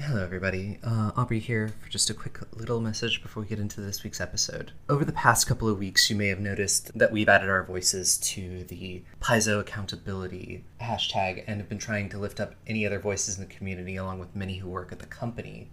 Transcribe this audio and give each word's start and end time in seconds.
Hello, 0.00 0.22
everybody. 0.22 0.78
Uh, 0.84 1.10
Aubrey 1.16 1.40
here 1.40 1.74
for 1.80 1.90
just 1.90 2.08
a 2.08 2.14
quick 2.14 2.38
little 2.54 2.80
message 2.80 3.20
before 3.20 3.42
we 3.42 3.48
get 3.48 3.58
into 3.58 3.80
this 3.80 4.04
week's 4.04 4.20
episode. 4.20 4.70
Over 4.88 5.04
the 5.04 5.12
past 5.12 5.48
couple 5.48 5.68
of 5.68 5.76
weeks, 5.76 6.08
you 6.08 6.14
may 6.14 6.28
have 6.28 6.38
noticed 6.38 6.96
that 6.96 7.10
we've 7.10 7.28
added 7.28 7.50
our 7.50 7.64
voices 7.64 8.16
to 8.18 8.62
the 8.64 9.02
Paizo 9.20 9.58
accountability 9.58 10.64
hashtag 10.80 11.42
and 11.48 11.60
have 11.60 11.68
been 11.68 11.78
trying 11.78 12.08
to 12.10 12.18
lift 12.18 12.38
up 12.38 12.54
any 12.68 12.86
other 12.86 13.00
voices 13.00 13.36
in 13.36 13.40
the 13.40 13.52
community 13.52 13.96
along 13.96 14.20
with 14.20 14.36
many 14.36 14.58
who 14.58 14.68
work 14.68 14.92
at 14.92 15.00
the 15.00 15.06
company. 15.06 15.68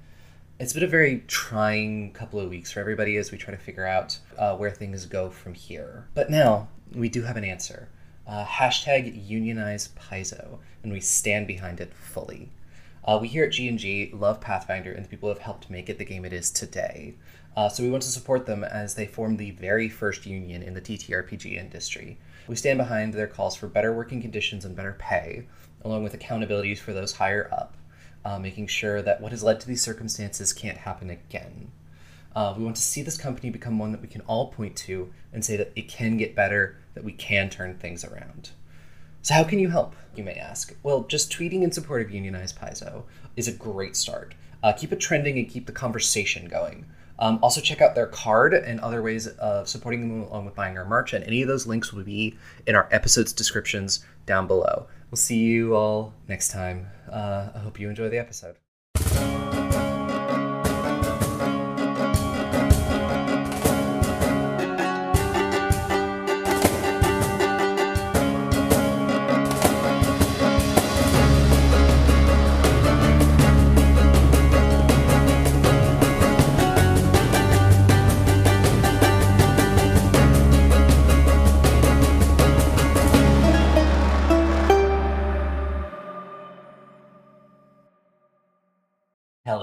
It's 0.59 0.73
been 0.73 0.83
a 0.83 0.87
very 0.87 1.23
trying 1.27 2.11
couple 2.11 2.39
of 2.39 2.49
weeks 2.49 2.71
for 2.71 2.79
everybody 2.79 3.17
as 3.17 3.31
we 3.31 3.37
try 3.37 3.53
to 3.53 3.61
figure 3.61 3.85
out 3.85 4.17
uh, 4.39 4.55
where 4.57 4.71
things 4.71 5.05
go 5.05 5.29
from 5.29 5.53
here. 5.53 6.07
But 6.15 6.31
now 6.31 6.67
we 6.95 7.09
do 7.09 7.21
have 7.21 7.37
an 7.37 7.45
answer. 7.45 7.89
Uh, 8.25 8.43
hashtag 8.43 9.27
unionize 9.27 9.89
Paizo, 9.89 10.57
and 10.81 10.91
we 10.91 10.99
stand 10.99 11.45
behind 11.45 11.79
it 11.79 11.93
fully. 11.93 12.49
Uh, 13.05 13.19
we 13.21 13.27
here 13.27 13.43
at 13.43 13.51
G&G 13.51 14.09
love 14.13 14.41
Pathfinder 14.41 14.91
and 14.91 15.05
the 15.05 15.09
people 15.09 15.29
who 15.29 15.35
have 15.35 15.43
helped 15.43 15.69
make 15.69 15.89
it 15.89 15.99
the 15.99 16.05
game 16.05 16.25
it 16.25 16.33
is 16.33 16.49
today. 16.49 17.13
Uh, 17.55 17.69
so 17.69 17.83
we 17.83 17.89
want 17.91 18.01
to 18.01 18.09
support 18.09 18.47
them 18.47 18.63
as 18.63 18.95
they 18.95 19.05
form 19.05 19.37
the 19.37 19.51
very 19.51 19.87
first 19.87 20.25
union 20.25 20.63
in 20.63 20.73
the 20.73 20.81
TTRPG 20.81 21.55
industry. 21.55 22.17
We 22.47 22.55
stand 22.55 22.79
behind 22.79 23.13
their 23.13 23.27
calls 23.27 23.55
for 23.55 23.67
better 23.67 23.93
working 23.93 24.21
conditions 24.21 24.65
and 24.65 24.75
better 24.75 24.95
pay, 24.97 25.45
along 25.83 26.03
with 26.03 26.17
accountabilities 26.17 26.79
for 26.79 26.93
those 26.93 27.13
higher 27.13 27.47
up, 27.53 27.75
uh, 28.25 28.39
making 28.39 28.67
sure 28.67 29.03
that 29.03 29.21
what 29.21 29.31
has 29.31 29.43
led 29.43 29.59
to 29.59 29.67
these 29.67 29.83
circumstances 29.83 30.51
can't 30.51 30.79
happen 30.79 31.11
again. 31.11 31.71
Uh, 32.35 32.55
we 32.57 32.63
want 32.63 32.75
to 32.75 32.81
see 32.81 33.03
this 33.03 33.19
company 33.19 33.51
become 33.51 33.77
one 33.77 33.91
that 33.91 34.01
we 34.01 34.07
can 34.07 34.21
all 34.21 34.47
point 34.47 34.75
to 34.77 35.13
and 35.31 35.45
say 35.45 35.55
that 35.55 35.71
it 35.75 35.87
can 35.87 36.17
get 36.17 36.35
better, 36.35 36.77
that 36.95 37.03
we 37.03 37.13
can 37.13 37.51
turn 37.51 37.75
things 37.75 38.03
around. 38.03 38.49
So, 39.25 39.33
how 39.33 39.43
can 39.43 39.57
you 39.57 39.69
help, 39.69 39.95
you 40.15 40.23
may 40.23 40.35
ask? 40.35 40.75
Well, 40.83 41.01
just 41.01 41.31
tweeting 41.31 41.63
in 41.63 41.71
support 41.71 42.03
of 42.03 42.11
Unionized 42.11 42.59
Paizo 42.59 43.05
is 43.35 43.47
a 43.47 43.51
great 43.51 43.95
start. 43.95 44.35
Uh, 44.61 44.71
keep 44.71 44.93
it 44.93 44.99
trending 44.99 45.39
and 45.39 45.49
keep 45.49 45.65
the 45.65 45.71
conversation 45.71 46.47
going. 46.47 46.85
Um, 47.17 47.39
also, 47.41 47.59
check 47.59 47.81
out 47.81 47.95
their 47.95 48.05
card 48.05 48.53
and 48.53 48.79
other 48.79 49.01
ways 49.01 49.25
of 49.25 49.67
supporting 49.67 50.01
them 50.01 50.21
along 50.25 50.45
with 50.45 50.53
buying 50.53 50.77
our 50.77 50.85
merch, 50.85 51.11
and 51.13 51.25
any 51.25 51.41
of 51.41 51.47
those 51.47 51.65
links 51.65 51.91
will 51.91 52.03
be 52.03 52.37
in 52.67 52.75
our 52.75 52.87
episode's 52.91 53.33
descriptions 53.33 54.05
down 54.27 54.45
below. 54.45 54.85
We'll 55.09 55.17
see 55.17 55.39
you 55.39 55.75
all 55.75 56.13
next 56.27 56.49
time. 56.49 56.85
Uh, 57.11 57.49
I 57.55 57.57
hope 57.57 57.79
you 57.79 57.89
enjoy 57.89 58.09
the 58.09 58.19
episode. 58.19 58.57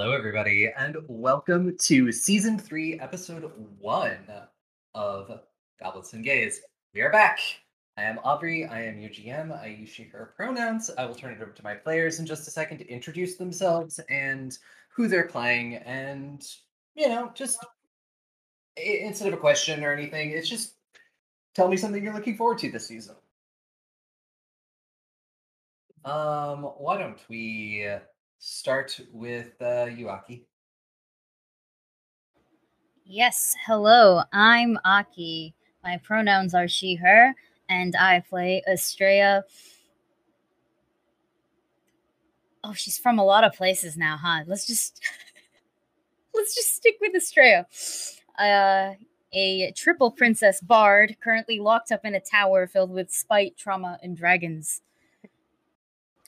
Hello, 0.02 0.16
everybody, 0.16 0.68
and 0.76 0.96
welcome 1.06 1.76
to 1.78 2.10
season 2.10 2.58
three, 2.58 2.98
episode 2.98 3.52
one 3.78 4.26
of 4.96 5.30
Goblets 5.80 6.12
and 6.12 6.24
Gays. 6.24 6.60
We 6.92 7.02
are 7.02 7.12
back. 7.12 7.38
I 7.96 8.02
am 8.02 8.18
Aubrey. 8.24 8.66
I 8.66 8.82
am 8.82 8.98
your 8.98 9.10
GM. 9.10 9.56
I 9.56 9.66
use 9.66 9.90
she, 9.90 10.02
her 10.02 10.34
pronouns. 10.36 10.90
I 10.98 11.06
will 11.06 11.14
turn 11.14 11.34
it 11.34 11.40
over 11.40 11.52
to 11.52 11.62
my 11.62 11.76
players 11.76 12.18
in 12.18 12.26
just 12.26 12.48
a 12.48 12.50
second 12.50 12.78
to 12.78 12.88
introduce 12.88 13.36
themselves 13.36 14.00
and 14.10 14.58
who 14.88 15.06
they're 15.06 15.28
playing. 15.28 15.76
And, 15.76 16.44
you 16.96 17.08
know, 17.08 17.30
just 17.32 17.64
instead 18.76 19.28
of 19.28 19.34
a 19.34 19.36
question 19.36 19.84
or 19.84 19.92
anything, 19.92 20.32
it's 20.32 20.48
just 20.48 20.74
tell 21.54 21.68
me 21.68 21.76
something 21.76 22.02
you're 22.02 22.12
looking 22.12 22.36
forward 22.36 22.58
to 22.58 22.72
this 22.72 22.88
season. 22.88 23.14
Um, 26.04 26.64
why 26.64 26.98
don't 26.98 27.20
we 27.28 27.86
start 28.42 28.98
with 29.12 29.52
uh, 29.62 29.84
you, 29.84 30.08
Aki? 30.08 30.44
Yes, 33.04 33.54
hello, 33.66 34.22
I'm 34.32 34.78
Aki. 34.84 35.54
My 35.84 35.98
pronouns 35.98 36.52
are 36.52 36.66
she, 36.66 36.96
her, 36.96 37.34
and 37.68 37.94
I 37.94 38.20
play 38.28 38.62
Astraea. 38.68 39.42
Oh, 42.64 42.72
she's 42.72 42.98
from 42.98 43.18
a 43.20 43.24
lot 43.24 43.44
of 43.44 43.52
places 43.52 43.96
now, 43.96 44.16
huh? 44.16 44.42
Let's 44.48 44.66
just 44.66 45.00
let's 46.34 46.54
just 46.54 46.74
stick 46.74 46.96
with 47.00 47.12
Astraea. 47.14 47.66
Uh, 48.38 48.94
a 49.32 49.72
triple 49.76 50.10
princess 50.10 50.60
bard 50.60 51.16
currently 51.22 51.60
locked 51.60 51.92
up 51.92 52.04
in 52.04 52.16
a 52.16 52.20
tower 52.20 52.66
filled 52.66 52.90
with 52.90 53.12
spite, 53.12 53.56
trauma, 53.56 53.98
and 54.02 54.16
dragons. 54.16 54.82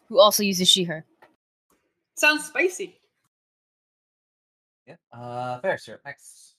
Who 0.09 0.21
also 0.21 0.43
uses 0.45 0.69
she, 0.69 0.85
her. 0.85 1.05
Sounds 2.15 2.47
spicy. 2.47 2.97
Yeah. 4.87 4.97
Uh, 5.13 5.61
fair, 5.61 5.79
sir. 5.79 6.01
Next. 6.05 6.55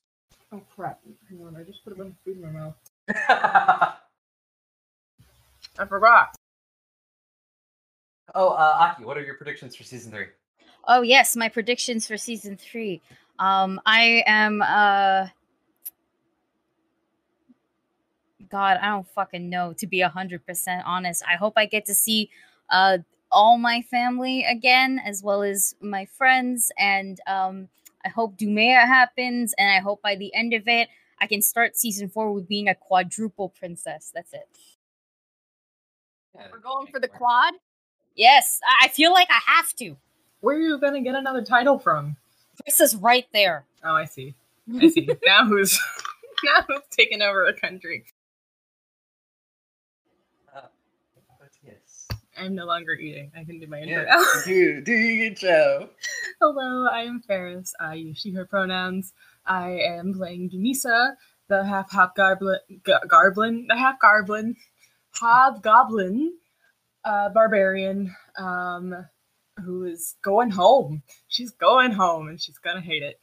Oh 0.52 0.62
crap! 0.76 1.00
Hang 1.30 1.46
on, 1.46 1.56
I 1.56 1.64
just 1.64 1.84
put 1.84 1.94
a 1.94 1.96
bunch 1.96 2.12
of 2.12 2.18
food 2.24 2.38
in 2.38 2.42
my 2.42 2.50
mouth. 2.50 2.76
I 5.78 5.86
forgot. 5.88 6.36
oh, 8.34 8.50
uh, 8.50 8.78
Aki, 8.80 9.06
what 9.06 9.18
are 9.18 9.24
your 9.24 9.36
predictions 9.36 9.76
for 9.76 9.84
season 9.84 10.12
three? 10.12 10.28
Oh 10.88 11.02
yes, 11.02 11.36
my 11.36 11.50
predictions 11.50 12.08
for 12.08 12.18
season 12.18 12.58
three. 12.58 13.02
Um, 13.40 13.82
I 13.86 14.24
am 14.26 14.62
uh 14.62 15.28
God, 18.50 18.78
I 18.82 18.88
don't 18.90 19.08
fucking 19.10 19.50
know 19.50 19.74
to 19.74 19.88
be 19.88 20.02
a 20.02 20.10
hundred 20.10 20.46
percent 20.46 20.84
honest. 20.86 21.24
I 21.28 21.36
hope 21.36 21.54
I 21.58 21.66
get 21.66 21.86
to 21.86 21.94
see 21.94 22.30
uh 22.70 23.00
all 23.32 23.58
my 23.58 23.82
family 23.82 24.44
again, 24.44 25.00
as 25.04 25.24
well 25.24 25.44
as 25.44 25.76
my 25.82 26.06
friends, 26.06 26.72
and 26.78 27.20
um 27.28 27.70
I 28.06 28.10
hope 28.10 28.38
Dumea 28.38 28.86
happens, 28.86 29.54
and 29.58 29.70
I 29.70 29.80
hope 29.80 30.02
by 30.02 30.16
the 30.16 30.34
end 30.34 30.54
of 30.54 30.68
it 30.68 30.90
I 31.20 31.28
can 31.28 31.42
start 31.42 31.78
season 31.78 32.10
four 32.10 32.32
with 32.32 32.48
being 32.48 32.68
a 32.68 32.76
quadruple 32.76 33.50
princess. 33.50 34.12
That's 34.14 34.34
it. 34.34 34.48
Yeah, 36.36 36.48
We're 36.52 36.60
going 36.60 36.88
for 36.88 37.00
the 37.00 37.08
quad. 37.08 37.54
Yes, 38.16 38.60
I 38.66 38.86
I 38.86 38.88
feel 38.90 39.12
like 39.12 39.30
I 39.30 39.40
have 39.46 39.76
to. 39.78 39.96
Where 40.42 40.56
are 40.56 40.60
you 40.60 40.78
gonna 40.80 41.02
get 41.02 41.16
another 41.16 41.42
title 41.44 41.80
from? 41.80 42.18
This 42.66 42.80
is 42.80 42.96
right 42.96 43.26
there. 43.34 43.66
Oh, 43.84 43.96
I 43.96 44.06
see. 44.06 44.36
I 44.80 44.88
see. 44.90 45.10
now 45.26 45.46
who's 45.46 45.78
now 46.44 46.64
who's 46.68 46.82
taking 46.92 47.22
over 47.22 47.46
a 47.46 47.54
country? 47.54 48.06
Uh, 50.56 50.62
but 51.40 51.50
yes. 51.66 52.08
I'm 52.38 52.56
no 52.56 52.66
longer 52.66 52.94
eating. 52.94 53.32
I 53.38 53.44
can 53.44 53.60
do 53.60 53.68
my 53.68 53.80
intro 53.80 54.04
Yeah. 54.04 54.10
now. 54.10 54.24
do 54.46 54.82
do 54.82 54.92
you 54.94 55.30
good 55.30 55.40
show? 55.46 55.90
Hello, 56.42 56.88
I 56.92 57.02
am 57.04 57.22
Ferris. 57.28 57.74
I 57.80 57.94
use 57.96 58.18
she, 58.20 58.32
her 58.34 58.46
pronouns. 58.46 59.14
I 59.46 59.72
am 59.72 60.14
playing 60.14 60.50
Dumisa, 60.50 61.14
the 61.48 61.64
half 61.64 61.92
half 61.92 62.16
goblin, 62.16 62.60
garblin, 62.86 63.66
the 63.68 63.76
half 63.78 63.96
garblin, 64.04 64.56
hobgoblin, 65.14 66.34
uh, 67.04 67.30
barbarian, 67.30 68.14
um, 68.38 69.06
who 69.64 69.86
is 69.86 70.16
going 70.22 70.50
home. 70.52 71.04
She's 71.28 71.52
going 71.52 71.92
home, 71.92 72.28
and 72.28 72.42
she's 72.42 72.58
gonna 72.58 72.82
hate 72.82 73.04
it. 73.04 73.20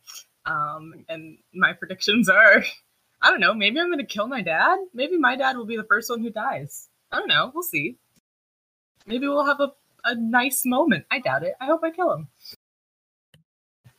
Um, 0.46 1.04
and 1.08 1.38
my 1.54 1.72
predictions 1.72 2.28
are, 2.28 2.64
I 3.20 3.30
don't 3.30 3.40
know. 3.40 3.54
Maybe 3.54 3.78
I'm 3.80 3.90
gonna 3.90 4.06
kill 4.06 4.26
my 4.26 4.42
dad. 4.42 4.78
Maybe 4.94 5.18
my 5.18 5.36
dad 5.36 5.56
will 5.56 5.66
be 5.66 5.76
the 5.76 5.84
first 5.84 6.08
one 6.10 6.20
who 6.22 6.30
dies. 6.30 6.88
I 7.10 7.18
don't 7.18 7.28
know. 7.28 7.50
We'll 7.54 7.62
see. 7.62 7.98
Maybe 9.06 9.26
we'll 9.28 9.44
have 9.44 9.60
a, 9.60 9.72
a 10.04 10.14
nice 10.14 10.64
moment. 10.64 11.04
I 11.10 11.20
doubt 11.20 11.42
it. 11.42 11.54
I 11.60 11.66
hope 11.66 11.82
I 11.84 11.90
kill 11.90 12.12
him. 12.12 12.28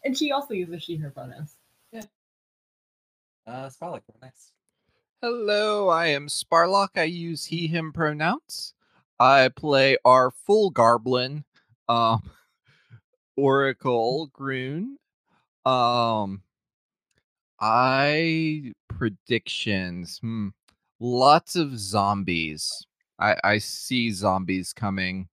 And 0.05 0.17
she 0.17 0.31
also 0.31 0.53
uses 0.53 0.83
she, 0.83 0.97
her 0.97 1.09
pronouns. 1.09 1.55
Uh, 3.45 3.69
Sparlock, 3.69 4.01
what 4.05 4.21
next? 4.21 4.53
Hello, 5.21 5.89
I 5.89 6.07
am 6.07 6.27
Sparlock. 6.27 6.91
I 6.95 7.03
use 7.03 7.45
he, 7.45 7.67
him 7.67 7.91
pronouns. 7.91 8.73
I 9.19 9.49
play 9.49 9.97
our 10.05 10.31
full 10.31 10.71
Garblin, 10.71 11.43
um, 11.89 12.21
Oracle 13.37 14.27
Grun. 14.33 14.97
Um, 15.65 16.41
I 17.59 18.73
predictions. 18.87 20.19
Hmm. 20.19 20.49
Lots 20.99 21.55
of 21.55 21.77
zombies. 21.77 22.85
I 23.23 23.37
I 23.43 23.57
see 23.57 24.11
zombies 24.11 24.73
coming, 24.73 25.29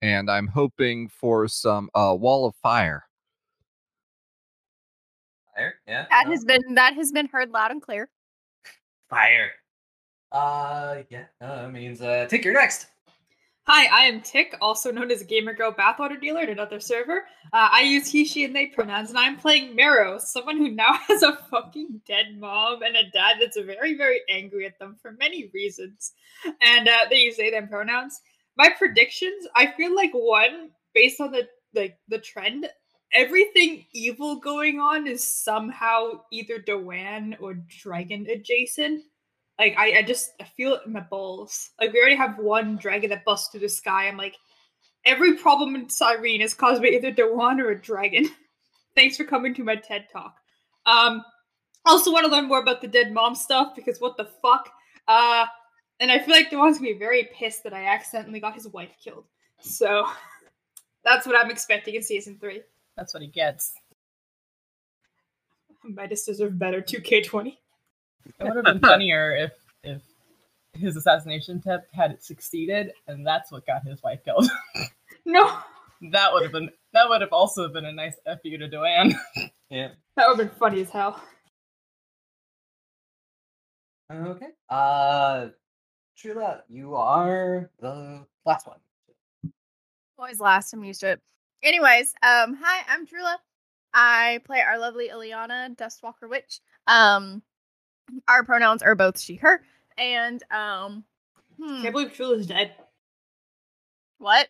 and 0.00 0.30
I'm 0.30 0.48
hoping 0.48 1.08
for 1.08 1.46
some 1.46 1.90
uh 1.94 2.16
wall 2.18 2.46
of 2.46 2.56
fire. 2.56 3.04
Fire? 5.54 5.74
Yeah. 5.86 6.06
That 6.10 6.24
no? 6.26 6.32
has 6.32 6.44
been 6.44 6.74
that 6.74 6.94
has 6.94 7.12
been 7.12 7.26
heard 7.26 7.50
loud 7.50 7.70
and 7.70 7.82
clear. 7.82 8.08
fire. 9.10 9.50
Uh, 10.32 11.02
yeah. 11.10 11.26
Uh, 11.40 11.62
that 11.62 11.72
means 11.72 12.00
uh, 12.00 12.26
take 12.28 12.44
your 12.44 12.54
next. 12.54 12.86
Hi, 13.66 13.86
I 13.86 14.04
am 14.08 14.20
Tick, 14.20 14.54
also 14.60 14.92
known 14.92 15.10
as 15.10 15.22
Gamer 15.22 15.54
Girl 15.54 15.72
Bathwater 15.72 16.20
Dealer 16.20 16.42
at 16.42 16.50
another 16.50 16.78
server. 16.78 17.24
Uh, 17.50 17.70
I 17.72 17.80
use 17.80 18.06
he, 18.06 18.26
she, 18.26 18.44
and 18.44 18.54
they 18.54 18.66
pronouns, 18.66 19.08
and 19.08 19.18
I'm 19.18 19.38
playing 19.38 19.74
Marrow, 19.74 20.18
someone 20.18 20.58
who 20.58 20.70
now 20.70 20.92
has 21.08 21.22
a 21.22 21.38
fucking 21.50 22.02
dead 22.06 22.38
mom 22.38 22.82
and 22.82 22.94
a 22.94 23.10
dad 23.10 23.36
that's 23.40 23.56
very, 23.56 23.96
very 23.96 24.20
angry 24.28 24.66
at 24.66 24.78
them 24.78 24.96
for 25.00 25.12
many 25.12 25.50
reasons. 25.54 26.12
And 26.60 26.88
uh, 26.88 27.06
they 27.08 27.20
use 27.20 27.38
they, 27.38 27.48
them 27.48 27.68
pronouns. 27.68 28.20
My 28.58 28.68
predictions, 28.68 29.46
I 29.56 29.72
feel 29.78 29.96
like 29.96 30.12
one, 30.12 30.68
based 30.94 31.22
on 31.22 31.32
the 31.32 31.48
like 31.74 31.96
the 32.08 32.18
trend, 32.18 32.68
everything 33.14 33.86
evil 33.94 34.40
going 34.40 34.78
on 34.78 35.06
is 35.06 35.24
somehow 35.24 36.20
either 36.30 36.58
Doan 36.58 37.34
or 37.40 37.54
Dragon 37.54 38.26
adjacent. 38.30 39.04
Like 39.58 39.76
I, 39.78 39.98
I 39.98 40.02
just 40.02 40.32
I 40.40 40.44
feel 40.44 40.74
it 40.74 40.82
in 40.86 40.92
my 40.92 41.00
balls. 41.00 41.70
Like 41.80 41.92
we 41.92 42.00
already 42.00 42.16
have 42.16 42.38
one 42.38 42.76
dragon 42.76 43.10
that 43.10 43.24
busts 43.24 43.48
through 43.48 43.60
the 43.60 43.68
sky. 43.68 44.08
I'm 44.08 44.16
like, 44.16 44.36
every 45.04 45.36
problem 45.36 45.74
in 45.74 45.88
Cyrene 45.88 46.40
is 46.40 46.54
caused 46.54 46.82
by 46.82 46.88
either 46.88 47.10
Dewan 47.10 47.60
or 47.60 47.70
a 47.70 47.80
dragon. 47.80 48.28
Thanks 48.96 49.16
for 49.16 49.24
coming 49.24 49.54
to 49.54 49.64
my 49.64 49.76
TED 49.76 50.06
talk. 50.12 50.36
Um, 50.86 51.24
also 51.86 52.12
want 52.12 52.24
to 52.24 52.32
learn 52.32 52.48
more 52.48 52.60
about 52.60 52.80
the 52.80 52.88
dead 52.88 53.12
mom 53.12 53.34
stuff 53.34 53.74
because 53.74 54.00
what 54.00 54.16
the 54.16 54.28
fuck? 54.42 54.70
Uh, 55.06 55.46
and 56.00 56.10
I 56.10 56.18
feel 56.18 56.34
like 56.34 56.50
Dewan's 56.50 56.78
gonna 56.78 56.92
be 56.92 56.98
very 56.98 57.28
pissed 57.34 57.62
that 57.64 57.74
I 57.74 57.86
accidentally 57.86 58.40
got 58.40 58.54
his 58.54 58.68
wife 58.68 58.96
killed. 59.02 59.24
So 59.60 60.06
that's 61.04 61.26
what 61.26 61.36
I'm 61.36 61.50
expecting 61.50 61.94
in 61.94 62.02
season 62.02 62.38
three. 62.40 62.62
That's 62.96 63.14
what 63.14 63.22
he 63.22 63.28
gets. 63.28 63.72
Midas 65.84 66.24
deserve 66.24 66.58
better. 66.58 66.80
2K20. 66.80 67.56
It 68.26 68.44
would 68.44 68.56
have 68.56 68.64
been 68.64 68.80
funnier 68.80 69.36
if 69.36 69.52
if 69.82 70.02
his 70.72 70.96
assassination 70.96 71.58
attempt 71.58 71.86
had 71.92 72.22
succeeded, 72.22 72.92
and 73.06 73.26
that's 73.26 73.52
what 73.52 73.66
got 73.66 73.84
his 73.84 74.02
wife 74.02 74.20
killed. 74.24 74.48
No, 75.26 75.58
that 76.12 76.30
would 76.34 76.42
have 76.42 76.52
been 76.52 76.68
that 76.92 77.08
would 77.08 77.22
have 77.22 77.32
also 77.32 77.66
been 77.68 77.86
a 77.86 77.92
nice 77.92 78.14
fu 78.42 78.58
to 78.58 78.68
Doan. 78.68 79.14
Yeah. 79.70 79.88
that 80.16 80.28
would 80.28 80.38
have 80.38 80.50
been 80.50 80.58
funny 80.58 80.82
as 80.82 80.90
hell. 80.90 81.18
Okay. 84.12 84.48
Uh, 84.68 85.48
Trula, 86.18 86.60
you 86.68 86.94
are 86.94 87.70
the 87.80 88.24
last 88.44 88.66
one. 88.66 88.78
Always 90.18 90.40
last. 90.40 90.74
I'm 90.74 90.84
used 90.84 91.00
to 91.00 91.12
it. 91.12 91.20
Anyways, 91.62 92.12
um, 92.22 92.58
hi, 92.62 92.84
I'm 92.86 93.06
Trula. 93.06 93.36
I 93.94 94.40
play 94.44 94.60
our 94.60 94.78
lovely 94.78 95.08
Illiana, 95.08 95.74
Dustwalker 95.76 96.28
Witch. 96.28 96.60
Um, 96.86 97.42
our 98.28 98.44
pronouns 98.44 98.82
are 98.82 98.94
both 98.94 99.18
she, 99.18 99.36
her, 99.36 99.62
and 99.98 100.42
um, 100.50 101.04
hmm, 101.58 101.82
Can't 101.82 101.92
believe 101.92 102.12
Trula's 102.12 102.46
dead. 102.46 102.72
what? 104.18 104.48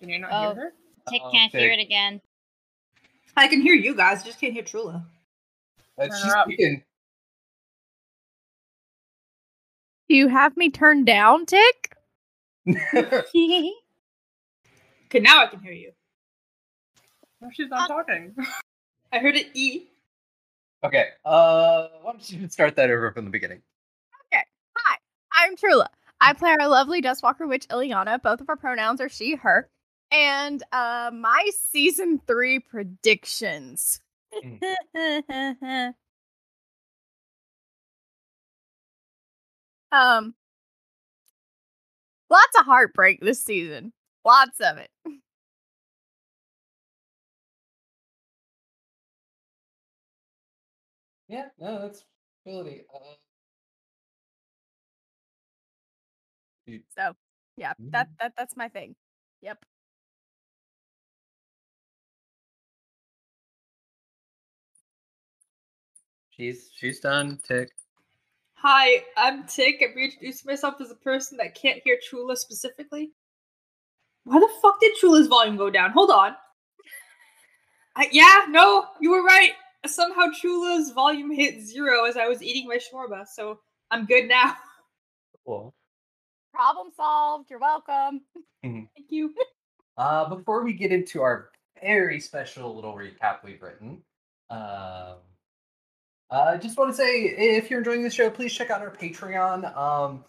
Can 0.00 0.08
you 0.08 0.18
not 0.18 0.30
Oh. 0.32 0.54
hear 0.54 0.64
her? 0.64 0.72
Tick 1.08 1.22
Oh, 1.24 1.30
can't 1.30 1.52
hear 1.52 1.70
Tick. 1.70 1.78
it 1.78 1.82
again. 1.82 2.20
I 3.36 3.48
can 3.48 3.60
hear 3.60 3.74
you 3.74 3.94
guys, 3.94 4.22
just 4.24 4.40
can't 4.40 4.52
hear 4.52 4.62
Trula. 4.62 5.04
Uh, 5.98 6.08
Turn 6.08 6.10
she's 6.10 6.32
speaking. 6.44 6.82
Do 10.08 10.16
you 10.16 10.28
have 10.28 10.56
me 10.56 10.70
turned 10.70 11.06
down, 11.06 11.46
Tick? 11.46 11.94
Okay, 15.12 15.18
now 15.18 15.42
I 15.42 15.46
can 15.46 15.60
hear 15.60 15.72
you. 15.72 15.90
No, 17.40 17.48
she's 17.52 17.68
not 17.68 17.88
talking. 17.88 18.32
I 19.12 19.18
heard 19.18 19.34
it 19.34 19.48
E. 19.54 19.89
okay. 20.84 21.08
Uh, 21.24 21.88
why 22.02 22.12
don't 22.12 22.30
you 22.30 22.48
start 22.50 22.76
that 22.76 22.90
over 22.90 23.12
from 23.12 23.24
the 23.24 23.30
beginning? 23.30 23.62
Okay. 24.32 24.44
Hi, 24.76 24.96
I'm 25.32 25.56
Trula. 25.56 25.86
I 26.20 26.34
play 26.34 26.54
our 26.60 26.68
lovely 26.68 27.00
Dustwalker 27.00 27.48
Witch 27.48 27.66
Illiana. 27.68 28.22
Both 28.22 28.40
of 28.40 28.48
our 28.48 28.56
pronouns 28.56 29.00
are 29.00 29.08
she, 29.08 29.36
her. 29.36 29.70
And 30.12 30.62
uh 30.72 31.10
my 31.14 31.48
season 31.70 32.20
three 32.26 32.58
predictions. 32.58 34.00
um 39.92 40.34
lots 42.28 42.58
of 42.58 42.64
heartbreak 42.64 43.20
this 43.20 43.44
season. 43.44 43.92
Lots 44.24 44.60
of 44.60 44.78
it. 44.78 44.90
Yeah. 51.30 51.46
No, 51.60 51.78
that's 51.80 52.04
ability. 52.44 52.82
Uh, 52.92 52.98
you- 56.66 56.82
So 56.98 57.14
yeah, 57.56 57.74
that 57.92 58.08
that 58.18 58.32
that's 58.36 58.56
my 58.56 58.68
thing. 58.68 58.96
Yep. 59.42 59.64
she's 66.30 66.70
she's 66.76 67.00
done. 67.00 67.38
Tick. 67.46 67.70
Hi, 68.54 69.04
I'm 69.16 69.46
Tick. 69.46 69.82
I'm 69.82 69.94
reintroducing 69.96 70.50
myself 70.50 70.74
as 70.80 70.90
a 70.90 70.96
person 70.96 71.38
that 71.38 71.54
can't 71.54 71.80
hear 71.84 71.96
Trula 71.96 72.36
specifically. 72.36 73.12
Why 74.24 74.40
the 74.40 74.48
fuck 74.60 74.80
did 74.80 74.94
Trula's 75.02 75.28
volume 75.28 75.56
go 75.56 75.70
down? 75.70 75.92
Hold 75.92 76.10
on. 76.10 76.34
I, 77.96 78.08
yeah, 78.12 78.46
no, 78.48 78.86
you 79.00 79.10
were 79.10 79.22
right. 79.24 79.52
Somehow 79.86 80.26
Trula's 80.40 80.90
volume 80.90 81.30
hit 81.30 81.62
zero 81.62 82.04
as 82.04 82.16
I 82.16 82.28
was 82.28 82.42
eating 82.42 82.68
my 82.68 82.76
shawarma, 82.76 83.26
so 83.26 83.60
I'm 83.90 84.06
good 84.06 84.28
now. 84.28 84.56
Cool. 85.46 85.74
Problem 86.52 86.88
solved. 86.94 87.48
You're 87.48 87.58
welcome. 87.58 88.20
Thank 88.62 88.88
you. 89.08 89.32
Uh, 89.96 90.28
before 90.28 90.62
we 90.62 90.74
get 90.74 90.92
into 90.92 91.22
our 91.22 91.48
very 91.82 92.20
special 92.20 92.74
little 92.74 92.94
recap 92.94 93.42
we've 93.42 93.62
written, 93.62 94.02
um, 94.50 95.16
I 96.30 96.56
just 96.58 96.76
want 96.76 96.90
to 96.90 96.96
say 96.96 97.22
if 97.24 97.70
you're 97.70 97.80
enjoying 97.80 98.02
the 98.02 98.10
show, 98.10 98.30
please 98.30 98.52
check 98.52 98.70
out 98.70 98.82
our 98.82 98.90
Patreon. 98.90 99.76
Um, 99.76 100.24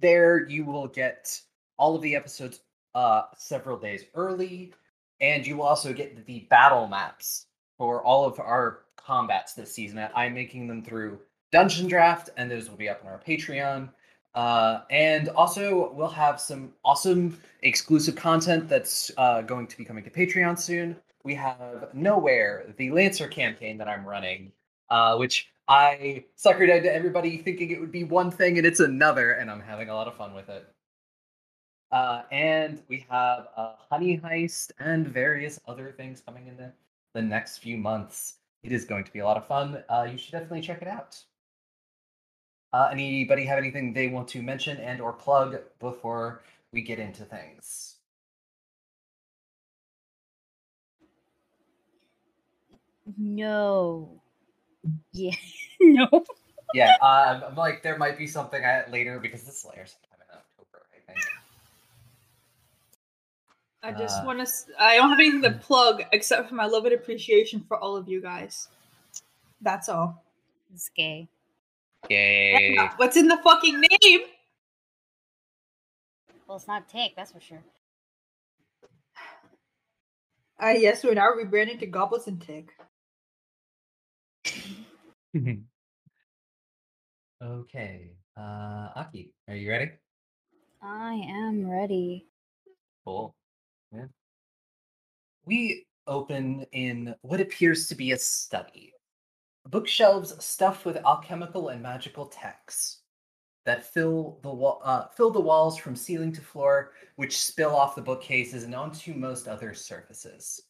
there 0.00 0.48
you 0.48 0.64
will 0.64 0.86
get 0.86 1.38
all 1.76 1.96
of 1.96 2.02
the 2.02 2.14
episodes 2.14 2.60
uh, 2.94 3.22
several 3.36 3.78
days 3.78 4.04
early, 4.14 4.72
and 5.20 5.46
you 5.46 5.56
will 5.58 5.64
also 5.64 5.92
get 5.92 6.24
the 6.24 6.46
battle 6.50 6.86
maps 6.86 7.46
for 7.80 8.04
all 8.04 8.26
of 8.26 8.38
our 8.38 8.80
combats 8.98 9.54
this 9.54 9.72
season. 9.72 10.06
I'm 10.14 10.34
making 10.34 10.68
them 10.68 10.84
through 10.84 11.18
Dungeon 11.50 11.88
Draft, 11.88 12.28
and 12.36 12.50
those 12.50 12.68
will 12.68 12.76
be 12.76 12.90
up 12.90 13.00
on 13.02 13.10
our 13.10 13.18
Patreon. 13.26 13.88
Uh, 14.34 14.82
and 14.90 15.30
also, 15.30 15.90
we'll 15.94 16.06
have 16.06 16.38
some 16.38 16.74
awesome 16.84 17.40
exclusive 17.62 18.16
content 18.16 18.68
that's 18.68 19.10
uh, 19.16 19.40
going 19.40 19.66
to 19.66 19.78
be 19.78 19.86
coming 19.86 20.04
to 20.04 20.10
Patreon 20.10 20.58
soon. 20.58 20.94
We 21.24 21.34
have 21.36 21.88
Nowhere, 21.94 22.66
the 22.76 22.90
Lancer 22.90 23.28
campaign 23.28 23.78
that 23.78 23.88
I'm 23.88 24.04
running, 24.04 24.52
uh, 24.90 25.16
which 25.16 25.48
I 25.66 26.26
suckered 26.36 26.68
into 26.68 26.94
everybody 26.94 27.38
thinking 27.38 27.70
it 27.70 27.80
would 27.80 27.90
be 27.90 28.04
one 28.04 28.30
thing 28.30 28.58
and 28.58 28.66
it's 28.66 28.80
another, 28.80 29.32
and 29.32 29.50
I'm 29.50 29.62
having 29.62 29.88
a 29.88 29.94
lot 29.94 30.06
of 30.06 30.16
fun 30.16 30.34
with 30.34 30.50
it. 30.50 30.68
Uh, 31.90 32.24
and 32.30 32.82
we 32.88 33.06
have 33.08 33.46
a 33.56 33.72
Honey 33.90 34.20
Heist 34.22 34.70
and 34.80 35.08
various 35.08 35.58
other 35.66 35.94
things 35.96 36.20
coming 36.20 36.46
in 36.46 36.58
the, 36.58 36.70
the 37.14 37.22
next 37.22 37.58
few 37.58 37.76
months. 37.76 38.36
It 38.62 38.72
is 38.72 38.84
going 38.84 39.04
to 39.04 39.12
be 39.12 39.20
a 39.20 39.24
lot 39.24 39.36
of 39.36 39.46
fun. 39.46 39.82
Uh, 39.88 40.08
you 40.10 40.18
should 40.18 40.32
definitely 40.32 40.60
check 40.62 40.82
it 40.82 40.88
out. 40.88 41.22
Uh, 42.72 42.88
anybody 42.92 43.44
have 43.44 43.58
anything 43.58 43.92
they 43.92 44.06
want 44.08 44.28
to 44.28 44.42
mention 44.42 44.76
and 44.78 45.00
or 45.00 45.12
plug 45.12 45.56
before 45.80 46.42
we 46.72 46.82
get 46.82 46.98
into 46.98 47.24
things? 47.24 47.96
No. 53.16 54.22
Yeah. 55.12 55.34
no. 55.80 56.08
Yeah, 56.74 56.96
uh, 57.02 57.40
I'm- 57.44 57.56
like 57.56 57.82
there 57.82 57.98
might 57.98 58.18
be 58.18 58.26
something 58.26 58.64
I, 58.64 58.86
later 58.90 59.18
because 59.20 59.42
this 59.44 59.64
layer 59.64 59.86
sometime 59.86 60.20
in 60.30 60.36
October, 60.36 60.86
I 60.94 61.00
think. 61.12 61.18
I 63.82 63.92
just 63.92 64.22
Uh, 64.22 64.26
want 64.26 64.46
to. 64.46 64.52
I 64.78 64.96
don't 64.96 65.08
have 65.10 65.20
anything 65.20 65.42
to 65.42 65.52
plug 65.52 66.02
except 66.12 66.48
for 66.48 66.54
my 66.54 66.66
love 66.66 66.84
and 66.84 66.94
appreciation 66.94 67.64
for 67.66 67.78
all 67.78 67.96
of 67.96 68.08
you 68.08 68.20
guys. 68.20 68.68
That's 69.62 69.88
all. 69.88 70.22
It's 70.72 70.90
gay. 70.90 71.28
Yay! 72.08 72.76
What's 72.96 73.16
in 73.16 73.28
the 73.28 73.38
fucking 73.38 73.80
name? 73.80 74.20
Well, 76.46 76.56
it's 76.56 76.66
not 76.66 76.88
Tick, 76.88 77.12
that's 77.16 77.32
for 77.32 77.40
sure. 77.40 77.62
Ah, 80.58 80.72
yes, 80.72 81.04
we're 81.04 81.14
now 81.14 81.30
rebranding 81.32 81.78
to 81.80 81.86
Goblins 81.86 82.26
and 82.26 82.40
Tick. 82.40 82.70
okay, 87.42 88.10
uh, 88.36 88.88
Aki, 88.96 89.32
are 89.48 89.54
you 89.54 89.70
ready? 89.70 89.90
I 90.82 91.14
am 91.14 91.70
ready. 91.70 92.26
Cool. 93.06 93.34
We 95.44 95.86
open 96.06 96.64
in 96.72 97.14
what 97.22 97.40
appears 97.40 97.88
to 97.88 97.94
be 97.94 98.12
a 98.12 98.18
study. 98.18 98.92
Bookshelves 99.68 100.42
stuffed 100.44 100.84
with 100.84 100.96
alchemical 101.04 101.68
and 101.68 101.82
magical 101.82 102.26
texts. 102.26 103.02
that 103.66 103.84
fill 103.84 104.40
the 104.42 104.50
wall, 104.52 104.80
uh, 104.84 105.08
fill 105.08 105.30
the 105.30 105.40
walls 105.40 105.76
from 105.78 105.94
ceiling 105.96 106.32
to 106.32 106.40
floor, 106.40 106.92
which 107.16 107.38
spill 107.40 107.76
off 107.76 107.94
the 107.94 108.02
bookcases 108.02 108.64
and 108.64 108.74
onto 108.74 109.14
most 109.14 109.48
other 109.48 109.74
surfaces. 109.74 110.62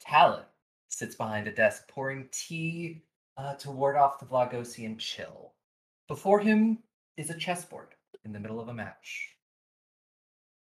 Talon 0.00 0.44
sits 0.88 1.14
behind 1.14 1.48
a 1.48 1.52
desk 1.52 1.88
pouring 1.88 2.28
tea 2.32 3.04
uh, 3.36 3.54
to 3.56 3.70
ward 3.70 3.96
off 3.96 4.18
the 4.18 4.26
Vlagosian 4.26 4.98
chill. 4.98 5.54
Before 6.08 6.40
him 6.40 6.78
is 7.16 7.30
a 7.30 7.38
chessboard 7.38 7.94
in 8.24 8.32
the 8.32 8.40
middle 8.40 8.60
of 8.60 8.68
a 8.68 8.74
match. 8.74 9.33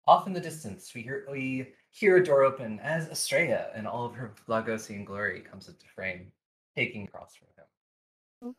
Off 0.07 0.27
in 0.27 0.33
the 0.33 0.41
distance, 0.41 0.93
we 0.95 1.03
hear 1.03 1.27
we 1.31 1.69
hear 1.91 2.17
a 2.17 2.25
door 2.25 2.43
open 2.43 2.81
as 2.81 3.09
Astraea 3.09 3.77
in 3.77 3.87
all 3.87 4.05
of 4.05 4.15
her 4.15 4.35
Vlagosian 4.49 5.05
glory 5.05 5.41
comes 5.41 5.69
into 5.69 5.87
frame, 5.95 6.33
taking 6.77 7.05
across 7.05 7.37
from 7.37 7.49
him. 7.57 8.55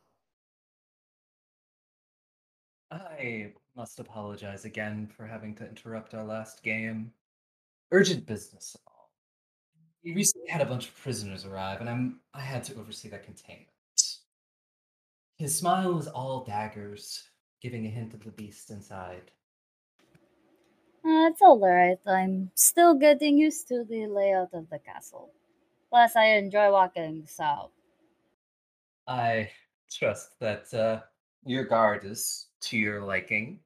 Oh. 2.90 2.96
I 2.96 3.52
must 3.76 4.00
apologize 4.00 4.64
again 4.64 5.06
for 5.06 5.26
having 5.26 5.54
to 5.56 5.68
interrupt 5.68 6.14
our 6.14 6.24
last 6.24 6.62
game. 6.62 7.12
Urgent 7.92 8.24
business 8.26 8.76
all. 8.86 9.10
We 10.02 10.14
recently 10.14 10.48
had 10.48 10.62
a 10.62 10.66
bunch 10.66 10.88
of 10.88 10.96
prisoners 10.96 11.44
arrive, 11.44 11.80
and 11.80 11.90
I'm 11.90 12.20
I 12.32 12.40
had 12.40 12.64
to 12.64 12.76
oversee 12.76 13.08
their 13.10 13.18
containment. 13.18 13.68
His 15.36 15.58
smile 15.58 15.92
was 15.92 16.06
all 16.06 16.44
daggers, 16.44 17.22
giving 17.60 17.84
a 17.84 17.90
hint 17.90 18.14
of 18.14 18.24
the 18.24 18.30
beast 18.30 18.70
inside. 18.70 19.30
Uh, 21.04 21.28
it's 21.28 21.42
alright. 21.42 21.98
I'm 22.06 22.50
still 22.54 22.94
getting 22.94 23.36
used 23.36 23.68
to 23.68 23.84
the 23.84 24.06
layout 24.06 24.54
of 24.54 24.70
the 24.70 24.78
castle. 24.78 25.30
Plus, 25.90 26.16
I 26.16 26.36
enjoy 26.36 26.72
walking 26.72 27.24
south. 27.26 27.70
I 29.06 29.50
trust 29.90 30.38
that 30.40 30.72
uh, 30.72 31.00
your 31.44 31.64
guard 31.64 32.04
is 32.04 32.46
to 32.62 32.78
your 32.78 33.02
liking. 33.02 33.60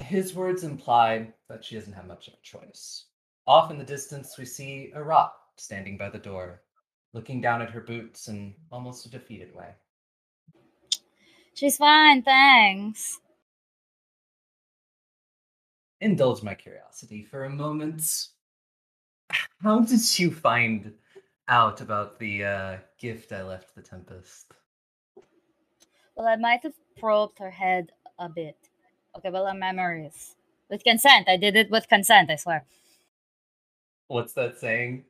His 0.00 0.34
words 0.34 0.64
imply 0.64 1.32
that 1.48 1.64
she 1.64 1.76
doesn't 1.76 1.92
have 1.92 2.06
much 2.06 2.26
of 2.26 2.34
a 2.34 2.42
choice. 2.42 3.04
Off 3.46 3.70
in 3.70 3.78
the 3.78 3.84
distance, 3.84 4.36
we 4.36 4.44
see 4.44 4.90
a 4.94 5.02
rock 5.02 5.36
standing 5.56 5.96
by 5.96 6.10
the 6.10 6.18
door, 6.18 6.62
looking 7.12 7.40
down 7.40 7.62
at 7.62 7.70
her 7.70 7.80
boots 7.80 8.26
in 8.26 8.54
almost 8.72 9.06
a 9.06 9.10
defeated 9.10 9.54
way. 9.54 9.68
She's 11.54 11.76
fine, 11.76 12.22
thanks. 12.22 13.20
Indulge 16.00 16.42
my 16.42 16.54
curiosity 16.54 17.22
for 17.22 17.44
a 17.44 17.50
moment. 17.50 18.28
How 19.62 19.80
did 19.80 20.18
you 20.18 20.30
find 20.30 20.92
out 21.48 21.80
about 21.80 22.18
the 22.18 22.44
uh, 22.44 22.76
gift 22.98 23.32
I 23.32 23.42
left 23.42 23.74
the 23.74 23.82
Tempest? 23.82 24.52
Well, 26.16 26.26
I 26.26 26.36
might 26.36 26.62
have 26.62 26.74
probed 26.98 27.38
her 27.38 27.50
head 27.50 27.92
a 28.18 28.28
bit. 28.28 28.56
Okay, 29.16 29.30
well, 29.30 29.46
her 29.46 29.54
memories. 29.54 30.36
With 30.68 30.84
consent. 30.84 31.28
I 31.28 31.36
did 31.36 31.56
it 31.56 31.70
with 31.70 31.88
consent, 31.88 32.30
I 32.30 32.36
swear. 32.36 32.64
What's 34.06 34.32
that 34.34 34.58
saying? 34.58 35.04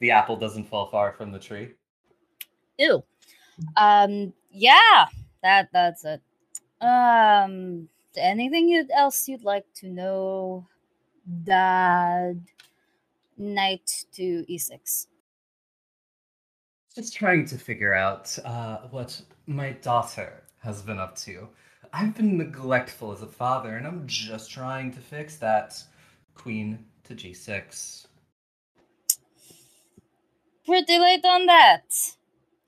The 0.00 0.10
apple 0.10 0.36
doesn't 0.36 0.68
fall 0.68 0.86
far 0.86 1.12
from 1.12 1.32
the 1.32 1.38
tree. 1.38 1.70
Ew. 2.78 3.02
Um, 3.76 4.32
yeah, 4.50 5.06
that 5.42 5.68
that's 5.72 6.04
it. 6.04 6.20
Um, 6.80 7.88
anything 8.16 8.68
you'd, 8.68 8.90
else 8.90 9.28
you'd 9.28 9.44
like 9.44 9.66
to 9.76 9.88
know? 9.88 10.66
Dad, 11.44 12.42
knight 13.38 14.04
to 14.12 14.44
e 14.48 14.58
e6. 14.58 15.06
Just 16.94 17.14
trying 17.14 17.46
to 17.46 17.56
figure 17.56 17.94
out 17.94 18.36
uh, 18.44 18.78
what 18.90 19.20
my 19.46 19.70
daughter 19.70 20.42
has 20.58 20.82
been 20.82 20.98
up 20.98 21.16
to. 21.18 21.48
I've 21.92 22.14
been 22.14 22.38
neglectful 22.38 23.12
as 23.12 23.22
a 23.22 23.26
father, 23.26 23.76
and 23.76 23.86
I'm 23.86 24.06
just 24.06 24.50
trying 24.50 24.92
to 24.92 25.00
fix 25.00 25.36
that. 25.36 25.82
Queen 26.34 26.84
to 27.04 27.14
g6. 27.14 28.06
Pretty 30.64 30.98
late 30.98 31.24
on 31.24 31.46
that. 31.46 31.84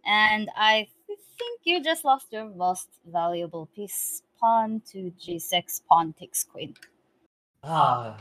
And 0.05 0.51
I 0.57 0.89
think 1.39 1.61
you 1.65 1.83
just 1.83 2.05
lost 2.05 2.27
your 2.33 2.49
most 2.49 2.89
valuable 3.07 3.67
piece. 3.75 4.23
Pawn 4.45 4.83
to 4.93 5.11
g6, 5.19 5.81
pawn 5.89 6.13
takes 6.13 6.45
queen. 6.45 6.75
Ah, 7.63 8.19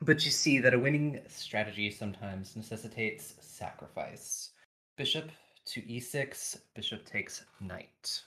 but 0.00 0.24
you 0.24 0.32
see 0.32 0.58
that 0.58 0.74
a 0.74 0.78
winning 0.78 1.20
strategy 1.28 1.88
sometimes 1.88 2.56
necessitates 2.56 3.36
sacrifice. 3.40 4.50
Bishop 4.96 5.30
to 5.66 5.80
e6, 5.82 6.58
bishop 6.74 7.06
takes 7.06 7.44
knight. 7.60 8.22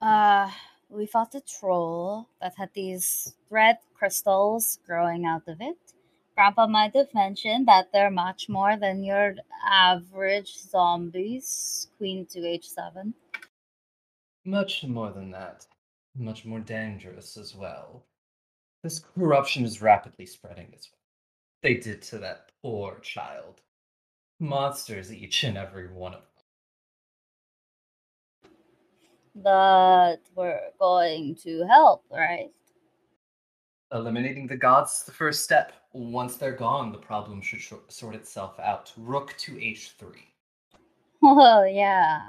Uh, 0.00 0.48
we 0.88 1.06
fought 1.06 1.34
a 1.34 1.40
troll 1.40 2.28
that 2.40 2.54
had 2.56 2.70
these 2.72 3.34
red 3.50 3.78
crystals 3.94 4.78
growing 4.86 5.26
out 5.26 5.48
of 5.48 5.60
it. 5.60 5.78
Grandpa 6.36 6.68
might 6.68 6.94
have 6.94 7.12
mentioned 7.14 7.66
that 7.66 7.88
they're 7.92 8.12
much 8.12 8.48
more 8.48 8.76
than 8.76 9.02
your 9.02 9.34
average 9.66 10.56
zombies. 10.56 11.88
Queen 11.98 12.24
to 12.26 12.38
h7. 12.38 13.12
Much 14.44 14.84
more 14.84 15.10
than 15.10 15.30
that. 15.30 15.66
Much 16.16 16.44
more 16.44 16.60
dangerous 16.60 17.36
as 17.36 17.54
well. 17.54 18.04
This 18.82 18.98
corruption 18.98 19.64
is 19.64 19.80
rapidly 19.80 20.26
spreading 20.26 20.72
as 20.76 20.88
well. 20.92 21.00
They 21.62 21.74
did 21.74 22.02
to 22.02 22.18
that 22.18 22.50
poor 22.62 22.98
child. 23.00 23.62
Monsters, 24.38 25.12
each 25.12 25.44
and 25.44 25.56
every 25.56 25.88
one 25.88 26.14
of 26.14 26.20
them. 26.20 26.28
But 29.36 30.18
we're 30.36 30.60
going 30.78 31.36
to 31.36 31.66
help, 31.66 32.04
right? 32.12 32.50
Eliminating 33.92 34.46
the 34.46 34.56
gods 34.56 34.98
is 34.98 35.02
the 35.06 35.12
first 35.12 35.42
step. 35.42 35.72
Once 35.92 36.36
they're 36.36 36.52
gone, 36.52 36.92
the 36.92 36.98
problem 36.98 37.40
should 37.40 37.62
sort 37.88 38.14
itself 38.14 38.60
out. 38.60 38.92
Rook 38.96 39.34
to 39.38 39.52
h3. 39.52 40.04
Oh, 41.26 41.64
yeah, 41.64 42.20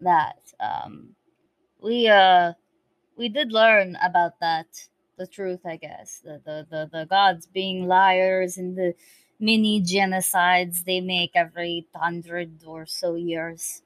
that. 0.00 0.38
Um, 0.60 1.10
we 1.80 2.08
uh, 2.08 2.52
we 3.16 3.28
did 3.28 3.52
learn 3.52 3.96
about 4.02 4.40
that. 4.40 4.66
The 5.16 5.26
truth, 5.26 5.60
I 5.66 5.76
guess. 5.76 6.20
The 6.22 6.40
the 6.44 6.66
the, 6.70 6.90
the 6.92 7.06
gods 7.06 7.46
being 7.46 7.86
liars 7.86 8.58
and 8.58 8.76
the 8.76 8.94
mini 9.40 9.82
genocides 9.82 10.84
they 10.84 11.00
make 11.00 11.32
every 11.34 11.86
hundred 11.94 12.62
or 12.66 12.86
so 12.86 13.16
years. 13.16 13.82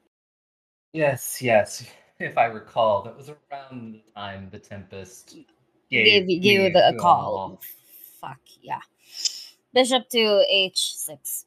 Yes, 0.93 1.41
yes. 1.41 1.85
If 2.19 2.37
I 2.37 2.45
recall, 2.45 3.01
that 3.03 3.17
was 3.17 3.29
around 3.29 3.93
the 3.93 4.11
time 4.15 4.49
the 4.51 4.59
Tempest 4.59 5.35
Gave, 5.89 6.27
gave, 6.27 6.43
you 6.43 6.73
the 6.73 6.97
call. 6.99 7.37
all. 7.37 7.61
Fuck 8.19 8.39
yeah. 8.61 8.79
Bishop 9.73 10.09
to 10.09 10.43
h6. 10.51 11.45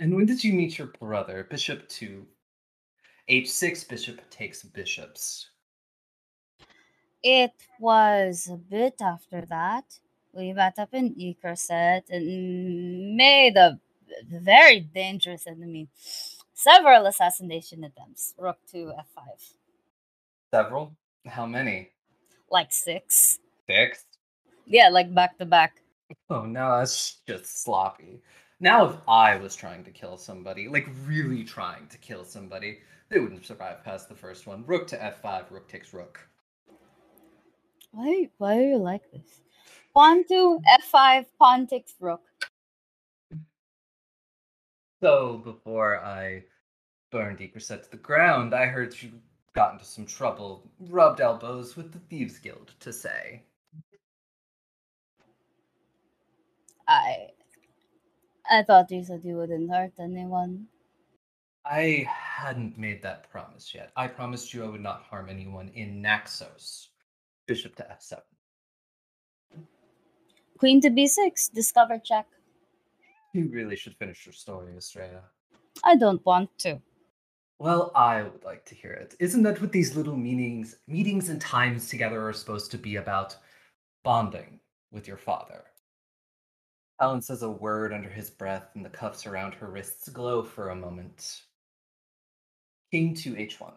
And 0.00 0.14
when 0.14 0.26
did 0.26 0.42
you 0.42 0.52
meet 0.52 0.78
your 0.78 0.88
brother? 0.98 1.46
Bishop 1.48 1.88
to 1.90 2.26
h6, 3.28 3.88
bishop 3.88 4.20
takes 4.30 4.62
bishops. 4.62 5.50
It 7.22 7.54
was 7.80 8.48
a 8.52 8.56
bit 8.56 9.00
after 9.00 9.44
that. 9.46 9.84
We 10.32 10.52
met 10.52 10.78
up 10.78 10.92
in 10.92 11.14
Ekerset 11.14 12.02
and 12.10 13.16
made 13.16 13.56
a 13.56 13.80
very 14.30 14.80
dangerous 14.80 15.46
enemy. 15.46 15.88
Several 16.54 17.06
assassination 17.06 17.84
attempts. 17.84 18.34
Rook 18.38 18.58
to 18.72 18.92
f5. 19.16 19.54
Several? 20.54 20.92
How 21.26 21.46
many? 21.46 21.90
Like 22.50 22.72
six. 22.72 23.40
Six? 23.66 24.04
Yeah, 24.66 24.88
like 24.88 25.12
back 25.12 25.36
to 25.38 25.46
back. 25.46 25.82
Oh, 26.30 26.42
no, 26.42 26.78
that's 26.78 27.16
just 27.26 27.64
sloppy. 27.64 28.20
Now, 28.60 28.86
if 28.86 28.96
I 29.08 29.36
was 29.36 29.56
trying 29.56 29.84
to 29.84 29.90
kill 29.90 30.16
somebody, 30.16 30.68
like 30.68 30.88
really 31.04 31.42
trying 31.44 31.88
to 31.88 31.98
kill 31.98 32.24
somebody, 32.24 32.78
they 33.08 33.20
wouldn't 33.20 33.46
survive 33.46 33.84
past 33.84 34.08
the 34.08 34.14
first 34.14 34.46
one. 34.46 34.64
Rook 34.66 34.86
to 34.88 34.96
f5, 34.96 35.50
rook 35.50 35.68
takes 35.68 35.92
rook. 35.92 36.20
Why, 37.92 38.28
why 38.38 38.58
are 38.58 38.68
you 38.68 38.76
like 38.78 39.10
this? 39.12 39.40
Pawn 39.94 40.24
to 40.28 40.60
f5, 40.92 41.26
pawn 41.38 41.66
takes 41.66 41.94
rook. 42.00 42.22
So, 45.02 45.38
before 45.38 46.04
I 46.04 46.44
burned 47.12 47.38
Ekerset 47.38 47.84
to 47.84 47.90
the 47.90 47.96
ground, 47.96 48.54
I 48.54 48.66
heard 48.66 49.00
you 49.00 49.12
got 49.54 49.72
into 49.72 49.84
some 49.84 50.06
trouble, 50.06 50.70
rubbed 50.88 51.20
elbows 51.20 51.76
with 51.76 51.92
the 51.92 51.98
Thieves 51.98 52.38
Guild, 52.38 52.72
to 52.80 52.92
say. 52.92 53.42
I 56.88 57.28
I 58.48 58.62
thought 58.62 58.90
you 58.90 59.02
said 59.02 59.22
you 59.24 59.36
wouldn't 59.36 59.70
hurt 59.70 59.92
anyone. 59.98 60.68
I 61.68 62.08
hadn't 62.08 62.78
made 62.78 63.02
that 63.02 63.28
promise 63.30 63.74
yet. 63.74 63.90
I 63.96 64.06
promised 64.06 64.54
you 64.54 64.64
I 64.64 64.68
would 64.68 64.80
not 64.80 65.02
harm 65.02 65.28
anyone 65.28 65.68
in 65.74 66.00
Naxos. 66.00 66.90
Bishop 67.46 67.74
to 67.76 67.82
f7. 67.84 68.20
Queen 70.58 70.80
to 70.80 70.90
b6, 70.90 71.52
discover 71.52 71.98
check. 71.98 72.26
You 73.34 73.48
really 73.48 73.76
should 73.76 73.96
finish 73.96 74.24
your 74.24 74.32
story, 74.32 74.74
Astraea. 74.74 75.20
I 75.84 75.96
don't 75.96 76.24
want 76.24 76.56
to. 76.58 76.80
Well, 77.58 77.90
I 77.94 78.22
would 78.22 78.44
like 78.44 78.64
to 78.66 78.74
hear 78.74 78.92
it. 78.92 79.14
Isn't 79.18 79.42
that 79.42 79.60
what 79.60 79.72
these 79.72 79.96
little 79.96 80.16
meetings, 80.16 80.76
meetings 80.86 81.30
and 81.30 81.40
times 81.40 81.88
together 81.88 82.26
are 82.26 82.32
supposed 82.32 82.70
to 82.70 82.78
be 82.78 82.96
about? 82.96 83.36
Bonding 84.04 84.60
with 84.92 85.08
your 85.08 85.16
father. 85.16 85.64
Alan 87.00 87.20
says 87.20 87.42
a 87.42 87.50
word 87.50 87.92
under 87.92 88.08
his 88.08 88.30
breath, 88.30 88.70
and 88.74 88.84
the 88.84 88.90
cuffs 88.90 89.26
around 89.26 89.54
her 89.54 89.70
wrists 89.70 90.08
glow 90.08 90.42
for 90.42 90.70
a 90.70 90.76
moment. 90.76 91.42
King 92.96 93.14
to 93.14 93.34
H1. 93.34 93.74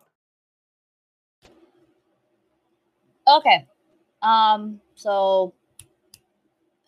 Okay. 3.28 3.68
Um. 4.22 4.82
So. 4.96 5.54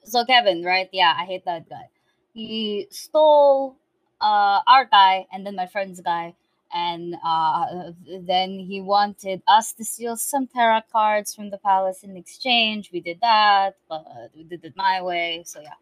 So 0.06 0.26
Kevin, 0.26 0.64
right? 0.64 0.90
Yeah, 0.94 1.14
I 1.18 1.26
hate 1.26 1.46
that 1.46 1.70
guy. 1.70 1.90
He 2.34 2.88
stole 2.92 3.76
uh 4.22 4.60
our 4.68 4.86
guy 4.86 5.28
and 5.34 5.46
then 5.46 5.56
my 5.56 5.68
friend's 5.68 6.00
guy, 6.02 6.36
and 6.74 7.16
uh 7.24 7.92
then 8.22 8.60
he 8.60 8.82
wanted 8.82 9.44
us 9.48 9.74
to 9.74 9.84
steal 9.86 10.16
some 10.18 10.48
tarot 10.48 10.84
cards 10.92 11.36
from 11.36 11.50
the 11.52 11.58
palace 11.60 12.04
in 12.04 12.18
exchange. 12.18 12.92
We 12.94 13.02
did 13.02 13.20
that, 13.22 13.76
but 13.90 14.06
we 14.36 14.44
did 14.46 14.64
it 14.66 14.76
my 14.78 15.02
way. 15.02 15.44
So 15.46 15.62
yeah. 15.62 15.80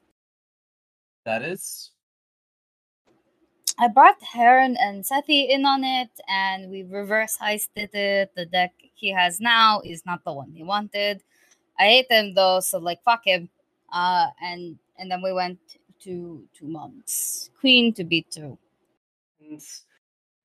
That 1.26 1.44
is. 1.44 1.92
I 3.82 3.88
brought 3.88 4.22
Heron 4.22 4.76
and 4.76 5.06
Sethi 5.06 5.48
in 5.48 5.66
on 5.66 5.86
it, 5.86 6.10
and 6.28 6.70
we 6.70 6.84
reverse 6.84 7.38
heisted 7.42 7.96
it. 7.96 8.36
The 8.36 8.46
deck 8.46 8.74
he 8.94 9.10
has 9.14 9.40
now 9.40 9.80
is 9.86 10.06
not 10.06 10.26
the 10.26 10.34
one 10.34 10.52
he 10.52 10.64
wanted. 10.64 11.24
I 11.80 11.84
hate 11.84 12.12
him 12.12 12.34
though, 12.34 12.60
so 12.60 12.78
like 12.80 13.02
fuck 13.04 13.22
him. 13.24 13.50
Uh, 13.90 14.28
and 14.42 14.78
and 14.98 15.10
then 15.10 15.22
we 15.22 15.32
went 15.32 15.60
to 16.02 16.44
to 16.58 16.66
mom's 16.66 17.52
queen 17.62 17.94
to 17.94 18.04
beat 18.04 18.28
through. 18.34 18.58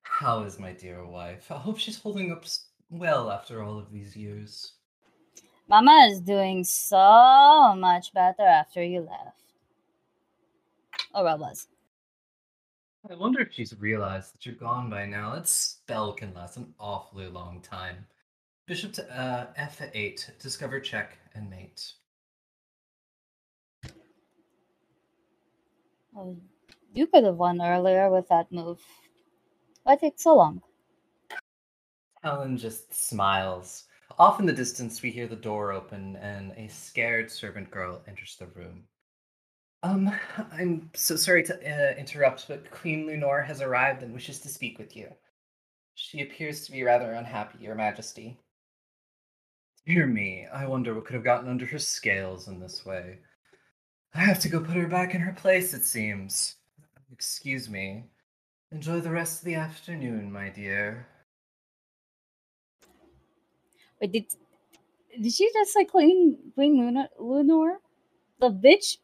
How 0.03 0.43
is 0.43 0.57
my 0.57 0.71
dear 0.71 1.05
wife? 1.05 1.51
I 1.51 1.57
hope 1.57 1.77
she's 1.77 1.99
holding 1.99 2.31
up 2.31 2.45
well 2.89 3.29
after 3.29 3.61
all 3.61 3.77
of 3.77 3.91
these 3.91 4.15
years. 4.15 4.75
Mama 5.67 6.07
is 6.09 6.21
doing 6.21 6.63
so 6.63 7.75
much 7.75 8.13
better 8.13 8.43
after 8.43 8.81
you 8.81 9.01
left. 9.01 9.43
Or 11.13 11.27
I 11.27 11.35
was. 11.35 11.67
I 13.07 13.13
wonder 13.13 13.41
if 13.41 13.53
she's 13.53 13.79
realized 13.79 14.33
that 14.33 14.45
you're 14.45 14.55
gone 14.55 14.89
by 14.89 15.05
now. 15.05 15.35
That 15.35 15.47
spell 15.47 16.13
can 16.13 16.33
last 16.33 16.57
an 16.57 16.73
awfully 16.79 17.27
long 17.27 17.61
time. 17.61 18.07
Bishop 18.65 18.93
to 18.93 19.19
uh, 19.19 19.47
F8, 19.59 20.39
discover 20.39 20.79
check 20.79 21.19
and 21.35 21.47
mate. 21.47 21.93
Oh, 26.17 26.35
you 26.93 27.05
could 27.05 27.25
have 27.25 27.35
won 27.35 27.61
earlier 27.61 28.09
with 28.09 28.27
that 28.29 28.51
move. 28.51 28.81
Why 29.83 29.97
take 29.97 30.19
so 30.19 30.35
long? 30.35 30.63
Helen 32.23 32.57
just 32.57 32.91
smiles. 32.91 33.83
Off 34.17 34.39
in 34.39 34.47
the 34.47 34.53
distance, 34.53 35.03
we 35.03 35.11
hear 35.11 35.27
the 35.27 35.35
door 35.35 35.73
open 35.73 36.15
and 36.15 36.53
a 36.53 36.67
scared 36.69 37.29
servant 37.29 37.69
girl 37.69 38.01
enters 38.07 38.35
the 38.39 38.47
room. 38.47 38.85
Um, 39.85 40.11
I'm 40.51 40.89
so 40.95 41.15
sorry 41.15 41.43
to 41.43 41.53
uh, 41.53 41.95
interrupt, 41.95 42.47
but 42.47 42.71
Queen 42.71 43.05
Lunor 43.05 43.45
has 43.45 43.61
arrived 43.61 44.01
and 44.01 44.15
wishes 44.15 44.39
to 44.39 44.49
speak 44.49 44.79
with 44.79 44.97
you. 44.97 45.07
She 45.93 46.21
appears 46.21 46.65
to 46.65 46.71
be 46.71 46.81
rather 46.81 47.13
unhappy, 47.13 47.59
Your 47.59 47.75
Majesty. 47.75 48.39
Dear 49.85 50.07
me, 50.07 50.47
I 50.51 50.65
wonder 50.65 50.95
what 50.95 51.05
could 51.05 51.13
have 51.13 51.23
gotten 51.23 51.47
under 51.47 51.67
her 51.67 51.77
scales 51.77 52.47
in 52.47 52.59
this 52.59 52.83
way. 52.83 53.19
I 54.15 54.21
have 54.21 54.39
to 54.39 54.49
go 54.49 54.59
put 54.59 54.75
her 54.75 54.87
back 54.87 55.13
in 55.13 55.21
her 55.21 55.33
place, 55.33 55.71
it 55.75 55.85
seems. 55.85 56.55
Excuse 57.11 57.69
me. 57.69 58.05
Enjoy 58.71 58.99
the 58.99 59.11
rest 59.11 59.41
of 59.41 59.45
the 59.45 59.53
afternoon, 59.53 60.31
my 60.31 60.49
dear. 60.49 61.05
Wait, 64.01 64.11
did 64.11 64.25
did 65.21 65.31
she 65.31 65.47
just 65.53 65.75
like 65.75 65.91
Queen 65.91 66.39
Queen 66.55 66.75
Luna 66.75 67.07
Lunor? 67.21 67.75
The 68.39 68.49
bitch? 68.49 68.97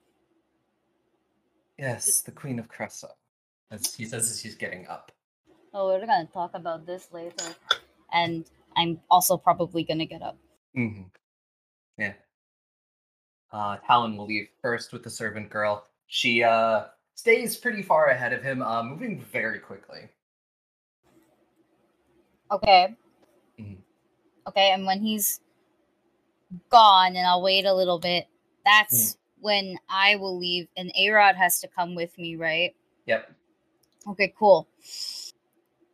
Yes, 1.81 2.21
the 2.21 2.31
Queen 2.31 2.59
of 2.59 2.69
Cressa. 2.69 3.09
As 3.71 3.95
he 3.95 4.05
says 4.05 4.29
as 4.29 4.39
he's 4.39 4.53
getting 4.53 4.85
up. 4.85 5.11
Oh, 5.73 5.87
we're 5.87 5.99
gonna 6.05 6.29
talk 6.31 6.51
about 6.53 6.85
this 6.85 7.07
later. 7.11 7.55
And 8.13 8.45
I'm 8.75 8.99
also 9.09 9.35
probably 9.35 9.83
gonna 9.83 10.05
get 10.05 10.21
up. 10.21 10.37
hmm 10.75 11.03
Yeah. 11.97 12.13
Uh, 13.51 13.77
Talon 13.77 14.15
will 14.15 14.27
leave 14.27 14.47
first 14.61 14.93
with 14.93 15.03
the 15.03 15.09
servant 15.09 15.49
girl. 15.49 15.87
She 16.05 16.43
uh 16.43 16.85
stays 17.15 17.57
pretty 17.57 17.81
far 17.81 18.07
ahead 18.09 18.31
of 18.31 18.43
him, 18.43 18.61
uh, 18.61 18.83
moving 18.83 19.19
very 19.19 19.57
quickly. 19.59 20.09
Okay. 22.51 22.95
Mhm. 23.59 23.77
Okay, 24.47 24.71
and 24.71 24.85
when 24.85 25.01
he's 25.01 25.39
gone 26.69 27.15
and 27.15 27.25
I'll 27.25 27.41
wait 27.41 27.65
a 27.65 27.73
little 27.73 27.99
bit, 27.99 28.27
that's 28.65 29.17
when 29.41 29.77
I 29.89 30.15
will 30.15 30.37
leave 30.37 30.67
and 30.77 30.91
A-Rod 30.95 31.35
has 31.35 31.59
to 31.61 31.67
come 31.67 31.95
with 31.95 32.17
me, 32.17 32.35
right? 32.35 32.75
Yep. 33.07 33.31
Okay, 34.09 34.33
cool. 34.37 34.67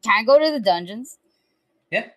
Can 0.04 0.14
I 0.14 0.24
go 0.24 0.40
to 0.40 0.52
the 0.52 0.60
dungeons? 0.60 1.18
Yeah. 1.92 2.10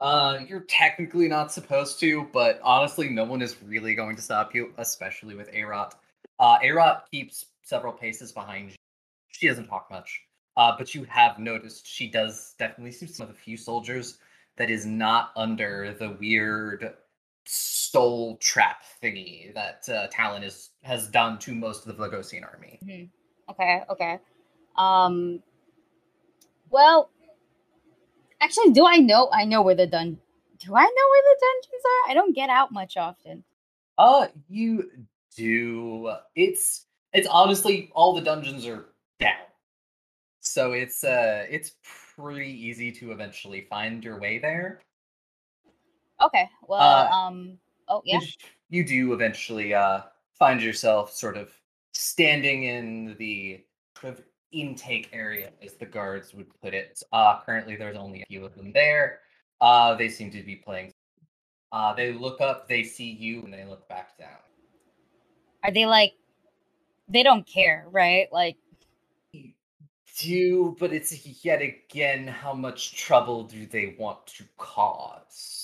Uh, 0.00 0.40
you're 0.46 0.64
technically 0.68 1.28
not 1.28 1.52
supposed 1.52 2.00
to, 2.00 2.28
but 2.32 2.60
honestly, 2.62 3.08
no 3.08 3.24
one 3.24 3.40
is 3.40 3.56
really 3.62 3.94
going 3.94 4.16
to 4.16 4.22
stop 4.22 4.54
you, 4.54 4.72
especially 4.78 5.34
with 5.34 5.50
Arot. 5.52 5.92
Uh, 6.38 6.58
Arot 6.58 7.02
keeps 7.10 7.46
several 7.62 7.92
paces 7.92 8.32
behind 8.32 8.70
you. 8.70 8.76
She 9.28 9.48
doesn't 9.48 9.68
talk 9.68 9.90
much, 9.90 10.22
uh, 10.56 10.74
but 10.76 10.94
you 10.94 11.04
have 11.04 11.38
noticed 11.38 11.86
she 11.86 12.08
does 12.08 12.54
definitely 12.58 12.92
seem 12.92 13.08
some 13.08 13.28
of 13.28 13.34
the 13.34 13.38
few 13.38 13.56
soldiers 13.56 14.18
that 14.56 14.70
is 14.70 14.84
not 14.84 15.30
under 15.36 15.94
the 15.98 16.10
weird 16.20 16.94
soul 17.46 18.36
trap 18.38 18.82
thingy 19.02 19.52
that 19.54 19.88
uh, 19.88 20.06
Talon 20.10 20.42
is 20.42 20.70
has 20.82 21.08
done 21.08 21.38
to 21.40 21.54
most 21.54 21.86
of 21.86 21.96
the 21.96 22.02
Vlagosian 22.02 22.42
army. 22.44 22.80
Okay, 23.50 23.82
okay. 23.90 24.18
Um 24.76 25.42
well 26.70 27.10
actually 28.40 28.72
do 28.72 28.86
I 28.86 28.96
know 28.96 29.28
I 29.32 29.44
know 29.44 29.62
where 29.62 29.74
the 29.74 29.86
dun 29.86 30.18
do 30.58 30.74
I 30.74 30.82
know 30.82 30.84
where 30.84 31.22
the 31.24 31.40
dungeons 31.40 31.82
are? 31.84 32.10
I 32.10 32.14
don't 32.14 32.34
get 32.34 32.48
out 32.48 32.72
much 32.72 32.96
often. 32.96 33.44
Uh, 33.98 34.28
you 34.48 34.90
do. 35.36 36.12
It's 36.34 36.86
it's 37.12 37.28
honestly 37.28 37.90
all 37.94 38.14
the 38.14 38.20
dungeons 38.20 38.66
are 38.66 38.86
down, 39.20 39.46
so 40.40 40.72
it's 40.72 41.04
uh 41.04 41.44
it's 41.48 41.72
pretty 42.16 42.50
easy 42.50 42.90
to 42.92 43.12
eventually 43.12 43.62
find 43.62 44.02
your 44.02 44.18
way 44.18 44.38
there. 44.38 44.80
Okay. 46.24 46.48
Well, 46.66 46.80
Uh, 46.80 47.08
um 47.10 47.58
oh 47.88 48.02
yeah. 48.04 48.20
You 48.70 48.84
do 48.84 49.12
eventually 49.12 49.74
uh 49.74 50.02
find 50.38 50.62
yourself 50.62 51.12
sort 51.12 51.36
of 51.36 51.52
standing 51.92 52.64
in 52.64 53.16
the 53.18 53.64
sort 54.00 54.14
of 54.14 54.24
intake 54.52 55.10
area, 55.12 55.52
as 55.62 55.74
the 55.74 55.86
guards 55.86 56.34
would 56.34 56.46
put 56.62 56.74
it. 56.74 57.02
Uh, 57.12 57.40
currently, 57.44 57.76
there's 57.76 57.96
only 57.96 58.22
a 58.22 58.26
few 58.26 58.44
of 58.44 58.54
them 58.54 58.72
there. 58.72 59.20
Uh, 59.60 59.94
they 59.94 60.08
seem 60.08 60.30
to 60.30 60.42
be 60.42 60.56
playing. 60.56 60.92
Uh, 61.72 61.92
they 61.94 62.12
look 62.12 62.40
up, 62.40 62.68
they 62.68 62.84
see 62.84 63.10
you, 63.10 63.42
and 63.42 63.52
they 63.52 63.64
look 63.64 63.88
back 63.88 64.16
down. 64.16 64.38
Are 65.62 65.72
they 65.72 65.86
like 65.86 66.14
they 67.08 67.22
don't 67.22 67.46
care, 67.46 67.86
right? 67.90 68.28
Like 68.32 68.56
do, 70.18 70.76
but 70.78 70.92
it's 70.92 71.44
yet 71.44 71.60
again 71.60 72.28
how 72.28 72.54
much 72.54 72.96
trouble 72.96 73.44
do 73.44 73.66
they 73.66 73.96
want 73.98 74.26
to 74.28 74.44
cause? 74.56 75.63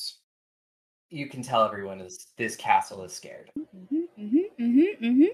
You 1.10 1.28
can 1.28 1.42
tell 1.42 1.64
everyone 1.64 2.00
is 2.00 2.28
this 2.36 2.56
castle 2.56 3.02
is 3.02 3.12
scared. 3.12 3.50
mhm, 3.58 4.06
mhm, 4.18 4.44
mhm, 4.58 5.00
mhm. 5.00 5.28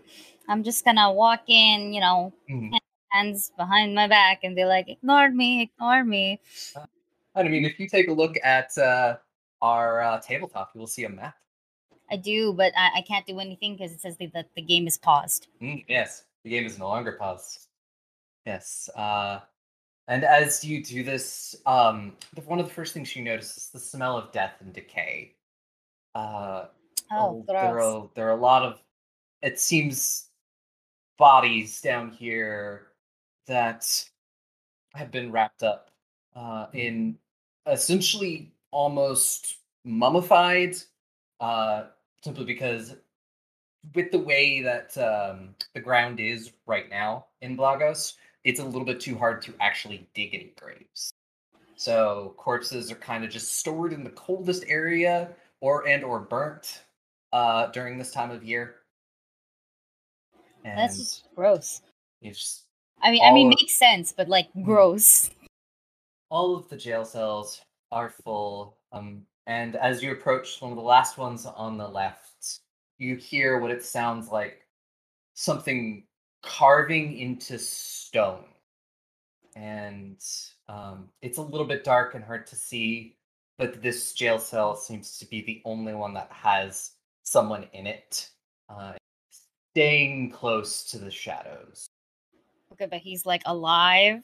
I'm 0.49 0.63
just 0.63 0.85
gonna 0.85 1.13
walk 1.13 1.43
in, 1.49 1.93
you 1.93 2.01
know, 2.01 2.33
Mhm. 2.51 2.79
hands 3.11 3.53
behind 3.57 3.95
my 3.95 4.09
back 4.09 4.41
and 4.43 4.57
be 4.57 4.65
like, 4.65 4.89
ignore 4.89 5.31
me, 5.31 5.63
ignore 5.63 6.03
me. 6.05 6.41
And 7.35 7.47
I 7.47 7.51
mean, 7.51 7.67
if 7.67 7.79
you 7.79 7.89
take 7.89 8.09
a 8.09 8.13
look 8.13 8.37
at 8.43 8.77
uh, 8.79 9.19
our 9.61 10.01
uh, 10.01 10.21
tabletop, 10.21 10.71
you 10.75 10.81
will 10.81 10.87
see 10.87 11.05
a 11.05 11.09
map. 11.11 11.37
I 12.11 12.17
do, 12.17 12.55
but 12.55 12.73
I, 12.77 12.99
I 12.99 13.01
can't 13.03 13.27
do 13.27 13.39
anything 13.39 13.77
because 13.77 13.93
it 13.93 14.01
says 14.01 14.17
that 14.19 14.33
the, 14.33 14.47
the 14.55 14.63
game 14.63 14.87
is 14.87 14.97
paused. 14.97 15.49
Mm, 15.61 15.85
yes, 15.89 16.25
the 16.43 16.51
game 16.51 16.65
is 16.65 16.79
no 16.79 16.89
longer 16.89 17.13
paused. 17.13 17.67
Yes, 18.47 18.89
uh, 18.97 19.41
and 20.09 20.25
as 20.25 20.65
you 20.65 20.83
do 20.83 21.03
this, 21.03 21.55
um, 21.67 22.17
one 22.47 22.61
of 22.61 22.67
the 22.67 22.73
first 22.73 22.95
things 22.95 23.15
you 23.15 23.23
notice 23.23 23.57
is 23.59 23.71
the 23.71 23.81
smell 23.81 24.17
of 24.17 24.33
death 24.33 24.55
and 24.61 24.73
decay. 24.73 25.36
Uh, 26.17 26.67
Oh, 27.11 27.45
there 27.47 27.81
are 27.81 28.11
there 28.15 28.29
are 28.29 28.37
a 28.37 28.41
lot 28.41 28.63
of 28.63 28.83
it 29.43 29.61
seems 29.61 30.31
bodies 31.19 31.81
down 31.81 32.11
here 32.11 32.89
that 33.47 34.05
have 34.95 35.11
been 35.11 35.31
wrapped 35.31 35.63
up 35.63 35.91
uh, 36.35 36.67
in 36.73 37.17
essentially 37.67 38.53
almost 38.71 39.59
mummified 39.85 40.77
uh, 41.41 41.85
simply 42.23 42.45
because 42.45 42.97
with 43.95 44.11
the 44.11 44.19
way 44.19 44.63
that 44.63 44.97
um, 44.99 45.55
the 45.75 45.81
ground 45.81 46.19
is 46.19 46.53
right 46.67 46.91
now 46.91 47.27
in 47.41 47.57
Vlagos, 47.57 48.15
it's 48.43 48.59
a 48.59 48.65
little 48.65 48.85
bit 48.85 48.99
too 49.01 49.17
hard 49.17 49.41
to 49.43 49.55
actually 49.61 50.09
dig 50.13 50.35
any 50.35 50.53
graves. 50.61 51.13
So 51.77 52.35
corpses 52.37 52.91
are 52.91 52.97
kind 52.97 53.25
of 53.25 53.31
just 53.31 53.59
stored 53.59 53.93
in 53.93 54.03
the 54.03 54.11
coldest 54.11 54.65
area 54.67 55.31
or 55.61 55.87
and 55.89 56.05
or 56.05 56.21
burnt 56.21 56.83
uh, 57.33 57.67
during 57.69 57.99
this 57.99 58.11
time 58.11 58.31
of 58.31 58.45
year. 58.45 58.77
And 60.65 60.79
That's 60.79 60.97
just 60.99 61.29
gross. 61.35 61.83
just 62.23 62.65
I 63.03 63.11
mean, 63.11 63.23
I 63.23 63.33
mean, 63.33 63.47
all- 63.47 63.51
makes 63.51 63.79
sense, 63.79 64.13
but 64.17 64.29
like 64.29 64.49
gross. 64.65 65.31
all 66.31 66.57
of 66.57 66.69
the 66.69 66.77
jail 66.77 67.05
cells 67.05 67.61
are 67.93 68.11
full. 68.25 68.79
Um, 68.93 69.23
and 69.47 69.77
as 69.77 70.03
you 70.03 70.11
approach 70.13 70.61
one 70.61 70.73
of 70.73 70.77
the 70.77 70.83
last 70.83 71.19
ones 71.19 71.47
on 71.47 71.77
the 71.79 71.87
left, 71.87 72.61
you 72.99 73.15
hear 73.17 73.61
what 73.61 73.71
it 73.71 73.85
sounds 73.85 74.29
like 74.29 74.67
something 75.35 76.05
carving 76.43 77.19
into 77.19 77.59
stone. 77.59 78.45
And 79.55 80.21
um, 80.69 81.09
it's 81.23 81.39
a 81.39 81.43
little 81.43 81.67
bit 81.67 81.85
dark 81.85 82.15
and 82.15 82.25
hard 82.25 82.47
to 82.49 82.57
see, 82.57 83.17
but 83.59 83.83
this 83.83 84.13
jail 84.13 84.39
cell 84.39 84.77
seems 84.77 85.19
to 85.19 85.27
be 85.27 85.43
the 85.43 85.63
only 85.65 85.95
one 85.95 86.15
that 86.15 86.31
has 86.31 86.93
someone 87.23 87.67
in 87.73 87.87
it, 87.87 88.31
uh, 88.69 88.93
staying 89.73 90.31
close 90.31 90.85
to 90.85 90.99
the 90.99 91.11
shadows. 91.11 91.87
Okay, 92.73 92.87
but 92.87 92.99
he's 92.99 93.25
like 93.25 93.43
alive. 93.47 94.23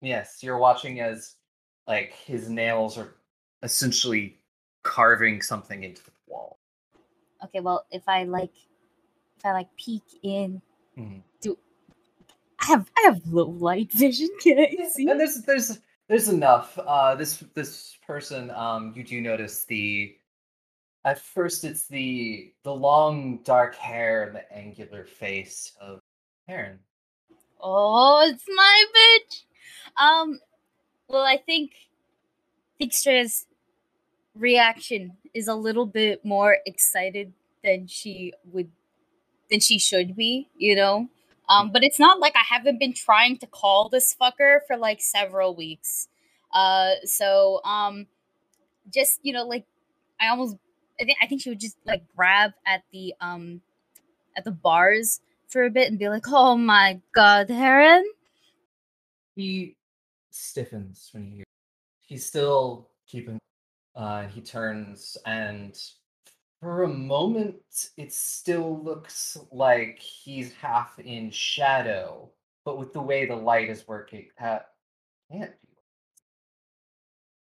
Yes, 0.00 0.42
you're 0.42 0.58
watching 0.58 1.00
as 1.00 1.36
like 1.86 2.12
his 2.12 2.48
nails 2.48 2.98
are 2.98 3.16
essentially 3.62 4.38
carving 4.82 5.42
something 5.42 5.84
into 5.84 6.02
the 6.04 6.10
wall. 6.26 6.58
Okay, 7.44 7.60
well, 7.60 7.86
if 7.90 8.08
I 8.08 8.24
like, 8.24 8.52
if 9.38 9.44
I 9.44 9.52
like 9.52 9.68
peek 9.76 10.02
in, 10.22 10.60
Mhm. 10.96 11.22
do 11.40 11.56
I 12.60 12.66
have 12.66 12.90
I 12.96 13.02
have 13.02 13.26
low 13.26 13.48
light 13.48 13.92
vision? 13.92 14.28
Can 14.40 14.58
I 14.58 14.88
see? 14.88 15.08
And 15.08 15.20
there's 15.20 15.42
there's 15.42 15.78
there's 16.08 16.28
enough. 16.28 16.78
Uh 16.78 17.14
this 17.14 17.44
this 17.54 17.96
person, 18.06 18.50
um, 18.50 18.92
you 18.96 19.04
do 19.04 19.20
notice 19.20 19.64
the 19.64 20.16
at 21.04 21.18
first 21.18 21.64
it's 21.64 21.86
the 21.86 22.52
the 22.64 22.74
long 22.74 23.38
dark 23.44 23.74
hair 23.76 24.24
and 24.24 24.36
the 24.36 24.52
angular 24.52 25.04
face 25.04 25.72
of 25.80 26.00
Heron. 26.46 26.78
Oh, 27.60 28.28
it's 28.30 28.44
my 28.48 28.84
bitch. 28.96 29.42
Um, 30.00 30.38
well, 31.08 31.24
I 31.24 31.36
think 31.36 31.72
Astraea's 32.80 33.46
reaction 34.34 35.16
is 35.34 35.48
a 35.48 35.54
little 35.54 35.86
bit 35.86 36.24
more 36.24 36.58
excited 36.66 37.32
than 37.64 37.86
she 37.86 38.32
would 38.52 38.70
than 39.50 39.60
she 39.60 39.78
should 39.78 40.16
be, 40.16 40.48
you 40.56 40.76
know. 40.76 41.08
Um, 41.48 41.70
but 41.72 41.82
it's 41.82 41.98
not 41.98 42.20
like 42.20 42.34
I 42.36 42.44
haven't 42.54 42.78
been 42.78 42.92
trying 42.92 43.38
to 43.38 43.46
call 43.46 43.88
this 43.88 44.14
fucker 44.20 44.60
for 44.66 44.76
like 44.76 45.00
several 45.00 45.54
weeks. 45.54 46.08
Uh, 46.52 46.92
so 47.04 47.60
um, 47.64 48.06
just 48.92 49.20
you 49.22 49.32
know, 49.32 49.44
like 49.44 49.64
I 50.20 50.28
almost, 50.28 50.56
I 51.00 51.04
think 51.04 51.18
I 51.22 51.26
think 51.26 51.42
she 51.42 51.48
would 51.48 51.60
just 51.60 51.76
like 51.86 52.02
grab 52.14 52.52
at 52.66 52.82
the 52.92 53.14
um, 53.20 53.62
at 54.36 54.44
the 54.44 54.50
bars 54.50 55.20
for 55.48 55.64
a 55.64 55.70
bit 55.70 55.88
and 55.88 55.98
be 55.98 56.08
like, 56.08 56.24
"Oh 56.28 56.56
my 56.56 57.00
god, 57.14 57.48
Heron." 57.48 58.04
He 59.34 59.76
stiffens 60.30 61.10
when 61.12 61.24
he 61.24 61.36
hear. 61.36 61.44
He's 62.06 62.26
still 62.26 62.88
keeping. 63.06 63.38
Uh, 63.94 64.26
he 64.26 64.40
turns 64.40 65.16
and 65.26 65.78
for 66.60 66.82
a 66.82 66.88
moment 66.88 67.56
it 67.96 68.12
still 68.12 68.82
looks 68.82 69.36
like 69.52 69.98
he's 69.98 70.52
half 70.54 70.98
in 70.98 71.30
shadow, 71.30 72.30
but 72.64 72.78
with 72.78 72.92
the 72.92 73.00
way 73.00 73.26
the 73.26 73.36
light 73.36 73.68
is 73.68 73.86
working, 73.86 74.26
that 74.40 74.70
can't 75.30 75.52
be. 75.62 75.68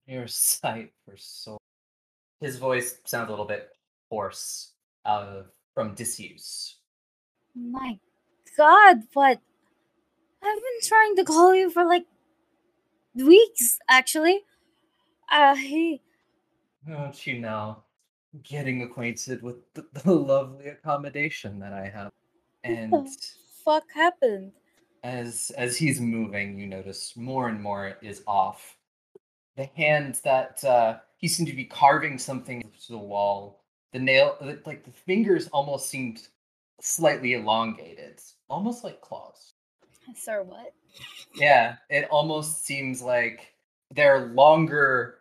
Your 0.12 0.27
sight 0.27 0.92
for 1.05 1.16
so. 1.16 1.59
His 2.40 2.57
voice 2.57 2.98
sounds 3.05 3.29
a 3.29 3.31
little 3.31 3.46
bit 3.46 3.68
hoarse 4.11 4.72
out 5.07 5.25
of 5.25 5.46
from 5.75 5.94
disuse. 5.94 6.79
My 7.55 7.98
god, 8.57 9.03
what? 9.12 9.40
I've 10.42 10.57
been 10.57 10.88
trying 10.88 11.16
to 11.16 11.25
call 11.25 11.55
you 11.55 11.70
for 11.70 11.85
like 11.85 12.07
weeks, 13.14 13.79
actually. 13.88 14.40
Uh, 15.31 15.55
he, 15.55 16.03
Don't 16.87 17.27
you 17.27 17.38
know? 17.38 17.85
Getting 18.42 18.83
acquainted 18.83 19.42
with 19.42 19.57
the, 19.75 19.87
the 20.05 20.14
lovely 20.14 20.68
accommodation 20.68 21.59
that 21.61 21.73
I 21.73 21.88
have. 21.88 22.12
And 22.64 23.09
fuck 23.64 23.85
happened? 23.92 24.53
as 25.03 25.51
as 25.57 25.77
he's 25.77 26.01
moving, 26.01 26.59
you 26.59 26.66
notice 26.66 27.16
more 27.16 27.49
and 27.49 27.61
more 27.61 27.97
is 28.03 28.23
off. 28.27 28.77
The 29.57 29.68
hand 29.77 30.21
that 30.25 30.62
uh, 30.64 30.99
he 31.16 31.29
seemed 31.29 31.49
to 31.49 31.57
be 31.57 31.64
carving 31.64 32.18
something 32.18 32.62
to 32.62 32.92
the 32.92 32.99
wall. 32.99 33.64
The 33.92 33.99
nail, 33.99 34.37
like 34.64 34.85
the 34.85 34.92
fingers, 34.92 35.49
almost 35.49 35.90
seemed 35.90 36.27
slightly 36.81 37.35
elongated, 37.35 38.21
almost 38.49 38.85
like 38.85 39.01
claws. 39.01 39.53
Sir, 40.16 40.42
what? 40.42 40.73
Yeah, 41.35 41.77
it 41.90 42.09
almost 42.11 42.64
seems 42.64 43.03
like 43.03 43.55
they're 43.95 44.29
longer. 44.29 45.18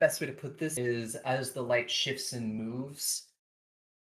Best 0.00 0.20
way 0.20 0.28
to 0.28 0.32
put 0.32 0.58
this 0.58 0.78
is 0.78 1.16
as 1.16 1.52
the 1.52 1.62
light 1.62 1.90
shifts 1.90 2.32
and 2.32 2.54
moves, 2.54 3.28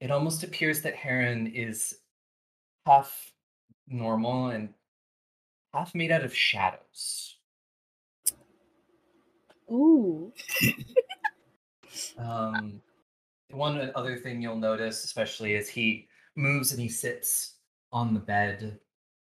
it 0.00 0.10
almost 0.10 0.42
appears 0.42 0.80
that 0.82 0.94
Heron 0.94 1.46
is 1.48 1.98
half 2.86 3.32
normal 3.86 4.48
and 4.48 4.70
half 5.74 5.94
made 5.94 6.10
out 6.10 6.24
of 6.24 6.34
shadows. 6.34 7.36
Ooh. 9.70 10.32
Um, 12.18 12.80
one 13.50 13.90
other 13.94 14.16
thing 14.16 14.40
you'll 14.40 14.56
notice, 14.56 15.04
especially 15.04 15.56
as 15.56 15.68
he 15.68 16.08
moves 16.36 16.72
and 16.72 16.80
he 16.80 16.88
sits 16.88 17.56
on 17.92 18.14
the 18.14 18.20
bed, 18.20 18.78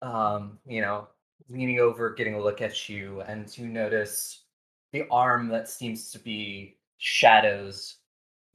um, 0.01 0.59
you 0.67 0.81
know, 0.81 1.07
leaning 1.49 1.79
over, 1.79 2.13
getting 2.13 2.35
a 2.35 2.41
look 2.41 2.61
at 2.61 2.87
you, 2.87 3.21
and 3.21 3.55
you 3.57 3.67
notice 3.67 4.40
the 4.91 5.05
arm 5.09 5.47
that 5.49 5.69
seems 5.69 6.11
to 6.11 6.19
be 6.19 6.77
shadows. 6.97 7.97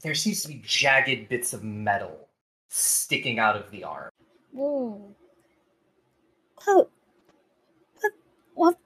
There 0.03 0.15
seems 0.15 0.43
to 0.43 0.49
be 0.49 0.63
jagged 0.65 1.29
bits 1.29 1.53
of 1.53 1.65
metal 1.65 2.29
sticking 2.69 3.39
out 3.39 3.57
of 3.57 3.71
the 3.71 3.85
arm. 3.85 4.11
Ooh. 4.57 5.15
What? 6.65 6.91
What? 8.01 8.13
What? 8.55 8.77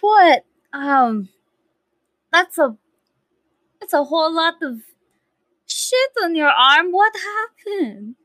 What? 0.00 0.44
Um. 0.72 1.28
That's 2.32 2.58
a. 2.58 2.76
That's 3.80 3.92
a 3.92 4.04
whole 4.04 4.34
lot 4.34 4.54
of 4.62 4.80
shit 5.66 6.10
on 6.22 6.34
your 6.34 6.48
arm. 6.48 6.92
What 6.92 7.12
happened? 7.16 8.16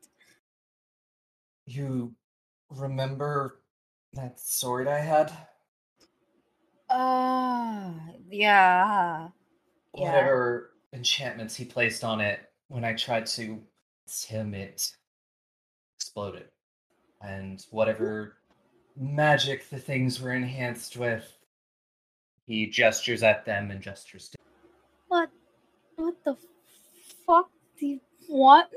You 1.66 2.14
remember 2.70 3.62
that 4.14 4.40
sword 4.40 4.88
I 4.88 5.00
had? 5.00 5.32
Ah, 6.92 7.94
yeah. 8.30 9.30
Yeah. 9.94 10.02
whatever 10.02 10.72
enchantments 10.94 11.56
he 11.56 11.66
placed 11.66 12.04
on 12.04 12.22
it, 12.22 12.42
when 12.68 12.84
I 12.84 12.94
tried 12.94 13.26
to 13.28 13.62
him, 14.28 14.54
it 14.54 14.92
exploded. 15.98 16.50
And 17.22 17.66
whatever 17.72 18.38
magic 18.98 19.70
the 19.70 19.80
things 19.80 20.22
were 20.22 20.34
enhanced 20.34 20.98
with, 20.98 21.26
he 22.46 22.68
gestures 22.68 23.24
at 23.24 23.46
them 23.46 23.72
and 23.72 23.82
gestures 23.82 24.30
to. 24.30 24.38
What? 25.08 25.30
What 25.96 26.16
the 26.26 26.36
fuck 27.26 27.50
do 27.80 27.88
you 27.88 28.02
want? 28.30 28.70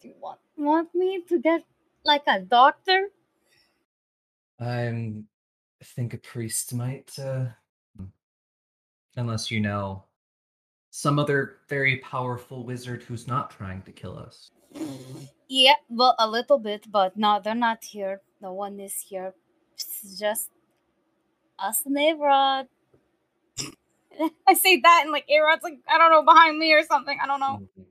Do 0.00 0.08
you 0.08 0.14
want 0.20 0.38
want 0.56 0.94
me 0.94 1.22
to 1.28 1.40
get 1.40 1.64
like 2.04 2.22
a 2.26 2.40
doctor? 2.40 3.08
I'm, 4.58 5.26
I 5.82 5.84
think 5.84 6.14
a 6.14 6.18
priest 6.18 6.72
might, 6.74 7.10
uh, 7.18 7.46
unless 9.16 9.50
you 9.50 9.58
know 9.58 10.04
some 10.90 11.18
other 11.18 11.56
very 11.68 11.96
powerful 11.96 12.64
wizard 12.64 13.02
who's 13.02 13.26
not 13.26 13.50
trying 13.50 13.82
to 13.82 13.90
kill 13.90 14.16
us. 14.16 14.48
Yeah, 15.48 15.74
well, 15.88 16.14
a 16.20 16.30
little 16.30 16.60
bit, 16.60 16.86
but 16.88 17.16
no, 17.16 17.40
they're 17.42 17.56
not 17.56 17.82
here. 17.82 18.20
No 18.40 18.52
one 18.52 18.78
is 18.78 18.94
here. 18.94 19.34
It's 19.74 20.20
just 20.20 20.50
us 21.58 21.84
and 21.84 21.96
Aerod. 21.96 22.68
I 24.46 24.54
say 24.54 24.78
that 24.82 25.00
and 25.02 25.10
like 25.10 25.26
Aerod's 25.28 25.64
like 25.64 25.80
I 25.88 25.98
don't 25.98 26.12
know 26.12 26.22
behind 26.22 26.60
me 26.60 26.72
or 26.74 26.84
something. 26.84 27.18
I 27.20 27.26
don't 27.26 27.40
know. 27.40 27.60
Mhm. 27.76 27.86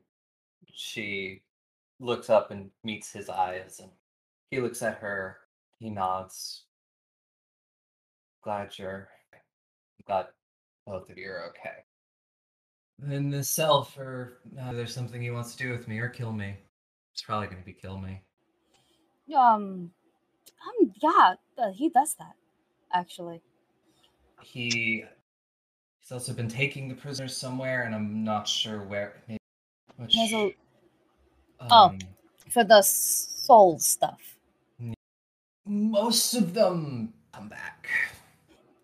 She 0.74 1.42
looks 2.00 2.30
up 2.30 2.52
and 2.52 2.72
meets 2.86 3.12
his 3.12 3.28
eyes, 3.28 3.82
and 3.82 3.92
he 4.50 4.62
looks 4.62 4.82
at 4.82 5.00
her. 5.00 5.40
He 5.80 5.90
nods. 5.90 6.68
Glad 8.44 8.78
you're. 8.78 9.08
Glad 10.08 10.28
both 10.86 11.10
of 11.10 11.18
you 11.18 11.30
are 11.30 11.46
okay. 11.50 13.14
In 13.16 13.30
the 13.30 13.44
cell 13.44 13.84
for 13.84 14.40
uh, 14.62 14.74
there's 14.74 14.94
something 14.94 15.22
he 15.22 15.32
wants 15.32 15.56
to 15.56 15.64
do 15.64 15.72
with 15.72 15.88
me 15.88 16.00
or 16.00 16.10
kill 16.10 16.32
me. 16.32 16.56
It's 17.14 17.22
probably 17.22 17.48
going 17.48 17.60
to 17.60 17.66
be 17.66 17.74
kill 17.74 17.98
me. 17.98 18.22
Um, 19.36 19.92
um, 20.68 20.94
yeah, 21.02 21.36
uh, 21.58 21.72
he 21.72 21.90
does 21.90 22.16
that 22.16 22.34
actually. 22.94 23.42
he 24.42 25.06
he's 26.00 26.12
also 26.12 26.34
been 26.34 26.50
taking 26.50 26.88
the 26.88 26.96
prisoners 26.96 27.36
somewhere, 27.36 27.84
and 27.84 27.96
I'm 27.96 28.24
not 28.24 28.48
sure 28.48 28.84
where. 28.84 29.22
Maybe, 29.28 29.40
which, 29.98 30.16
a- 30.16 30.56
oh. 31.62 31.76
um, 31.76 32.00
For 32.50 32.64
the 32.64 32.82
soul 32.82 33.80
stuff. 33.80 34.38
most 35.66 36.34
of 36.34 36.54
them 36.54 37.14
come 37.34 37.50
back, 37.50 37.88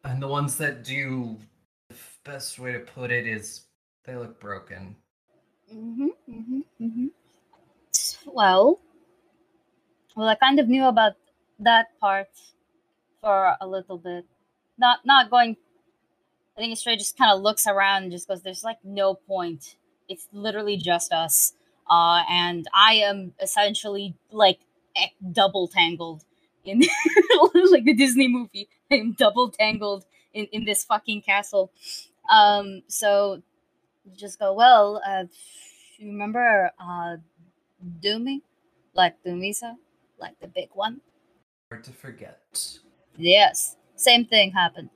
and 0.07 0.21
the 0.21 0.27
ones 0.27 0.55
that 0.57 0.83
do, 0.83 1.37
the 1.89 1.95
best 2.23 2.59
way 2.59 2.71
to 2.71 2.79
put 2.79 3.11
it 3.11 3.27
is 3.27 3.63
they 4.05 4.15
look 4.15 4.39
broken. 4.39 4.95
Mm-hmm, 5.73 6.07
mm-hmm, 6.29 6.59
mm-hmm. 6.81 7.07
Well, 8.25 8.79
well, 10.15 10.27
I 10.27 10.35
kind 10.35 10.59
of 10.59 10.67
knew 10.69 10.85
about 10.85 11.13
that 11.59 11.87
part 11.99 12.29
for 13.21 13.55
a 13.59 13.67
little 13.67 13.97
bit. 13.97 14.25
Not, 14.77 14.99
not 15.05 15.29
going. 15.29 15.57
I 16.57 16.61
think 16.61 16.77
Stray 16.77 16.95
just 16.95 17.17
kind 17.17 17.31
of 17.31 17.41
looks 17.41 17.67
around 17.67 18.03
and 18.03 18.11
just 18.11 18.27
goes, 18.27 18.41
"There's 18.41 18.63
like 18.63 18.77
no 18.83 19.15
point. 19.15 19.75
It's 20.07 20.27
literally 20.31 20.77
just 20.77 21.11
us." 21.11 21.53
Uh, 21.89 22.23
and 22.29 22.67
I 22.73 22.93
am 22.95 23.33
essentially 23.41 24.15
like 24.31 24.59
double 25.31 25.67
tangled 25.67 26.23
in 26.65 26.79
like 27.71 27.85
the 27.85 27.93
Disney 27.93 28.27
movie. 28.27 28.67
I 28.91 28.95
am 28.95 29.13
double 29.13 29.49
tangled 29.49 30.05
in 30.33 30.45
in 30.51 30.65
this 30.65 30.83
fucking 30.85 31.21
castle. 31.21 31.71
Um, 32.29 32.83
so 32.87 33.41
just 34.15 34.39
go, 34.39 34.53
well, 34.53 35.01
uh, 35.05 35.25
you 35.97 36.07
remember 36.11 36.71
uh, 36.79 37.17
Doomy? 38.01 38.41
Like 38.93 39.21
Dumisa? 39.23 39.75
Like 40.19 40.39
the 40.39 40.47
big 40.47 40.69
one? 40.73 41.01
Hard 41.69 41.83
to 41.83 41.91
forget. 41.91 42.79
Yes, 43.17 43.75
same 43.95 44.25
thing 44.25 44.51
happened. 44.51 44.89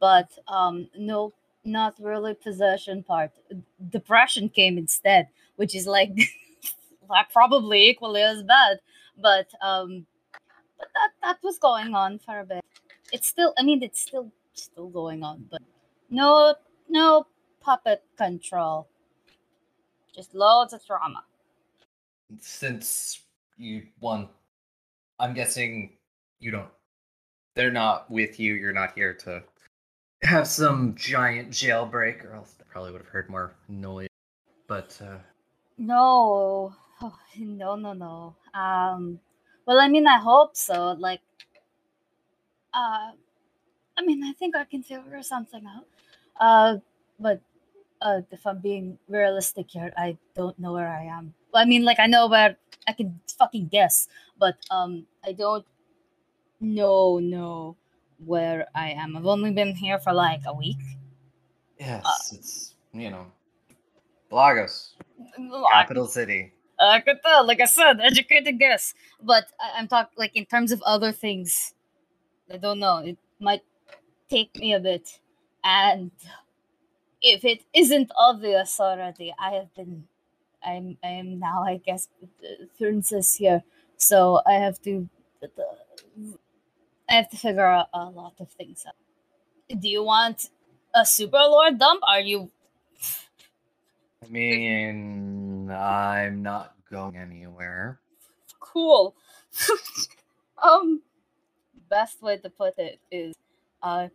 But 0.00 0.30
um, 0.48 0.88
no, 0.96 1.32
not 1.64 1.94
really 2.00 2.34
possession 2.34 3.02
part. 3.02 3.30
Depression 3.90 4.48
came 4.48 4.76
instead, 4.78 5.28
which 5.56 5.74
is 5.74 5.86
like, 5.86 6.10
like 7.08 7.32
probably 7.32 7.88
equally 7.88 8.22
as 8.22 8.42
bad. 8.42 8.80
But 9.16 9.48
um, 9.62 10.06
but 10.78 10.88
that 10.94 11.10
that 11.22 11.38
was 11.42 11.58
going 11.58 11.94
on 11.94 12.18
for 12.18 12.40
a 12.40 12.44
bit. 12.44 12.64
It's 13.14 13.28
still, 13.28 13.54
I 13.56 13.62
mean, 13.62 13.80
it's 13.80 14.00
still 14.00 14.32
still 14.54 14.88
going 14.88 15.22
on, 15.22 15.46
but 15.48 15.62
no, 16.10 16.56
no 16.88 17.26
puppet 17.60 18.02
control. 18.18 18.88
Just 20.12 20.34
loads 20.34 20.72
of 20.72 20.84
drama. 20.84 21.22
Since 22.40 23.20
you 23.56 23.84
won, 24.00 24.28
I'm 25.20 25.32
guessing 25.32 25.92
you 26.40 26.50
don't. 26.50 26.68
They're 27.54 27.70
not 27.70 28.10
with 28.10 28.40
you. 28.40 28.54
You're 28.54 28.72
not 28.72 28.96
here 28.96 29.14
to 29.14 29.44
have 30.22 30.48
some 30.48 30.96
giant 30.96 31.50
jailbreak, 31.50 32.24
or 32.24 32.34
else 32.34 32.54
they 32.54 32.64
probably 32.68 32.90
would 32.90 33.02
have 33.02 33.10
heard 33.10 33.30
more 33.30 33.54
noise. 33.68 34.08
But 34.66 35.00
uh, 35.00 35.18
No, 35.78 36.74
oh, 37.00 37.18
no, 37.38 37.76
no, 37.76 37.92
no. 37.92 38.34
Um, 38.54 39.20
well, 39.66 39.78
I 39.78 39.86
mean, 39.86 40.08
I 40.08 40.18
hope 40.18 40.56
so. 40.56 40.96
Like, 40.98 41.20
uh, 42.74 43.12
I 43.96 44.02
mean, 44.04 44.24
I 44.24 44.32
think 44.32 44.56
I 44.56 44.64
can 44.64 44.82
figure 44.82 45.22
something 45.22 45.64
out. 45.66 45.86
Uh, 46.40 46.78
but 47.20 47.40
uh, 48.02 48.22
if 48.30 48.46
I'm 48.46 48.58
being 48.60 48.98
realistic 49.08 49.70
here, 49.70 49.92
I 49.96 50.18
don't 50.34 50.58
know 50.58 50.72
where 50.72 50.88
I 50.88 51.04
am. 51.04 51.34
I 51.54 51.64
mean, 51.64 51.84
like, 51.84 52.00
I 52.00 52.06
know 52.06 52.26
where 52.28 52.56
I 52.88 52.92
can 52.92 53.20
fucking 53.38 53.68
guess, 53.68 54.08
but 54.38 54.56
um, 54.70 55.06
I 55.24 55.32
don't 55.32 55.66
know, 56.60 57.18
know 57.18 57.76
where 58.24 58.66
I 58.74 58.90
am. 58.90 59.16
I've 59.16 59.26
only 59.26 59.52
been 59.52 59.74
here 59.76 59.98
for 59.98 60.12
like 60.12 60.42
a 60.46 60.54
week. 60.54 60.78
yes, 61.78 62.04
Uh, 62.04 62.36
it's 62.38 62.74
you 62.92 63.10
know, 63.10 63.26
Lagos, 64.30 64.96
capital 65.72 66.06
city. 66.06 66.52
I 66.80 67.00
could 67.00 67.22
tell, 67.24 67.46
like 67.46 67.60
I 67.60 67.66
said, 67.66 68.00
educated 68.00 68.58
guess. 68.58 68.94
But 69.20 69.46
I- 69.60 69.74
I'm 69.78 69.88
talking 69.88 70.14
like 70.16 70.34
in 70.36 70.46
terms 70.46 70.72
of 70.72 70.82
other 70.82 71.12
things. 71.12 71.73
I 72.54 72.56
don't 72.56 72.78
know. 72.78 72.98
It 72.98 73.18
might 73.40 73.62
take 74.30 74.54
me 74.56 74.74
a 74.74 74.78
bit, 74.78 75.18
and 75.64 76.12
if 77.20 77.44
it 77.44 77.64
isn't 77.74 78.12
obvious 78.16 78.78
already, 78.78 79.34
I 79.38 79.54
have 79.54 79.74
been. 79.74 80.04
I'm. 80.64 80.96
I 81.02 81.08
am 81.08 81.40
now. 81.40 81.64
I 81.64 81.78
guess 81.78 82.08
princess 82.78 83.34
here, 83.34 83.64
so 83.96 84.40
I 84.46 84.52
have 84.52 84.80
to. 84.82 85.08
I 87.08 87.14
have 87.16 87.28
to 87.30 87.36
figure 87.36 87.66
out 87.66 87.88
a 87.92 88.04
lot 88.04 88.34
of 88.38 88.50
things 88.52 88.84
out. 88.86 88.94
Do 89.80 89.88
you 89.88 90.04
want 90.04 90.48
a 90.94 91.04
super 91.04 91.38
lord 91.38 91.78
dump? 91.78 92.02
Are 92.06 92.20
you 92.20 92.52
I 94.24 94.28
mean, 94.28 95.70
I'm 95.70 96.42
not 96.42 96.74
going 96.90 97.16
anywhere. 97.16 97.98
cool. 98.60 99.14
um, 100.62 101.02
best 101.98 102.22
way 102.26 102.36
to 102.38 102.50
put 102.50 102.74
it 102.78 102.98
is, 103.10 103.34
uh, 103.82 104.08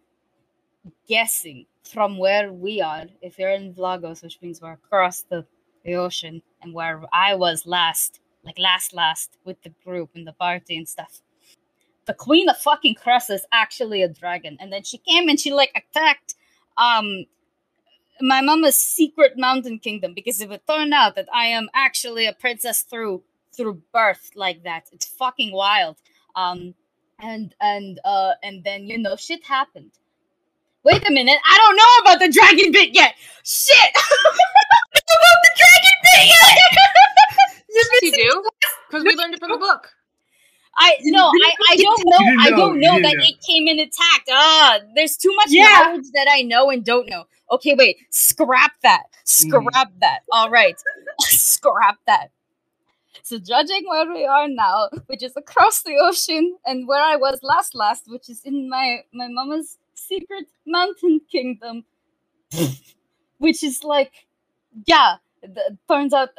guessing 1.08 1.66
from 1.94 2.18
where 2.18 2.52
we 2.52 2.82
are. 2.82 3.06
If 3.22 3.40
you're 3.40 3.56
in 3.60 3.74
Vlagos, 3.74 4.22
which 4.24 4.38
means 4.42 4.62
we're 4.62 4.80
across 4.84 5.18
the, 5.32 5.46
the 5.86 5.96
ocean, 5.96 6.42
and 6.62 6.74
where 6.74 6.96
I 7.14 7.36
was 7.36 7.66
last, 7.66 8.20
like 8.44 8.60
last 8.60 8.94
last 8.94 9.38
with 9.46 9.60
the 9.64 9.74
group 9.86 10.10
and 10.16 10.28
the 10.28 10.34
party 10.34 10.76
and 10.78 10.88
stuff. 10.96 11.22
The 12.06 12.14
Queen 12.14 12.50
of 12.50 12.58
fucking 12.58 12.96
Crest 12.96 13.30
is 13.30 13.46
actually 13.64 14.02
a 14.04 14.10
dragon, 14.22 14.58
and 14.60 14.74
then 14.74 14.84
she 14.84 14.98
came 14.98 15.30
and 15.30 15.40
she 15.40 15.52
like 15.54 15.72
attacked, 15.82 16.36
um, 16.78 17.26
my 18.22 18.42
mama's 18.42 18.78
secret 18.78 19.34
mountain 19.38 19.80
kingdom 19.80 20.14
because 20.14 20.42
it 20.42 20.50
would 20.50 20.66
turn 20.68 20.92
out 20.92 21.16
that 21.16 21.30
I 21.34 21.46
am 21.46 21.70
actually 21.74 22.26
a 22.26 22.34
princess 22.34 22.82
through 22.82 23.24
through 23.56 23.82
birth 23.94 24.32
like 24.36 24.64
that. 24.64 24.84
It's 24.92 25.06
fucking 25.06 25.52
wild. 25.54 25.98
Um 26.36 26.76
and 27.22 27.56
and 27.62 28.00
uh 28.06 28.34
and 28.44 28.64
then 28.64 28.86
you 28.88 28.98
know 28.98 29.16
shit 29.16 29.44
happened. 29.46 29.92
Wait 30.84 31.08
a 31.08 31.12
minute, 31.12 31.38
I 31.46 31.58
don't 31.58 31.76
know 31.76 32.12
about 32.12 32.20
the 32.26 32.32
dragon 32.32 32.72
bit 32.72 32.96
yet. 32.96 33.16
Shit! 33.44 33.76
I 33.96 35.00
don't 35.00 35.08
know 35.08 35.20
about 35.20 35.42
the 35.44 35.52
dragon 35.58 35.96
bit 36.04 36.28
yet. 36.28 36.58
Yes, 37.72 37.88
you 38.02 38.12
do. 38.12 38.44
Because 38.90 39.04
we 39.06 39.16
learned 39.16 39.34
it 39.36 39.40
from 39.40 39.52
the 39.52 39.58
book. 39.58 39.90
I 40.78 40.98
no, 41.04 41.28
I, 41.28 41.54
I 41.72 41.76
don't 41.78 42.06
know. 42.06 42.18
didn't 42.20 42.40
I 42.42 42.50
don't 42.52 42.80
know 42.80 42.94
that 42.96 43.16
know. 43.18 43.24
it 43.26 43.36
came 43.48 43.68
and 43.68 43.80
attacked. 43.80 44.30
Ah, 44.32 44.80
there's 44.96 45.18
too 45.18 45.34
much 45.36 45.48
Yeah. 45.50 45.68
knowledge 45.86 46.06
that 46.14 46.28
I 46.30 46.42
know 46.44 46.70
and 46.70 46.84
don't 46.86 47.10
know. 47.10 47.26
Okay, 47.52 47.76
wait. 47.78 47.98
Scrap 48.12 48.74
that. 48.84 49.04
Scrap 49.26 49.92
that. 50.02 50.22
All 50.32 50.50
right. 50.50 50.76
Scrap 51.22 51.98
that. 52.08 52.32
So 53.24 53.38
judging 53.40 53.84
where 53.88 54.12
we 54.12 54.26
are 54.26 54.48
now, 54.48 54.90
which 55.08 55.24
is 55.24 55.34
across 55.36 55.84
the 55.84 55.98
ocean, 56.02 56.58
and 56.66 56.88
where 56.88 57.04
I 57.04 57.16
was 57.16 57.40
last 57.44 57.76
last, 57.76 58.04
which 58.08 58.30
is 58.30 58.42
in 58.44 58.70
my 58.70 59.04
my 59.14 59.28
mama's 59.28 59.78
secret 59.94 60.48
mountain 60.66 61.22
kingdom, 61.32 61.86
which 63.38 63.64
is 63.64 63.84
like, 63.84 64.14
yeah. 64.86 65.18
th- 65.42 65.78
turns 65.88 66.14
out 66.14 66.30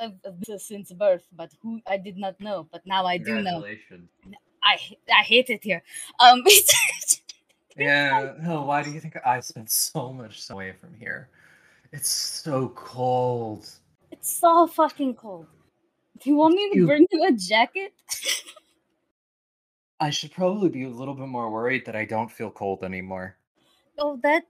since 0.59 0.93
birth, 0.93 1.27
but 1.33 1.51
who 1.63 1.81
I 1.87 1.97
did 1.97 2.17
not 2.19 2.41
know, 2.41 2.69
but 2.71 2.83
now 2.87 3.07
I 3.07 3.17
do 3.19 3.41
know. 3.41 3.65
I 4.63 4.77
I 5.09 5.23
hate 5.23 5.51
it 5.51 5.65
here. 5.65 5.83
Um, 6.21 6.43
Yeah. 7.77 8.35
No, 8.43 8.63
why 8.63 8.83
do 8.83 8.91
you 8.91 9.01
think 9.01 9.17
I 9.25 9.41
spent 9.41 9.71
so 9.71 10.13
much 10.13 10.51
away 10.51 10.73
from 10.73 10.95
here? 10.95 11.29
It's 11.93 12.09
so 12.11 12.69
cold. 12.71 13.67
it's 14.11 14.31
so 14.31 14.67
fucking 14.67 15.15
cold. 15.15 15.47
Do 16.23 16.31
you 16.31 16.37
want 16.37 16.55
me 16.55 16.71
to 16.71 16.77
You- 16.79 16.87
bring 16.87 17.07
you 17.11 17.25
a 17.25 17.33
jacket? 17.33 17.93
I 19.99 20.11
should 20.11 20.33
probably 20.33 20.71
be 20.71 20.85
a 20.85 20.89
little 20.89 21.15
bit 21.15 21.29
more 21.29 21.51
worried 21.51 21.85
that 21.87 21.95
I 21.97 22.05
don't 22.07 22.31
feel 22.31 22.51
cold 22.51 22.83
anymore. 22.85 23.37
Oh, 23.99 24.17
that 24.23 24.45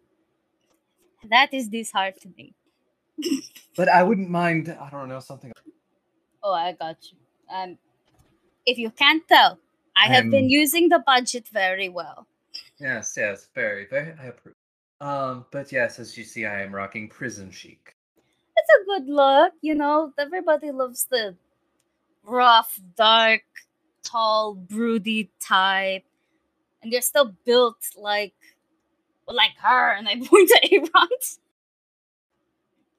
that 1.29 1.53
is 1.53 1.69
disheartening. 1.69 2.55
But 3.77 3.89
I 3.89 4.03
wouldn't 4.03 4.29
mind, 4.29 4.69
I 4.69 4.91
don't 4.91 5.09
know, 5.09 5.21
something. 5.21 5.53
Oh, 6.43 6.53
I 6.53 6.73
got 6.73 6.97
you. 7.11 7.17
Um, 7.55 7.79
if 8.67 8.79
you 8.79 8.91
can't 8.91 9.27
tell, 9.29 9.59
I 9.97 10.07
have 10.07 10.25
been 10.31 10.45
I'm- 10.51 10.61
using 10.61 10.89
the 10.89 10.99
budget 11.07 11.49
very 11.49 11.89
well. 11.89 12.27
Yes, 12.79 13.15
yes, 13.17 13.49
very, 13.55 13.87
very, 13.87 14.13
I 14.21 14.27
approve. 14.27 14.55
Um, 15.01 15.47
but 15.53 15.71
yes, 15.73 15.99
as 15.99 16.17
you 16.19 16.25
see, 16.25 16.47
I 16.47 16.63
am 16.63 16.75
rocking 16.75 17.09
prison 17.09 17.51
chic. 17.51 17.95
It's 18.57 18.71
a 18.81 18.85
good 18.87 19.07
look, 19.09 19.55
you 19.63 19.75
know. 19.75 20.13
Everybody 20.19 20.71
loves 20.73 21.07
the 21.11 21.37
rough, 22.31 22.81
dark, 22.97 23.43
tall, 24.05 24.55
broody 24.55 25.31
type, 25.41 26.05
and 26.83 26.93
they're 26.93 27.03
still 27.03 27.35
built 27.45 27.79
like, 27.97 28.35
like 29.29 29.57
her. 29.63 29.93
And 29.93 30.09
I 30.09 30.17
point 30.25 30.49
to 30.51 30.61
Aaron. 30.73 31.09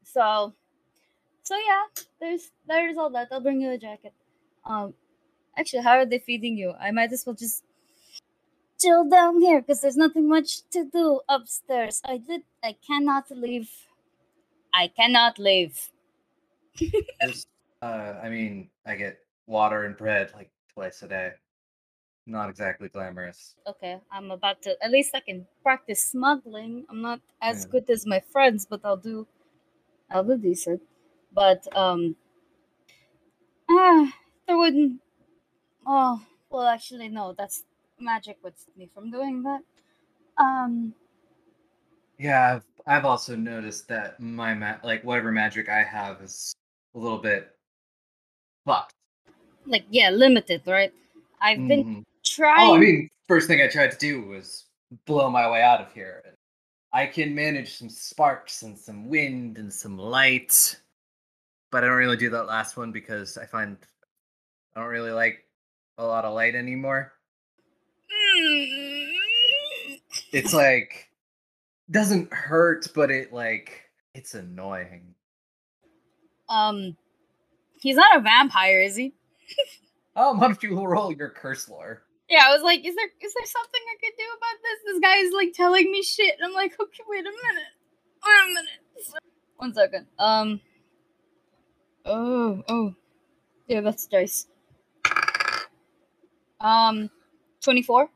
So, 0.04 0.54
so 1.44 1.56
yeah, 1.56 1.84
there's 2.20 2.52
there's 2.68 2.98
all 2.98 3.10
that. 3.12 3.30
I'll 3.32 3.42
bring 3.42 3.62
you 3.62 3.72
a 3.72 3.78
jacket. 3.78 4.14
Um, 4.66 4.94
actually, 5.58 5.84
how 5.84 5.98
are 5.98 6.06
they 6.06 6.20
feeding 6.20 6.58
you? 6.58 6.74
I 6.80 6.92
might 6.92 7.12
as 7.14 7.26
well 7.26 7.36
just 7.36 7.64
chill 8.80 9.10
down 9.10 9.42
here 9.42 9.62
because 9.62 9.82
there's 9.82 9.98
nothing 9.98 10.28
much 10.30 10.70
to 10.72 10.86
do 10.86 11.22
upstairs. 11.30 12.02
I 12.06 12.18
did. 12.18 12.44
I 12.64 12.76
cannot 12.86 13.32
leave. 13.32 13.70
I 14.74 14.88
cannot 14.90 15.40
leave. 15.40 15.90
uh, 17.82 18.20
I 18.24 18.30
mean, 18.30 18.72
I 18.86 18.96
get 18.96 19.20
water 19.48 19.86
and 19.86 19.98
bread 19.98 20.34
like 20.34 20.52
twice 20.74 21.02
a 21.04 21.08
day. 21.08 21.34
Not 22.28 22.50
exactly 22.50 22.90
glamorous. 22.90 23.58
Okay, 23.66 24.00
I'm 24.12 24.30
about 24.32 24.62
to. 24.64 24.78
At 24.84 24.92
least 24.92 25.14
I 25.16 25.20
can 25.20 25.48
practice 25.64 26.04
smuggling. 26.04 26.86
I'm 26.90 27.02
not 27.02 27.22
as 27.42 27.66
Yeah. 27.66 27.66
good 27.66 27.90
as 27.90 28.06
my 28.06 28.20
friends, 28.20 28.66
but 28.68 28.82
I'll 28.84 28.98
do. 28.98 29.28
I'll 30.10 30.24
do 30.26 30.38
decent. 30.38 30.84
But 31.34 31.68
um. 31.76 32.18
Ah, 33.70 34.16
there 34.48 34.58
wouldn't. 34.58 35.02
Oh 35.86 36.26
well, 36.50 36.68
actually, 36.68 37.10
no. 37.10 37.34
That's 37.34 37.66
magic 38.00 38.44
would 38.44 38.60
stop 38.60 38.78
me 38.78 38.88
from 38.88 39.12
doing 39.12 39.44
that. 39.44 39.64
Um. 40.38 40.96
Yeah, 42.18 42.56
I've, 42.56 42.66
I've 42.86 43.06
also 43.06 43.36
noticed 43.36 43.88
that 43.90 44.20
my 44.20 44.54
ma- 44.54 44.80
like 44.84 45.04
whatever 45.04 45.32
magic 45.32 45.70
I 45.70 45.84
have 45.84 46.22
is 46.22 46.54
a 46.96 47.00
little 47.00 47.18
bit 47.20 47.58
fucked. 48.66 48.94
like 49.66 49.86
yeah 49.90 50.10
limited 50.10 50.62
right 50.66 50.94
i've 51.42 51.68
been 51.68 51.84
Mhm. 51.84 52.06
trying 52.24 52.70
Oh, 52.70 52.76
I 52.76 52.80
mean, 52.80 53.10
first 53.28 53.48
thing 53.48 53.62
I 53.62 53.68
tried 53.68 53.92
to 53.92 53.98
do 53.98 54.22
was 54.22 54.66
blow 55.06 55.30
my 55.30 55.50
way 55.50 55.62
out 55.62 55.80
of 55.82 55.92
here. 55.94 56.22
I 56.94 57.06
can 57.08 57.34
manage 57.34 57.78
some 57.78 57.90
sparks 57.90 58.64
and 58.64 58.78
some 58.78 59.08
wind 59.08 59.58
and 59.58 59.72
some 59.74 59.98
light, 59.98 60.80
but 61.72 61.84
I 61.84 61.88
don't 61.88 61.96
really 61.98 62.18
do 62.18 62.30
that 62.32 62.46
last 62.48 62.76
one 62.78 62.92
because 62.92 63.38
I 63.38 63.46
find 63.46 63.78
I 64.76 64.82
don't 64.82 64.90
really 64.90 65.12
like 65.12 65.46
a 65.98 66.06
lot 66.06 66.26
of 66.26 66.34
light 66.34 66.54
anymore. 66.56 67.14
It's 70.34 70.54
like 70.54 71.10
doesn't 71.90 72.32
hurt, 72.34 72.88
but 72.94 73.10
it 73.12 73.32
like 73.34 73.82
it's 74.14 74.34
annoying. 74.36 75.16
um 76.50 76.96
he's 77.82 77.96
not 77.96 78.18
a 78.18 78.22
vampire 78.22 78.82
is 78.82 78.96
he? 78.96 79.14
Oh, 80.16 80.34
why 80.38 80.48
don't 80.48 80.62
you 80.64 80.80
roll 80.86 81.12
your 81.12 81.30
curse 81.30 81.68
lore? 81.70 82.04
yeah 82.30 82.46
i 82.48 82.54
was 82.54 82.62
like 82.64 82.80
is 82.86 82.96
there 82.96 83.10
is 83.22 83.34
there 83.34 83.46
something 83.46 83.82
i 83.92 83.98
could 84.00 84.16
do 84.18 84.24
about 84.38 84.58
this? 84.64 84.80
This 84.86 85.00
guy 85.02 85.18
is 85.18 85.34
like 85.34 85.52
telling 85.54 85.92
me 85.92 86.02
shit 86.02 86.36
and 86.40 86.46
i'm 86.48 86.54
like 86.54 86.72
okay 86.80 87.04
wait 87.08 87.20
a 87.20 87.24
minute. 87.24 87.72
Wait 88.26 88.44
a 88.44 88.48
minute. 88.48 89.24
One 89.58 89.74
second. 89.74 90.08
Um 90.18 90.62
oh 92.06 92.64
oh. 92.70 92.96
Yeah 93.68 93.82
that's 93.82 94.08
dice. 94.08 94.48
Um 96.62 97.10
24 97.62 98.10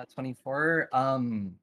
Uh, 0.00 0.04
24. 0.14 0.88
Um, 0.92 1.56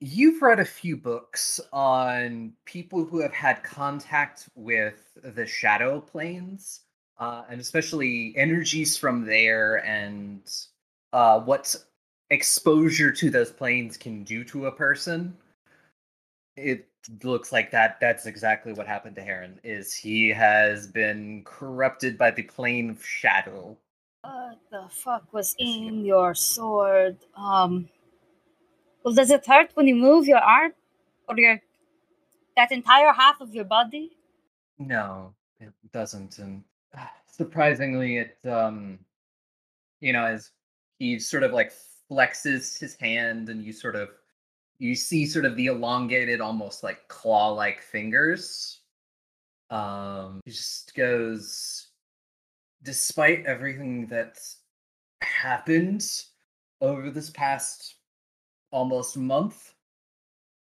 you've 0.00 0.40
read 0.42 0.60
a 0.60 0.64
few 0.64 0.96
books 0.96 1.60
on 1.72 2.52
people 2.64 3.04
who 3.04 3.20
have 3.20 3.32
had 3.32 3.62
contact 3.62 4.48
with 4.54 5.18
the 5.22 5.46
shadow 5.46 6.00
planes, 6.00 6.80
uh, 7.18 7.42
and 7.50 7.60
especially 7.60 8.34
energies 8.36 8.96
from 8.96 9.26
there, 9.26 9.84
and 9.84 10.50
uh, 11.12 11.40
what 11.40 11.74
exposure 12.30 13.10
to 13.12 13.30
those 13.30 13.50
planes 13.50 13.96
can 13.96 14.24
do 14.24 14.42
to 14.44 14.66
a 14.66 14.72
person. 14.72 15.36
It 16.56 16.88
looks 17.22 17.52
like 17.52 17.70
that. 17.70 17.98
That's 18.00 18.26
exactly 18.26 18.72
what 18.72 18.86
happened 18.86 19.16
to 19.16 19.22
Heron. 19.22 19.60
Is 19.64 19.94
he 19.94 20.28
has 20.30 20.86
been 20.86 21.42
corrupted 21.44 22.16
by 22.16 22.30
the 22.30 22.42
plane 22.42 22.90
of 22.90 23.04
shadow. 23.04 23.76
what 24.22 24.58
the 24.70 24.86
fuck 24.88 25.32
was 25.32 25.54
in 25.58 26.04
your 26.04 26.34
sword 26.34 27.16
um 27.36 27.88
well 29.04 29.14
does 29.14 29.30
it 29.30 29.46
hurt 29.46 29.70
when 29.74 29.86
you 29.86 29.94
move 29.94 30.26
your 30.26 30.38
arm 30.38 30.72
or 31.28 31.38
your 31.38 31.60
that 32.56 32.72
entire 32.72 33.12
half 33.12 33.40
of 33.40 33.54
your 33.54 33.64
body 33.64 34.10
No, 34.78 35.34
it 35.60 35.72
doesn't, 35.92 36.38
and 36.38 36.64
surprisingly, 37.26 38.18
it 38.18 38.38
um, 38.48 38.98
you 40.00 40.12
know, 40.12 40.24
as 40.24 40.50
he 40.98 41.18
sort 41.18 41.42
of 41.42 41.52
like 41.52 41.72
flexes 42.10 42.78
his 42.78 42.96
hand, 42.96 43.48
and 43.50 43.62
you 43.64 43.72
sort 43.72 43.96
of 43.96 44.08
you 44.78 44.94
see 44.94 45.26
sort 45.26 45.44
of 45.44 45.56
the 45.56 45.66
elongated, 45.66 46.40
almost 46.40 46.82
like 46.82 47.06
claw-like 47.08 47.82
fingers. 47.82 48.80
Um, 49.68 50.40
he 50.46 50.50
just 50.50 50.94
goes, 50.94 51.88
despite 52.82 53.44
everything 53.46 54.06
that's 54.06 54.58
happened 55.22 56.04
over 56.80 57.10
this 57.10 57.30
past 57.30 57.96
almost 58.70 59.16
month, 59.16 59.74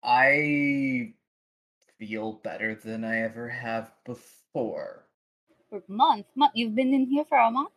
I 0.02 1.14
feel 1.98 2.40
better 2.44 2.74
than 2.74 3.04
I 3.04 3.22
ever 3.22 3.48
have 3.48 3.92
before. 4.04 5.06
for 5.70 5.78
a 5.78 5.92
month 5.92 6.26
month 6.34 6.52
you've 6.54 6.74
been 6.74 6.92
in 6.92 7.06
here 7.06 7.24
for 7.24 7.38
a 7.38 7.50
month 7.50 7.70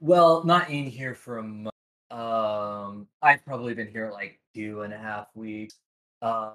Well, 0.00 0.44
not 0.44 0.70
in 0.70 0.84
here 0.84 1.14
for 1.14 1.38
a 1.38 1.42
month. 1.42 1.74
Um, 2.10 3.06
I've 3.22 3.44
probably 3.44 3.74
been 3.74 3.88
here 3.88 4.10
like 4.12 4.40
two 4.54 4.82
and 4.82 4.92
a 4.92 4.98
half 4.98 5.26
weeks. 5.34 5.74
Uh, 6.22 6.52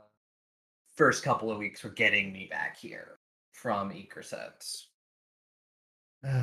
first 0.96 1.24
couple 1.24 1.52
of 1.52 1.58
weeks 1.58 1.84
were 1.84 1.90
getting 1.90 2.32
me 2.32 2.48
back 2.50 2.78
here 2.78 3.18
from 3.52 3.92
Ekerset. 3.92 4.84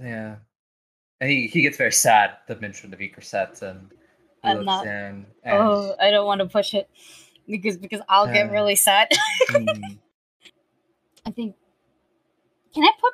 yeah, 0.00 0.36
and 1.20 1.30
he 1.30 1.46
he 1.46 1.62
gets 1.62 1.76
very 1.76 1.92
sad 1.92 2.38
the 2.48 2.56
mention 2.56 2.92
of 2.92 3.00
Ekerset 3.00 3.62
and 3.62 3.92
I'm 4.44 4.64
not- 4.64 4.86
and 4.86 5.26
oh 5.46 5.94
i 6.00 6.10
don't 6.10 6.26
want 6.26 6.40
to 6.40 6.46
push 6.46 6.74
it 6.74 6.88
because 7.48 7.76
because 7.76 8.00
i'll 8.08 8.26
get 8.26 8.48
Uh, 8.48 8.52
really 8.52 8.76
sad 8.76 9.08
mm, 9.50 9.98
i 11.26 11.30
think 11.30 11.56
can 12.74 12.84
i 12.84 12.90
put 13.00 13.12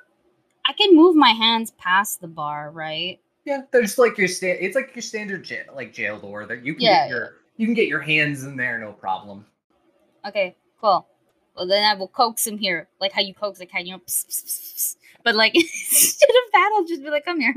i 0.67 0.73
can 0.73 0.95
move 0.95 1.15
my 1.17 1.31
hands 1.31 1.71
past 1.79 2.21
the 2.21 2.29
bar 2.29 2.71
right 2.71 3.21
Yeah, 3.45 3.62
there's 3.71 3.97
like 3.97 4.19
your 4.19 4.27
sta- 4.29 4.59
It's 4.61 4.75
like 4.75 4.95
your 4.95 5.03
standard 5.03 5.45
jail, 5.45 5.67
like 5.75 5.93
jail 5.93 6.19
door 6.19 6.47
that 6.47 6.65
you 6.65 6.75
can 6.75 6.83
Yeah, 6.83 7.03
get 7.07 7.09
your 7.11 7.35
you 7.57 7.67
can 7.67 7.75
get 7.75 7.87
your 7.89 8.01
hands 8.01 8.43
in 8.45 8.57
there, 8.57 8.77
no 8.79 8.93
problem. 8.93 9.47
Okay, 10.27 10.57
cool. 10.81 11.07
Well, 11.55 11.67
then 11.69 11.85
I 11.85 11.95
will 11.95 12.09
coax 12.09 12.45
him 12.47 12.59
here, 12.59 12.89
like 13.01 13.12
how 13.12 13.21
you 13.23 13.33
coax 13.33 13.61
a 13.61 13.67
cat, 13.67 13.87
you 13.87 13.93
know. 13.93 13.99
pss, 14.01 14.27
pss, 14.27 14.43
pss. 14.45 14.97
But 15.23 15.37
like 15.37 15.55
instead 15.55 16.29
of 16.29 16.53
that, 16.53 16.71
I'll 16.75 16.85
just 16.85 17.03
be 17.03 17.09
like, 17.11 17.25
"Come 17.25 17.41
here." 17.41 17.55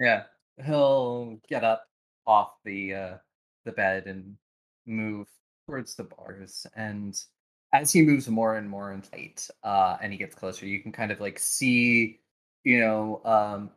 Yeah, 0.00 0.22
he'll 0.64 1.38
get 1.48 1.62
up 1.64 1.86
off 2.26 2.54
the 2.64 2.94
uh, 2.94 3.14
the 3.64 3.72
bed 3.72 4.06
and 4.06 4.36
move 4.86 5.28
towards 5.66 5.94
the 5.94 6.04
bars, 6.04 6.66
and 6.76 7.20
as 7.72 7.92
he 7.92 8.02
moves 8.02 8.28
more 8.28 8.56
and 8.56 8.68
more 8.68 8.92
into 8.92 9.08
light, 9.12 9.48
uh, 9.64 9.96
and 10.00 10.12
he 10.12 10.18
gets 10.18 10.34
closer, 10.34 10.66
you 10.66 10.80
can 10.80 10.92
kind 10.92 11.10
of 11.10 11.20
like 11.20 11.38
see, 11.38 12.20
you 12.62 12.80
know, 12.80 13.20
um, 13.24 13.70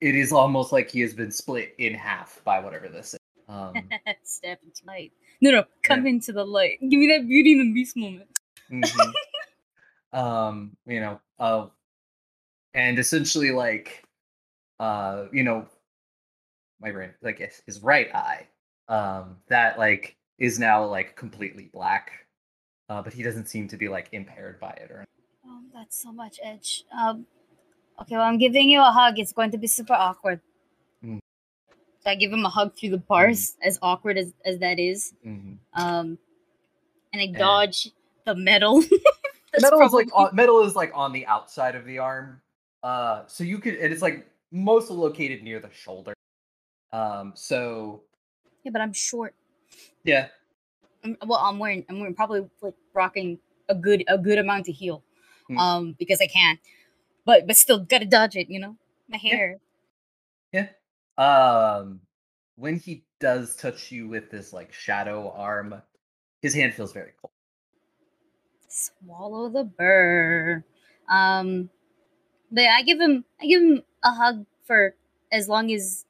it 0.00 0.14
is 0.14 0.32
almost 0.32 0.72
like 0.72 0.90
he 0.90 1.00
has 1.00 1.12
been 1.12 1.30
split 1.30 1.74
in 1.78 1.94
half 1.94 2.40
by 2.44 2.60
whatever 2.60 2.88
this 2.88 3.14
is. 3.14 3.20
Um, 3.48 3.74
Step 4.22 4.60
into 4.64 4.82
light. 4.86 5.12
No, 5.40 5.50
no, 5.50 5.64
come 5.82 6.06
into 6.06 6.32
the 6.32 6.44
light. 6.44 6.78
Give 6.88 6.98
me 6.98 7.08
that 7.08 7.26
Beauty 7.26 7.58
and 7.58 7.70
the 7.70 7.74
Beast 7.74 7.96
moment. 7.96 8.28
Mhm. 8.70 9.12
um 10.14 10.74
you 10.86 11.00
know 11.00 11.20
uh 11.38 11.66
and 12.72 12.98
essentially 12.98 13.50
like 13.50 14.02
uh 14.80 15.26
you 15.32 15.42
know 15.42 15.66
my 16.80 16.90
brain 16.92 17.10
like 17.22 17.38
his, 17.38 17.62
his 17.66 17.82
right 17.82 18.14
eye 18.14 18.46
um 18.88 19.36
that 19.48 19.78
like 19.78 20.16
is 20.38 20.58
now 20.58 20.84
like 20.84 21.16
completely 21.16 21.68
black 21.72 22.12
uh 22.88 23.02
but 23.02 23.12
he 23.12 23.22
doesn't 23.22 23.46
seem 23.46 23.66
to 23.68 23.76
be 23.76 23.88
like 23.88 24.08
impaired 24.12 24.58
by 24.60 24.70
it 24.70 24.90
or 24.90 25.04
Oh, 25.50 25.60
that's 25.72 26.02
so 26.02 26.12
much 26.12 26.38
edge. 26.42 26.84
Um, 26.92 27.24
okay, 28.02 28.16
well, 28.16 28.24
I'm 28.24 28.36
giving 28.36 28.68
you 28.68 28.80
a 28.82 28.90
hug. 28.90 29.18
It's 29.18 29.32
going 29.32 29.50
to 29.52 29.56
be 29.58 29.66
super 29.66 29.94
awkward. 29.94 30.40
Mm. 31.02 31.20
So 32.00 32.10
I 32.10 32.16
give 32.16 32.30
him 32.30 32.44
a 32.44 32.50
hug 32.50 32.76
through 32.76 32.90
the 32.90 32.98
bars, 32.98 33.56
as 33.62 33.78
awkward 33.80 34.18
as, 34.18 34.34
as 34.44 34.58
that 34.58 34.78
is. 34.78 35.14
Mhm. 35.26 35.56
Um, 35.72 36.18
and 37.14 37.22
I 37.22 37.24
And- 37.24 37.36
dodge 37.36 37.90
the 38.26 38.34
metal. 38.34 38.82
Metal 39.58 39.80
is 39.80 39.92
like 39.94 40.08
on, 40.12 40.36
metal 40.36 40.62
is 40.64 40.76
like 40.76 40.90
on 40.94 41.12
the 41.12 41.24
outside 41.26 41.74
of 41.74 41.86
the 41.86 41.98
arm 41.98 42.42
uh 42.82 43.22
so 43.26 43.42
you 43.42 43.58
could 43.58 43.74
it 43.74 43.90
is 43.90 44.02
like 44.02 44.28
mostly 44.52 44.94
located 44.96 45.42
near 45.42 45.58
the 45.60 45.70
shoulder 45.72 46.12
um 46.92 47.32
so 47.36 48.04
yeah, 48.64 48.70
but 48.70 48.80
I'm 48.80 48.92
short. 48.92 49.34
yeah 50.04 50.28
I'm, 51.04 51.16
well, 51.26 51.38
I'm 51.38 51.58
wearing 51.58 51.84
I'm 51.88 52.00
wearing 52.00 52.14
probably 52.14 52.48
like 52.60 52.74
rocking 52.92 53.38
a 53.68 53.74
good 53.74 54.04
a 54.08 54.18
good 54.18 54.38
amount 54.38 54.66
to 54.66 54.72
heal, 54.72 55.02
Hmm. 55.48 55.60
um, 55.60 55.96
because 55.98 56.20
I 56.20 56.26
can, 56.26 56.58
but 57.24 57.46
but 57.46 57.56
still 57.56 57.80
gotta 57.80 58.06
dodge 58.06 58.36
it, 58.36 58.50
you 58.50 58.60
know. 58.60 58.76
My 59.08 59.18
Yeah. 59.28 59.38
hair. 59.38 59.58
Yeah. 60.52 60.68
Um 61.16 62.00
when 62.56 62.76
he 62.78 63.04
does 63.20 63.56
touch 63.56 63.92
you 63.92 64.08
with 64.08 64.30
this 64.30 64.52
like 64.52 64.72
shadow 64.72 65.30
arm, 65.30 65.82
his 66.42 66.54
hand 66.54 66.74
feels 66.74 66.92
very 66.92 67.12
cold. 67.20 67.32
Swallow 68.68 69.48
the 69.48 69.64
burr. 69.64 70.64
Um, 71.08 71.70
but 72.50 72.64
I 72.66 72.82
give 72.82 73.00
him 73.00 73.24
I 73.40 73.46
give 73.46 73.62
him 73.62 73.82
a 74.04 74.12
hug 74.12 74.46
for 74.64 74.94
as 75.32 75.48
long 75.48 75.72
as 75.72 76.06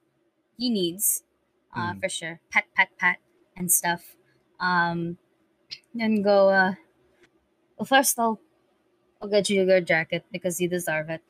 he 0.59 0.71
needs. 0.71 1.25
uh, 1.75 1.95
Mm. 1.95 2.01
for 2.01 2.09
sure. 2.09 2.41
Pat, 2.51 2.65
pat, 2.75 2.91
pat, 2.99 3.19
and 3.57 3.71
stuff. 3.73 4.17
Um, 4.61 5.19
then 5.95 6.23
go. 6.23 6.51
Uh, 6.51 6.75
well, 7.77 7.87
first 7.87 8.19
I'll 8.19 8.41
I'll 9.23 9.29
get 9.29 9.51
you 9.51 9.65
your 9.65 9.81
jacket 9.83 10.25
because 10.33 10.61
you 10.61 10.69
deserve 10.69 11.11
it. 11.11 11.23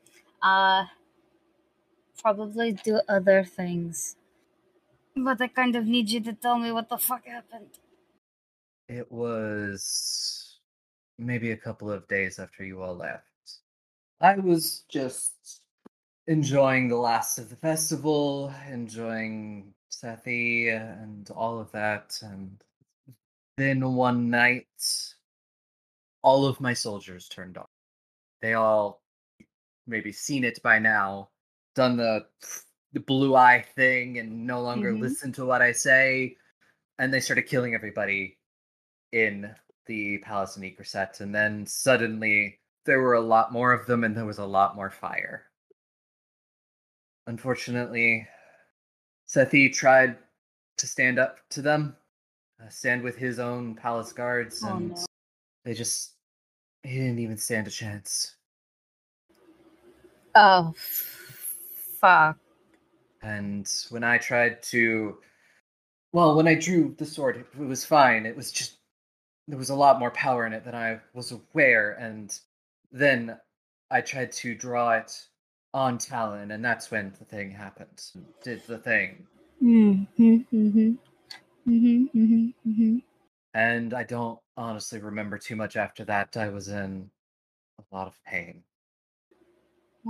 Uh, 0.42 0.86
probably 2.18 2.70
do 2.72 3.00
other 3.08 3.42
things, 3.44 4.16
but 5.16 5.40
I 5.40 5.48
kind 5.48 5.76
of 5.76 5.86
need 5.86 6.10
you 6.10 6.20
to 6.20 6.32
tell 6.32 6.58
me 6.58 6.72
what 6.72 6.88
the 6.88 6.98
fuck 6.98 7.26
happened. 7.26 7.78
It 8.88 9.10
was 9.12 10.58
maybe 11.18 11.52
a 11.52 11.56
couple 11.56 11.90
of 11.90 12.08
days 12.08 12.38
after 12.38 12.64
you 12.64 12.82
all 12.82 12.94
left. 12.96 13.24
I 14.20 14.36
was 14.38 14.84
just 14.88 15.62
enjoying 16.28 16.88
the 16.88 16.96
last 16.96 17.38
of 17.38 17.48
the 17.48 17.56
festival, 17.56 18.52
enjoying 18.70 19.72
Sethi 19.90 20.70
and 20.70 21.28
all 21.30 21.58
of 21.58 21.72
that, 21.72 22.18
and 22.22 22.62
then 23.56 23.94
one 23.94 24.28
night, 24.28 24.66
all 26.22 26.46
of 26.46 26.60
my 26.60 26.74
soldiers 26.74 27.28
turned 27.28 27.56
on. 27.56 27.66
They 28.42 28.52
all 28.52 29.02
maybe 29.86 30.12
seen 30.12 30.44
it 30.44 30.62
by 30.62 30.78
now, 30.78 31.30
done 31.74 31.96
the, 31.96 32.26
the 32.92 33.00
blue 33.00 33.34
eye 33.34 33.64
thing, 33.74 34.18
and 34.18 34.46
no 34.46 34.60
longer 34.60 34.92
Mhm. 34.92 35.00
listen 35.00 35.32
to 35.32 35.46
what 35.46 35.62
I 35.62 35.72
say, 35.72 36.36
and 36.98 37.12
they 37.12 37.20
started 37.20 37.44
killing 37.44 37.74
everybody 37.74 38.38
in 39.12 39.54
the 39.86 40.18
palace 40.18 40.58
in 40.58 40.62
Ecreset, 40.62 41.22
and 41.22 41.34
then 41.34 41.64
suddenly 41.64 42.60
there 42.84 43.00
were 43.00 43.14
a 43.14 43.20
lot 43.20 43.50
more 43.50 43.72
of 43.72 43.86
them, 43.86 44.04
and 44.04 44.14
there 44.14 44.26
was 44.26 44.38
a 44.38 44.44
lot 44.44 44.76
more 44.76 44.90
fire. 44.90 45.47
Unfortunately, 47.28 48.26
Sethi 49.28 49.70
tried 49.70 50.16
to 50.78 50.86
stand 50.86 51.18
up 51.18 51.36
to 51.50 51.60
them, 51.60 51.94
uh, 52.58 52.70
stand 52.70 53.02
with 53.02 53.16
his 53.16 53.38
own 53.38 53.74
palace 53.74 54.14
guards, 54.14 54.64
Oh, 54.64 54.70
and 54.70 54.94
no. 54.94 55.04
they 55.62 55.74
just 55.74 56.12
he 56.84 56.94
didn't 56.94 57.18
even 57.18 57.36
stand 57.36 57.66
a 57.66 57.70
chance. 57.70 58.36
Oh, 60.34 60.74
fuck. 62.00 62.38
And 63.20 63.70
when 63.90 64.04
I 64.04 64.16
tried 64.16 64.62
to, 64.62 65.18
well, 66.14 66.34
when 66.34 66.48
I 66.48 66.54
drew 66.54 66.94
the 66.96 67.04
sword, 67.04 67.36
it, 67.36 67.46
it 67.60 67.66
was 67.66 67.84
fine. 67.84 68.24
It 68.24 68.36
was 68.36 68.50
just 68.50 68.78
there 69.48 69.58
was 69.58 69.68
a 69.68 69.74
lot 69.74 69.98
more 69.98 70.12
power 70.12 70.46
in 70.46 70.54
it 70.54 70.64
than 70.64 70.74
I 70.74 70.98
was 71.12 71.32
aware, 71.32 71.92
and 72.00 72.34
then 72.90 73.36
I 73.90 74.00
tried 74.00 74.32
to 74.32 74.54
draw 74.54 74.92
it 74.92 75.12
on 75.78 75.98
Talon, 75.98 76.52
and 76.52 76.64
that's 76.64 76.90
when 76.90 77.14
the 77.18 77.26
thing 77.26 77.52
happened. 77.52 78.02
Did 78.42 78.66
the 78.66 78.78
thing, 78.78 79.28
Mm-hmm, 79.62 80.34
mm-hmm. 80.56 80.92
Mm-hmm, 81.68 82.18
mm-hmm, 82.18 82.70
mm-hmm. 82.70 82.98
and 83.54 83.94
I 83.94 84.04
don't 84.04 84.40
honestly 84.56 85.00
remember 85.00 85.38
too 85.38 85.56
much 85.56 85.76
after 85.76 86.04
that. 86.06 86.36
I 86.36 86.50
was 86.50 86.68
in 86.68 87.10
a 87.80 87.96
lot 87.96 88.08
of 88.08 88.18
pain. 88.24 88.64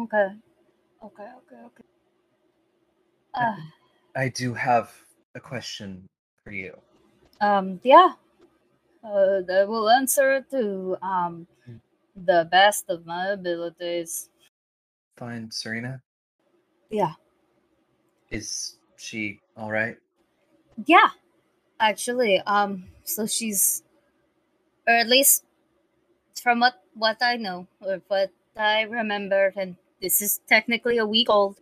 Okay. 0.02 0.28
Okay, 1.04 1.24
okay, 1.38 1.62
okay. 1.66 1.84
Uh, 3.34 3.56
I 4.16 4.28
do 4.28 4.54
have 4.54 4.92
a 5.34 5.40
question 5.40 6.06
for 6.44 6.52
you. 6.52 6.82
um, 7.40 7.80
yeah. 7.84 8.14
Uh, 9.04 9.42
I 9.52 9.64
will 9.64 9.90
answer 9.90 10.32
it 10.36 10.50
to 10.50 10.96
um 11.02 11.46
Mm. 11.68 11.80
the 12.16 12.48
best 12.50 12.86
of 12.90 13.06
my 13.06 13.28
abilities. 13.28 14.30
Fine, 15.18 15.50
Serena. 15.50 16.00
Yeah. 16.90 17.14
Is 18.30 18.76
she 18.96 19.40
all 19.56 19.70
right? 19.70 19.96
Yeah. 20.86 21.10
Actually, 21.80 22.38
um, 22.46 22.84
so 23.04 23.26
she's, 23.26 23.82
or 24.86 24.94
at 24.94 25.08
least 25.08 25.44
from 26.42 26.60
what 26.60 26.82
what 26.94 27.18
I 27.20 27.36
know 27.36 27.66
or 27.80 28.00
what 28.08 28.30
I 28.56 28.82
remember, 28.82 29.52
and 29.56 29.76
this 30.00 30.22
is 30.22 30.40
technically 30.48 30.98
a 30.98 31.06
week 31.06 31.28
old. 31.30 31.58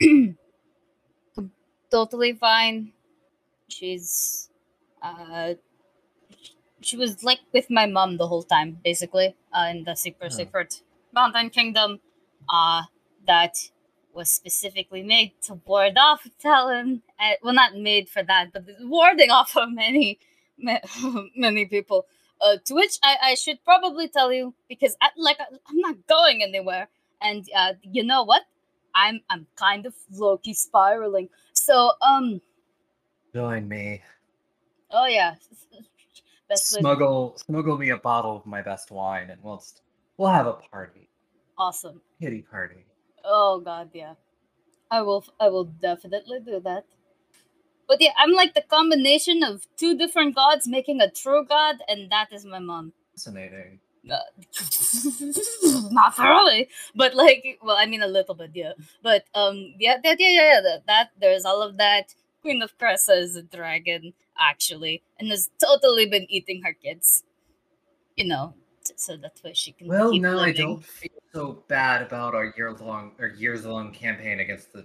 totally 1.90 2.32
fine. 2.32 2.92
She's, 3.68 4.50
uh, 5.02 5.54
she 6.80 6.96
was 6.96 7.22
like 7.22 7.40
with 7.52 7.70
my 7.70 7.86
mom 7.86 8.16
the 8.16 8.28
whole 8.28 8.42
time, 8.42 8.80
basically, 8.84 9.36
uh, 9.52 9.68
in 9.70 9.84
the 9.84 9.94
super 9.94 10.26
Oh. 10.26 10.28
secret 10.28 10.82
mountain 11.12 11.50
kingdom, 11.50 12.00
uh, 12.50 12.82
that 13.26 13.56
was 14.14 14.30
specifically 14.30 15.02
made 15.02 15.32
to 15.42 15.54
ward 15.66 15.96
off 15.98 16.26
Talon. 16.40 17.02
Uh, 17.20 17.34
well, 17.42 17.54
not 17.54 17.76
made 17.76 18.08
for 18.08 18.22
that, 18.22 18.52
but 18.52 18.64
warding 18.80 19.30
off 19.30 19.56
of 19.56 19.70
many, 19.72 20.18
many 21.36 21.66
people. 21.66 22.06
Uh, 22.40 22.56
to 22.64 22.74
which 22.74 22.98
I, 23.02 23.16
I 23.22 23.34
should 23.34 23.62
probably 23.64 24.08
tell 24.08 24.32
you 24.32 24.54
because 24.68 24.96
I, 25.02 25.08
like 25.16 25.38
I, 25.40 25.44
I'm 25.68 25.78
not 25.80 26.06
going 26.06 26.42
anywhere, 26.42 26.88
and 27.20 27.44
uh, 27.56 27.72
you 27.82 28.04
know 28.04 28.22
what? 28.22 28.42
I'm 28.94 29.20
I'm 29.28 29.46
kind 29.56 29.86
of 29.86 29.94
low 30.12 30.38
key 30.38 30.54
spiraling. 30.54 31.28
So 31.52 31.92
um, 32.00 32.40
Join 33.34 33.68
me. 33.68 34.02
oh 34.92 35.06
yeah, 35.06 35.34
best 36.48 36.72
way- 36.74 36.80
smuggle 36.80 37.36
smuggle 37.38 37.76
me 37.76 37.90
a 37.90 37.96
bottle 37.98 38.36
of 38.36 38.46
my 38.46 38.62
best 38.62 38.90
wine 38.90 39.30
and 39.30 39.42
we'll 39.42 39.56
just, 39.58 39.82
we'll 40.16 40.30
have 40.30 40.46
a 40.46 40.54
party 40.54 41.08
awesome. 41.58 42.00
Kitty 42.20 42.42
party 42.42 42.84
Oh 43.24 43.60
god, 43.60 43.90
yeah. 43.92 44.14
I 44.90 45.02
will 45.02 45.24
I 45.38 45.48
will 45.48 45.64
definitely 45.64 46.40
do 46.40 46.60
that. 46.60 46.84
But 47.86 48.00
yeah, 48.00 48.12
I'm 48.18 48.32
like 48.32 48.54
the 48.54 48.62
combination 48.62 49.42
of 49.42 49.66
two 49.76 49.96
different 49.96 50.34
gods 50.34 50.66
making 50.68 51.00
a 51.00 51.10
true 51.10 51.44
god, 51.44 51.76
and 51.88 52.10
that 52.10 52.32
is 52.32 52.44
my 52.44 52.58
mom. 52.58 52.92
fascinating 53.14 53.80
Uh, 54.08 54.16
not 55.90 56.16
thoroughly, 56.16 56.68
but 56.94 57.14
like, 57.14 57.58
well, 57.62 57.76
I 57.76 57.86
mean 57.86 58.02
a 58.02 58.06
little 58.06 58.34
bit, 58.34 58.52
yeah. 58.54 58.72
But 59.02 59.24
um, 59.34 59.74
yeah, 59.78 59.96
that, 60.02 60.16
yeah, 60.20 60.28
yeah, 60.28 60.54
yeah, 60.54 60.60
that, 60.62 60.86
that 60.86 61.10
there's 61.20 61.44
all 61.44 61.62
of 61.62 61.76
that. 61.78 62.14
Queen 62.40 62.62
of 62.62 62.78
Cressa 62.78 63.18
is 63.18 63.36
a 63.36 63.42
dragon, 63.42 64.14
actually, 64.38 65.02
and 65.18 65.28
has 65.28 65.50
totally 65.60 66.06
been 66.06 66.26
eating 66.30 66.62
her 66.62 66.72
kids. 66.72 67.24
You 68.16 68.26
know, 68.26 68.54
so 68.96 69.16
that's 69.16 69.42
why 69.42 69.52
she 69.52 69.72
can. 69.72 69.86
well 69.86 70.12
now 70.14 70.38
i 70.38 70.52
don't 70.52 70.84
feel 70.84 71.10
so 71.32 71.62
bad 71.68 72.02
about 72.02 72.34
our 72.34 72.52
year 72.56 72.72
long 72.72 73.12
or 73.18 73.28
years 73.28 73.64
long 73.64 73.92
campaign 73.92 74.40
against 74.40 74.72
the 74.72 74.84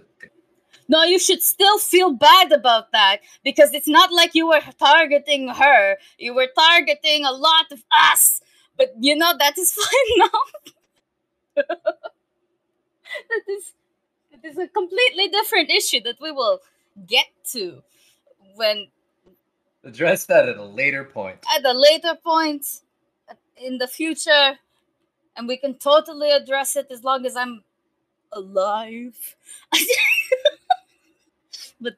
No, 0.88 1.02
you 1.02 1.18
should 1.18 1.42
still 1.42 1.78
feel 1.78 2.12
bad 2.12 2.52
about 2.52 2.92
that 2.92 3.20
because 3.42 3.72
it's 3.72 3.88
not 3.88 4.12
like 4.12 4.34
you 4.34 4.48
were 4.48 4.60
targeting 4.78 5.48
her. 5.48 5.96
You 6.18 6.34
were 6.34 6.48
targeting 6.54 7.24
a 7.24 7.32
lot 7.32 7.72
of 7.72 7.82
us. 7.98 8.42
But 8.76 8.92
you 9.00 9.16
know 9.16 9.32
that 9.38 9.56
is 9.56 9.72
fine 9.84 10.18
now. 10.18 10.40
that 11.56 13.44
is 13.48 13.72
that 14.32 14.44
is 14.44 14.58
a 14.58 14.68
completely 14.68 15.28
different 15.28 15.70
issue 15.70 16.00
that 16.02 16.20
we 16.20 16.32
will 16.32 16.60
get 17.06 17.26
to 17.52 17.82
when 18.56 18.88
address 19.84 20.26
that 20.26 20.48
at 20.48 20.56
a 20.56 20.64
later 20.64 21.04
point 21.04 21.38
at 21.56 21.64
a 21.64 21.72
later 21.72 22.14
point 22.22 22.80
in 23.56 23.78
the 23.78 23.88
future 23.88 24.58
and 25.36 25.48
we 25.48 25.56
can 25.56 25.74
totally 25.74 26.30
address 26.30 26.76
it 26.76 26.86
as 26.90 27.02
long 27.04 27.26
as 27.26 27.36
I'm 27.36 27.62
alive. 28.32 29.36
but 31.80 31.94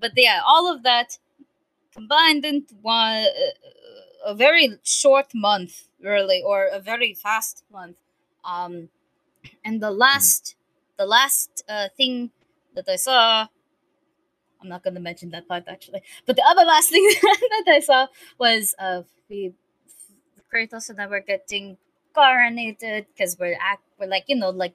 but 0.00 0.12
yeah, 0.16 0.40
all 0.46 0.72
of 0.72 0.82
that 0.82 1.18
combined 1.92 2.44
into 2.44 2.74
one 2.82 3.24
uh, 3.24 4.26
a 4.26 4.34
very 4.34 4.78
short 4.82 5.28
month 5.34 5.84
really 6.00 6.42
or 6.44 6.66
a 6.66 6.80
very 6.80 7.14
fast 7.14 7.64
month. 7.72 7.96
Um 8.44 8.88
and 9.64 9.82
the 9.82 9.90
last 9.90 10.56
the 10.96 11.06
last 11.06 11.64
uh, 11.68 11.88
thing 11.96 12.30
that 12.74 12.88
I 12.88 12.96
saw 12.96 13.48
I'm 14.60 14.68
not 14.70 14.82
going 14.82 14.94
to 14.94 15.00
mention 15.00 15.30
that 15.30 15.46
part 15.46 15.64
actually. 15.68 16.02
But 16.24 16.36
the 16.36 16.42
other 16.42 16.64
last 16.64 16.88
thing 16.94 17.04
that 17.22 17.64
I 17.68 17.80
saw 17.80 18.06
was 18.38 18.74
uh 18.78 19.02
we 19.28 19.52
Kratos 20.54 20.88
and 20.90 21.00
I 21.00 21.06
were 21.06 21.20
getting 21.20 21.76
coronated 22.16 23.06
because 23.12 23.36
we're 23.38 23.58
act 23.60 23.82
we're 23.98 24.06
like 24.06 24.24
you 24.28 24.36
know 24.36 24.50
like 24.50 24.74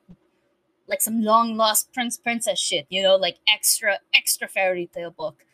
like 0.87 1.01
some 1.01 1.21
long 1.21 1.55
lost 1.55 1.93
prince 1.93 2.17
princess 2.17 2.59
shit 2.59 2.85
you 2.89 3.01
know 3.01 3.15
like 3.15 3.37
extra 3.47 3.99
extra 4.13 4.47
fairy 4.47 4.89
tale 4.93 5.11
book. 5.11 5.45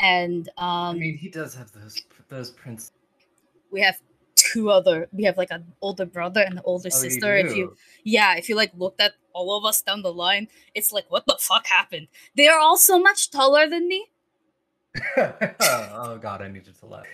And 0.00 0.48
i 0.56 0.90
um 0.90 0.98
mean 0.98 1.16
he 1.16 1.28
does 1.28 1.54
have 1.54 1.70
those 1.72 2.02
those 2.28 2.50
prince 2.50 2.92
we 3.70 3.80
have 3.80 4.00
two 4.34 4.70
other 4.70 5.08
we 5.12 5.24
have 5.24 5.36
like 5.36 5.50
an 5.50 5.72
older 5.80 6.06
brother 6.06 6.40
and 6.40 6.54
an 6.54 6.60
older 6.64 6.88
Oh, 6.92 7.02
you 7.02 7.10
sister. 7.10 7.36
If 7.36 7.56
you 7.56 7.76
yeah 8.04 8.36
if 8.36 8.48
you 8.48 8.56
like 8.56 8.72
looked 8.76 9.00
at 9.00 9.12
all 9.32 9.56
of 9.56 9.64
us 9.64 9.82
down 9.82 10.02
the 10.02 10.12
line 10.12 10.48
it's 10.74 10.92
like 10.92 11.06
what 11.08 11.26
the 11.26 11.36
fuck 11.38 11.66
happened? 11.66 12.08
They 12.36 12.48
are 12.48 12.58
all 12.58 12.76
so 12.76 12.98
much 12.98 13.30
taller 13.30 13.68
than 13.68 13.86
me. 13.88 14.08
Oh 15.18 16.18
god 16.20 16.42
i 16.42 16.48
needed 16.48 16.74
to 16.80 16.86
laugh 16.86 17.06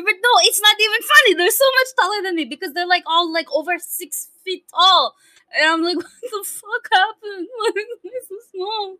Were, 0.00 0.10
no, 0.10 0.30
it's 0.42 0.60
not 0.60 0.76
even 0.80 1.00
funny. 1.02 1.34
They're 1.34 1.50
so 1.50 1.64
much 1.64 1.88
taller 1.98 2.22
than 2.22 2.36
me 2.36 2.44
because 2.44 2.72
they're 2.72 2.86
like 2.86 3.04
all 3.06 3.32
like 3.32 3.46
over 3.52 3.78
six 3.78 4.28
feet 4.44 4.64
tall, 4.70 5.14
and 5.56 5.68
I'm 5.68 5.82
like, 5.82 5.96
what 5.96 6.06
the 6.22 6.44
fuck 6.44 6.88
happened? 6.92 7.48
Why 7.56 7.72
am 7.76 7.98
I 8.06 8.20
so 8.28 8.36
small? 8.52 8.96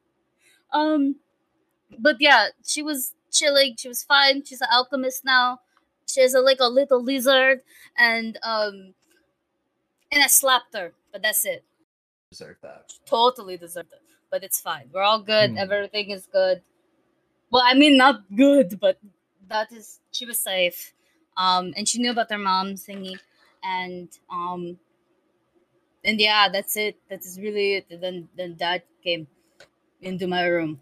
Um, 0.72 1.16
but 1.99 2.16
yeah, 2.20 2.49
she 2.66 2.82
was 2.82 3.14
chilling. 3.30 3.76
She 3.76 3.88
was 3.88 4.03
fine. 4.03 4.44
She's 4.44 4.61
an 4.61 4.68
alchemist 4.72 5.24
now. 5.24 5.61
She's 6.07 6.34
a 6.34 6.40
like 6.40 6.61
a 6.61 6.68
little 6.68 7.03
lizard, 7.03 7.61
and 7.96 8.38
um, 8.42 8.94
and 10.11 10.22
I 10.22 10.26
slapped 10.26 10.74
her, 10.74 10.92
but 11.12 11.22
that's 11.22 11.44
it. 11.44 11.64
Deserve 12.30 12.57
that. 12.62 12.92
Totally 13.07 13.57
deserved 13.57 13.92
it, 13.92 14.03
but 14.30 14.42
it's 14.42 14.61
fine. 14.61 14.90
We're 14.92 15.03
all 15.03 15.20
good. 15.20 15.51
Hmm. 15.51 15.59
Everything 15.59 16.11
is 16.11 16.26
good. 16.26 16.62
Well, 17.51 17.62
I 17.64 17.74
mean, 17.74 17.96
not 17.96 18.22
good, 18.34 18.78
but 18.80 18.99
that 19.49 19.72
is 19.72 20.01
she 20.11 20.26
was 20.26 20.38
safe. 20.38 20.92
Um, 21.36 21.72
and 21.76 21.88
she 21.88 22.01
knew 22.01 22.11
about 22.11 22.28
their 22.28 22.38
mom 22.38 22.74
thingy, 22.74 23.18
and 23.62 24.09
um, 24.30 24.78
and 26.05 26.20
yeah, 26.20 26.49
that's 26.49 26.76
it. 26.76 26.96
That 27.09 27.20
is 27.20 27.38
really 27.40 27.74
it. 27.74 27.86
And 27.90 28.03
then 28.03 28.28
then 28.36 28.55
dad 28.55 28.82
came 29.03 29.26
into 30.01 30.26
my 30.26 30.44
room. 30.46 30.80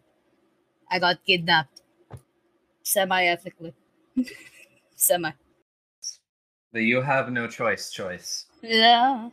I 0.91 0.99
got 0.99 1.25
kidnapped, 1.27 1.83
semi 2.83 3.25
ethically, 3.27 3.75
semi. 4.95 5.33
The 6.73 6.83
you 6.83 7.01
have 7.03 7.31
no 7.31 7.47
choice 7.47 7.91
choice. 7.91 8.47
Yeah. 8.63 9.31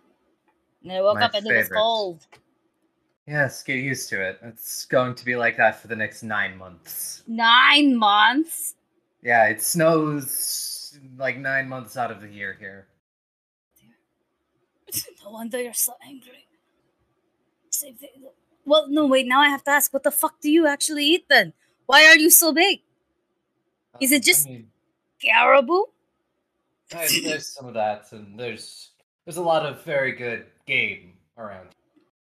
And 0.83 0.91
I 0.91 1.01
woke 1.01 1.15
My 1.15 1.25
up 1.25 1.33
and 1.33 1.47
it 1.47 1.55
was 1.55 1.69
cold. 1.69 2.27
Yes, 3.27 3.63
get 3.63 3.77
used 3.77 4.09
to 4.09 4.21
it. 4.21 4.39
It's 4.43 4.85
going 4.85 5.15
to 5.15 5.25
be 5.25 5.35
like 5.35 5.55
that 5.57 5.79
for 5.81 5.87
the 5.87 5.95
next 5.95 6.23
nine 6.23 6.57
months. 6.57 7.23
Nine 7.25 7.95
months. 7.95 8.75
Yeah, 9.23 9.45
it 9.47 9.61
snows 9.61 10.99
like 11.17 11.37
nine 11.37 11.67
months 11.69 11.95
out 11.97 12.11
of 12.11 12.21
the 12.21 12.27
year 12.29 12.55
here. 12.59 12.87
No 15.23 15.31
wonder 15.31 15.59
you're 15.61 15.73
so 15.73 15.93
angry. 16.05 16.47
Well, 18.65 18.87
no, 18.89 19.07
wait. 19.07 19.25
Now 19.25 19.39
I 19.41 19.49
have 19.49 19.63
to 19.63 19.71
ask, 19.71 19.91
what 19.91 20.03
the 20.03 20.11
fuck 20.11 20.39
do 20.41 20.51
you 20.51 20.67
actually 20.67 21.05
eat 21.05 21.25
then? 21.29 21.53
Why 21.87 22.05
are 22.05 22.17
you 22.17 22.29
so 22.29 22.53
big? 22.53 22.81
Is 23.99 24.11
it 24.11 24.17
Um, 24.17 24.19
I 24.19 24.25
just- 24.25 24.47
mean, 24.47 24.71
Caribou? 25.21 25.83
there's, 26.89 27.23
there's 27.23 27.47
some 27.47 27.65
of 27.65 27.73
that, 27.73 28.11
and 28.11 28.37
there's 28.39 28.91
there's 29.25 29.37
a 29.37 29.41
lot 29.41 29.65
of 29.65 29.83
very 29.83 30.11
good 30.11 30.45
game 30.67 31.13
around. 31.37 31.69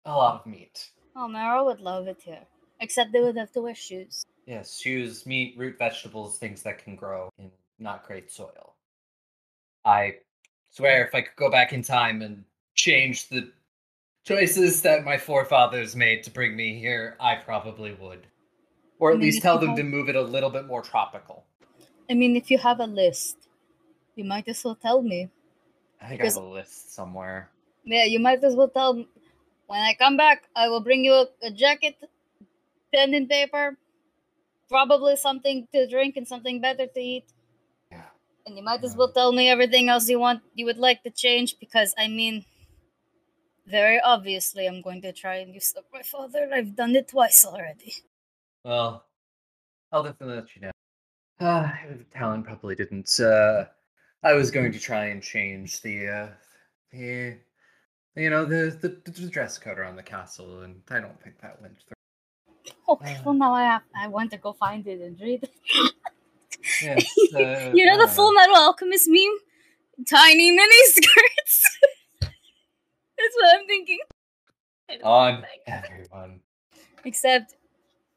A 0.05 0.13
lot 0.13 0.41
of 0.41 0.47
meat. 0.47 0.91
Oh, 1.17 1.27
Marrow 1.27 1.65
would 1.65 1.81
love 1.81 2.07
it 2.07 2.21
here. 2.23 2.45
Except 2.81 3.11
they 3.13 3.21
would 3.21 3.37
have 3.37 3.51
to 3.53 3.63
wear 3.63 3.75
shoes. 3.75 4.27
Yes, 4.47 4.79
shoes, 4.79 5.25
meat, 5.27 5.55
root 5.57 5.79
vegetables, 5.79 6.39
things 6.39 6.63
that 6.63 6.79
can 6.83 6.97
grow 6.97 7.31
in 7.39 7.51
not 7.79 8.07
great 8.07 8.31
soil. 8.31 8.75
I 9.85 10.17
swear 10.71 11.05
if 11.07 11.15
I 11.15 11.23
could 11.23 11.37
go 11.37 11.51
back 11.51 11.73
in 11.73 11.83
time 11.83 12.23
and 12.23 12.45
change 12.75 13.29
the 13.29 13.51
choices 14.25 14.83
that 14.83 15.05
my 15.05 15.17
forefathers 15.19 15.97
made 15.97 16.23
to 16.25 16.31
bring 16.31 16.57
me 16.57 16.79
here, 16.79 17.17
I 17.21 17.37
probably 17.37 17.95
would. 17.95 18.27
Or 18.99 19.11
I 19.11 19.15
at 19.15 19.19
mean, 19.19 19.27
least 19.27 19.43
tell 19.43 19.59
them 19.59 19.71
have- 19.71 19.79
to 19.79 19.83
move 19.85 20.09
it 20.09 20.17
a 20.17 20.23
little 20.23 20.51
bit 20.51 20.67
more 20.67 20.83
tropical. 20.83 21.45
I 22.11 22.15
mean, 22.15 22.37
if 22.37 22.51
you 22.51 22.59
have 22.59 22.81
a 22.81 22.87
list, 22.87 23.49
you 24.15 24.25
might 24.25 24.47
as 24.49 24.63
well 24.65 24.77
tell 24.77 25.03
me. 25.03 25.31
I 26.01 26.09
think 26.09 26.21
Because- 26.21 26.37
I 26.37 26.41
have 26.41 26.51
a 26.51 26.53
list 26.53 26.93
somewhere. 26.95 27.51
Yeah, 27.85 28.05
you 28.05 28.19
might 28.21 28.43
as 28.45 28.55
well 28.55 28.69
tell 28.69 28.95
me. 28.95 29.09
When 29.67 29.81
I 29.81 29.95
come 29.95 30.17
back, 30.17 30.45
I 30.55 30.69
will 30.69 30.81
bring 30.81 31.05
you 31.05 31.13
a, 31.15 31.27
a 31.43 31.51
jacket, 31.51 31.97
pen 32.93 33.15
and 33.15 33.29
paper, 33.29 33.77
probably 34.69 35.17
something 35.17 35.67
to 35.73 35.87
drink 35.89 36.17
and 36.17 36.27
something 36.27 36.61
better 36.61 36.87
to 36.87 37.01
eat. 37.01 37.33
Yeah. 37.91 38.05
And 38.47 38.57
you 38.57 38.65
might 38.65 38.85
as 38.85 38.97
well 38.97 39.13
tell 39.13 39.33
me 39.33 39.49
everything 39.49 39.89
else 39.89 40.09
you 40.09 40.19
want 40.19 40.43
you 40.55 40.65
would 40.67 40.79
like 40.79 41.03
to 41.05 41.11
change 41.11 41.59
because 41.59 41.95
I 41.99 42.09
mean 42.09 42.45
very 43.67 44.01
obviously 44.01 44.67
I'm 44.67 44.83
going 44.83 45.03
to 45.03 45.13
try 45.13 45.37
and 45.37 45.55
usurp 45.55 45.87
my 45.93 46.03
father. 46.03 46.51
I've 46.53 46.77
done 46.77 46.95
it 46.97 47.09
twice 47.09 47.45
already. 47.45 47.95
Well, 48.65 49.05
I'll 49.93 50.03
definitely 50.03 50.37
let 50.37 50.57
you 50.57 50.63
know. 50.63 50.71
Uh, 51.41 51.69
Talon 52.13 52.45
probably 52.45 52.77
didn't. 52.77 53.19
Uh, 53.19 53.65
I 54.23 54.33
was 54.35 54.51
going 54.51 54.73
to 54.73 54.79
try 54.79 55.07
and 55.07 55.21
change 55.21 55.83
the, 55.83 56.09
uh, 56.09 56.29
the, 56.93 57.37
you 58.17 58.31
know, 58.31 58.45
the, 58.45 58.79
the 58.81 59.11
the 59.11 59.29
dress 59.29 59.59
code 59.59 59.79
around 59.79 59.97
the 59.97 60.03
castle, 60.03 60.63
and 60.63 60.81
I 60.89 61.01
don't 61.01 61.21
think 61.21 61.41
that 61.43 61.61
went 61.61 61.77
through. 61.81 61.94
Uh. 62.89 62.97
well 63.25 63.35
now 63.35 63.53
I 63.53 63.63
have 63.65 63.83
I 63.97 64.09
want 64.09 64.31
to 64.33 64.39
go 64.39 64.53
find 64.53 64.87
it 64.87 65.01
and 65.01 65.21
read 65.21 65.43
it. 65.43 65.51
Yes, 66.83 67.05
uh, 67.35 67.71
you 67.75 67.85
know 67.87 67.99
the 67.99 68.11
Full 68.13 68.33
Metal 68.33 68.57
Alchemist 68.57 69.09
meme? 69.09 69.39
Tiny 70.09 70.51
mini 70.51 70.83
skirts. 70.87 71.79
That's 72.21 73.35
what 73.35 73.61
I'm 73.61 73.67
thinking. 73.67 73.99
on 75.03 75.45
everyone. 75.67 76.41
Except 77.05 77.55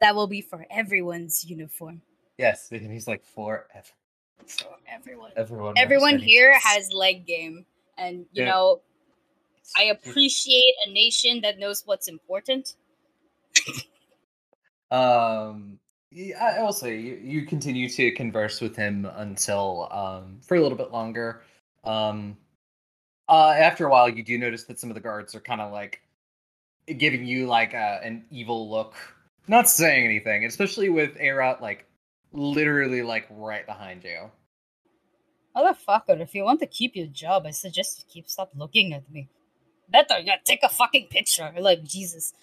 that 0.02 0.16
will 0.16 0.28
be 0.28 0.42
for 0.42 0.66
everyone's 0.70 1.46
uniform. 1.46 2.02
Yes, 2.38 2.70
and 2.72 2.92
he's 2.92 3.08
like 3.08 3.24
forever. 3.24 3.94
So 4.46 4.66
everyone. 4.88 5.32
Everyone. 5.36 5.74
Everyone 5.78 6.18
that 6.18 6.24
he 6.24 6.38
has 6.62 6.92
leg 6.94 7.26
game. 7.26 7.66
And 7.98 8.26
you 8.32 8.44
Yeah. 8.44 8.52
know, 8.52 8.82
I 9.76 9.84
appreciate 9.84 10.76
a 10.86 10.92
nation 10.92 11.42
that 11.42 11.58
knows 11.60 11.84
what's 11.86 12.08
important. 12.08 12.76
Um, 14.92 15.80
I 16.40 16.62
will 16.62 16.74
say 16.74 17.00
you, 17.00 17.20
you 17.22 17.46
continue 17.46 17.90
to 17.90 18.12
converse 18.12 18.62
with 18.62 18.76
him 18.76 19.06
until 19.06 19.88
um 19.92 20.40
for 20.42 20.56
a 20.56 20.62
little 20.62 20.78
bit 20.78 20.92
longer. 20.92 21.42
Um, 21.84 22.38
uh, 23.30 23.54
after 23.58 23.86
a 23.86 23.90
while, 23.90 24.10
you 24.10 24.24
do 24.24 24.38
notice 24.38 24.64
that 24.64 24.80
some 24.80 24.90
of 24.90 24.94
the 24.94 25.02
guards 25.02 25.36
are 25.36 25.42
kind 25.42 25.60
of 25.60 25.72
like 25.72 26.02
giving 26.98 27.26
you 27.26 27.48
like 27.48 27.74
a, 27.74 28.00
an 28.04 28.26
evil 28.32 28.70
look, 28.70 28.96
not 29.48 29.70
saying 29.70 30.06
anything, 30.06 30.46
especially 30.46 30.90
with 30.90 31.16
Aerot 31.18 31.62
like 31.62 31.86
literally 32.32 33.02
like 33.02 33.28
right 33.30 33.66
behind 33.66 34.04
you. 34.04 34.32
Motherfucker, 35.56 36.22
if 36.22 36.36
you 36.36 36.44
want 36.44 36.60
to 36.60 36.68
keep 36.68 36.96
your 36.96 37.08
job, 37.08 37.46
I 37.46 37.52
suggest 37.52 38.00
you 38.00 38.06
keep 38.10 38.30
stop 38.30 38.52
looking 38.56 38.94
at 38.94 39.10
me. 39.12 39.28
Better 39.90 40.20
yeah, 40.20 40.36
take 40.44 40.64
a 40.64 40.70
fucking 40.70 41.08
picture. 41.08 41.52
Like 41.58 41.84
Jesus. 41.84 42.34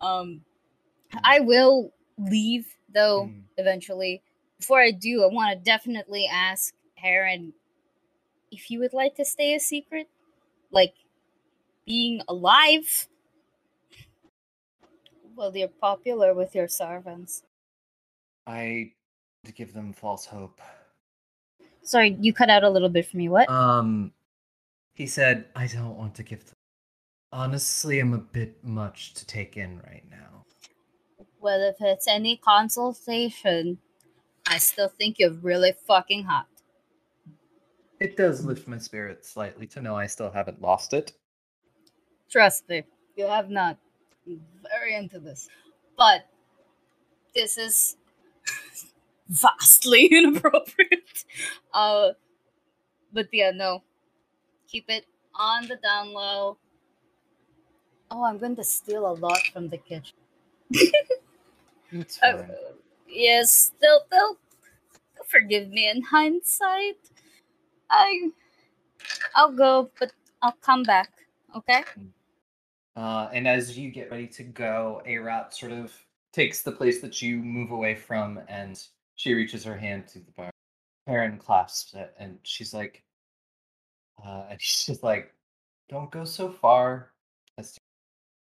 Um 0.00 0.42
I 1.24 1.40
will 1.40 1.92
leave 2.18 2.76
though 2.92 3.26
Mm. 3.26 3.42
eventually. 3.56 4.22
Before 4.58 4.80
I 4.80 4.90
do, 4.90 5.24
I 5.24 5.26
want 5.26 5.58
to 5.58 5.64
definitely 5.64 6.26
ask 6.30 6.74
Heron 6.94 7.52
if 8.50 8.70
you 8.70 8.78
would 8.80 8.92
like 8.92 9.16
to 9.16 9.24
stay 9.24 9.54
a 9.54 9.60
secret. 9.60 10.08
Like 10.70 10.94
being 11.84 12.22
alive. 12.28 13.08
Well, 15.34 15.56
you're 15.56 15.68
popular 15.68 16.34
with 16.34 16.54
your 16.54 16.68
servants. 16.68 17.42
I 18.46 18.92
to 19.44 19.52
give 19.52 19.72
them 19.72 19.92
false 19.92 20.26
hope. 20.26 20.60
Sorry, 21.82 22.16
you 22.20 22.32
cut 22.32 22.48
out 22.50 22.62
a 22.62 22.70
little 22.70 22.88
bit 22.88 23.06
for 23.06 23.16
me. 23.16 23.28
What? 23.28 23.48
Um, 23.48 24.12
he 24.94 25.06
said, 25.06 25.48
"I 25.56 25.66
don't 25.66 25.96
want 25.96 26.14
to 26.16 26.22
give 26.22 26.44
them." 26.44 26.54
Honestly, 27.32 27.98
I'm 27.98 28.12
a 28.12 28.18
bit 28.18 28.62
much 28.62 29.14
to 29.14 29.26
take 29.26 29.56
in 29.56 29.80
right 29.80 30.04
now. 30.08 30.41
Well, 31.42 31.60
if 31.60 31.76
it's 31.80 32.06
any 32.06 32.36
consultation, 32.36 33.78
I 34.46 34.58
still 34.58 34.88
think 34.88 35.18
you're 35.18 35.32
really 35.32 35.72
fucking 35.72 36.22
hot. 36.22 36.46
It 37.98 38.16
does 38.16 38.44
lift 38.44 38.68
my 38.68 38.78
spirits 38.78 39.28
slightly 39.28 39.66
to 39.68 39.82
know 39.82 39.96
I 39.96 40.06
still 40.06 40.30
haven't 40.30 40.62
lost 40.62 40.94
it. 40.94 41.12
Trust 42.30 42.68
me, 42.68 42.84
you 43.16 43.26
have 43.26 43.50
not. 43.50 43.76
I'm 44.24 44.40
very 44.62 44.94
into 44.94 45.18
this. 45.18 45.48
But 45.98 46.28
this 47.34 47.58
is 47.58 47.96
vastly 49.28 50.06
inappropriate. 50.12 51.24
Uh, 51.74 52.10
but 53.12 53.28
yeah, 53.32 53.50
no. 53.50 53.82
Keep 54.68 54.90
it 54.90 55.06
on 55.34 55.66
the 55.66 55.74
down 55.74 56.12
low. 56.12 56.56
Oh, 58.12 58.22
I'm 58.24 58.38
going 58.38 58.54
to 58.56 58.64
steal 58.64 59.10
a 59.10 59.14
lot 59.14 59.40
from 59.52 59.70
the 59.70 59.78
kitchen. 59.78 60.14
It's 61.92 62.22
Uh, 62.22 62.46
yes, 63.06 63.72
they'll, 63.80 64.00
they'll 64.10 64.38
forgive 65.26 65.68
me 65.68 65.90
in 65.90 66.02
hindsight. 66.02 66.96
I 67.90 68.30
I'll 69.34 69.52
go, 69.52 69.90
but 69.98 70.12
I'll 70.40 70.56
come 70.62 70.82
back. 70.82 71.10
Okay. 71.56 71.84
Uh, 72.96 73.28
and 73.32 73.46
as 73.46 73.78
you 73.78 73.90
get 73.90 74.10
ready 74.10 74.26
to 74.26 74.42
go, 74.42 75.02
Arat 75.06 75.52
sort 75.54 75.72
of 75.72 75.92
takes 76.32 76.62
the 76.62 76.72
place 76.72 77.00
that 77.00 77.20
you 77.20 77.36
move 77.36 77.70
away 77.70 77.94
from, 77.94 78.40
and 78.48 78.82
she 79.16 79.34
reaches 79.34 79.64
her 79.64 79.76
hand 79.76 80.08
to 80.08 80.18
the 80.18 80.30
bar. 80.32 80.50
Karen 81.06 81.36
clasps 81.36 81.94
it, 81.94 82.14
and 82.18 82.38
she's 82.42 82.72
like, 82.72 83.02
uh, 84.24 84.44
and 84.50 84.60
she's 84.60 84.86
just 84.86 85.02
like, 85.02 85.34
"Don't 85.88 86.10
go 86.10 86.24
so 86.24 86.50
far. 86.50 87.12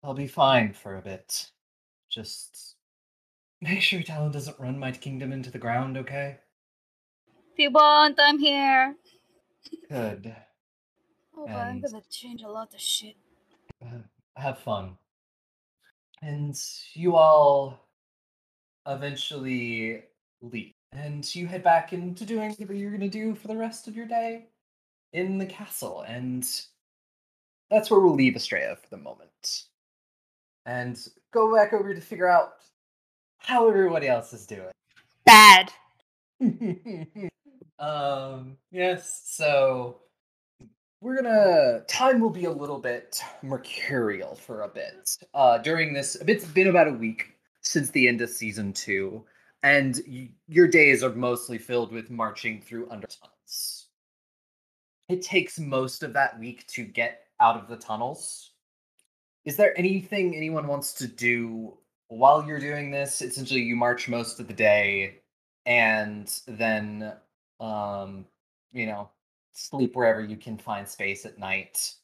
I'll 0.03 0.15
be 0.15 0.27
fine 0.27 0.73
for 0.73 0.97
a 0.97 1.03
bit. 1.03 1.51
Just 2.11 2.77
make 3.63 3.83
sure 3.83 4.03
Talon 4.03 4.33
doesn't 4.33 4.59
run 4.59 4.79
my 4.79 4.93
kingdom 4.93 5.33
into 5.33 5.51
the 5.51 5.59
ground, 5.59 5.99
okay? 5.99 6.39
If 7.53 7.59
you 7.59 7.71
want, 7.71 8.19
I'm 8.19 8.39
here. 8.39 8.97
Good. 9.91 10.35
Oh, 11.37 11.47
but 11.47 11.57
I'm 11.57 11.81
gonna 11.81 12.03
change 12.11 12.43
a 12.43 12.49
lot 12.49 12.73
of 12.75 12.81
shit. 12.81 13.17
Uh, 13.83 13.99
have 14.37 14.59
fun. 14.59 14.97
And 16.23 16.59
you 16.95 17.17
all 17.17 17.87
eventually 18.87 20.05
leave. 20.41 20.73
And 20.93 21.35
you 21.35 21.47
head 21.47 21.63
back 21.63 21.93
into 21.93 22.25
doing 22.25 22.51
whatever 22.51 22.75
you're 22.75 22.91
going 22.91 23.01
to 23.01 23.09
do 23.09 23.35
for 23.35 23.47
the 23.47 23.57
rest 23.57 23.87
of 23.87 23.97
your 23.97 24.07
day 24.07 24.47
in 25.13 25.39
the 25.39 25.47
castle. 25.47 26.05
And 26.07 26.45
that's 27.71 27.91
where 27.91 28.01
we'll 28.01 28.15
leave 28.15 28.35
Astraea 28.35 28.77
for 28.77 28.89
the 28.91 28.97
moment. 28.97 29.65
And 30.67 30.99
go 31.33 31.55
back 31.55 31.73
over 31.73 31.95
to 31.95 32.01
figure 32.01 32.29
out 32.29 32.55
how 33.41 33.69
everybody 33.69 34.09
else 34.09 34.33
is 34.33 34.47
doing. 34.47 34.71
Bad. 35.25 35.73
um, 37.79 38.57
yes, 38.71 39.23
so 39.27 39.99
we're 41.01 41.21
gonna 41.21 41.81
time 41.89 42.21
will 42.21 42.31
be 42.31 42.45
a 42.45 42.51
little 42.51 42.79
bit 42.79 43.23
mercurial 43.43 44.35
for 44.35 44.63
a 44.63 44.69
bit. 44.69 45.17
Uh 45.35 45.59
during 45.59 45.93
this 45.93 46.17
it's 46.27 46.45
been 46.45 46.69
about 46.69 46.89
a 46.89 46.93
week 46.93 47.37
since 47.63 47.91
the 47.91 48.07
end 48.07 48.21
of 48.21 48.31
season 48.31 48.73
two, 48.73 49.25
and 49.63 50.01
y- 50.07 50.31
your 50.49 50.69
days 50.69 51.03
are 51.03 51.13
mostly 51.13 51.59
filled 51.59 51.93
with 51.93 52.11
marching 52.11 52.61
through 52.61 52.87
undertunnels. 52.87 53.87
It 55.09 55.23
takes 55.23 55.59
most 55.59 56.03
of 56.03 56.13
that 56.13 56.39
week 56.39 56.67
to 56.69 56.85
get 56.85 57.25
out 57.41 57.57
of 57.57 57.69
the 57.69 57.77
tunnels. 57.77 58.53
Is 59.45 59.57
there 59.57 59.77
anything 59.79 60.37
anyone 60.37 60.67
wants 60.67 60.93
to 60.95 61.07
do 61.07 61.79
while 62.11 62.45
you're 62.45 62.59
doing 62.59 62.91
this? 62.91 63.23
Essentially, 63.23 63.63
you 63.63 63.77
march 63.77 64.09
most 64.09 64.41
of 64.41 64.49
the 64.49 64.55
day, 64.55 65.21
and 65.65 66.41
then, 66.47 67.13
um, 67.61 68.27
you 68.73 68.87
know, 68.87 69.09
sleep 69.53 69.95
wherever 69.95 70.21
you 70.21 70.37
can 70.37 70.59
find 70.59 70.87
space 70.87 71.25
at 71.25 71.39
night. 71.39 71.95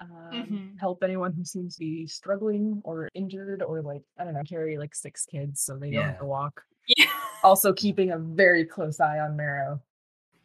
Um, 0.00 0.08
Mhm. 0.48 0.80
Help 0.80 1.02
anyone 1.02 1.32
who 1.32 1.44
seems 1.44 1.74
to 1.74 1.80
be 1.80 2.06
struggling 2.06 2.80
or 2.84 3.08
injured 3.14 3.62
or 3.62 3.82
like 3.82 4.02
I 4.16 4.24
don't 4.24 4.34
know 4.34 4.44
carry 4.44 4.78
like 4.78 4.94
six 4.94 5.26
kids 5.26 5.60
so 5.60 5.76
they 5.76 5.90
don't 5.90 6.04
have 6.04 6.18
to 6.18 6.24
walk. 6.24 6.64
Yeah. 6.86 7.10
Also 7.42 7.72
keeping 7.72 8.12
a 8.12 8.18
very 8.18 8.64
close 8.64 9.00
eye 9.00 9.18
on 9.18 9.36
Marrow. 9.36 9.80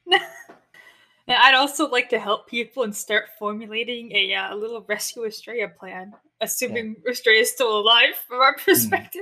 I'd 1.28 1.56
also 1.56 1.88
like 1.88 2.10
to 2.10 2.20
help 2.20 2.48
people 2.48 2.84
and 2.84 2.96
start 2.96 3.30
formulating 3.39 4.12
a 4.12 4.34
uh, 4.36 4.56
little 4.56 4.82
rescue 4.82 5.24
Astraea 5.24 5.74
plan, 5.76 6.14
assuming 6.44 6.96
Astraea 7.10 7.41
is 7.41 7.52
still 7.52 7.80
alive 7.80 8.16
from 8.28 8.39
our 8.41 8.56
perspective. 8.58 9.22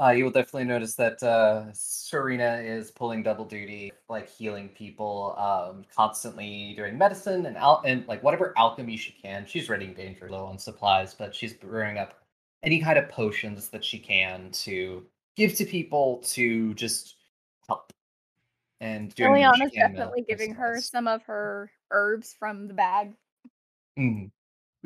Uh, 0.00 0.10
you 0.10 0.22
will 0.22 0.30
definitely 0.30 0.64
notice 0.64 0.94
that 0.94 1.20
uh, 1.24 1.64
Serena 1.72 2.62
is 2.64 2.92
pulling 2.92 3.20
double 3.24 3.44
duty, 3.44 3.90
like 4.08 4.28
healing 4.28 4.68
people, 4.68 5.34
um, 5.36 5.84
constantly 5.94 6.72
doing 6.76 6.96
medicine 6.96 7.46
and 7.46 7.56
al- 7.56 7.82
and 7.84 8.06
like 8.06 8.22
whatever 8.22 8.54
alchemy 8.56 8.96
she 8.96 9.10
can. 9.10 9.44
She's 9.44 9.68
running 9.68 9.94
danger 9.94 10.30
low 10.30 10.44
on 10.46 10.56
supplies, 10.56 11.14
but 11.14 11.34
she's 11.34 11.52
brewing 11.52 11.98
up 11.98 12.22
any 12.62 12.80
kind 12.80 12.96
of 12.96 13.08
potions 13.08 13.70
that 13.70 13.84
she 13.84 13.98
can 13.98 14.50
to 14.52 15.04
give 15.36 15.54
to 15.56 15.64
people 15.64 16.18
to 16.26 16.74
just 16.74 17.16
help. 17.66 17.92
And 18.80 19.12
doing 19.16 19.32
what 19.32 19.56
she 19.56 19.62
Illiana's 19.64 19.72
definitely 19.74 20.22
giving 20.28 20.54
her 20.54 20.80
some 20.80 21.08
of 21.08 21.22
her 21.24 21.72
herbs 21.90 22.36
from 22.38 22.68
the 22.68 22.74
bag. 22.74 23.14
Mhm. 23.98 24.30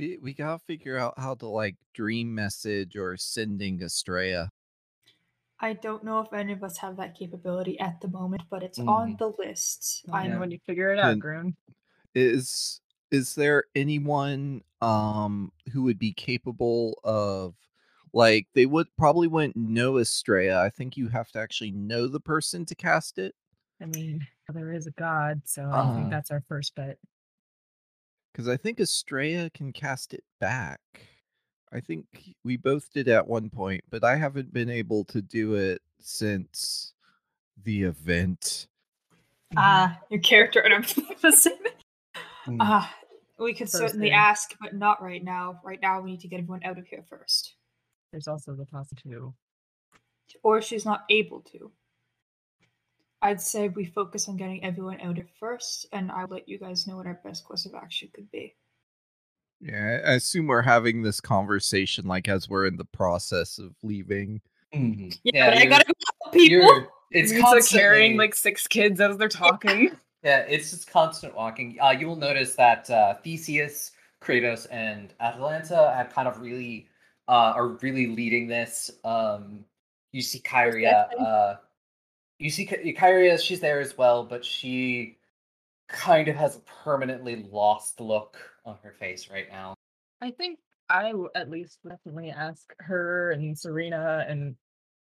We 0.03 0.19
we 0.21 0.35
gotta 0.35 0.59
figure 0.59 0.99
out 0.99 1.15
how 1.17 1.37
to 1.37 1.47
like 1.47 1.77
dream 1.95 2.35
message 2.35 2.97
or 2.97 3.17
sending 3.17 3.79
Astraea. 3.79 4.49
I 5.61 5.75
don't 5.75 6.03
know 6.03 6.19
if 6.19 6.33
any 6.33 6.53
of 6.53 6.65
us 6.65 6.79
have 6.79 6.97
that 6.97 7.15
capability 7.15 7.79
at 7.79 8.01
the 8.01 8.09
moment, 8.09 8.43
but 8.51 8.65
it's 8.65 8.81
on 8.81 9.13
Mhm. 9.13 9.19
the 9.19 9.33
list. 9.39 10.05
I 10.13 10.25
I 10.25 10.27
know 10.27 10.35
Yeah. 10.35 10.41
when 10.41 10.51
you 10.51 10.59
figure 10.67 10.91
it 10.91 10.99
out, 10.99 11.21
Grun. 11.21 11.55
Is 12.17 12.81
is 13.13 13.37
there 13.37 13.63
anyone 13.77 14.63
um 14.81 15.53
who 15.73 15.85
would 15.85 16.01
be 16.01 16.13
capable 16.13 16.99
of 17.05 17.55
like 18.13 18.49
they 18.55 18.67
would 18.67 18.89
probably 18.97 19.29
wouldn't 19.29 19.55
know 19.57 19.93
Astraea. 19.95 20.57
I 20.59 20.69
think 20.69 20.97
you 20.97 21.11
have 21.11 21.31
to 21.31 21.39
actually 21.39 21.71
know 21.71 22.09
the 22.09 22.21
person 22.21 22.67
to 22.67 22.75
cast 22.75 23.19
it. 23.19 23.37
I 23.81 23.87
mean, 23.87 24.27
there 24.49 24.73
is 24.73 24.87
a 24.89 24.93
god, 24.93 25.43
so 25.45 25.63
I 25.63 25.79
Uh, 25.79 25.95
think 25.95 26.11
that's 26.11 26.31
our 26.33 26.43
first 26.49 26.75
bet. 26.75 26.99
Because 28.33 28.49
I 28.49 28.57
think 28.57 28.79
Astraea 28.79 29.53
can 29.53 29.73
cast 29.73 30.15
it 30.15 30.25
back. 30.41 30.81
I 31.73 31.81
think 31.81 32.07
we 32.45 32.57
both 32.57 32.93
did 32.93 33.09
at 33.09 33.27
one 33.27 33.51
point, 33.51 33.83
but 33.91 34.05
I 34.05 34.17
haven't 34.17 34.53
been 34.53 34.71
able 34.71 35.05
to 35.07 35.23
do 35.23 35.55
it 35.55 35.81
since 36.01 36.93
the 37.65 37.83
event. 37.83 38.69
Ah, 39.57 39.99
your 40.11 40.21
character 40.21 40.61
and 40.61 40.75
I'm 40.75 40.85
the 41.23 41.33
same. 41.33 41.55
Mm. 42.47 42.57
Ah, 42.61 42.95
we 43.39 43.53
could 43.53 43.71
First 43.71 43.79
certainly 43.79 44.09
thing. 44.09 44.15
ask, 44.15 44.55
but 44.61 44.75
not 44.75 45.03
right 45.03 45.23
now. 45.23 45.61
Right 45.65 45.81
now, 45.81 46.01
we 46.01 46.13
need 46.13 46.21
to 46.21 46.29
get 46.29 46.41
everyone 46.41 46.63
out 46.65 46.79
of 46.79 46.87
here 46.87 47.05
first. 47.09 47.55
There's 48.11 48.29
also 48.29 48.55
the 48.55 48.67
possibility. 48.67 49.33
Or 50.43 50.61
she's 50.61 50.85
not 50.85 51.05
able 51.09 51.41
to. 51.53 51.71
I'd 53.23 53.41
say 53.41 53.69
we 53.69 53.85
focus 53.87 54.29
on 54.29 54.37
getting 54.37 54.63
everyone 54.65 55.01
out 55.01 55.19
of 55.19 55.25
first, 55.39 55.87
and 55.93 56.11
I'll 56.11 56.27
let 56.27 56.49
you 56.49 56.59
guys 56.59 56.87
know 56.87 56.97
what 56.97 57.07
our 57.07 57.21
best 57.25 57.45
course 57.45 57.67
of 57.67 57.75
action 57.75 58.11
could 58.13 58.31
be. 58.33 58.57
Yeah, 59.61 60.01
I 60.05 60.11
I 60.11 60.15
assume 60.15 60.49
we're 60.49 60.63
having 60.63 61.03
this 61.03 61.21
conversation 61.21 62.07
like 62.07 62.29
as 62.29 62.49
we're 62.49 62.67
in 62.67 62.77
the 62.77 62.85
process 62.85 63.59
of 63.59 63.75
leaving. 63.85 64.41
Mhm. 64.75 65.17
Yeah, 65.23 65.51
but 65.51 65.59
I 65.59 65.67
gotta 65.67 65.85
go 65.85 65.93
help 66.23 66.35
people. 66.35 66.89
It's 67.13 67.31
It's 67.31 67.43
like 67.43 67.69
carrying 67.69 68.17
like 68.17 68.35
six 68.35 68.67
kids 68.67 69.01
as 69.01 69.17
they're 69.17 69.29
talking. 69.29 69.97
Yeah, 70.25 70.45
it's 70.49 70.71
just 70.71 70.89
constant 70.89 71.35
walking. 71.35 71.79
Uh, 71.83 71.91
you 71.91 72.07
will 72.07 72.15
notice 72.15 72.55
that 72.55 72.89
uh, 72.89 73.15
Theseus, 73.25 73.91
Kratos, 74.21 74.69
and 74.71 75.13
Atalanta 75.19 75.93
have 75.97 76.11
kind 76.11 76.29
of 76.29 76.41
really 76.41 76.87
uh, 77.27 77.53
are 77.57 77.67
really 77.83 78.07
leading 78.07 78.47
this. 78.47 78.89
Um, 79.03 79.65
you 80.13 80.23
see 80.23 80.39
Kyria. 80.39 81.59
You 82.43 82.51
see 82.51 82.67
Ky- 82.67 82.93
Kyria. 82.93 83.41
She's 83.41 83.61
there 83.61 83.79
as 83.79 83.97
well, 83.97 84.25
but 84.25 84.45
she 84.45 85.19
kind 85.89 86.27
of 86.27 86.35
has 86.35 86.57
a 86.57 86.61
permanently 86.61 87.47
lost 87.53 88.01
look 88.01 88.37
on 88.65 88.77
her 88.83 88.91
face 88.91 89.31
right 89.31 89.47
now. 89.49 89.75
I 90.21 90.33
think 90.33 90.59
I 90.91 91.13
at 91.37 91.51
least 91.51 91.79
definitely 91.89 92.31
ask 92.31 92.75
her 92.81 93.31
and 93.31 93.57
Serena 93.57 94.25
and 94.29 94.57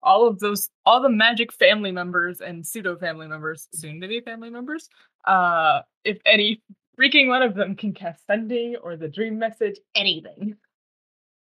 all 0.01 0.29
of 0.29 0.39
those, 0.39 0.71
all 0.87 1.03
the 1.03 1.09
magic 1.09 1.53
family 1.53 1.91
members 1.91 2.41
and 2.41 2.65
pseudo 2.65 2.97
family 2.97 3.27
members, 3.27 3.67
soon 3.73 4.01
to 4.01 4.07
be 4.07 4.21
family 4.21 4.51
members, 4.51 4.89
uh, 5.25 5.81
if 6.05 6.19
any 6.27 6.63
freaking 6.97 7.27
one 7.27 7.43
of 7.43 7.57
them 7.57 7.75
can 7.75 7.93
cast 7.93 8.25
sending 8.29 8.77
or 8.77 8.97
the 8.97 9.09
dream 9.09 9.41
message, 9.41 9.81
anything. 9.97 10.55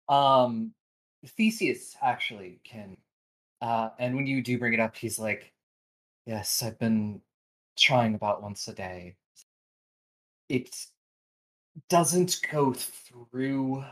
Um, 0.08 0.72
Theseus 1.36 1.96
actually 2.00 2.60
can, 2.64 2.96
uh, 3.60 3.90
and 3.98 4.16
when 4.16 4.26
you 4.26 4.42
do 4.42 4.58
bring 4.58 4.72
it 4.72 4.80
up, 4.80 4.96
he's 4.96 5.18
like, 5.18 5.51
"Yes, 6.26 6.62
I've 6.62 6.78
been 6.78 7.20
trying 7.76 8.14
about 8.14 8.42
once 8.42 8.68
a 8.68 8.74
day. 8.74 9.16
It 10.48 10.74
doesn't 11.88 12.40
go 12.50 12.72
through. 12.74 13.84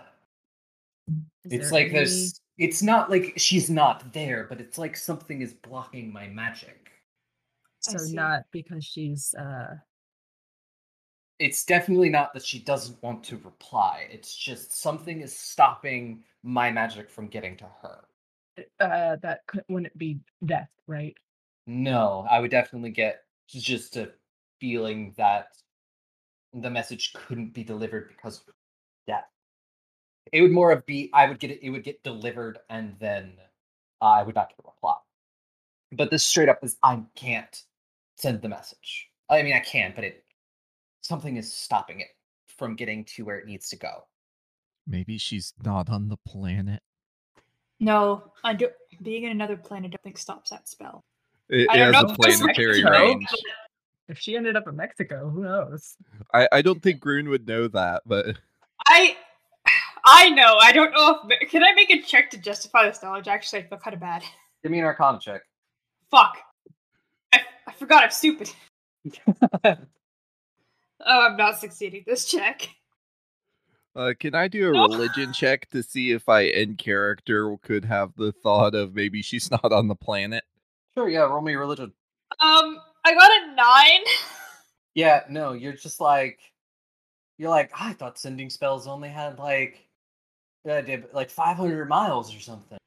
Is 1.44 1.52
it's 1.52 1.64
there 1.64 1.70
like 1.72 1.86
any- 1.86 1.94
there's. 1.94 2.40
It's 2.58 2.82
not 2.82 3.08
like 3.10 3.32
she's 3.38 3.70
not 3.70 4.12
there, 4.12 4.44
but 4.44 4.60
it's 4.60 4.76
like 4.76 4.94
something 4.96 5.40
is 5.40 5.54
blocking 5.54 6.12
my 6.12 6.28
magic. 6.28 6.92
I 7.88 7.92
So 7.92 7.98
see. 7.98 8.14
not 8.14 8.42
because 8.52 8.84
she's 8.84 9.34
uh 9.34 9.76
It's 11.38 11.64
definitely 11.64 12.10
not 12.10 12.34
that 12.34 12.44
she 12.44 12.58
doesn't 12.58 13.02
want 13.02 13.24
to 13.24 13.38
reply. 13.38 14.06
It's 14.10 14.36
just 14.36 14.72
something 14.78 15.22
is 15.22 15.34
stopping 15.34 16.22
my 16.42 16.70
magic 16.70 17.08
from 17.08 17.28
getting 17.28 17.56
to 17.56 17.64
her. 17.80 18.04
uh 18.78 19.16
that 19.22 19.46
could, 19.46 19.64
wouldn't 19.70 19.96
be 19.96 20.20
death, 20.44 20.68
right? 20.86 21.16
No, 21.72 22.26
I 22.28 22.40
would 22.40 22.50
definitely 22.50 22.90
get 22.90 23.22
just 23.46 23.96
a 23.96 24.10
feeling 24.60 25.14
that 25.16 25.50
the 26.52 26.68
message 26.68 27.12
couldn't 27.12 27.54
be 27.54 27.62
delivered 27.62 28.08
because 28.08 28.38
of 28.38 28.54
death. 29.06 29.28
It 30.32 30.42
would 30.42 30.50
more 30.50 30.72
of 30.72 30.84
be 30.84 31.10
I 31.14 31.28
would 31.28 31.38
get 31.38 31.52
it. 31.52 31.60
It 31.62 31.70
would 31.70 31.84
get 31.84 32.02
delivered, 32.02 32.58
and 32.70 32.96
then 32.98 33.34
I 34.00 34.24
would 34.24 34.34
not 34.34 34.48
get 34.48 34.58
a 34.64 34.66
reply. 34.66 34.96
But 35.92 36.10
this 36.10 36.24
straight 36.24 36.48
up 36.48 36.58
is 36.64 36.76
I 36.82 37.04
can't 37.14 37.62
send 38.16 38.42
the 38.42 38.48
message. 38.48 39.08
I 39.28 39.40
mean, 39.44 39.54
I 39.54 39.60
can, 39.60 39.92
but 39.94 40.02
it 40.02 40.24
something 41.02 41.36
is 41.36 41.52
stopping 41.52 42.00
it 42.00 42.08
from 42.48 42.74
getting 42.74 43.04
to 43.04 43.24
where 43.24 43.38
it 43.38 43.46
needs 43.46 43.68
to 43.68 43.76
go. 43.76 44.08
Maybe 44.88 45.18
she's 45.18 45.54
not 45.64 45.88
on 45.88 46.08
the 46.08 46.18
planet. 46.26 46.82
No, 47.78 48.32
I 48.42 48.54
do, 48.54 48.70
being 49.00 49.22
in 49.22 49.30
another 49.30 49.56
planet, 49.56 49.86
I 49.86 49.90
don't 49.90 50.02
think 50.02 50.18
stops 50.18 50.50
that 50.50 50.68
spell. 50.68 51.04
It, 51.50 51.62
it 51.62 51.70
has 51.70 51.92
know 51.92 52.00
a 52.00 52.04
if 52.04 52.10
it's 52.10 52.16
planetary 52.16 52.84
range. 52.84 53.26
If 54.08 54.18
she 54.18 54.36
ended 54.36 54.56
up 54.56 54.66
in 54.66 54.76
Mexico, 54.76 55.28
who 55.28 55.42
knows? 55.42 55.96
I, 56.32 56.48
I 56.50 56.62
don't 56.62 56.82
think 56.82 57.00
Grun 57.00 57.28
would 57.28 57.46
know 57.46 57.68
that, 57.68 58.02
but 58.06 58.36
I, 58.88 59.16
I 60.04 60.30
know. 60.30 60.56
I 60.60 60.72
don't 60.72 60.92
know 60.92 61.20
if 61.28 61.50
can 61.50 61.62
I 61.62 61.72
make 61.74 61.90
a 61.90 62.00
check 62.02 62.30
to 62.30 62.38
justify 62.38 62.86
this 62.86 63.02
knowledge. 63.02 63.28
Actually, 63.28 63.64
I 63.64 63.68
feel 63.68 63.78
kind 63.78 63.94
of 63.94 64.00
bad. 64.00 64.22
Give 64.62 64.72
me 64.72 64.78
an 64.78 64.84
Arcana 64.84 65.18
check. 65.20 65.42
Fuck. 66.10 66.38
I, 67.32 67.40
I 67.68 67.72
forgot 67.72 68.04
I'm 68.04 68.10
stupid. 68.10 68.50
Oh, 71.06 71.28
I'm 71.28 71.36
not 71.36 71.58
succeeding 71.58 72.04
this 72.06 72.26
check. 72.26 72.68
Uh, 73.96 74.12
can 74.18 74.34
I 74.34 74.48
do 74.48 74.68
a 74.68 74.72
No. 74.72 74.82
religion 74.82 75.32
check 75.32 75.68
to 75.70 75.82
see 75.82 76.12
if 76.12 76.28
I 76.28 76.42
in 76.42 76.76
character 76.76 77.56
could 77.62 77.84
have 77.86 78.14
the 78.16 78.32
thought 78.32 78.74
of 78.74 78.94
maybe 78.94 79.22
she's 79.22 79.50
not 79.50 79.72
on 79.72 79.88
the 79.88 79.94
planet? 79.94 80.44
Sure, 80.96 81.08
yeah, 81.08 81.20
roll 81.20 81.40
me 81.40 81.54
religion. 81.54 81.92
Um, 82.40 82.78
I 83.04 83.14
got 83.14 83.30
a 83.30 83.54
nine. 83.54 84.04
Yeah, 84.94 85.22
no, 85.30 85.52
you're 85.52 85.72
just 85.72 86.00
like 86.00 86.40
you're 87.38 87.48
like, 87.50 87.70
I 87.78 87.92
thought 87.92 88.18
sending 88.18 88.50
spells 88.50 88.86
only 88.86 89.08
had 89.08 89.38
like 89.38 89.88
uh, 90.68 90.80
did- 90.82 91.06
like 91.14 91.30
500 91.30 91.88
miles 91.88 92.34
or 92.34 92.40
something. 92.40 92.78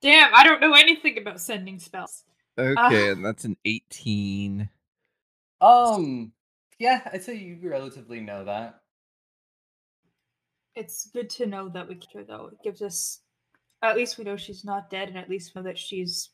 Damn, 0.00 0.32
I 0.34 0.44
don't 0.44 0.60
know 0.60 0.74
anything 0.74 1.18
about 1.18 1.40
sending 1.40 1.78
spells. 1.78 2.24
Okay, 2.56 3.10
and 3.10 3.24
that's 3.24 3.44
an 3.44 3.56
18. 3.64 4.68
Um, 5.60 6.32
yeah, 6.78 7.08
I'd 7.12 7.22
say 7.24 7.34
you 7.36 7.58
relatively 7.68 8.20
know 8.20 8.44
that. 8.44 8.80
It's 10.74 11.10
good 11.12 11.28
to 11.30 11.46
know 11.46 11.68
that 11.70 11.88
we 11.88 11.96
kept 11.96 12.14
her 12.14 12.24
though. 12.24 12.50
It 12.52 12.62
gives 12.62 12.82
us 12.82 13.20
at 13.82 13.96
least 13.96 14.16
we 14.16 14.24
know 14.24 14.36
she's 14.36 14.64
not 14.64 14.90
dead, 14.90 15.08
and 15.08 15.18
at 15.18 15.28
least 15.28 15.54
know 15.54 15.62
that 15.62 15.78
she's 15.78 16.30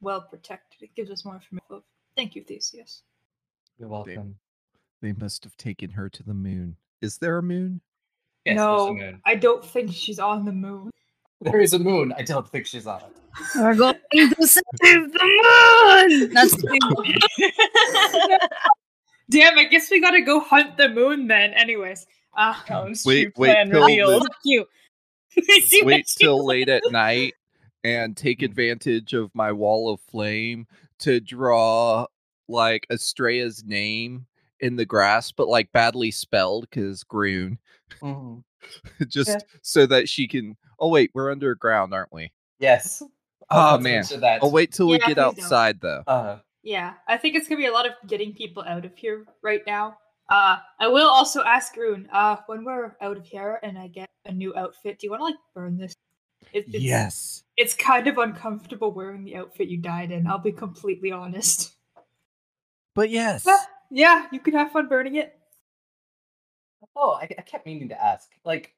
well 0.00 0.22
protected. 0.22 0.82
It 0.82 0.94
gives 0.94 1.10
us 1.10 1.24
more 1.24 1.34
information. 1.34 1.82
Thank 2.16 2.34
you, 2.34 2.42
Theseus. 2.44 3.02
You're 3.78 3.88
welcome. 3.88 4.36
They 5.02 5.12
must 5.12 5.44
have 5.44 5.56
taken 5.56 5.90
her 5.90 6.08
to 6.08 6.22
the 6.22 6.34
moon. 6.34 6.76
Is 7.02 7.18
there 7.18 7.38
a 7.38 7.42
moon? 7.42 7.80
Yes, 8.44 8.56
there's 8.56 8.60
a 8.60 8.64
no, 8.64 8.94
moon. 8.94 9.20
I 9.26 9.34
don't 9.34 9.64
think 9.64 9.92
she's 9.92 10.18
on 10.18 10.44
the 10.44 10.52
moon. 10.52 10.90
There 11.40 11.60
is 11.60 11.72
a 11.74 11.78
moon. 11.78 12.14
I 12.16 12.22
don't 12.22 12.48
think 12.48 12.66
she's 12.66 12.86
on 12.86 13.00
it. 13.00 13.16
We're 13.56 13.74
going 13.74 13.96
to 14.12 14.46
save 14.46 15.12
the 15.12 16.06
moon. 16.08 16.32
That's 16.32 16.54
Damn, 19.30 19.58
I 19.58 19.64
guess 19.64 19.90
we 19.90 20.00
gotta 20.00 20.20
go 20.20 20.40
hunt 20.40 20.76
the 20.76 20.88
moon 20.90 21.26
then. 21.26 21.52
Anyways, 21.54 22.06
uh, 22.36 22.54
Comes 22.66 23.04
Wait, 23.04 23.24
true 23.24 23.32
wait 23.36 23.48
plan 23.54 23.70
till 23.70 23.80
the- 23.80 23.86
revealed. 23.86 24.22
fuck 24.22 24.36
you. 24.44 24.66
We 25.36 25.60
see 25.62 25.80
what 25.82 25.86
Wait 25.86 26.06
you 26.20 26.26
till 26.26 26.46
late 26.46 26.68
at 26.68 26.82
night 26.92 27.34
and 27.84 28.16
take 28.16 28.42
advantage 28.42 29.12
of 29.12 29.30
my 29.34 29.52
wall 29.52 29.92
of 29.92 30.00
flame 30.00 30.66
to 31.00 31.20
draw 31.20 32.06
like 32.48 32.86
Astraea's 32.90 33.62
name 33.64 34.26
in 34.60 34.76
the 34.76 34.86
grass, 34.86 35.30
but 35.32 35.48
like 35.48 35.70
badly 35.72 36.10
spelled 36.10 36.66
because 36.70 37.04
Grun. 37.04 37.58
Mhm. 38.00 38.42
Just 39.08 39.28
Yeah. 39.28 39.38
so 39.62 39.86
that 39.86 40.08
she 40.08 40.26
can. 40.26 40.56
Oh 40.78 40.88
wait, 40.88 41.10
we're 41.14 41.30
underground, 41.30 41.92
aren't 41.92 42.12
we? 42.12 42.32
Yes. 42.58 43.02
Oh, 43.50 43.78
let's 43.80 43.82
man. 44.10 44.20
That. 44.20 44.42
I'll 44.42 44.50
wait 44.50 44.72
till 44.72 44.88
we 44.88 44.98
get 44.98 45.04
please 45.08 45.14
don't. 45.16 45.38
outside 45.38 45.80
though. 45.80 46.02
Uh, 46.06 46.38
Yeah, 46.62 46.94
I 47.06 47.18
think 47.18 47.34
it's 47.36 47.46
gonna 47.46 47.60
be 47.60 47.66
a 47.66 47.72
lot 47.72 47.84
of 47.86 47.92
getting 48.08 48.32
people 48.32 48.62
out 48.66 48.86
of 48.86 48.96
here 48.96 49.26
right 49.42 49.60
now. 49.66 49.98
Uh, 50.30 50.56
I 50.80 50.88
will 50.88 51.08
also 51.08 51.42
ask 51.44 51.76
Rune, 51.76 52.08
uh, 52.10 52.36
when 52.46 52.64
we're 52.64 52.96
out 53.02 53.18
of 53.18 53.26
here 53.26 53.60
and 53.62 53.78
I 53.78 53.88
get 53.88 54.08
a 54.24 54.32
new 54.32 54.56
outfit, 54.56 54.98
do 54.98 55.06
you 55.06 55.10
want 55.10 55.20
to 55.20 55.24
like 55.24 55.34
burn 55.54 55.76
this? 55.76 55.92
It, 56.54 56.66
it's, 56.72 56.82
Yes. 56.84 57.42
it's 57.56 57.74
kind 57.74 58.06
of 58.06 58.16
uncomfortable 58.16 58.92
wearing 58.92 59.24
the 59.24 59.36
outfit 59.36 59.68
you 59.68 59.76
died 59.78 60.10
in. 60.12 60.26
I'll 60.26 60.38
be 60.38 60.52
completely 60.52 61.10
honest. 61.12 61.74
But 62.94 63.10
yes. 63.10 63.44
Yeah, 63.46 63.56
yeah, 63.90 64.26
you 64.32 64.38
can 64.40 64.54
have 64.54 64.70
fun 64.70 64.88
burning 64.88 65.16
it. 65.16 65.36
oh, 66.96 67.18
I, 67.20 67.24
I 67.38 67.42
kept 67.42 67.66
meaning 67.66 67.88
to 67.88 68.02
ask. 68.02 68.30
Like, 68.44 68.72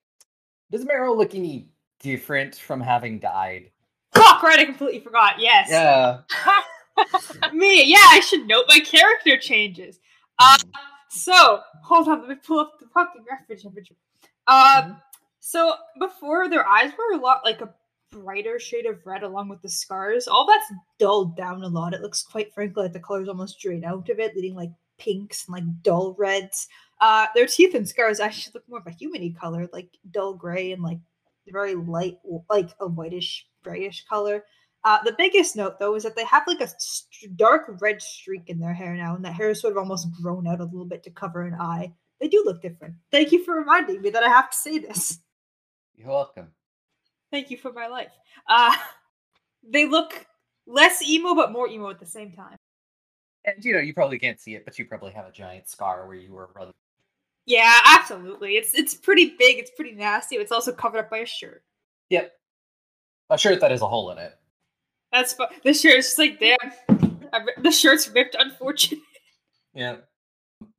does 0.71 0.85
Meryl 0.85 1.17
look 1.17 1.35
any 1.35 1.69
different 2.01 2.55
from 2.57 2.81
having 2.81 3.19
died? 3.19 3.71
Fuck 4.15 4.43
right, 4.43 4.59
I 4.59 4.65
completely 4.65 5.01
forgot. 5.01 5.35
Yes. 5.39 5.69
Yeah. 5.71 6.21
Me, 7.53 7.85
yeah, 7.85 7.99
I 8.09 8.21
should 8.21 8.47
note 8.47 8.65
my 8.69 8.81
character 8.81 9.37
changes. 9.39 10.01
Uh, 10.39 10.57
Hmm. 10.63 10.71
so 11.11 11.61
hold 11.85 12.09
on, 12.09 12.21
let 12.21 12.29
me 12.31 12.35
pull 12.37 12.59
up 12.61 12.79
the 12.81 12.87
fucking 12.95 13.23
reference 13.31 13.65
image. 13.67 13.93
Uh, 14.47 14.83
Mhm. 14.83 15.01
So 15.47 15.75
before 16.01 16.49
their 16.49 16.69
eyes 16.69 16.91
were 16.99 17.17
a 17.17 17.21
lot 17.21 17.43
like 17.45 17.61
a 17.61 17.73
brighter 18.11 18.59
shade 18.59 18.85
of 18.85 18.99
red 19.07 19.23
along 19.23 19.49
with 19.49 19.63
the 19.63 19.69
scars. 19.69 20.27
All 20.27 20.45
that's 20.45 20.73
dulled 20.99 21.37
down 21.37 21.63
a 21.63 21.69
lot. 21.69 21.95
It 21.95 22.03
looks 22.03 22.25
quite 22.25 22.53
frankly 22.53 22.83
like 22.83 22.93
the 22.93 22.99
colors 22.99 23.29
almost 23.29 23.61
drain 23.61 23.85
out 23.85 24.09
of 24.09 24.19
it, 24.19 24.35
leaving 24.35 24.57
like 24.57 24.73
pinks 24.99 25.47
and 25.47 25.55
like 25.55 25.83
dull 25.83 26.17
reds. 26.19 26.67
Uh, 27.01 27.27
their 27.37 27.47
teeth 27.47 27.77
and 27.77 27.89
scars 27.89 28.19
actually 28.19 28.55
look 28.55 28.69
more 28.69 28.81
of 28.81 28.89
a 28.89 28.91
humany 28.91 29.37
color, 29.37 29.69
like 29.73 29.89
dull 30.11 30.35
gray 30.35 30.73
and 30.73 30.83
like 30.83 30.99
very 31.47 31.77
light, 31.77 32.19
like 32.51 32.71
a 32.81 32.89
whitish 32.89 33.47
grayish 33.63 34.05
color. 34.09 34.43
Uh, 34.83 34.99
the 35.05 35.15
biggest 35.17 35.55
note, 35.55 35.79
though, 35.79 35.95
is 35.95 36.03
that 36.03 36.17
they 36.17 36.25
have 36.25 36.43
like 36.49 36.61
a 36.61 36.69
st- 36.79 37.37
dark 37.37 37.71
red 37.81 38.03
streak 38.03 38.49
in 38.49 38.59
their 38.59 38.75
hair 38.75 38.97
now, 38.97 39.15
and 39.15 39.25
that 39.25 39.35
hair 39.35 39.51
is 39.51 39.61
sort 39.61 39.73
of 39.73 39.79
almost 39.79 40.09
grown 40.21 40.49
out 40.49 40.61
a 40.61 40.65
little 40.65 40.85
bit 40.85 41.05
to 41.05 41.11
cover 41.11 41.43
an 41.43 41.55
eye. 41.55 41.93
They 42.21 42.27
do 42.27 42.43
look 42.45 42.63
different. 42.63 42.95
Thank 43.13 43.31
you 43.31 43.45
for 43.45 43.55
reminding 43.55 44.01
me 44.01 44.11
that 44.11 44.25
I 44.25 44.29
have 44.29 44.51
to 44.51 44.57
say 44.57 44.79
this. 44.79 45.21
You're 45.97 46.09
welcome. 46.09 46.49
Thank 47.31 47.51
you 47.51 47.57
for 47.57 47.73
my 47.73 47.87
life. 47.87 48.13
Uh, 48.49 48.75
they 49.69 49.87
look 49.87 50.27
less 50.67 51.03
emo, 51.03 51.35
but 51.35 51.53
more 51.53 51.69
emo 51.69 51.91
at 51.91 52.01
the 52.01 52.07
same 52.07 52.33
time. 52.33 52.57
And 53.45 53.65
you 53.65 53.73
know, 53.73 53.79
you 53.81 53.95
probably 53.95 54.19
can't 54.19 54.41
see 54.41 54.55
it, 54.55 54.65
but 54.65 54.79
you 54.79 54.85
probably 54.87 55.13
have 55.13 55.27
a 55.27 55.33
giant 55.33 55.69
scar 55.69 56.07
where 56.07 56.17
you 56.17 56.33
were 56.33 56.51
running. 56.57 56.73
Yeah, 57.47 57.75
absolutely. 57.87 58.57
It's 58.57 58.75
it's 58.75 58.95
pretty 58.95 59.37
big. 59.39 59.59
It's 59.59 59.71
pretty 59.71 59.93
nasty. 59.93 60.35
It's 60.37 60.51
also 60.51 60.73
covered 60.73 60.99
up 60.99 61.11
by 61.11 61.19
a 61.19 61.27
shirt. 61.27 61.63
Yep. 62.11 62.33
A 63.31 63.39
shirt 63.39 63.61
that 63.61 63.71
has 63.71 63.83
a 63.83 63.89
hole 63.89 64.11
in 64.11 64.19
it. 64.19 64.37
That's 65.13 65.33
fu- 65.33 65.45
the 65.63 65.73
shirt 65.73 65.99
is 65.99 66.07
just 66.07 66.19
like 66.19 66.41
damn. 66.41 66.57
Ri- 66.99 67.63
The 67.63 67.71
shirt's 67.71 68.09
ripped. 68.09 68.35
Unfortunate. 68.39 69.01
Yeah. 69.75 69.97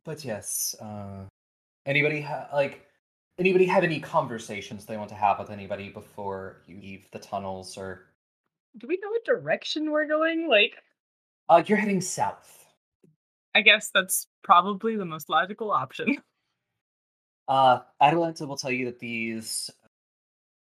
But 0.04 0.26
yes, 0.26 0.76
uh 0.82 1.24
anybody 1.86 2.20
ha- 2.20 2.50
like 2.54 2.86
anybody 3.40 3.66
have 3.66 3.84
any 3.84 4.00
conversations 4.00 4.86
they 4.86 4.98
want 4.98 5.10
to 5.10 5.16
have 5.16 5.40
with 5.40 5.50
anybody 5.50 5.90
before 5.90 6.62
you 6.68 6.80
leave 6.80 7.08
the 7.12 7.20
tunnels 7.20 7.78
or 7.78 8.08
Do 8.78 8.88
we 8.88 9.00
know 9.02 9.10
what 9.10 9.26
direction 9.26 9.92
we're 9.92 10.08
going? 10.08 10.48
Like, 10.50 10.74
uh 11.50 11.64
you're 11.66 11.78
heading 11.78 12.02
south. 12.02 12.66
I 13.56 13.62
guess 13.62 13.90
that's 13.94 14.28
probably 14.44 14.96
the 14.96 15.06
most 15.06 15.30
logical 15.30 15.72
option. 15.72 16.18
Uh 17.50 17.80
Atalanta 18.02 18.46
will 18.46 18.58
tell 18.58 18.72
you 18.72 18.84
that 18.86 19.00
these 19.00 19.70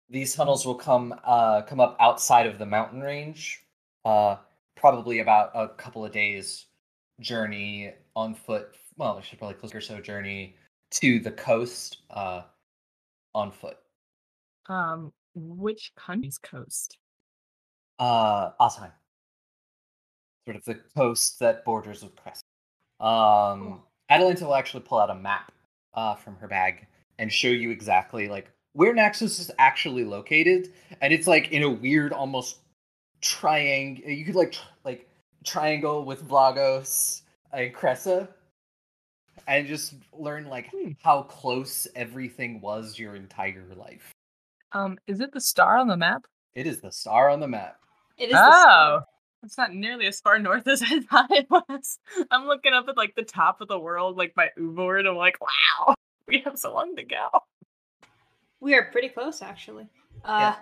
these 0.09 0.33
tunnels 0.33 0.65
will 0.65 0.75
come 0.75 1.13
uh 1.25 1.61
come 1.63 1.81
up 1.81 1.97
outside 1.99 2.47
of 2.47 2.57
the 2.59 2.65
mountain 2.65 3.01
range. 3.01 3.61
Uh 4.05 4.37
probably 4.77 5.19
about 5.19 5.51
a 5.53 5.67
couple 5.67 6.05
of 6.05 6.13
days 6.13 6.67
journey 7.19 7.91
on 8.15 8.33
foot. 8.33 8.69
Well, 8.95 9.17
I 9.17 9.21
should 9.21 9.37
probably 9.37 9.55
closer 9.55 9.81
so 9.81 9.99
journey 9.99 10.55
to 10.91 11.19
the 11.19 11.31
coast 11.31 11.97
uh 12.09 12.43
on 13.33 13.51
foot. 13.51 13.77
Um, 14.67 15.13
which 15.35 15.91
country's 15.95 16.37
coast? 16.37 16.97
Uh, 17.99 18.51
Asheim. 18.59 18.91
Sort 20.45 20.57
of 20.57 20.65
the 20.65 20.79
coast 20.95 21.39
that 21.39 21.65
borders 21.65 22.03
with 22.03 22.15
Crest. 22.15 22.43
Um, 22.99 23.81
Atalanta 24.09 24.45
will 24.45 24.55
actually 24.55 24.83
pull 24.83 24.99
out 24.99 25.09
a 25.09 25.15
map 25.15 25.51
uh, 25.93 26.15
from 26.15 26.35
her 26.37 26.47
bag 26.47 26.87
and 27.19 27.31
show 27.31 27.49
you 27.49 27.69
exactly 27.71 28.27
like 28.27 28.49
where 28.73 28.93
Naxos 28.93 29.39
is 29.39 29.51
actually 29.57 30.03
located, 30.03 30.71
and 31.01 31.11
it's 31.11 31.25
like 31.25 31.51
in 31.51 31.63
a 31.63 31.69
weird, 31.69 32.13
almost 32.13 32.57
triangle. 33.21 34.07
You 34.07 34.23
could 34.23 34.35
like 34.35 34.51
tr- 34.51 34.61
like 34.85 35.09
triangle 35.43 36.05
with 36.05 36.27
Vlagos 36.27 37.21
and 37.51 37.73
Cressa, 37.73 38.27
and 39.47 39.67
just 39.67 39.95
learn 40.13 40.47
like 40.47 40.69
Hmm. 40.71 40.91
how 41.01 41.23
close 41.23 41.87
everything 41.95 42.61
was 42.61 42.99
your 42.99 43.15
entire 43.15 43.65
life. 43.75 44.11
Um, 44.73 44.97
is 45.07 45.21
it 45.21 45.31
the 45.31 45.41
star 45.41 45.77
on 45.77 45.87
the 45.87 45.97
map? 45.97 46.25
It 46.53 46.67
is 46.67 46.81
the 46.81 46.91
star 46.91 47.29
on 47.29 47.39
the 47.39 47.47
map. 47.47 47.79
It 48.17 48.25
is. 48.25 48.31
the 48.33 48.37
Oh, 48.43 48.61
star. 48.61 49.05
it's 49.43 49.57
not 49.57 49.73
nearly 49.73 50.07
as 50.07 50.19
far 50.19 50.37
north 50.39 50.67
as 50.67 50.81
I 50.83 50.99
thought 51.09 51.31
it 51.31 51.47
was. 51.49 51.99
I'm 52.31 52.45
looking 52.47 52.73
up 52.73 52.87
at 52.89 52.97
like 52.97 53.15
the 53.15 53.23
top 53.23 53.61
of 53.61 53.67
the 53.67 53.79
world, 53.79 54.17
like 54.17 54.33
my 54.35 54.49
Uber, 54.57 54.97
and 54.97 55.07
I'm 55.07 55.15
like, 55.15 55.37
wow, 55.39 55.95
we 56.27 56.39
have 56.39 56.57
so 56.59 56.73
long 56.73 56.95
to 56.97 57.03
go. 57.03 57.29
We 58.59 58.73
are 58.75 58.85
pretty 58.91 59.09
close, 59.09 59.41
actually. 59.41 59.87
Uh, 60.25 60.37
Yeah. 60.39 60.55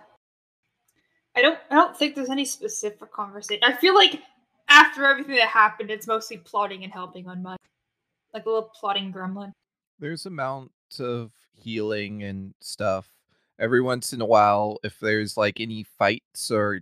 I 1.37 1.41
don't. 1.41 1.59
I 1.69 1.75
don't 1.75 1.97
think 1.97 2.15
there's 2.15 2.29
any 2.29 2.45
specific 2.45 3.11
conversation. 3.11 3.61
I 3.63 3.73
feel 3.73 3.93
like 3.93 4.21
after 4.69 5.05
everything 5.05 5.35
that 5.35 5.47
happened, 5.49 5.91
it's 5.91 6.07
mostly 6.07 6.37
plotting 6.37 6.83
and 6.85 6.93
helping 6.93 7.27
on 7.27 7.43
my, 7.43 7.57
like 8.35 8.45
a 8.45 8.49
little 8.49 8.69
plotting 8.79 9.11
gremlin. 9.13 9.53
There's 9.97 10.25
amount 10.25 10.71
of 10.99 11.31
healing 11.53 12.21
and 12.23 12.53
stuff. 12.59 13.07
Every 13.57 13.81
once 13.81 14.11
in 14.11 14.19
a 14.19 14.25
while, 14.25 14.77
if 14.83 14.99
there's 14.99 15.37
like 15.37 15.61
any 15.61 15.83
fights 15.97 16.51
or 16.51 16.81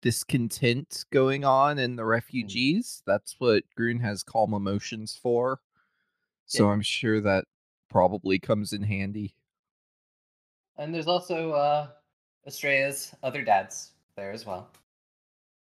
discontent 0.00 1.04
going 1.12 1.44
on 1.44 1.78
in 1.78 1.94
the 1.96 2.04
refugees, 2.06 3.02
that's 3.06 3.34
what 3.38 3.64
Grun 3.76 4.00
has 4.00 4.22
calm 4.22 4.54
emotions 4.54 5.18
for. 5.20 5.60
So 6.46 6.64
Yeah. 6.66 6.72
I'm 6.72 6.82
sure 6.82 7.20
that 7.20 7.44
probably 7.90 8.38
comes 8.38 8.72
in 8.72 8.82
handy. 8.82 9.34
And 10.78 10.94
there's 10.94 11.06
also 11.08 11.52
uh 11.52 11.88
Astraea's 12.46 13.14
other 13.22 13.42
dads 13.44 13.92
there 14.16 14.32
as 14.32 14.46
well. 14.46 14.70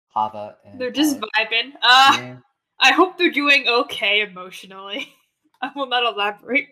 Hava 0.07 0.55
and 0.64 0.80
They're 0.80 0.91
just 0.91 1.18
Alec. 1.18 1.30
vibing. 1.38 1.72
Uh, 1.82 2.18
Yeah. 2.18 2.38
I 2.82 2.93
hope 2.93 3.17
they're 3.17 3.32
doing 3.32 3.67
okay 3.67 4.21
emotionally. 4.21 5.13
I 5.61 5.69
will 5.75 5.88
not 5.88 6.03
elaborate. 6.03 6.67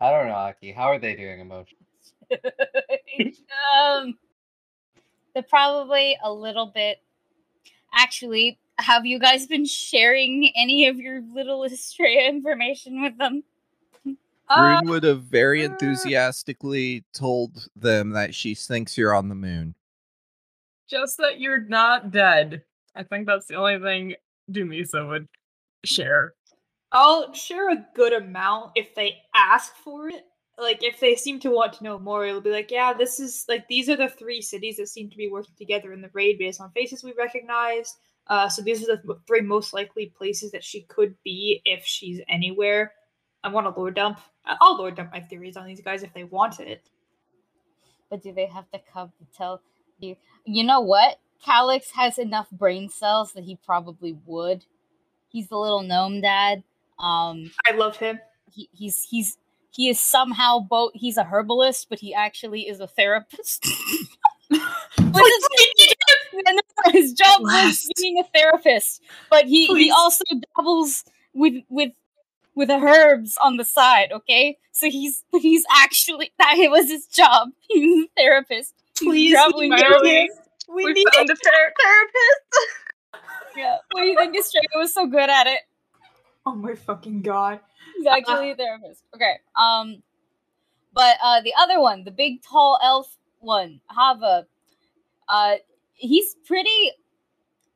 I 0.00 0.10
don't 0.10 0.26
know, 0.26 0.34
Aki. 0.34 0.72
How 0.72 0.88
are 0.88 0.98
they 0.98 1.14
doing 1.14 1.40
emotionally? 1.40 3.36
um, 3.78 4.18
they're 5.32 5.44
probably 5.44 6.18
a 6.22 6.32
little 6.32 6.66
bit. 6.66 6.98
Actually, 7.94 8.58
have 8.78 9.06
you 9.06 9.20
guys 9.20 9.46
been 9.46 9.64
sharing 9.64 10.50
any 10.56 10.88
of 10.88 10.98
your 10.98 11.22
little 11.32 11.60
Astraea 11.60 12.28
information 12.28 13.02
with 13.02 13.16
them? 13.16 13.44
Uh, 14.48 14.80
Rune 14.82 14.90
would 14.90 15.04
have 15.04 15.22
very 15.22 15.62
enthusiastically 15.62 17.04
told 17.14 17.68
them 17.76 18.10
that 18.10 18.34
she 18.34 18.54
thinks 18.54 18.98
you're 18.98 19.14
on 19.14 19.28
the 19.28 19.34
moon. 19.34 19.74
Just 20.88 21.16
that 21.18 21.40
you're 21.40 21.62
not 21.62 22.10
dead. 22.10 22.62
I 22.94 23.04
think 23.04 23.26
that's 23.26 23.46
the 23.46 23.54
only 23.54 23.78
thing 23.78 24.16
Dumisa 24.50 25.08
would 25.08 25.28
share. 25.84 26.34
I'll 26.92 27.32
share 27.32 27.70
a 27.70 27.86
good 27.94 28.12
amount 28.12 28.72
if 28.76 28.94
they 28.94 29.16
ask 29.34 29.74
for 29.76 30.08
it. 30.08 30.24
Like 30.56 30.84
if 30.84 31.00
they 31.00 31.16
seem 31.16 31.40
to 31.40 31.50
want 31.50 31.72
to 31.74 31.84
know 31.84 31.98
more, 31.98 32.24
it'll 32.24 32.40
be 32.40 32.50
like, 32.50 32.70
yeah, 32.70 32.92
this 32.92 33.18
is 33.18 33.44
like 33.48 33.66
these 33.66 33.88
are 33.88 33.96
the 33.96 34.08
three 34.08 34.40
cities 34.40 34.76
that 34.76 34.88
seem 34.88 35.10
to 35.10 35.16
be 35.16 35.28
working 35.28 35.54
together 35.58 35.92
in 35.92 36.00
the 36.00 36.10
raid 36.12 36.38
based 36.38 36.60
on 36.60 36.70
faces 36.70 37.02
we 37.02 37.12
recognize. 37.18 37.96
Uh, 38.28 38.48
so 38.48 38.62
these 38.62 38.88
are 38.88 38.96
the 38.96 39.18
three 39.26 39.40
most 39.40 39.74
likely 39.74 40.06
places 40.16 40.52
that 40.52 40.62
she 40.62 40.82
could 40.82 41.14
be 41.24 41.60
if 41.64 41.84
she's 41.84 42.20
anywhere. 42.28 42.92
I 43.42 43.48
want 43.48 43.66
to 43.66 43.78
lore 43.78 43.90
dump. 43.90 44.20
I- 44.46 44.56
I'll 44.60 44.76
lore 44.76 44.92
dump 44.92 45.10
my 45.12 45.20
theories 45.20 45.56
on 45.56 45.66
these 45.66 45.80
guys 45.80 46.02
if 46.02 46.14
they 46.14 46.24
want 46.24 46.60
it. 46.60 46.88
But 48.08 48.22
do 48.22 48.32
they 48.32 48.46
have 48.46 48.70
to 48.70 48.80
come 48.92 49.12
to 49.18 49.36
tell 49.36 49.60
you? 49.98 50.16
You 50.44 50.62
know 50.64 50.80
what? 50.80 51.18
Calix 51.44 51.90
has 51.92 52.18
enough 52.18 52.50
brain 52.50 52.88
cells 52.88 53.32
that 53.32 53.44
he 53.44 53.56
probably 53.64 54.16
would. 54.24 54.64
He's 55.28 55.48
the 55.48 55.58
little 55.58 55.82
gnome 55.82 56.20
dad. 56.20 56.62
Um, 56.98 57.50
I 57.68 57.74
love 57.74 57.96
him. 57.96 58.20
he, 58.52 58.68
he's 58.72 59.04
he's 59.04 59.36
he 59.70 59.88
is 59.88 60.00
somehow 60.00 60.60
both. 60.60 60.92
He's 60.94 61.16
a 61.16 61.24
herbalist, 61.24 61.88
but 61.88 61.98
he 61.98 62.14
actually 62.14 62.62
is 62.68 62.80
a 62.80 62.86
therapist. 62.86 63.66
But 64.96 66.92
his, 66.92 67.12
job 67.14 67.40
was 67.40 67.90
being 68.00 68.18
a 68.18 68.24
therapist, 68.24 69.02
but 69.30 69.46
he 69.46 69.66
he 69.66 69.90
also 69.90 70.22
dabbles 70.56 71.04
with 71.32 71.62
with 71.68 71.92
with 72.54 72.68
the 72.68 72.76
herbs 72.76 73.36
on 73.42 73.56
the 73.56 73.64
side. 73.64 74.12
Okay, 74.12 74.58
so 74.72 74.90
he's 74.90 75.24
he's 75.32 75.64
actually 75.72 76.32
that 76.38 76.56
was 76.70 76.88
his 76.88 77.06
job. 77.06 77.48
He's 77.68 78.04
a 78.04 78.08
therapist. 78.16 78.74
He's 78.98 79.08
Please, 79.08 79.32
traveling 79.32 79.70
we 80.68 80.84
need. 80.84 80.84
We, 80.84 80.84
We 80.84 80.92
need 80.94 81.06
found 81.14 81.30
a 81.30 81.36
ther- 81.36 81.74
therapist. 81.80 83.22
Yeah, 83.56 83.76
what 83.92 84.00
do 84.00 84.06
you 84.08 84.16
think 84.18 84.36
Is 84.36 84.46
Astraea 84.52 84.80
was 84.80 84.92
so 84.92 85.06
good 85.06 85.30
at 85.30 85.46
it? 85.46 85.60
Oh 86.44 86.56
my 86.56 86.74
fucking 86.74 87.22
god. 87.22 87.60
He's 87.96 88.04
actually 88.04 88.50
a 88.50 88.56
therapist. 88.56 89.04
Okay. 89.14 89.34
Um, 89.56 90.02
but 90.92 91.16
uh, 91.22 91.40
the 91.42 91.52
other 91.56 91.80
one, 91.80 92.02
the 92.02 92.10
big 92.10 92.42
tall 92.42 92.80
elf 92.82 93.16
one, 93.38 93.80
Hava, 93.86 94.46
uh, 95.28 95.54
he's 95.92 96.34
pretty. 96.44 96.90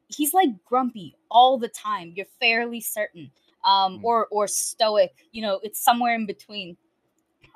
He's 0.09 0.35
like 0.35 0.49
grumpy 0.65 1.15
all 1.31 1.59
the 1.59 1.69
time. 1.69 2.13
You're 2.17 2.27
fairly 2.41 2.81
certain. 2.81 3.31
Um, 3.65 3.99
Hmm. 3.99 4.05
or 4.05 4.27
or 4.33 4.49
stoic. 4.49 5.15
You 5.31 5.43
know, 5.43 5.61
it's 5.63 5.81
somewhere 5.81 6.15
in 6.17 6.27
between. 6.27 6.77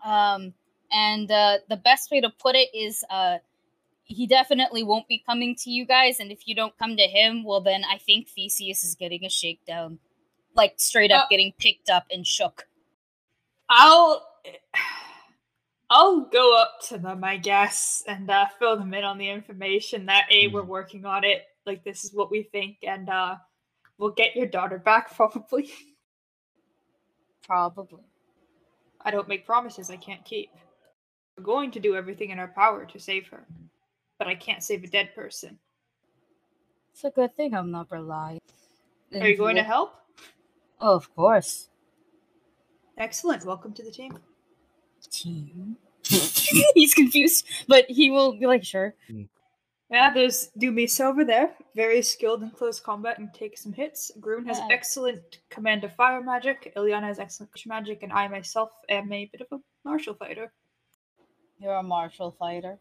Um, 0.04 0.54
and 0.92 1.28
uh, 1.30 1.58
the 1.68 1.76
best 1.76 2.10
way 2.12 2.20
to 2.20 2.30
put 2.30 2.54
it 2.54 2.68
is, 2.72 3.02
uh, 3.10 3.38
he 4.04 4.26
definitely 4.26 4.82
won't 4.82 5.08
be 5.08 5.22
coming 5.24 5.54
to 5.56 5.70
you 5.70 5.86
guys. 5.86 6.20
And 6.20 6.30
if 6.32 6.46
you 6.46 6.54
don't 6.54 6.76
come 6.78 6.96
to 6.96 7.02
him, 7.04 7.44
well, 7.44 7.60
then 7.60 7.82
I 7.90 7.98
think 7.98 8.28
Theseus 8.28 8.84
is 8.84 8.94
getting 8.94 9.24
a 9.24 9.30
shakedown, 9.30 9.98
like 10.54 10.74
straight 10.78 11.10
up 11.12 11.24
Uh, 11.24 11.28
getting 11.30 11.52
picked 11.58 11.88
up 11.90 12.04
and 12.10 12.26
shook. 12.26 12.66
I'll 13.68 14.26
I'll 15.90 16.20
go 16.22 16.56
up 16.58 16.80
to 16.88 16.98
them, 16.98 17.22
I 17.22 17.36
guess, 17.36 18.02
and 18.06 18.30
uh, 18.30 18.46
fill 18.58 18.76
them 18.78 18.94
in 18.94 19.04
on 19.04 19.18
the 19.18 19.28
information 19.28 20.06
that 20.06 20.26
a 20.30 20.48
we're 20.48 20.62
Mhm. 20.62 20.66
working 20.66 21.04
on 21.04 21.22
it. 21.24 21.46
Like 21.66 21.84
this 21.84 22.04
is 22.04 22.12
what 22.14 22.30
we 22.30 22.42
think, 22.44 22.78
and 22.82 23.08
uh, 23.08 23.36
we'll 23.98 24.10
get 24.10 24.34
your 24.34 24.46
daughter 24.46 24.78
back 24.78 25.14
probably. 25.16 25.70
Probably. 27.46 28.04
I 29.04 29.10
don't 29.10 29.28
make 29.28 29.44
promises 29.46 29.90
I 29.90 29.96
can't 29.96 30.24
keep. 30.24 30.50
We're 31.36 31.44
going 31.44 31.70
to 31.72 31.80
do 31.80 31.96
everything 31.96 32.30
in 32.30 32.38
our 32.38 32.48
power 32.48 32.84
to 32.86 32.98
save 32.98 33.26
her, 33.28 33.46
but 34.22 34.30
I 34.30 34.36
can't 34.36 34.62
save 34.62 34.84
a 34.84 34.86
dead 34.86 35.16
person. 35.16 35.58
It's 36.92 37.02
a 37.02 37.10
good 37.10 37.34
thing 37.34 37.54
I'm 37.54 37.72
not 37.72 37.90
reliant. 37.90 38.40
Are 39.12 39.26
you 39.26 39.36
going 39.36 39.56
to 39.56 39.64
help? 39.64 39.94
Oh, 40.80 40.94
of 40.94 41.12
course. 41.16 41.68
Excellent. 42.96 43.44
Welcome 43.44 43.72
to 43.72 43.82
the 43.82 43.90
team. 43.90 44.16
Team. 45.10 45.76
He's 46.74 46.94
confused, 46.94 47.48
but 47.66 47.86
he 47.88 48.12
will 48.12 48.38
be 48.38 48.46
like, 48.46 48.62
sure. 48.62 48.94
Hmm. 49.10 49.22
Yeah, 49.90 50.14
there's 50.14 50.50
Dumisa 50.56 51.06
over 51.06 51.24
there, 51.24 51.50
very 51.74 52.00
skilled 52.00 52.44
in 52.44 52.50
close 52.50 52.78
combat 52.78 53.18
and 53.18 53.34
take 53.34 53.58
some 53.58 53.72
hits. 53.72 54.12
Grun 54.20 54.46
has 54.46 54.58
Yeah. 54.58 54.68
excellent 54.70 55.40
command 55.50 55.82
of 55.82 55.92
fire 55.96 56.22
magic. 56.22 56.72
Illiana 56.76 57.08
has 57.08 57.18
excellent 57.18 57.50
magic, 57.66 58.04
and 58.04 58.12
I 58.12 58.28
myself 58.28 58.70
am 58.88 59.12
a 59.12 59.26
bit 59.32 59.40
of 59.40 59.48
a 59.50 59.60
martial 59.84 60.14
fighter. 60.14 60.52
You're 61.58 61.74
a 61.74 61.82
martial 61.82 62.30
fighter. 62.30 62.78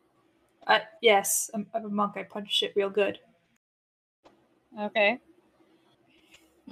Uh, 0.68 0.80
yes, 1.02 1.50
I'm, 1.54 1.68
I'm 1.74 1.86
a 1.86 1.90
monk. 1.90 2.14
I 2.16 2.24
punch 2.24 2.52
shit 2.52 2.74
real 2.76 2.90
good. 2.90 3.20
Okay. 4.80 5.20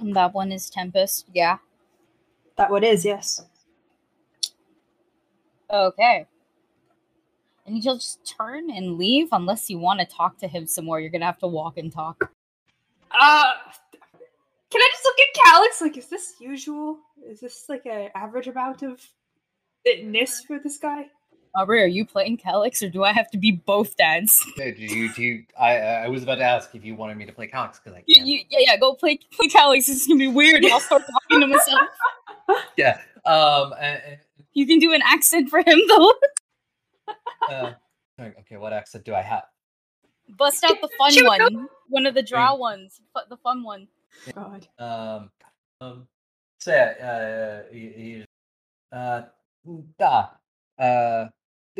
And 0.00 0.14
that 0.16 0.32
one 0.32 0.52
is 0.52 0.70
Tempest. 0.70 1.26
Yeah. 1.34 1.58
That 2.56 2.70
one 2.70 2.84
is, 2.84 3.04
yes. 3.04 3.44
Okay. 5.70 6.26
And 7.66 7.84
you'll 7.84 7.96
just 7.96 8.24
turn 8.24 8.70
and 8.70 8.98
leave 8.98 9.28
unless 9.32 9.70
you 9.70 9.78
want 9.78 10.00
to 10.00 10.06
talk 10.06 10.38
to 10.38 10.48
him 10.48 10.66
some 10.66 10.86
more. 10.86 11.00
You're 11.00 11.10
gonna 11.10 11.26
have 11.26 11.38
to 11.38 11.46
walk 11.46 11.78
and 11.78 11.92
talk. 11.92 12.32
Uh, 13.10 13.52
can 14.70 14.80
I 14.80 14.88
just 14.92 15.04
look 15.04 15.16
at 15.18 15.42
Calix? 15.44 15.80
Like, 15.80 15.96
is 15.96 16.06
this 16.06 16.34
usual? 16.40 16.98
Is 17.26 17.40
this 17.40 17.66
like 17.68 17.86
an 17.86 18.08
average 18.14 18.48
amount 18.48 18.82
of 18.82 19.00
fitness 19.84 20.42
for 20.46 20.58
this 20.58 20.78
guy? 20.78 21.06
Aubrey, 21.56 21.82
are 21.82 21.86
you 21.86 22.06
playing 22.06 22.36
Calix 22.36 22.82
or 22.82 22.88
do 22.88 23.02
I 23.02 23.12
have 23.12 23.30
to 23.32 23.38
be 23.38 23.50
both 23.52 23.96
dads? 23.96 24.44
Hey, 24.56 24.72
Do 24.72 24.82
you, 24.82 25.12
do 25.12 25.22
you, 25.22 25.44
I, 25.58 25.76
I 25.78 26.08
was 26.08 26.22
about 26.22 26.36
to 26.36 26.44
ask 26.44 26.74
if 26.74 26.84
you 26.84 26.94
wanted 26.94 27.16
me 27.16 27.26
to 27.26 27.32
play 27.32 27.48
Calix 27.48 27.78
because 27.80 27.96
I 27.98 28.04
You, 28.06 28.16
can. 28.16 28.26
you, 28.26 28.40
yeah, 28.50 28.58
yeah, 28.60 28.76
go 28.76 28.94
play, 28.94 29.18
play 29.32 29.48
Calix. 29.48 29.88
It's 29.88 30.06
gonna 30.06 30.18
be 30.18 30.28
weird. 30.28 30.64
I'll 30.66 30.78
start 30.80 31.02
talking 31.10 31.40
to 31.40 31.46
myself. 31.48 31.80
yeah. 32.76 33.00
Um. 33.24 33.74
And, 33.80 34.18
You 34.52 34.66
can 34.66 34.78
do 34.78 34.92
an 34.92 35.02
accent 35.04 35.48
for 35.50 35.58
him 35.60 35.78
though. 35.88 36.12
uh, 37.50 37.72
okay. 38.20 38.56
What 38.56 38.72
accent 38.72 39.04
do 39.04 39.14
I 39.14 39.22
have? 39.22 39.44
Bust 40.38 40.62
out 40.64 40.80
the 40.80 40.88
fun 40.98 41.10
Shoot, 41.12 41.26
one. 41.26 41.68
One 41.88 42.06
of 42.06 42.14
the 42.14 42.22
draw 42.22 42.54
ones. 42.54 43.00
Fu- 43.12 43.28
The 43.28 43.36
fun 43.38 43.62
one. 43.64 43.88
God. 44.34 44.68
Um. 44.78 45.30
Um. 45.80 46.06
So 46.60 46.72
yeah. 46.72 47.64
Uh. 47.68 47.72
he- 47.72 47.92
he- 47.96 48.24
Uh. 48.92 49.22
Da. 49.98 50.28
Uh. 50.78 51.26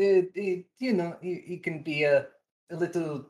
The, 0.01 0.31
the, 0.33 0.65
you 0.79 0.93
know, 0.93 1.15
he, 1.21 1.59
can 1.61 1.83
be 1.83 2.05
a, 2.05 2.25
a 2.71 2.75
little 2.75 3.27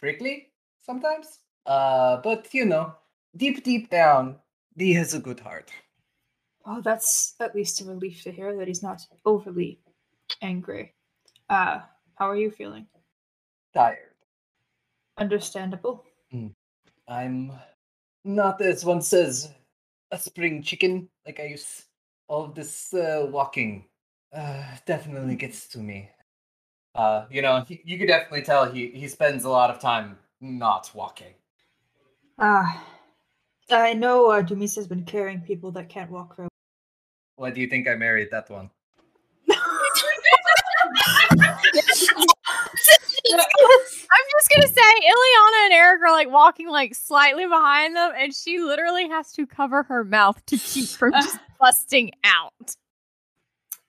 prickly 0.00 0.48
sometimes. 0.84 1.38
Uh. 1.64 2.16
But 2.16 2.52
you 2.52 2.64
know, 2.64 2.96
deep, 3.36 3.62
deep 3.62 3.88
down, 3.88 4.40
he 4.76 4.94
has 4.94 5.14
a 5.14 5.20
good 5.20 5.38
heart. 5.38 5.70
Well, 6.66 6.82
that's 6.82 7.36
at 7.38 7.54
least 7.54 7.80
a 7.82 7.84
relief 7.84 8.24
to 8.24 8.32
hear 8.32 8.56
that 8.56 8.66
he's 8.66 8.82
not 8.82 9.00
overly 9.24 9.78
angry. 10.40 10.92
Uh, 11.48 11.82
how 12.16 12.28
are 12.28 12.36
you 12.36 12.50
feeling? 12.50 12.88
Tired. 13.72 14.10
Understandable. 15.18 16.04
I'm 17.06 17.52
not, 18.24 18.60
as 18.60 18.84
one 18.84 19.02
says, 19.02 19.52
a 20.10 20.18
spring 20.18 20.64
chicken 20.64 21.08
like 21.24 21.38
I 21.38 21.44
used. 21.44 21.84
All 22.26 22.46
of 22.46 22.56
this 22.56 22.92
uh, 22.92 23.28
walking 23.30 23.84
uh, 24.32 24.62
definitely 24.86 25.36
gets 25.36 25.68
to 25.68 25.78
me. 25.78 26.10
Uh, 26.94 27.24
you 27.30 27.42
know, 27.42 27.64
he, 27.66 27.80
you 27.84 27.98
could 27.98 28.08
definitely 28.08 28.42
tell 28.42 28.70
he, 28.70 28.88
he 28.88 29.08
spends 29.08 29.44
a 29.44 29.48
lot 29.48 29.70
of 29.70 29.80
time 29.80 30.18
not 30.40 30.90
walking. 30.94 31.32
Ah, 32.38 32.84
I 33.70 33.94
know 33.94 34.30
uh, 34.30 34.42
Dumis 34.42 34.76
has 34.76 34.86
been 34.86 35.04
carrying 35.04 35.40
people 35.40 35.70
that 35.72 35.88
can't 35.88 36.10
walk 36.10 36.36
for. 36.36 36.48
Why 37.36 37.50
do 37.50 37.60
you 37.60 37.66
think 37.66 37.88
I 37.88 37.94
married 37.94 38.28
that 38.30 38.50
one? 38.50 38.70
I'm 43.34 44.26
just 44.30 44.50
gonna 44.54 44.68
say, 44.68 44.82
Illiana 44.82 45.64
and 45.64 45.72
Eric 45.72 46.02
are 46.02 46.12
like 46.12 46.30
walking 46.30 46.68
like 46.68 46.94
slightly 46.94 47.46
behind 47.46 47.96
them, 47.96 48.12
and 48.16 48.34
she 48.34 48.58
literally 48.58 49.08
has 49.08 49.32
to 49.32 49.46
cover 49.46 49.84
her 49.84 50.04
mouth 50.04 50.44
to 50.46 50.58
keep 50.58 50.88
from 50.88 51.12
just 51.22 51.38
busting 51.58 52.10
out. 52.24 52.76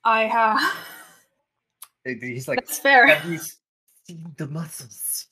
I 0.06 0.24
have. 0.24 0.58
Uh, 2.06 2.12
He's 2.20 2.47
like, 2.47 2.60
that's 2.60 2.80
fair. 2.80 3.08
have 3.08 3.30
you 3.32 3.39
seen 4.06 4.34
the 4.38 4.47
muscles? 4.47 5.28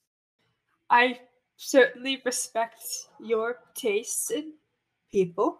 I 0.89 1.19
certainly 1.57 2.21
respect 2.25 2.81
your 3.19 3.57
tastes 3.75 4.31
in 4.31 4.53
people. 5.11 5.59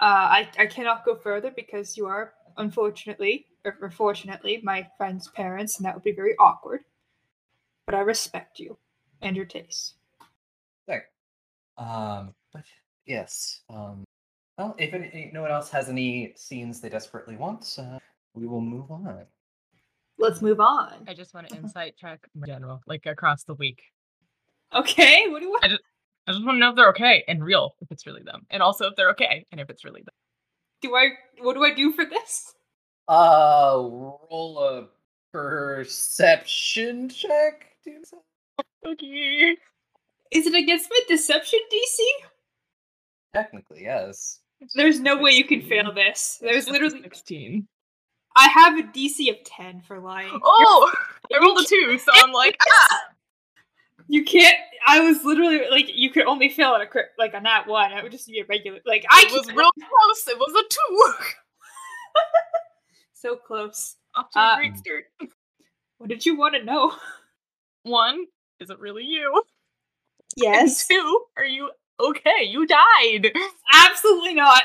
Uh, 0.00 0.44
I 0.44 0.48
I 0.58 0.66
cannot 0.66 1.04
go 1.04 1.14
further 1.14 1.50
because 1.50 1.96
you 1.96 2.06
are 2.06 2.34
unfortunately, 2.56 3.46
or 3.64 3.90
fortunately, 3.90 4.60
my 4.62 4.88
friend's 4.96 5.28
parents, 5.28 5.76
and 5.76 5.86
that 5.86 5.94
would 5.94 6.04
be 6.04 6.12
very 6.12 6.34
awkward. 6.38 6.84
But 7.86 7.94
I 7.94 8.00
respect 8.00 8.58
you 8.58 8.78
and 9.22 9.36
your 9.36 9.44
taste. 9.44 9.94
There. 10.86 11.06
Um, 11.78 12.34
but 12.52 12.64
yes. 13.06 13.60
Um, 13.68 14.04
well, 14.58 14.74
if 14.78 14.92
any, 14.94 15.30
no 15.32 15.42
one 15.42 15.50
else 15.50 15.70
has 15.70 15.88
any 15.88 16.32
scenes 16.36 16.80
they 16.80 16.88
desperately 16.88 17.36
want, 17.36 17.76
uh, 17.78 17.98
we 18.36 18.46
will 18.46 18.60
move 18.60 18.90
on. 18.90 19.24
Let's 20.18 20.40
move 20.40 20.60
on. 20.60 20.92
I 21.08 21.14
just 21.14 21.34
want 21.34 21.48
to 21.48 21.56
insight 21.56 21.96
check 21.98 22.20
in 22.34 22.46
general, 22.46 22.80
like 22.86 23.06
across 23.06 23.44
the 23.44 23.54
week. 23.54 23.80
Okay, 24.74 25.24
what 25.28 25.40
do 25.40 25.44
you 25.46 25.50
want? 25.50 25.64
I 25.64 25.68
just, 25.68 25.82
I 26.26 26.32
just 26.32 26.44
want 26.44 26.56
to 26.56 26.60
know 26.60 26.70
if 26.70 26.76
they're 26.76 26.90
okay 26.90 27.24
and 27.28 27.42
real, 27.44 27.74
if 27.80 27.90
it's 27.90 28.06
really 28.06 28.22
them, 28.22 28.46
and 28.50 28.62
also 28.62 28.86
if 28.86 28.96
they're 28.96 29.10
okay 29.10 29.44
and 29.52 29.60
if 29.60 29.68
it's 29.70 29.84
really 29.84 30.02
them. 30.02 30.14
Do 30.82 30.94
I? 30.94 31.10
What 31.40 31.54
do 31.54 31.64
I 31.64 31.72
do 31.74 31.92
for 31.92 32.04
this? 32.04 32.52
Uh, 33.08 33.74
roll 33.78 34.58
a 34.62 34.88
perception 35.32 37.08
check. 37.08 37.66
Do 37.84 37.92
so. 38.04 38.22
Okay. 38.86 39.56
Is 40.32 40.46
it 40.46 40.54
against 40.54 40.88
my 40.90 41.00
deception 41.08 41.60
DC? 41.72 41.98
Technically, 43.34 43.82
yes. 43.82 44.40
There's 44.74 44.98
no 45.00 45.16
way 45.18 45.32
you 45.32 45.44
can 45.44 45.60
fail 45.62 45.92
this. 45.92 46.38
There's 46.40 46.56
It's 46.56 46.66
just 46.66 46.68
a 46.68 46.72
literally. 46.72 47.02
sixteen. 47.02 47.68
I 48.36 48.48
have 48.48 48.78
a 48.78 48.82
DC 48.82 49.30
of 49.30 49.42
ten 49.44 49.80
for 49.80 49.98
lying. 49.98 50.38
Oh, 50.42 50.92
I 51.34 51.38
rolled 51.38 51.58
a 51.58 51.64
two, 51.64 51.98
so 51.98 52.10
I'm 52.14 52.32
like, 52.32 52.56
ah. 52.68 53.00
You 54.08 54.24
can't. 54.24 54.56
I 54.86 55.00
was 55.00 55.24
literally 55.24 55.62
like, 55.68 55.86
you 55.92 56.10
could 56.10 56.26
only 56.26 56.48
fail 56.48 56.68
on 56.70 56.80
a 56.80 56.86
crit, 56.86 57.06
like 57.18 57.34
on 57.34 57.42
that 57.42 57.66
one. 57.66 57.92
It 57.92 58.02
would 58.04 58.12
just 58.12 58.28
be 58.28 58.38
a 58.38 58.44
regular. 58.48 58.78
Like 58.86 59.04
I 59.10 59.24
It 59.26 59.32
was 59.32 59.48
real 59.48 59.70
close. 59.78 60.28
It 60.28 60.38
was 60.38 60.52
a 60.54 60.68
two. 60.68 61.12
so 63.14 63.36
close. 63.36 63.96
Off 64.14 64.30
to 64.30 64.38
a 64.38 64.42
Uh, 64.42 64.56
great 64.56 64.76
start. 64.76 65.04
What 65.98 66.08
did 66.08 66.24
you 66.24 66.36
want 66.36 66.54
to 66.54 66.62
know? 66.64 66.94
One, 67.82 68.26
is 68.60 68.70
it 68.70 68.78
really 68.78 69.04
you? 69.04 69.32
And 70.36 70.42
Yes. 70.44 70.86
two, 70.86 71.24
are 71.36 71.44
you 71.44 71.70
okay? 71.98 72.44
You 72.44 72.66
died. 72.66 73.32
Absolutely 73.72 74.34
not. 74.34 74.62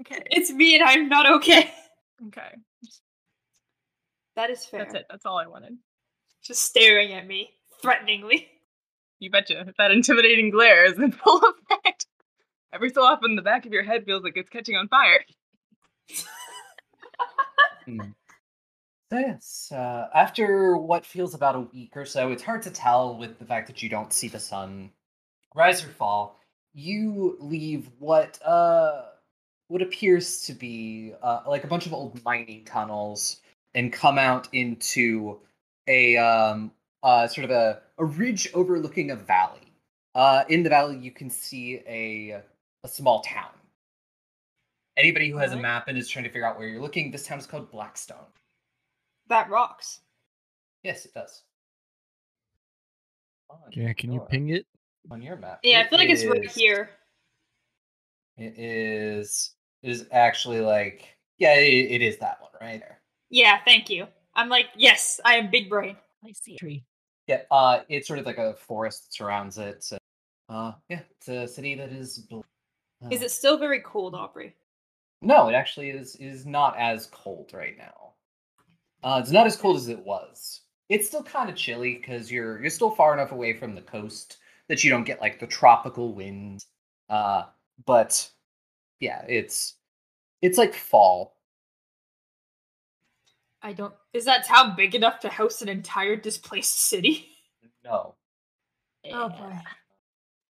Okay. 0.00 0.22
It's 0.30 0.50
me, 0.52 0.74
and 0.76 0.84
I'm 0.84 1.08
not 1.08 1.26
okay. 1.36 1.72
Okay. 2.26 2.56
That 4.36 4.50
is 4.50 4.66
fair. 4.66 4.80
That's 4.80 4.94
it. 4.94 5.06
That's 5.10 5.26
all 5.26 5.38
I 5.38 5.46
wanted. 5.46 5.76
Just 6.42 6.62
staring 6.62 7.12
at 7.12 7.26
me 7.26 7.50
threateningly. 7.80 8.48
You 9.20 9.30
betcha. 9.30 9.72
That 9.78 9.90
intimidating 9.90 10.50
glare 10.50 10.84
is 10.84 10.98
in 10.98 11.12
full 11.24 11.40
effect. 11.40 12.06
Every 12.72 12.90
so 12.90 13.02
often, 13.02 13.34
the 13.34 13.42
back 13.42 13.66
of 13.66 13.72
your 13.72 13.82
head 13.82 14.04
feels 14.04 14.22
like 14.22 14.34
it's 14.36 14.50
catching 14.50 14.76
on 14.76 14.88
fire. 14.88 15.24
Hmm. 17.86 17.98
So 19.10 19.18
yes, 19.18 19.72
uh, 19.72 20.08
after 20.14 20.76
what 20.76 21.06
feels 21.06 21.34
about 21.34 21.56
a 21.56 21.60
week 21.60 21.96
or 21.96 22.04
so, 22.04 22.30
it's 22.30 22.42
hard 22.42 22.62
to 22.62 22.70
tell 22.70 23.16
with 23.16 23.38
the 23.38 23.46
fact 23.46 23.66
that 23.68 23.82
you 23.82 23.88
don't 23.88 24.12
see 24.12 24.28
the 24.28 24.38
sun 24.38 24.90
rise 25.54 25.82
or 25.82 25.88
fall. 25.88 26.38
You 26.74 27.38
leave 27.40 27.88
what 27.98 28.38
uh 28.44 29.06
what 29.68 29.82
appears 29.82 30.40
to 30.42 30.52
be 30.52 31.12
uh, 31.22 31.42
like 31.46 31.64
a 31.64 31.66
bunch 31.66 31.86
of 31.86 31.92
old 31.94 32.22
mining 32.24 32.64
tunnels 32.64 33.40
and 33.74 33.92
come 33.92 34.18
out 34.18 34.48
into 34.52 35.38
a 35.86 36.16
um 36.16 36.70
uh 37.02 37.26
sort 37.28 37.44
of 37.44 37.50
a, 37.50 37.80
a 37.98 38.04
ridge 38.04 38.48
overlooking 38.54 39.10
a 39.12 39.16
valley. 39.16 39.60
Uh, 40.14 40.42
in 40.48 40.62
the 40.62 40.68
valley, 40.70 40.96
you 40.98 41.10
can 41.12 41.30
see 41.30 41.80
a 41.86 42.42
a 42.84 42.88
small 42.88 43.20
town. 43.20 43.50
Anybody 44.96 45.28
who 45.30 45.36
has 45.38 45.52
a 45.52 45.56
map 45.56 45.86
and 45.86 45.96
is 45.96 46.08
trying 46.08 46.24
to 46.24 46.30
figure 46.30 46.46
out 46.46 46.58
where 46.58 46.66
you're 46.66 46.80
looking, 46.82 47.10
this 47.12 47.24
town 47.26 47.38
is 47.38 47.46
called 47.46 47.70
Blackstone. 47.70 48.26
That 49.28 49.48
rocks. 49.48 50.00
Yes, 50.82 51.04
it 51.04 51.14
does. 51.14 51.42
On 53.50 53.58
Yeah, 53.70 53.92
can 53.92 54.10
you 54.10 54.18
your- 54.18 54.26
ping 54.26 54.48
it? 54.50 54.66
on 55.10 55.22
your 55.22 55.36
map? 55.36 55.60
Yeah, 55.62 55.78
I 55.78 55.80
It 55.82 55.90
feel 55.90 55.98
like 56.00 56.08
it's 56.10 56.24
right 56.24 56.44
is- 56.44 56.54
here. 56.54 56.90
It 58.36 58.58
is. 58.58 59.54
It 59.82 59.90
is 59.90 60.06
actually 60.12 60.60
like 60.60 61.16
yeah, 61.38 61.54
it, 61.54 61.90
it 61.90 62.02
is 62.02 62.18
that 62.18 62.38
one 62.40 62.50
right 62.60 62.80
there. 62.80 63.00
Yeah, 63.30 63.58
thank 63.64 63.90
you. 63.90 64.06
I'm 64.34 64.48
like, 64.48 64.66
yes, 64.76 65.20
I 65.24 65.34
am 65.36 65.50
big 65.50 65.68
brain. 65.68 65.96
I 66.24 66.32
see 66.32 66.54
a 66.54 66.58
tree. 66.58 66.84
Yeah, 67.26 67.42
uh, 67.50 67.80
it's 67.88 68.06
sort 68.06 68.18
of 68.18 68.26
like 68.26 68.38
a 68.38 68.54
forest 68.54 69.04
that 69.04 69.14
surrounds 69.14 69.58
it. 69.58 69.84
So, 69.84 69.98
uh, 70.48 70.72
yeah, 70.88 71.00
it's 71.16 71.28
a 71.28 71.46
city 71.46 71.74
that 71.74 71.90
is. 71.92 72.18
bl- 72.18 72.40
Is 73.10 73.22
uh, 73.22 73.26
it 73.26 73.30
still 73.30 73.58
very 73.58 73.80
cold, 73.80 74.14
Aubrey? 74.14 74.54
No, 75.20 75.48
it 75.48 75.54
actually 75.54 75.90
is 75.90 76.16
is 76.16 76.46
not 76.46 76.76
as 76.78 77.06
cold 77.06 77.50
right 77.52 77.76
now. 77.76 78.12
Uh, 79.02 79.20
it's 79.20 79.30
not 79.30 79.46
as 79.46 79.56
cold 79.56 79.76
as 79.76 79.88
it 79.88 79.98
was. 80.04 80.62
It's 80.88 81.06
still 81.06 81.22
kind 81.22 81.50
of 81.50 81.56
chilly 81.56 81.94
because 81.96 82.32
you're 82.32 82.60
you're 82.60 82.70
still 82.70 82.90
far 82.90 83.12
enough 83.12 83.32
away 83.32 83.52
from 83.52 83.74
the 83.74 83.82
coast 83.82 84.38
that 84.68 84.82
you 84.82 84.90
don't 84.90 85.04
get 85.04 85.20
like 85.20 85.38
the 85.38 85.46
tropical 85.46 86.14
winds. 86.14 86.66
Uh, 87.08 87.44
but 87.84 88.30
yeah, 89.00 89.24
it's 89.28 89.74
it's 90.42 90.58
like 90.58 90.74
fall. 90.74 91.36
I 93.62 93.72
don't. 93.72 93.94
Is 94.12 94.24
that 94.26 94.46
town 94.46 94.74
big 94.76 94.94
enough 94.94 95.20
to 95.20 95.28
house 95.28 95.62
an 95.62 95.68
entire 95.68 96.16
displaced 96.16 96.78
city? 96.78 97.28
No, 97.84 98.14
Oh 99.12 99.28
boy. 99.28 99.58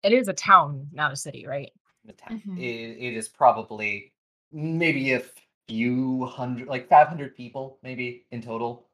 It 0.03 0.13
is 0.13 0.27
a 0.27 0.33
town, 0.33 0.87
not 0.91 1.11
a 1.13 1.15
city, 1.15 1.45
right? 1.45 1.71
the 2.05 2.13
town. 2.13 2.41
Mhm. 2.45 2.57
It, 2.57 2.97
it 2.97 3.13
is 3.15 3.27
probably 3.27 4.13
maybe 4.51 5.13
a 5.13 5.21
few 5.67 6.25
hundred, 6.25 6.67
like 6.67 6.87
five 6.87 7.07
hundred 7.07 7.35
people, 7.35 7.79
maybe 7.83 8.25
in 8.31 8.41
total. 8.41 8.87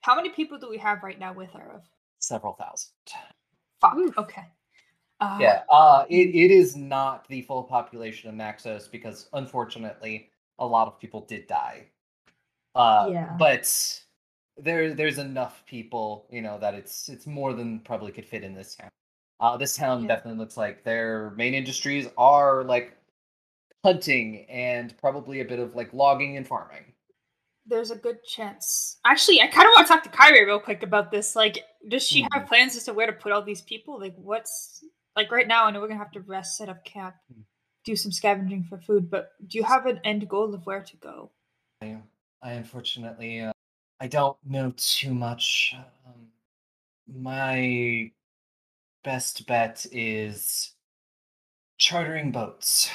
How 0.00 0.16
many 0.16 0.30
people 0.30 0.58
do 0.58 0.68
we 0.68 0.78
have 0.78 1.02
right 1.02 1.18
now 1.18 1.32
with 1.32 1.50
Arav? 1.50 1.82
Several 2.18 2.54
thousand. 2.54 2.92
Fuck. 3.80 3.96
Oof. 3.96 4.18
Okay. 4.18 4.44
Uh, 5.20 5.38
Yeah, 5.40 5.62
uh, 5.70 6.04
it, 6.08 6.34
it 6.34 6.50
is 6.50 6.76
not 6.76 7.26
the 7.28 7.42
full 7.42 7.62
population 7.62 8.28
of 8.28 8.34
Naxos 8.34 8.88
because 8.88 9.28
unfortunately 9.32 10.30
a 10.58 10.66
lot 10.66 10.86
of 10.88 10.98
people 10.98 11.20
did 11.22 11.46
die. 11.46 11.86
Uh, 12.74 13.08
Yeah. 13.10 13.36
But 13.38 13.66
there 14.56 14.94
there's 14.94 15.18
enough 15.18 15.64
people, 15.66 16.26
you 16.30 16.42
know, 16.42 16.58
that 16.58 16.74
it's 16.74 17.08
it's 17.08 17.26
more 17.26 17.52
than 17.54 17.80
probably 17.80 18.12
could 18.12 18.26
fit 18.26 18.44
in 18.44 18.54
this 18.54 18.76
town. 18.76 18.90
Uh, 19.40 19.56
this 19.56 19.76
town 19.76 20.02
Yeah. 20.02 20.08
definitely 20.08 20.38
looks 20.38 20.56
like 20.56 20.84
their 20.84 21.30
main 21.36 21.54
industries 21.54 22.08
are 22.16 22.64
like 22.64 22.96
hunting 23.84 24.46
and 24.48 24.96
probably 24.98 25.40
a 25.40 25.44
bit 25.44 25.58
of 25.58 25.74
like 25.74 25.92
logging 25.92 26.36
and 26.36 26.46
farming. 26.46 26.92
There's 27.66 27.90
a 27.90 27.96
good 27.96 28.22
chance. 28.24 28.98
Actually, 29.06 29.40
I 29.40 29.46
kind 29.46 29.66
of 29.66 29.72
want 29.74 29.86
to 29.86 29.92
talk 29.92 30.02
to 30.04 30.10
Kyrie 30.10 30.44
real 30.44 30.60
quick 30.60 30.82
about 30.82 31.10
this. 31.10 31.34
Like, 31.34 31.64
does 31.88 32.06
she 32.06 32.22
Mm-hmm. 32.22 32.38
have 32.38 32.46
plans 32.48 32.76
as 32.76 32.84
to 32.84 32.92
where 32.92 33.06
to 33.06 33.12
put 33.12 33.32
all 33.32 33.42
these 33.42 33.62
people? 33.62 33.98
Like, 33.98 34.14
what's 34.16 34.84
like 35.16 35.30
right 35.30 35.46
now? 35.46 35.64
I 35.64 35.70
know 35.70 35.80
we're 35.80 35.88
gonna 35.88 35.98
have 35.98 36.12
to 36.12 36.20
rest, 36.20 36.56
set 36.56 36.68
up 36.68 36.84
camp, 36.84 37.14
Mm. 37.32 37.44
do 37.84 37.96
some 37.96 38.12
scavenging 38.12 38.64
for 38.64 38.78
food. 38.78 39.10
But 39.10 39.32
do 39.46 39.58
you 39.58 39.64
have 39.64 39.86
an 39.86 40.00
end 40.04 40.28
goal 40.28 40.54
of 40.54 40.66
where 40.66 40.82
to 40.82 40.96
go? 40.96 41.30
I, 41.80 41.98
I 42.42 42.52
unfortunately, 42.52 43.40
uh, 43.40 43.52
I 44.00 44.06
don't 44.08 44.36
know 44.44 44.72
too 44.76 45.14
much. 45.14 45.74
Um, 46.06 46.28
my 47.06 48.10
best 49.02 49.46
bet 49.46 49.86
is 49.92 50.74
chartering 51.78 52.32
boats. 52.32 52.90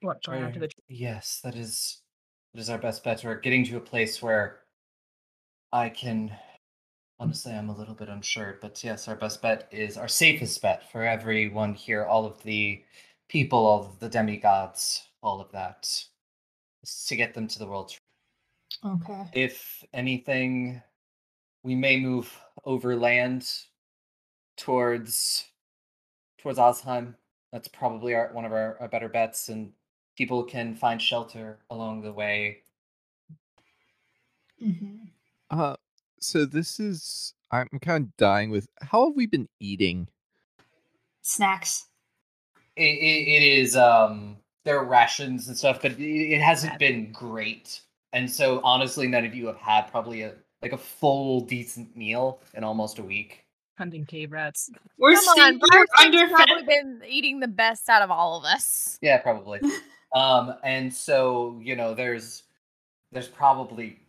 What, 0.00 0.22
going 0.24 0.42
after 0.42 0.60
the 0.60 0.70
Yes, 0.88 1.40
that 1.42 1.54
is 1.56 2.02
that 2.54 2.60
is 2.60 2.70
our 2.70 2.78
best 2.78 3.04
bet. 3.04 3.22
We're 3.24 3.40
getting 3.40 3.64
to 3.64 3.76
a 3.76 3.80
place 3.80 4.22
where 4.22 4.60
I 5.72 5.88
can. 5.88 6.34
Honestly, 7.20 7.52
I'm 7.52 7.68
a 7.68 7.76
little 7.76 7.94
bit 7.94 8.08
unsure, 8.08 8.58
but 8.60 8.82
yes, 8.82 9.06
our 9.08 9.14
best 9.16 9.40
bet 9.42 9.68
is 9.72 9.96
our 9.96 10.08
safest 10.08 10.60
bet 10.62 10.90
for 10.90 11.04
everyone 11.04 11.74
here. 11.74 12.04
All 12.04 12.24
of 12.26 12.42
the 12.42 12.84
people, 13.28 13.58
all 13.66 13.84
of 13.84 13.98
the 14.00 14.08
demigods, 14.08 15.08
all 15.22 15.40
of 15.40 15.52
that, 15.52 15.82
is 16.82 17.06
to 17.06 17.16
get 17.16 17.34
them 17.34 17.48
to 17.48 17.58
the 17.58 17.66
world 17.66 17.92
Okay. 18.84 19.24
if 19.32 19.84
anything, 19.92 20.82
we 21.62 21.74
may 21.74 21.98
move 21.98 22.40
overland 22.64 23.48
towards 24.56 25.46
towards 26.38 26.58
Osheim. 26.58 27.16
That's 27.52 27.68
probably 27.68 28.14
our 28.14 28.32
one 28.32 28.44
of 28.44 28.52
our, 28.52 28.78
our 28.80 28.88
better 28.88 29.08
bets, 29.08 29.48
and 29.48 29.72
people 30.16 30.44
can 30.44 30.74
find 30.76 31.00
shelter 31.00 31.60
along 31.70 32.02
the 32.02 32.12
way. 32.12 32.64
hmm 34.60 35.08
Uh, 35.50 35.76
so 36.20 36.44
this 36.44 36.80
is 36.80 37.34
I'm 37.50 37.68
kind 37.82 38.04
of 38.04 38.16
dying 38.16 38.50
with. 38.50 38.68
How 38.82 39.06
have 39.06 39.16
we 39.16 39.26
been 39.26 39.48
eating? 39.60 40.08
Snacks. 41.22 41.86
It, 42.76 42.82
it, 42.82 43.28
it 43.28 43.42
is 43.42 43.76
um 43.76 44.36
there 44.64 44.78
are 44.78 44.84
rations 44.84 45.48
and 45.48 45.56
stuff, 45.56 45.80
but 45.82 45.92
it, 45.92 46.00
it 46.00 46.40
hasn't 46.40 46.78
been 46.78 47.10
great. 47.12 47.80
And 48.12 48.30
so 48.30 48.60
honestly, 48.64 49.06
none 49.06 49.24
of 49.24 49.34
you 49.34 49.46
have 49.46 49.56
had 49.58 49.82
probably 49.90 50.22
a 50.22 50.34
like 50.62 50.72
a 50.72 50.78
full 50.78 51.40
decent 51.42 51.96
meal 51.96 52.40
in 52.54 52.64
almost 52.64 52.98
a 52.98 53.02
week. 53.02 53.44
hunting 53.78 54.04
cave 54.04 54.32
rats? 54.32 54.70
We're 54.98 55.14
Come 55.14 55.24
on, 55.28 55.60
still 55.60 55.70
underfed. 56.06 56.30
probably 56.46 56.64
been 56.66 57.02
eating 57.08 57.40
the 57.40 57.48
best 57.48 57.88
out 57.88 58.02
of 58.02 58.10
all 58.10 58.38
of 58.38 58.44
us. 58.44 58.98
Yeah, 59.02 59.18
probably. 59.18 59.60
Um, 60.14 60.54
and 60.64 60.92
so 60.92 61.60
you 61.62 61.76
know, 61.76 61.92
there's 61.92 62.44
there's 63.12 63.28
probably 63.28 64.00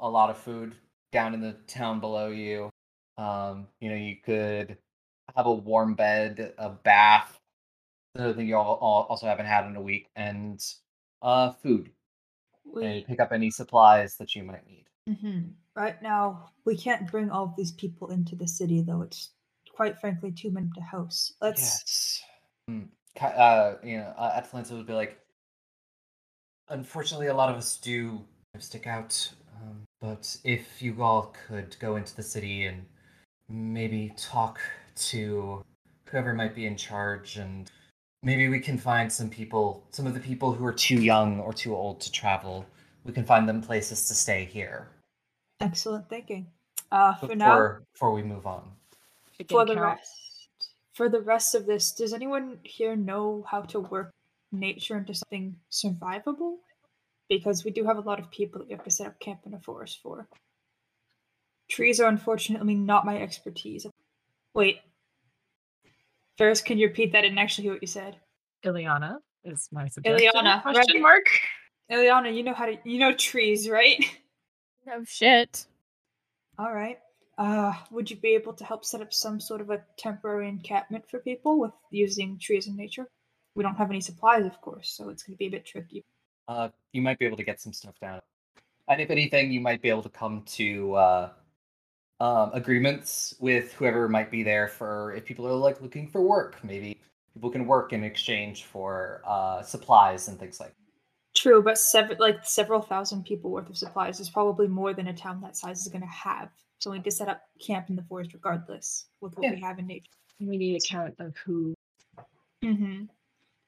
a 0.00 0.08
lot 0.08 0.28
of 0.28 0.36
food 0.36 0.74
down 1.12 1.34
in 1.34 1.40
the 1.40 1.52
town 1.66 2.00
below 2.00 2.28
you. 2.28 2.70
Um, 3.18 3.68
you 3.80 3.88
know, 3.88 3.96
you 3.96 4.16
could 4.24 4.76
have 5.34 5.46
a 5.46 5.52
warm 5.52 5.94
bed, 5.94 6.54
a 6.58 6.70
bath, 6.70 7.38
something 8.16 8.46
you 8.46 8.56
all, 8.56 8.74
all 8.74 9.06
also 9.08 9.26
haven't 9.26 9.46
had 9.46 9.66
in 9.66 9.76
a 9.76 9.80
week, 9.80 10.08
and 10.16 10.62
uh, 11.22 11.52
food. 11.52 11.90
We 12.64 12.84
And 12.84 13.06
pick 13.06 13.20
up 13.20 13.32
any 13.32 13.50
supplies 13.50 14.16
that 14.16 14.34
you 14.34 14.42
might 14.42 14.66
need. 14.66 14.84
Mhm. 15.08 15.52
right 15.76 16.02
now 16.02 16.50
we 16.64 16.76
can't 16.76 17.08
bring 17.08 17.30
all 17.30 17.44
of 17.44 17.54
these 17.56 17.70
people 17.70 18.10
into 18.10 18.34
the 18.34 18.48
city, 18.48 18.82
though. 18.82 19.02
It's 19.02 19.30
quite 19.72 20.00
frankly 20.00 20.32
too 20.32 20.50
many 20.50 20.68
to 20.74 20.80
house. 20.80 21.32
Let's. 21.40 21.62
Yes. 21.62 22.22
Mm. 22.70 22.88
Uh, 23.20 23.76
you 23.84 23.98
know, 23.98 24.12
uh, 24.18 24.32
Atalanta 24.34 24.74
would 24.74 24.86
be 24.86 24.92
like, 24.92 25.18
unfortunately, 26.68 27.28
a 27.28 27.34
lot 27.34 27.50
of 27.50 27.56
us 27.56 27.78
do 27.78 28.24
stick 28.58 28.86
out. 28.86 29.32
Um, 29.54 29.85
but 30.00 30.36
if 30.44 30.82
you 30.82 31.02
all 31.02 31.34
could 31.46 31.76
go 31.80 31.96
into 31.96 32.14
the 32.14 32.22
city 32.22 32.66
and 32.66 32.84
maybe 33.48 34.12
talk 34.16 34.60
to 34.96 35.64
whoever 36.06 36.34
might 36.34 36.54
be 36.54 36.66
in 36.66 36.76
charge, 36.76 37.36
and 37.36 37.70
maybe 38.22 38.48
we 38.48 38.60
can 38.60 38.78
find 38.78 39.12
some 39.12 39.30
people, 39.30 39.86
some 39.90 40.06
of 40.06 40.14
the 40.14 40.20
people 40.20 40.52
who 40.52 40.64
are 40.64 40.72
too 40.72 41.00
young 41.00 41.40
or 41.40 41.52
too 41.52 41.74
old 41.74 42.00
to 42.00 42.12
travel. 42.12 42.66
We 43.04 43.12
can 43.12 43.24
find 43.24 43.48
them 43.48 43.62
places 43.62 44.08
to 44.08 44.14
stay 44.14 44.44
here 44.44 44.88
Excellent 45.60 46.08
thinking. 46.08 46.46
Uh, 46.92 47.14
for 47.14 47.28
before 47.28 47.36
now, 47.36 47.78
before 47.92 48.12
we 48.12 48.22
move 48.22 48.46
on. 48.46 48.70
for 49.48 49.64
the 49.64 49.80
rest, 49.80 50.48
for 50.92 51.08
the 51.08 51.20
rest 51.20 51.54
of 51.54 51.66
this, 51.66 51.92
does 51.92 52.12
anyone 52.12 52.58
here 52.62 52.94
know 52.94 53.44
how 53.50 53.62
to 53.62 53.80
work 53.80 54.12
nature 54.52 54.96
into 54.96 55.14
something 55.14 55.56
survivable? 55.70 56.56
Because 57.28 57.64
we 57.64 57.70
do 57.70 57.84
have 57.84 57.96
a 57.96 58.02
lot 58.02 58.20
of 58.20 58.30
people 58.30 58.60
that 58.60 58.68
we 58.68 58.74
have 58.74 58.84
to 58.84 58.90
set 58.90 59.06
up 59.06 59.18
camp 59.18 59.40
in 59.46 59.54
a 59.54 59.60
forest 59.60 60.00
for. 60.02 60.28
Trees 61.68 61.98
are 62.00 62.08
unfortunately 62.08 62.74
not 62.74 63.04
my 63.04 63.20
expertise. 63.20 63.86
Wait. 64.54 64.78
Ferris, 66.38 66.60
can 66.60 66.78
you 66.78 66.86
repeat 66.86 67.12
that? 67.12 67.18
I 67.18 67.22
didn't 67.22 67.38
actually 67.38 67.64
hear 67.64 67.72
what 67.72 67.82
you 67.82 67.88
said. 67.88 68.16
Illiana 68.64 69.16
is 69.44 69.68
my 69.72 69.88
suggestion. 69.88 70.30
Illiana, 70.32 70.62
question 70.62 70.96
right. 70.96 71.02
mark. 71.02 71.26
Illiana, 71.90 72.34
you 72.34 72.42
know 72.42 72.54
how 72.54 72.66
to 72.66 72.76
you 72.84 72.98
know 72.98 73.12
trees, 73.12 73.68
right? 73.68 74.04
No 74.86 75.02
shit. 75.04 75.66
All 76.60 76.72
right. 76.72 76.98
Uh, 77.38 77.72
would 77.90 78.08
you 78.08 78.16
be 78.16 78.36
able 78.36 78.52
to 78.52 78.64
help 78.64 78.84
set 78.84 79.00
up 79.00 79.12
some 79.12 79.40
sort 79.40 79.60
of 79.60 79.70
a 79.70 79.82
temporary 79.98 80.48
encampment 80.48 81.04
for 81.10 81.18
people 81.18 81.58
with 81.58 81.72
using 81.90 82.38
trees 82.38 82.68
in 82.68 82.76
nature? 82.76 83.08
We 83.56 83.64
don't 83.64 83.74
have 83.74 83.90
any 83.90 84.00
supplies, 84.00 84.46
of 84.46 84.60
course, 84.60 84.94
so 84.96 85.08
it's 85.08 85.24
going 85.24 85.34
to 85.34 85.38
be 85.38 85.46
a 85.46 85.50
bit 85.50 85.66
tricky. 85.66 86.04
Uh, 86.48 86.68
you 86.92 87.02
might 87.02 87.18
be 87.18 87.26
able 87.26 87.36
to 87.36 87.44
get 87.44 87.60
some 87.60 87.72
stuff 87.72 87.98
down. 88.00 88.20
And 88.88 89.00
if 89.00 89.10
anything, 89.10 89.50
you 89.50 89.60
might 89.60 89.82
be 89.82 89.88
able 89.90 90.02
to 90.02 90.08
come 90.08 90.42
to 90.46 90.94
uh, 90.94 91.30
um, 92.20 92.50
agreements 92.54 93.34
with 93.40 93.72
whoever 93.72 94.08
might 94.08 94.30
be 94.30 94.42
there 94.42 94.68
for 94.68 95.14
if 95.14 95.24
people 95.24 95.46
are 95.46 95.52
like 95.54 95.80
looking 95.82 96.08
for 96.08 96.22
work. 96.22 96.62
Maybe 96.62 97.00
people 97.34 97.50
can 97.50 97.66
work 97.66 97.92
in 97.92 98.04
exchange 98.04 98.64
for 98.64 99.22
uh, 99.26 99.62
supplies 99.62 100.28
and 100.28 100.38
things 100.38 100.60
like. 100.60 100.72
True, 101.34 101.62
but 101.62 101.76
several 101.76 102.16
like 102.18 102.46
several 102.46 102.80
thousand 102.80 103.24
people 103.24 103.50
worth 103.50 103.68
of 103.68 103.76
supplies 103.76 104.20
is 104.20 104.30
probably 104.30 104.68
more 104.68 104.94
than 104.94 105.08
a 105.08 105.12
town 105.12 105.40
that 105.42 105.56
size 105.56 105.80
is 105.82 105.88
going 105.88 106.00
to 106.00 106.06
have. 106.06 106.48
So 106.78 106.90
we 106.90 106.96
need 106.98 107.04
to 107.04 107.10
set 107.10 107.28
up 107.28 107.42
camp 107.60 107.90
in 107.90 107.96
the 107.96 108.02
forest 108.04 108.32
regardless 108.32 109.08
with 109.20 109.36
what 109.36 109.44
Yeah. 109.44 109.54
we 109.54 109.60
have 109.60 109.78
in 109.78 109.86
nature. 109.86 110.12
We 110.40 110.56
need 110.56 110.76
a 110.76 110.86
count 110.86 111.14
of 111.18 111.34
who. 111.44 111.74
Mm-hmm. 112.64 113.04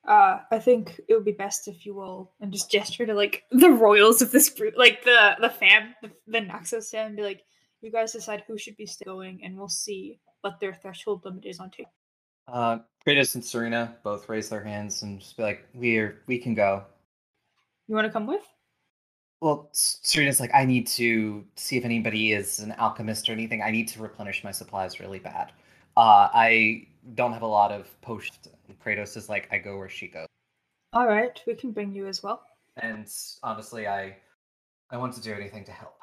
Uh, 0.09 0.41
I 0.51 0.59
think 0.59 0.99
it 1.07 1.15
would 1.15 1.27
be 1.27 1.33
best 1.33 1.69
if 1.69 1.85
you 1.85 2.01
all 2.01 2.33
and 2.41 2.51
just 2.51 2.71
gesture 2.71 3.05
to 3.05 3.13
like 3.13 3.45
the 3.51 3.71
royals 3.71 4.23
of 4.23 4.33
this 4.33 4.49
group, 4.49 4.75
like 4.77 5.05
the 5.05 5.37
the 5.39 5.51
fam, 5.51 5.95
the, 6.03 6.11
the 6.27 6.41
Naxos 6.41 6.91
fam, 6.91 7.09
and 7.09 7.17
be 7.17 7.23
like, 7.23 7.43
you 7.83 7.93
guys 7.93 8.13
decide 8.13 8.43
who 8.47 8.57
should 8.57 8.77
be 8.79 8.87
still 8.87 9.17
going, 9.17 9.41
and 9.45 9.57
we'll 9.57 9.69
see 9.69 10.19
what 10.41 10.59
their 10.61 10.73
threshold 10.73 11.25
limit 11.27 11.45
is 11.45 11.61
on 11.61 11.71
take. 11.71 11.87
Uh, 12.51 12.79
Kratos 13.07 13.35
and 13.35 13.45
Serena 13.45 13.97
both 14.03 14.31
raise 14.31 14.49
their 14.49 14.65
hands 14.65 15.03
and 15.03 15.21
just 15.21 15.37
be 15.37 15.43
like, 15.43 15.67
"We're 15.75 16.23
we 16.27 16.39
can 16.39 16.55
go." 16.55 16.85
You 17.87 17.95
want 17.95 18.07
to 18.07 18.13
come 18.13 18.27
with? 18.27 18.47
Well, 19.43 19.69
Serena's 19.73 20.41
like, 20.41 20.55
"I 20.55 20.65
need 20.65 20.87
to 20.87 21.45
see 21.57 21.77
if 21.77 21.85
anybody 21.85 22.33
is 22.33 22.61
an 22.61 22.73
alchemist 22.79 23.29
or 23.29 23.33
anything. 23.33 23.61
I 23.61 23.71
need 23.71 23.89
to 23.89 24.01
replenish 24.01 24.43
my 24.43 24.53
supplies 24.53 25.01
really 25.01 25.19
bad. 25.19 25.53
Uh, 25.99 26.31
I 26.33 26.87
don't 27.15 27.33
have 27.33 27.43
a 27.43 27.47
lot 27.47 27.73
of 27.73 28.01
potions." 28.01 28.49
And 28.69 28.79
Kratos 28.81 29.17
is 29.17 29.29
like, 29.29 29.49
"I 29.53 29.59
go 29.59 29.79
where 29.79 29.89
she 29.89 30.09
goes." 30.09 30.27
All 30.93 31.07
right, 31.07 31.41
we 31.47 31.55
can 31.55 31.73
bring 31.73 31.95
you 31.95 32.07
as 32.07 32.23
well. 32.23 32.43
And 32.77 33.07
honestly, 33.43 33.87
I 33.87 34.17
I 34.91 34.97
want 34.97 35.15
to 35.15 35.21
do 35.21 35.33
anything 35.33 35.65
to 35.65 35.73
help. 35.73 35.99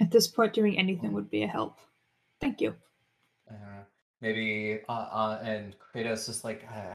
At 0.00 0.10
this 0.10 0.28
point, 0.28 0.52
doing 0.52 0.78
anything 0.78 1.12
would 1.12 1.30
be 1.30 1.44
a 1.44 1.46
help. 1.46 1.78
Thank 2.40 2.60
you. 2.60 2.74
Uh, 3.48 3.84
maybe 4.20 4.80
uh, 4.88 4.92
uh, 4.92 5.40
and 5.42 5.76
Kratos 5.78 6.28
is 6.28 6.44
like, 6.44 6.66
uh, 6.70 6.92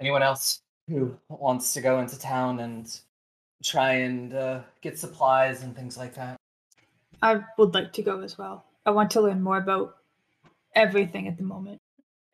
anyone 0.00 0.22
else 0.22 0.60
who 0.88 1.16
wants 1.28 1.74
to 1.74 1.80
go 1.80 2.00
into 2.00 2.18
town 2.18 2.60
and 2.60 3.00
try 3.62 3.92
and 3.92 4.34
uh, 4.34 4.60
get 4.80 4.98
supplies 4.98 5.62
and 5.62 5.76
things 5.76 5.96
like 5.96 6.14
that. 6.14 6.36
I 7.20 7.42
would 7.58 7.74
like 7.74 7.92
to 7.92 8.02
go 8.02 8.20
as 8.20 8.36
well. 8.36 8.64
I 8.84 8.90
want 8.90 9.10
to 9.12 9.20
learn 9.20 9.42
more 9.42 9.58
about 9.58 9.96
everything 10.74 11.28
at 11.28 11.36
the 11.36 11.44
moment. 11.44 11.78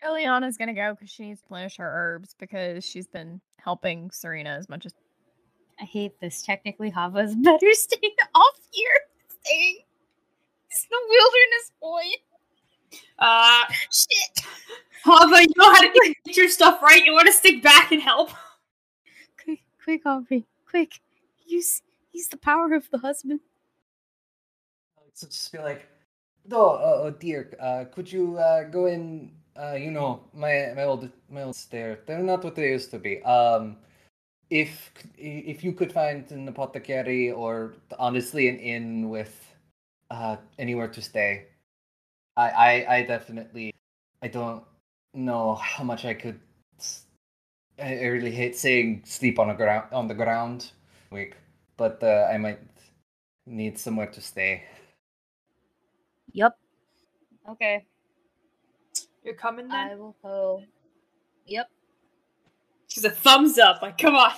Illiana's 0.07 0.57
gonna 0.57 0.75
go 0.75 0.95
because 0.95 1.11
she 1.11 1.25
needs 1.25 1.41
to 1.41 1.45
replenish 1.45 1.77
her 1.77 1.91
herbs 1.91 2.35
because 2.39 2.85
she's 2.85 3.07
been 3.07 3.41
helping 3.57 4.11
Serena 4.11 4.51
as 4.51 4.69
much 4.69 4.87
as 4.87 4.95
I 5.81 5.85
hate 5.85 6.21
this. 6.21 6.43
Technically, 6.43 6.91
Hava's 6.91 7.35
better 7.43 7.73
staying 7.73 8.15
off 8.35 8.59
here. 8.71 8.91
Staying. 9.45 9.79
It's 10.71 10.87
the 10.87 10.99
wilderness 11.09 11.73
boy. 11.81 12.03
Uh, 13.19 13.65
Shit. 13.93 14.47
Hava, 15.05 15.43
you 15.43 15.49
know 15.57 15.73
how 15.73 15.81
to 15.81 16.15
get 16.25 16.37
your 16.37 16.49
stuff 16.49 16.83
right. 16.83 17.05
You 17.05 17.13
want 17.13 17.27
to 17.27 17.33
stick 17.33 17.63
back 17.63 17.93
and 17.93 18.03
help. 18.03 18.31
Quick, 19.43 19.61
quick, 19.83 20.07
Aubrey. 20.07 20.47
Quick. 20.69 21.01
Use 21.47 21.83
use 22.13 22.29
the 22.29 22.37
power 22.37 22.75
of 22.75 22.91
the 22.91 22.99
husband. 22.99 23.41
So 25.15 25.27
just 25.27 25.51
be 25.51 25.59
like, 25.59 25.89
oh, 26.53 26.57
oh, 26.57 27.03
oh 27.05 27.11
dear, 27.11 27.57
uh, 27.61 27.85
could 27.93 28.11
you 28.11 28.39
uh, 28.39 28.65
go 28.65 28.87
in? 28.87 29.33
Uh, 29.59 29.75
you 29.75 29.91
know, 29.91 30.21
my 30.33 30.73
my 30.77 30.85
old 30.85 31.11
my 31.29 31.43
old 31.43 31.57
they're 31.71 31.99
they're 32.07 32.23
not 32.23 32.45
what 32.45 32.55
they 32.55 32.71
used 32.71 32.91
to 32.93 32.99
be. 32.99 33.23
Um, 33.25 33.77
if 34.51 34.93
if 35.19 35.65
you 35.65 35.73
could 35.73 35.93
find 35.93 36.31
an 36.33 36.49
apothecary 36.49 37.33
or 37.33 37.75
honestly 37.99 38.49
an 38.49 38.59
inn 38.59 39.11
with 39.11 39.55
uh 40.11 40.37
anywhere 40.59 40.89
to 40.89 41.03
stay, 41.03 41.47
I 42.37 42.51
I, 42.51 42.97
I 42.97 43.03
definitely 43.05 43.75
I 44.23 44.29
don't 44.29 44.65
know 45.15 45.57
how 45.57 45.85
much 45.85 46.05
I 46.05 46.15
could. 46.15 46.41
I 47.79 48.05
really 48.07 48.31
hate 48.33 48.57
saying 48.57 49.03
sleep 49.05 49.39
on 49.39 49.51
a 49.51 49.55
ground 49.55 49.87
on 49.93 50.09
the 50.09 50.15
ground, 50.15 50.73
week, 51.11 51.37
but 51.77 52.03
uh, 52.03 52.29
I 52.33 52.39
might 52.39 52.61
need 53.47 53.79
somewhere 53.79 54.09
to 54.09 54.21
stay. 54.21 54.65
Yep. 56.33 56.59
Okay. 57.49 57.87
You're 59.29 59.37
coming 59.37 59.69
then? 59.69 59.91
I 59.91 59.95
will 59.95 60.17
go. 60.23 60.63
Yep. 61.45 61.69
She's 62.87 63.05
a 63.05 63.11
thumbs 63.11 63.59
up. 63.59 63.83
Like, 63.83 63.99
come 63.99 64.15
on. 64.17 64.31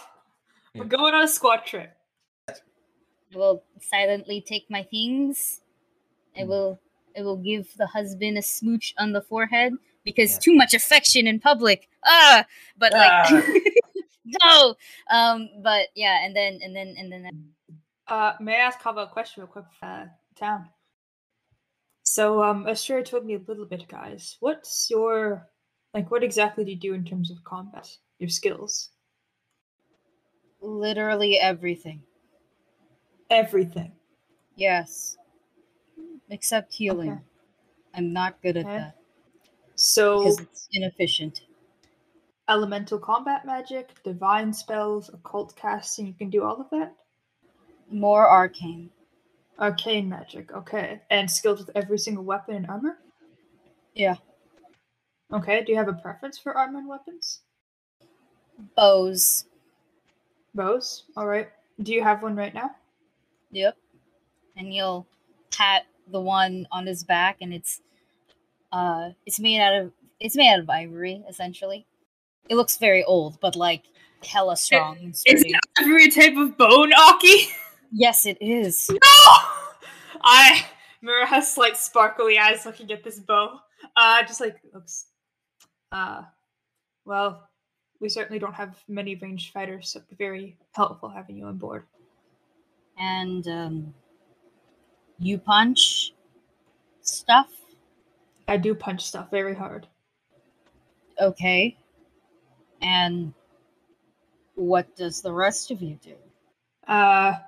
Yeah. 0.74 0.80
We're 0.82 0.88
going 0.88 1.14
on 1.14 1.22
a 1.22 1.28
squad 1.28 1.58
trip. 1.64 1.96
I 2.48 2.54
will 3.38 3.62
silently 3.80 4.40
take 4.40 4.68
my 4.68 4.82
things. 4.82 5.60
I 6.36 6.40
Mm. 6.40 6.48
will 6.48 6.80
I 7.16 7.22
will 7.22 7.36
give 7.36 7.72
the 7.76 7.86
husband 7.86 8.36
a 8.36 8.42
smooch 8.42 8.92
on 8.98 9.12
the 9.12 9.20
forehead 9.22 9.74
because 10.04 10.32
Yeah. 10.32 10.38
too 10.40 10.54
much 10.56 10.74
affection 10.74 11.28
in 11.28 11.38
public. 11.38 11.88
Ah, 12.04 12.44
but 12.76 12.92
like 12.92 13.12
Ah. 13.12 13.30
no. 14.42 14.74
Um, 15.08 15.50
but 15.62 15.90
yeah, 15.94 16.24
and 16.24 16.34
then 16.34 16.58
and 16.64 16.74
then 16.74 16.96
and 16.98 17.12
then 17.12 17.54
Uh, 18.08 18.32
may 18.40 18.56
I 18.56 18.66
ask 18.66 18.80
Kava 18.80 19.02
a 19.02 19.06
question 19.06 19.42
real 19.42 19.52
quick? 19.52 19.66
Uh, 19.80 20.06
town. 20.34 20.68
So, 22.12 22.42
um, 22.42 22.66
told 23.04 23.24
me 23.24 23.34
a 23.34 23.38
little 23.38 23.66
bit, 23.66 23.86
guys. 23.86 24.36
What's 24.40 24.90
your, 24.90 25.48
like, 25.94 26.10
what 26.10 26.24
exactly 26.24 26.64
do 26.64 26.72
you 26.72 26.76
do 26.76 26.92
in 26.92 27.04
terms 27.04 27.30
of 27.30 27.44
combat? 27.44 27.88
Your 28.18 28.28
skills? 28.28 28.90
literally 30.60 31.38
everything. 31.38 32.02
Everything. 33.30 33.92
Yes. 34.56 35.18
Except 36.28 36.74
healing. 36.74 37.12
Okay. 37.12 37.20
I'm 37.94 38.12
not 38.12 38.42
good 38.42 38.56
at 38.56 38.66
Okay. 38.66 38.76
that 38.76 38.96
So, 39.76 40.18
because 40.18 40.40
it's 40.40 40.68
inefficient. 40.72 41.42
elemental 42.48 42.98
combat 42.98 43.46
magic, 43.46 44.02
divine 44.02 44.52
spells, 44.52 45.10
occult 45.10 45.54
casting, 45.54 46.08
you 46.08 46.14
can 46.14 46.28
do 46.28 46.42
all 46.42 46.60
of 46.60 46.70
that? 46.70 46.92
More 47.88 48.28
arcane. 48.28 48.90
Arcane 49.60 50.08
magic, 50.08 50.52
okay. 50.52 51.00
And 51.10 51.30
skills 51.30 51.58
with 51.60 51.70
every 51.74 51.98
single 51.98 52.24
weapon 52.24 52.54
and 52.56 52.66
armor? 52.66 52.98
Yeah. 53.94 54.16
Okay, 55.32 55.62
do 55.62 55.70
you 55.72 55.78
have 55.78 55.88
a 55.88 55.92
preference 55.92 56.38
for 56.38 56.56
armor 56.56 56.78
and 56.78 56.88
weapons? 56.88 57.40
Bows. 58.76 59.44
Bows. 60.54 61.04
All 61.16 61.26
right. 61.26 61.48
Do 61.82 61.92
you 61.92 62.02
have 62.02 62.22
one 62.22 62.34
right 62.34 62.54
now? 62.54 62.70
Yep. 63.52 63.76
And 64.56 64.74
you'll 64.74 65.06
pat 65.50 65.86
the 66.10 66.20
one 66.20 66.66
on 66.72 66.86
his 66.86 67.04
back, 67.04 67.38
and 67.40 67.54
it's 67.54 67.80
uh, 68.72 69.10
it's 69.26 69.40
made 69.40 69.60
out 69.60 69.74
of 69.74 69.92
it's 70.18 70.36
made 70.36 70.52
out 70.52 70.60
of 70.60 70.68
ivory, 70.68 71.22
essentially. 71.28 71.86
It 72.48 72.56
looks 72.56 72.76
very 72.76 73.04
old, 73.04 73.38
but 73.40 73.56
like 73.56 73.84
hella 74.26 74.56
strong 74.56 74.98
and 74.98 75.14
Is 75.14 75.20
sturdy. 75.20 75.50
it 75.50 75.60
every 75.80 76.08
type 76.10 76.36
of 76.36 76.56
bone, 76.58 76.92
Aki? 76.92 77.48
Yes, 77.90 78.26
it 78.26 78.38
is. 78.40 78.88
No! 78.90 78.98
I 80.22 80.64
Mira 81.02 81.26
has 81.26 81.52
slight 81.52 81.76
sparkly 81.76 82.38
eyes 82.38 82.66
looking 82.66 82.90
at 82.92 83.02
this 83.02 83.18
bow. 83.18 83.58
Uh 83.96 84.22
just 84.22 84.40
like 84.40 84.56
looks 84.74 85.06
uh 85.92 86.22
well, 87.04 87.48
we 88.00 88.08
certainly 88.08 88.38
don't 88.38 88.54
have 88.54 88.82
many 88.88 89.14
ranged 89.16 89.52
fighters, 89.52 89.90
so 89.90 89.98
it'd 89.98 90.08
be 90.08 90.16
very 90.16 90.56
helpful 90.72 91.08
having 91.08 91.36
you 91.36 91.46
on 91.46 91.56
board. 91.56 91.84
And 92.98 93.46
um, 93.48 93.94
you 95.18 95.38
punch 95.38 96.12
stuff. 97.00 97.48
I 98.48 98.56
do 98.56 98.74
punch 98.74 99.04
stuff 99.04 99.30
very 99.30 99.54
hard. 99.54 99.86
Okay. 101.20 101.76
And 102.82 103.32
what 104.54 104.94
does 104.96 105.20
the 105.20 105.32
rest 105.32 105.70
of 105.70 105.82
you 105.82 105.98
do? 106.02 106.14
Uh 106.86 107.38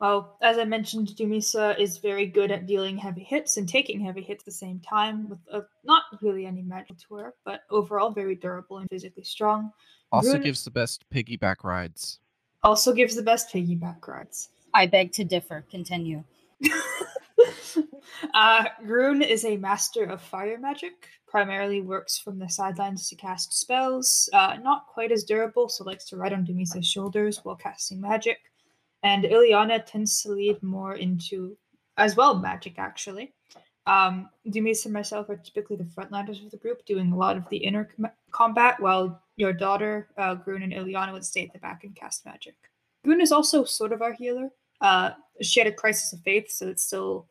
well, 0.00 0.36
as 0.42 0.58
I 0.58 0.64
mentioned, 0.64 1.08
Dumisa 1.08 1.78
is 1.78 1.98
very 1.98 2.26
good 2.26 2.50
at 2.50 2.66
dealing 2.66 2.96
heavy 2.96 3.24
hits 3.24 3.56
and 3.56 3.68
taking 3.68 4.00
heavy 4.00 4.22
hits 4.22 4.42
at 4.42 4.46
the 4.46 4.52
same 4.52 4.80
time, 4.80 5.28
with 5.28 5.40
uh, 5.52 5.62
not 5.84 6.02
really 6.22 6.46
any 6.46 6.62
magic 6.62 6.98
to 7.08 7.14
her, 7.16 7.34
but 7.44 7.62
overall 7.70 8.10
very 8.10 8.36
durable 8.36 8.78
and 8.78 8.88
physically 8.88 9.24
strong. 9.24 9.72
Also 10.12 10.34
Rune- 10.34 10.42
gives 10.42 10.64
the 10.64 10.70
best 10.70 11.04
piggyback 11.12 11.64
rides. 11.64 12.20
Also 12.62 12.92
gives 12.92 13.16
the 13.16 13.22
best 13.22 13.52
piggyback 13.52 14.06
rides. 14.06 14.50
I 14.72 14.86
beg 14.86 15.12
to 15.12 15.24
differ. 15.24 15.64
Continue. 15.70 16.24
uh, 18.34 18.64
Rune 18.82 19.22
is 19.22 19.44
a 19.44 19.56
master 19.56 20.04
of 20.04 20.22
fire 20.22 20.58
magic. 20.58 21.08
Primarily 21.26 21.80
works 21.80 22.18
from 22.18 22.38
the 22.38 22.48
sidelines 22.48 23.08
to 23.08 23.16
cast 23.16 23.52
spells. 23.52 24.28
Uh, 24.32 24.56
not 24.62 24.86
quite 24.86 25.12
as 25.12 25.24
durable, 25.24 25.68
so 25.68 25.84
likes 25.84 26.06
to 26.06 26.16
ride 26.16 26.32
on 26.32 26.46
Dumisa's 26.46 26.86
shoulders 26.86 27.40
while 27.44 27.56
casting 27.56 28.00
magic. 28.00 28.38
And 29.02 29.24
Illiana 29.24 29.84
tends 29.84 30.22
to 30.22 30.30
lead 30.30 30.62
more 30.62 30.94
into, 30.94 31.56
as 31.96 32.16
well, 32.16 32.34
magic 32.34 32.78
actually. 32.78 33.32
Um, 33.86 34.28
Dumisa 34.46 34.86
and 34.86 34.94
myself 34.94 35.30
are 35.30 35.36
typically 35.36 35.76
the 35.76 35.84
frontliners 35.84 36.44
of 36.44 36.50
the 36.50 36.58
group, 36.58 36.84
doing 36.84 37.10
a 37.10 37.16
lot 37.16 37.36
of 37.36 37.48
the 37.48 37.56
inner 37.56 37.88
com- 37.96 38.10
combat, 38.30 38.78
while 38.80 39.22
your 39.36 39.52
daughter, 39.52 40.08
uh, 40.18 40.34
Grun 40.34 40.62
and 40.62 40.72
Illiana, 40.72 41.12
would 41.12 41.24
stay 41.24 41.44
at 41.44 41.52
the 41.54 41.58
back 41.58 41.84
and 41.84 41.96
cast 41.96 42.26
magic. 42.26 42.54
Grun 43.04 43.20
is 43.20 43.32
also 43.32 43.64
sort 43.64 43.92
of 43.92 44.02
our 44.02 44.12
healer. 44.12 44.50
Uh, 44.82 45.12
she 45.40 45.60
had 45.60 45.66
a 45.66 45.72
crisis 45.72 46.12
of 46.12 46.20
faith, 46.20 46.50
so 46.50 46.68
it's 46.68 46.84
still 46.84 47.28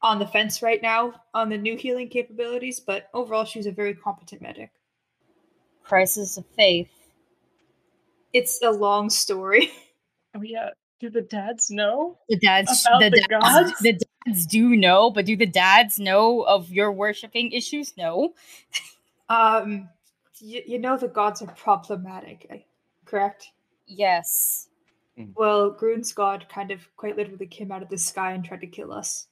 on 0.00 0.18
the 0.18 0.26
fence 0.26 0.62
right 0.62 0.82
now 0.82 1.14
on 1.32 1.48
the 1.48 1.58
new 1.58 1.76
healing 1.76 2.08
capabilities, 2.08 2.78
but 2.78 3.08
overall, 3.14 3.44
she's 3.44 3.66
a 3.66 3.72
very 3.72 3.94
competent 3.94 4.42
medic. 4.42 4.70
Crisis 5.82 6.36
of 6.36 6.44
faith. 6.56 6.90
It's 8.32 8.62
a 8.62 8.70
long 8.70 9.10
story. 9.10 9.70
Oh 10.36 10.42
yeah. 10.42 10.70
Do 11.00 11.10
the 11.10 11.22
dads 11.22 11.70
know? 11.70 12.18
The 12.28 12.36
dads, 12.38 12.86
About 12.86 13.00
the, 13.00 13.10
the 13.10 13.16
dads, 13.28 13.70
gods? 13.70 13.78
the 13.80 14.00
dads 14.26 14.46
do 14.46 14.76
know, 14.76 15.10
but 15.10 15.26
do 15.26 15.36
the 15.36 15.46
dads 15.46 15.98
know 15.98 16.42
of 16.42 16.70
your 16.70 16.92
worshipping 16.92 17.52
issues? 17.52 17.94
No. 17.96 18.34
Um, 19.28 19.88
you, 20.38 20.62
you 20.66 20.78
know 20.78 20.96
the 20.96 21.08
gods 21.08 21.42
are 21.42 21.46
problematic, 21.54 22.46
eh? 22.50 22.58
correct? 23.06 23.48
Yes. 23.86 24.68
Well, 25.36 25.70
Grun's 25.70 26.12
god 26.12 26.46
kind 26.48 26.70
of 26.70 26.80
quite 26.96 27.16
literally 27.16 27.46
came 27.46 27.70
out 27.70 27.82
of 27.82 27.88
the 27.88 27.98
sky 27.98 28.32
and 28.32 28.44
tried 28.44 28.60
to 28.62 28.66
kill 28.66 28.92
us. 28.92 29.26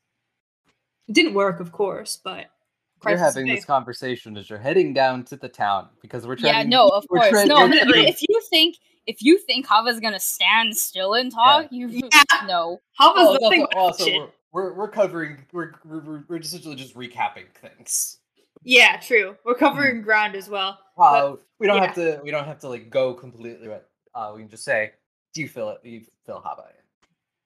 It 1.08 1.14
didn't 1.14 1.34
work, 1.34 1.58
of 1.60 1.72
course, 1.72 2.18
but 2.22 2.36
You're 2.38 3.16
crisis 3.16 3.28
of 3.28 3.34
having 3.34 3.52
this 3.54 3.64
conversation 3.64 4.36
as 4.36 4.48
you're 4.48 4.60
heading 4.60 4.94
down 4.94 5.24
to 5.24 5.36
the 5.36 5.48
town 5.48 5.88
because 6.00 6.26
we're 6.26 6.36
trying. 6.36 6.54
Yeah. 6.54 6.62
No. 6.62 6.88
Of 6.88 7.08
course. 7.08 7.46
no. 7.46 7.56
we're 7.66 7.72
If, 7.74 7.88
trying- 7.88 8.08
if 8.08 8.22
you 8.22 8.40
think 8.48 8.76
if 9.06 9.22
you 9.22 9.38
think 9.38 9.66
Hava's 9.66 10.00
gonna 10.00 10.20
stand 10.20 10.76
still 10.76 11.14
and 11.14 11.32
talk, 11.32 11.66
you 11.70 11.88
Yeah. 11.88 12.22
no. 12.46 12.80
How 12.96 13.14
was 13.14 13.28
Oh, 13.28 13.32
the 13.44 13.50
thing? 13.50 13.66
also, 13.74 14.04
also 14.04 14.18
we're, 14.52 14.70
we're 14.70 14.74
we're 14.74 14.88
covering 14.88 15.44
we're, 15.52 15.72
we're 15.84 16.00
we're- 16.00 16.22
we're 16.28 16.36
essentially 16.36 16.74
just 16.76 16.94
recapping 16.94 17.52
things. 17.54 18.18
Yeah, 18.64 18.96
true. 18.98 19.36
We're 19.44 19.56
covering 19.56 20.02
ground 20.02 20.36
as 20.36 20.48
well. 20.48 20.78
Uh, 20.96 21.34
we 21.58 21.66
don't 21.66 21.78
yeah. 21.78 21.86
have 21.86 21.94
to 21.96 22.20
we 22.22 22.30
don't 22.30 22.44
have 22.44 22.60
to 22.60 22.68
like 22.68 22.90
go 22.90 23.12
completely. 23.14 23.66
But, 23.68 23.88
uh, 24.14 24.32
we 24.34 24.42
can 24.42 24.50
just 24.50 24.64
say, 24.64 24.92
do 25.34 25.40
you 25.40 25.48
feel 25.48 25.70
it? 25.70 25.78
You 25.82 26.02
feel 26.24 26.40
Hava? 26.44 26.64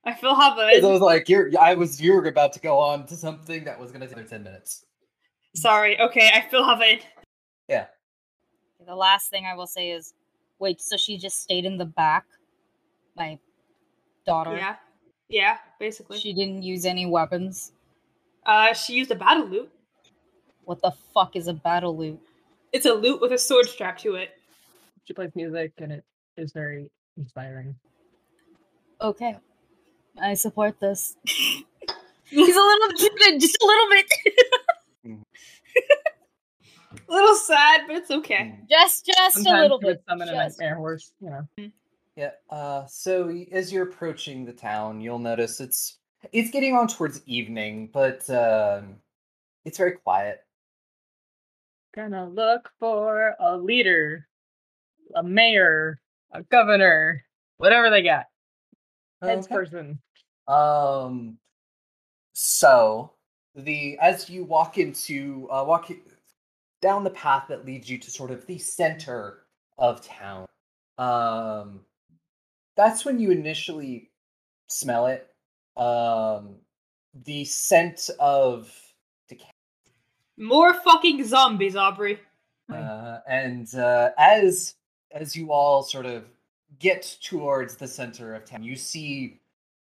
I 0.04 0.12
feel 0.14 0.34
Hava. 0.34 0.68
Because 0.70 0.84
I 0.84 0.92
was 0.92 1.00
like, 1.00 1.28
you're 1.28 1.50
I 1.58 1.74
was 1.74 2.00
you 2.00 2.12
were 2.12 2.24
about 2.26 2.52
to 2.52 2.60
go 2.60 2.78
on 2.78 3.06
to 3.06 3.16
something 3.16 3.64
that 3.64 3.80
was 3.80 3.92
gonna 3.92 4.06
take 4.06 4.16
another 4.16 4.28
ten 4.28 4.42
minutes. 4.42 4.84
Sorry. 5.54 5.98
Okay, 5.98 6.30
I 6.34 6.42
feel 6.50 6.64
Hava. 6.64 6.98
Yeah. 7.68 7.86
The 8.86 8.94
last 8.94 9.30
thing 9.30 9.46
I 9.46 9.54
will 9.56 9.66
say 9.66 9.90
is, 9.90 10.12
wait. 10.58 10.80
So 10.80 10.96
she 10.96 11.18
just 11.18 11.42
stayed 11.42 11.64
in 11.64 11.76
the 11.78 11.84
back. 11.84 12.24
My 13.16 13.38
daughter. 14.26 14.56
Yeah. 14.56 14.76
Yeah, 15.28 15.56
basically. 15.80 16.18
She 16.18 16.32
didn't 16.32 16.62
use 16.62 16.84
any 16.84 17.06
weapons. 17.06 17.72
uh, 18.46 18.72
she 18.74 18.94
used 18.94 19.10
a 19.10 19.14
battle 19.16 19.46
lute. 19.46 19.70
What 20.64 20.80
the 20.82 20.92
fuck 21.14 21.34
is 21.36 21.48
a 21.48 21.52
battle 21.54 21.96
lute? 21.96 22.20
It's 22.72 22.86
a 22.86 22.92
lute 22.92 23.20
with 23.20 23.32
a 23.32 23.38
sword 23.38 23.66
strapped 23.68 24.02
to 24.02 24.14
it. 24.16 24.30
She 25.04 25.14
plays 25.14 25.30
music 25.34 25.72
and 25.78 25.92
it 25.92 26.04
is 26.36 26.52
very 26.52 26.90
inspiring. 27.16 27.74
Okay. 29.00 29.36
I 30.20 30.34
support 30.34 30.78
this. 30.80 31.16
He's 31.24 32.56
a 32.56 32.60
little 32.60 32.88
bit, 33.18 33.40
just 33.40 33.56
a 33.62 33.66
little 33.66 33.88
bit. 33.90 34.06
A 37.08 37.12
little 37.12 37.34
sad, 37.36 37.82
but 37.86 37.96
it's 37.96 38.10
okay. 38.10 38.58
just 38.68 39.06
just 39.06 39.34
Sometimes 39.36 39.58
a 39.58 39.62
little 39.62 39.78
you 39.82 39.86
would 39.88 39.96
bit. 39.98 40.04
summon 40.08 40.28
a 40.28 40.32
just- 40.32 40.58
nightmare 40.60 40.76
horse, 40.76 41.12
you 41.20 41.30
know. 41.30 41.70
Yeah. 42.16 42.30
Uh, 42.48 42.86
so 42.86 43.28
as 43.52 43.70
you're 43.72 43.82
approaching 43.84 44.44
the 44.46 44.52
town, 44.52 45.00
you'll 45.02 45.18
notice 45.18 45.60
it's 45.60 45.98
it's 46.32 46.50
getting 46.50 46.74
on 46.74 46.88
towards 46.88 47.20
evening, 47.26 47.90
but 47.92 48.28
um, 48.30 48.96
it's 49.66 49.76
very 49.78 49.92
quiet. 49.92 50.40
Gonna 51.94 52.26
look 52.28 52.70
for 52.78 53.34
a 53.40 53.56
leader, 53.56 54.26
a 55.14 55.22
mayor, 55.22 56.00
a 56.32 56.42
governor, 56.44 57.22
whatever 57.58 57.90
they 57.90 58.02
got. 58.02 58.26
Heads 59.22 59.46
Okay. 59.46 59.54
person. 59.54 59.98
Um. 60.48 61.36
So 62.32 63.12
the 63.54 63.98
as 64.00 64.28
you 64.30 64.44
walk 64.44 64.78
into 64.78 65.48
uh, 65.50 65.64
walk 65.66 65.86
i- 65.90 65.96
down 66.86 67.02
the 67.02 67.10
path 67.10 67.46
that 67.48 67.66
leads 67.66 67.90
you 67.90 67.98
to 67.98 68.08
sort 68.12 68.30
of 68.30 68.46
the 68.46 68.58
center 68.58 69.38
of 69.76 70.06
town, 70.06 70.46
um, 70.98 71.80
that's 72.76 73.04
when 73.04 73.18
you 73.18 73.32
initially 73.32 74.08
smell 74.68 75.08
it. 75.08 75.26
Um, 75.76 76.54
the 77.24 77.44
scent 77.44 78.08
of 78.20 78.72
decay. 79.28 79.50
More 80.38 80.74
fucking 80.74 81.24
zombies, 81.24 81.74
Aubrey. 81.74 82.20
Uh, 82.72 83.18
and 83.28 83.74
uh, 83.74 84.10
as 84.16 84.74
as 85.10 85.34
you 85.34 85.50
all 85.50 85.82
sort 85.82 86.06
of 86.06 86.24
get 86.78 87.02
towards 87.20 87.74
the 87.74 87.88
center 87.88 88.32
of 88.32 88.44
town, 88.44 88.62
you 88.62 88.76
see 88.76 89.40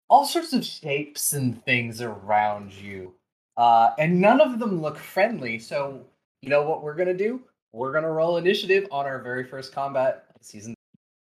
all 0.09 0.25
sorts 0.25 0.53
of 0.53 0.63
shapes 0.63 1.33
and 1.33 1.63
things 1.65 2.01
around 2.01 2.71
you, 2.71 3.13
uh, 3.57 3.89
and 3.97 4.21
none 4.21 4.39
of 4.39 4.59
them 4.59 4.79
look 4.79 4.97
friendly. 4.97 5.57
So 5.57 6.05
you 6.43 6.49
know 6.49 6.61
what 6.61 6.83
we're 6.83 6.93
gonna 6.93 7.13
do? 7.13 7.41
We're 7.71 7.93
gonna 7.93 8.11
roll 8.11 8.35
initiative 8.35 8.85
on 8.91 9.05
our 9.05 9.21
very 9.21 9.45
first 9.45 9.71
combat 9.71 10.25
season. 10.41 10.75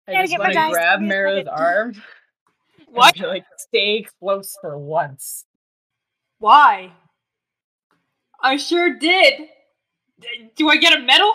Gotta 0.06 0.18
I 0.18 0.26
just 0.26 0.38
want 0.38 0.52
to 0.52 0.68
grab 0.70 1.00
Give 1.00 1.08
Mara's 1.08 1.38
second. 1.38 1.48
arm. 1.48 1.88
and 2.86 2.94
What? 2.94 3.14
be 3.14 3.24
like, 3.26 3.46
stay 3.56 4.06
close 4.20 4.54
for 4.60 4.76
once. 4.76 5.46
Why? 6.38 6.92
I 8.42 8.58
sure 8.58 8.98
did. 8.98 9.48
Do 10.54 10.68
I 10.68 10.76
get 10.76 10.98
a 10.98 11.02
medal? 11.02 11.32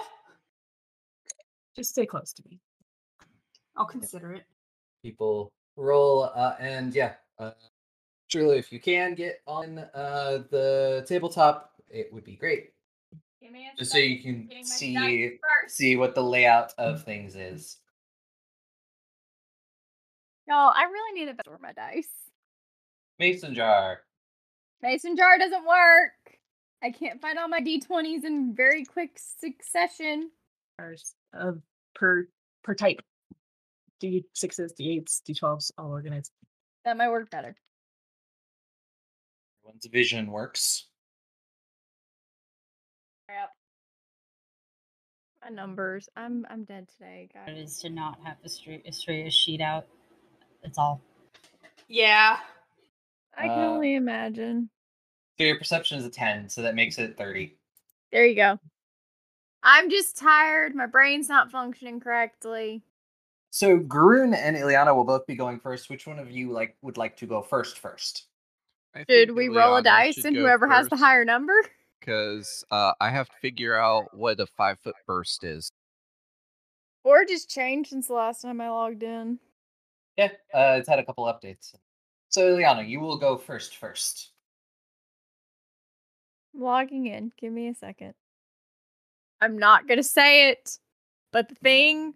Just 1.75 1.89
stay 1.89 2.05
close 2.05 2.33
to 2.33 2.43
me. 2.47 2.59
I'll 3.75 3.85
consider 3.85 4.33
it. 4.33 4.43
People 5.01 5.51
roll, 5.75 6.25
uh, 6.35 6.55
and 6.59 6.93
yeah, 6.93 7.13
uh, 7.39 7.51
surely 8.27 8.59
if 8.59 8.71
you 8.71 8.79
can 8.79 9.15
get 9.15 9.41
on 9.47 9.79
uh, 9.95 10.43
the 10.51 11.03
tabletop, 11.07 11.73
it 11.89 12.13
would 12.13 12.23
be 12.23 12.35
great. 12.35 12.73
Give 13.41 13.51
me 13.51 13.69
a 13.73 13.77
Just 13.77 13.91
so 13.91 13.97
you 13.97 14.21
can 14.21 14.47
see 14.63 15.37
see 15.67 15.95
what 15.95 16.13
the 16.13 16.21
layout 16.21 16.73
of 16.77 17.03
things 17.03 17.35
is. 17.35 17.77
Y'all, 20.47 20.71
I 20.75 20.83
really 20.83 21.19
need 21.19 21.31
to 21.31 21.37
store 21.43 21.57
my 21.61 21.73
dice. 21.73 22.09
Mason 23.17 23.55
jar. 23.55 24.01
Mason 24.83 25.15
jar 25.15 25.37
doesn't 25.39 25.65
work. 25.65 26.11
I 26.83 26.91
can't 26.91 27.21
find 27.21 27.39
all 27.39 27.47
my 27.47 27.61
d20s 27.61 28.25
in 28.25 28.53
very 28.55 28.85
quick 28.85 29.17
succession. 29.17 30.29
Ours, 30.77 31.15
uh, 31.39 31.53
per 31.95 32.27
per 32.63 32.75
type. 32.75 33.01
D 33.99 34.25
sixes, 34.33 34.73
D 34.73 34.97
eights, 34.97 35.21
D 35.25 35.33
twelves, 35.33 35.71
all 35.77 35.89
organized. 35.91 36.31
That 36.85 36.97
might 36.97 37.09
work 37.09 37.29
better. 37.31 37.55
Everyone's 39.63 39.85
vision 39.91 40.31
works. 40.31 40.87
Numbers. 45.55 46.09
I'm 46.15 46.45
I'm 46.49 46.63
dead 46.63 46.87
today, 46.89 47.29
guys. 47.33 47.55
It 47.55 47.59
is 47.59 47.77
to 47.79 47.89
not 47.89 48.17
have 48.23 48.37
the 48.41 48.49
straight, 48.49 48.83
a 48.87 48.91
straight 48.91 49.31
sheet 49.31 49.61
out. 49.61 49.85
That's 50.63 50.77
all. 50.77 51.01
Yeah. 51.87 52.37
I 53.37 53.47
can 53.47 53.59
Uh, 53.59 53.67
only 53.67 53.95
imagine. 53.95 54.69
So 55.37 55.45
your 55.45 55.57
perception 55.57 55.97
is 55.97 56.05
a 56.05 56.09
10, 56.09 56.49
so 56.49 56.61
that 56.61 56.75
makes 56.75 56.97
it 56.97 57.17
30. 57.17 57.55
There 58.11 58.25
you 58.25 58.35
go. 58.35 58.59
I'm 59.63 59.89
just 59.89 60.17
tired. 60.17 60.75
My 60.75 60.85
brain's 60.85 61.29
not 61.29 61.51
functioning 61.51 61.99
correctly. 61.99 62.83
So 63.51 63.77
Grun 63.77 64.33
and 64.33 64.55
Illiana 64.55 64.95
will 64.95 65.03
both 65.03 65.25
be 65.27 65.35
going 65.35 65.59
first. 65.59 65.89
Which 65.89 66.07
one 66.07 66.19
of 66.19 66.31
you 66.31 66.51
like 66.51 66.75
would 66.81 66.97
like 66.97 67.17
to 67.17 67.25
go 67.25 67.41
first 67.41 67.79
first? 67.79 68.25
Should 69.09 69.31
we 69.31 69.47
roll 69.47 69.77
a 69.77 69.83
dice 69.83 70.23
and 70.25 70.35
whoever 70.35 70.67
has 70.67 70.89
the 70.89 70.97
higher 70.97 71.23
number? 71.25 71.53
Because 72.01 72.65
uh, 72.71 72.93
I 72.99 73.09
have 73.09 73.29
to 73.29 73.35
figure 73.41 73.75
out 73.75 74.05
what 74.13 74.39
a 74.39 74.45
five 74.45 74.79
foot 74.79 74.95
burst 75.07 75.43
is. 75.43 75.71
Or 77.03 77.23
just 77.23 77.49
changed 77.49 77.91
since 77.91 78.07
the 78.07 78.13
last 78.13 78.41
time 78.41 78.59
I 78.59 78.69
logged 78.69 79.03
in. 79.03 79.39
Yeah, 80.17 80.29
uh, 80.53 80.75
it's 80.77 80.89
had 80.89 80.99
a 80.99 81.05
couple 81.05 81.25
updates. 81.25 81.73
So 82.29 82.53
Illiana, 82.53 82.87
you 82.87 82.99
will 82.99 83.17
go 83.17 83.37
first 83.37 83.77
first. 83.77 84.31
Logging 86.53 87.07
in. 87.07 87.31
Give 87.39 87.53
me 87.53 87.69
a 87.69 87.75
second. 87.75 88.13
I'm 89.39 89.57
not 89.57 89.87
gonna 89.87 90.03
say 90.03 90.49
it, 90.49 90.77
but 91.31 91.47
the 91.47 91.55
thing 91.55 92.13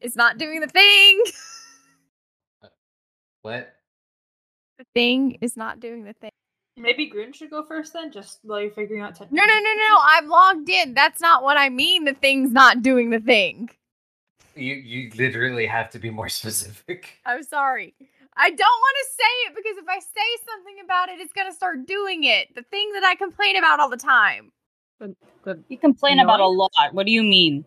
is 0.00 0.16
not 0.16 0.38
doing 0.38 0.60
the 0.60 0.66
thing. 0.66 1.22
What? 3.42 3.72
the 4.78 4.84
thing 4.94 5.38
is 5.40 5.56
not 5.56 5.80
doing 5.80 6.04
the 6.04 6.12
thing. 6.12 6.30
Maybe 6.78 7.06
Grun 7.06 7.32
should 7.32 7.50
go 7.50 7.64
first 7.64 7.92
then, 7.92 8.12
just 8.12 8.38
while 8.42 8.60
you're 8.60 8.70
figuring 8.70 9.02
out 9.02 9.20
No, 9.20 9.44
no, 9.44 9.58
no, 9.58 9.74
no. 9.74 9.98
I'm 10.02 10.28
logged 10.28 10.68
in. 10.68 10.94
That's 10.94 11.20
not 11.20 11.42
what 11.42 11.56
I 11.56 11.68
mean. 11.68 12.04
The 12.04 12.14
thing's 12.14 12.52
not 12.52 12.82
doing 12.82 13.10
the 13.10 13.20
thing. 13.20 13.70
You 14.54 14.74
you 14.74 15.10
literally 15.16 15.66
have 15.66 15.90
to 15.90 15.98
be 15.98 16.10
more 16.10 16.28
specific. 16.40 17.18
I'm 17.26 17.42
sorry. 17.42 17.94
I 18.36 18.50
don't 18.50 18.58
want 18.58 18.96
to 19.02 19.06
say 19.10 19.50
it 19.50 19.56
because 19.56 19.78
if 19.78 19.88
I 19.88 19.98
say 19.98 20.44
something 20.48 20.76
about 20.84 21.08
it, 21.08 21.18
it's 21.20 21.32
gonna 21.32 21.52
start 21.52 21.86
doing 21.86 22.24
it. 22.24 22.54
The 22.54 22.62
thing 22.62 22.90
that 22.94 23.04
I 23.04 23.16
complain 23.16 23.56
about 23.56 23.80
all 23.80 23.88
the 23.88 23.96
time. 23.96 24.52
The, 25.00 25.14
the 25.44 25.62
You 25.68 25.78
complain 25.78 26.20
about 26.20 26.40
a 26.40 26.46
lot. 26.46 26.70
What 26.92 27.06
do 27.06 27.12
you 27.12 27.22
mean? 27.22 27.64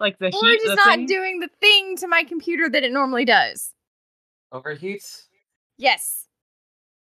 like 0.00 0.18
the 0.18 0.26
Or 0.26 0.30
heat. 0.48 0.60
just 0.64 0.76
not 0.76 0.96
thing? 0.96 1.06
doing 1.06 1.40
the 1.40 1.50
thing 1.60 1.96
to 1.98 2.08
my 2.08 2.24
computer 2.24 2.68
that 2.70 2.82
it 2.82 2.90
normally 2.92 3.24
does. 3.24 3.72
Overheat? 4.50 5.04
Yes. 5.76 6.26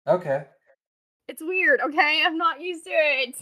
Okay. 0.08 0.46
It's 1.28 1.42
weird, 1.42 1.82
okay? 1.82 2.24
I'm 2.26 2.38
not 2.38 2.62
used 2.62 2.86
to 2.86 2.92
it. 2.92 3.36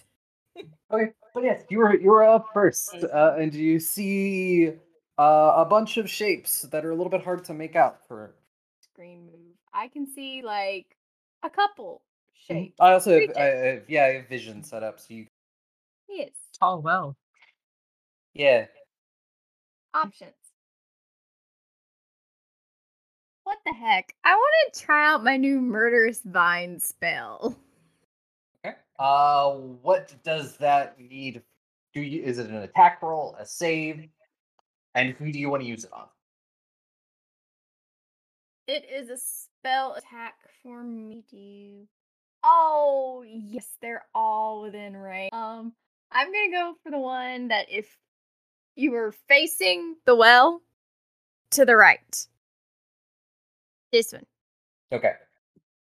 Okay, 0.91 1.11
but 1.33 1.43
yes, 1.43 1.63
you 1.69 1.79
were 1.79 1.95
you 1.95 2.09
were 2.09 2.23
up 2.23 2.47
first, 2.53 3.03
uh, 3.11 3.35
and 3.37 3.53
you 3.53 3.79
see 3.79 4.69
uh, 5.17 5.53
a 5.57 5.65
bunch 5.65 5.97
of 5.97 6.07
shapes 6.09 6.61
that 6.61 6.85
are 6.85 6.91
a 6.91 6.95
little 6.95 7.09
bit 7.09 7.23
hard 7.23 7.43
to 7.45 7.53
make 7.53 7.75
out. 7.75 8.07
For 8.07 8.35
Screen 8.81 9.25
move. 9.25 9.55
I 9.73 9.87
can 9.87 10.05
see 10.05 10.43
like 10.43 10.95
a 11.43 11.49
couple 11.49 12.03
shapes. 12.47 12.75
I 12.79 12.93
also 12.93 13.19
have, 13.19 13.29
I 13.35 13.43
have 13.43 13.89
yeah, 13.89 14.03
I 14.05 14.13
have 14.13 14.29
vision 14.29 14.63
set 14.63 14.83
up, 14.83 14.99
so 14.99 15.07
you 15.09 15.25
Yes. 16.07 16.29
Oh 16.61 16.77
well. 16.77 17.17
yeah. 18.33 18.67
Options. 19.93 20.33
What 23.43 23.57
the 23.65 23.73
heck? 23.73 24.13
I 24.23 24.35
want 24.35 24.73
to 24.73 24.79
try 24.79 25.07
out 25.07 25.23
my 25.23 25.37
new 25.37 25.59
murderous 25.59 26.21
vine 26.23 26.79
spell. 26.79 27.57
Uh, 28.97 29.51
what 29.81 30.13
does 30.23 30.57
that 30.57 30.99
need? 30.99 31.41
Do 31.93 32.01
you 32.01 32.23
is 32.23 32.39
it 32.39 32.49
an 32.49 32.57
attack 32.57 33.01
roll, 33.01 33.35
a 33.39 33.45
save, 33.45 34.07
and 34.93 35.13
who 35.13 35.31
do 35.31 35.39
you 35.39 35.49
want 35.49 35.63
to 35.63 35.67
use 35.67 35.83
it 35.83 35.93
on? 35.93 36.07
It 38.67 38.85
is 38.91 39.09
a 39.09 39.17
spell 39.17 39.93
attack 39.93 40.35
for 40.63 40.83
me 40.83 41.23
to. 41.31 41.87
Oh 42.43 43.23
yes, 43.27 43.67
they're 43.81 44.05
all 44.13 44.61
within 44.61 44.95
range. 44.95 45.31
Um, 45.33 45.73
I'm 46.11 46.27
gonna 46.27 46.51
go 46.51 46.75
for 46.83 46.91
the 46.91 46.99
one 46.99 47.49
that 47.49 47.67
if 47.69 47.97
you 48.75 48.91
were 48.91 49.13
facing 49.27 49.95
the 50.05 50.15
well 50.15 50.61
to 51.51 51.65
the 51.65 51.75
right. 51.75 52.27
This 53.91 54.13
one. 54.13 54.25
Okay. 54.91 55.13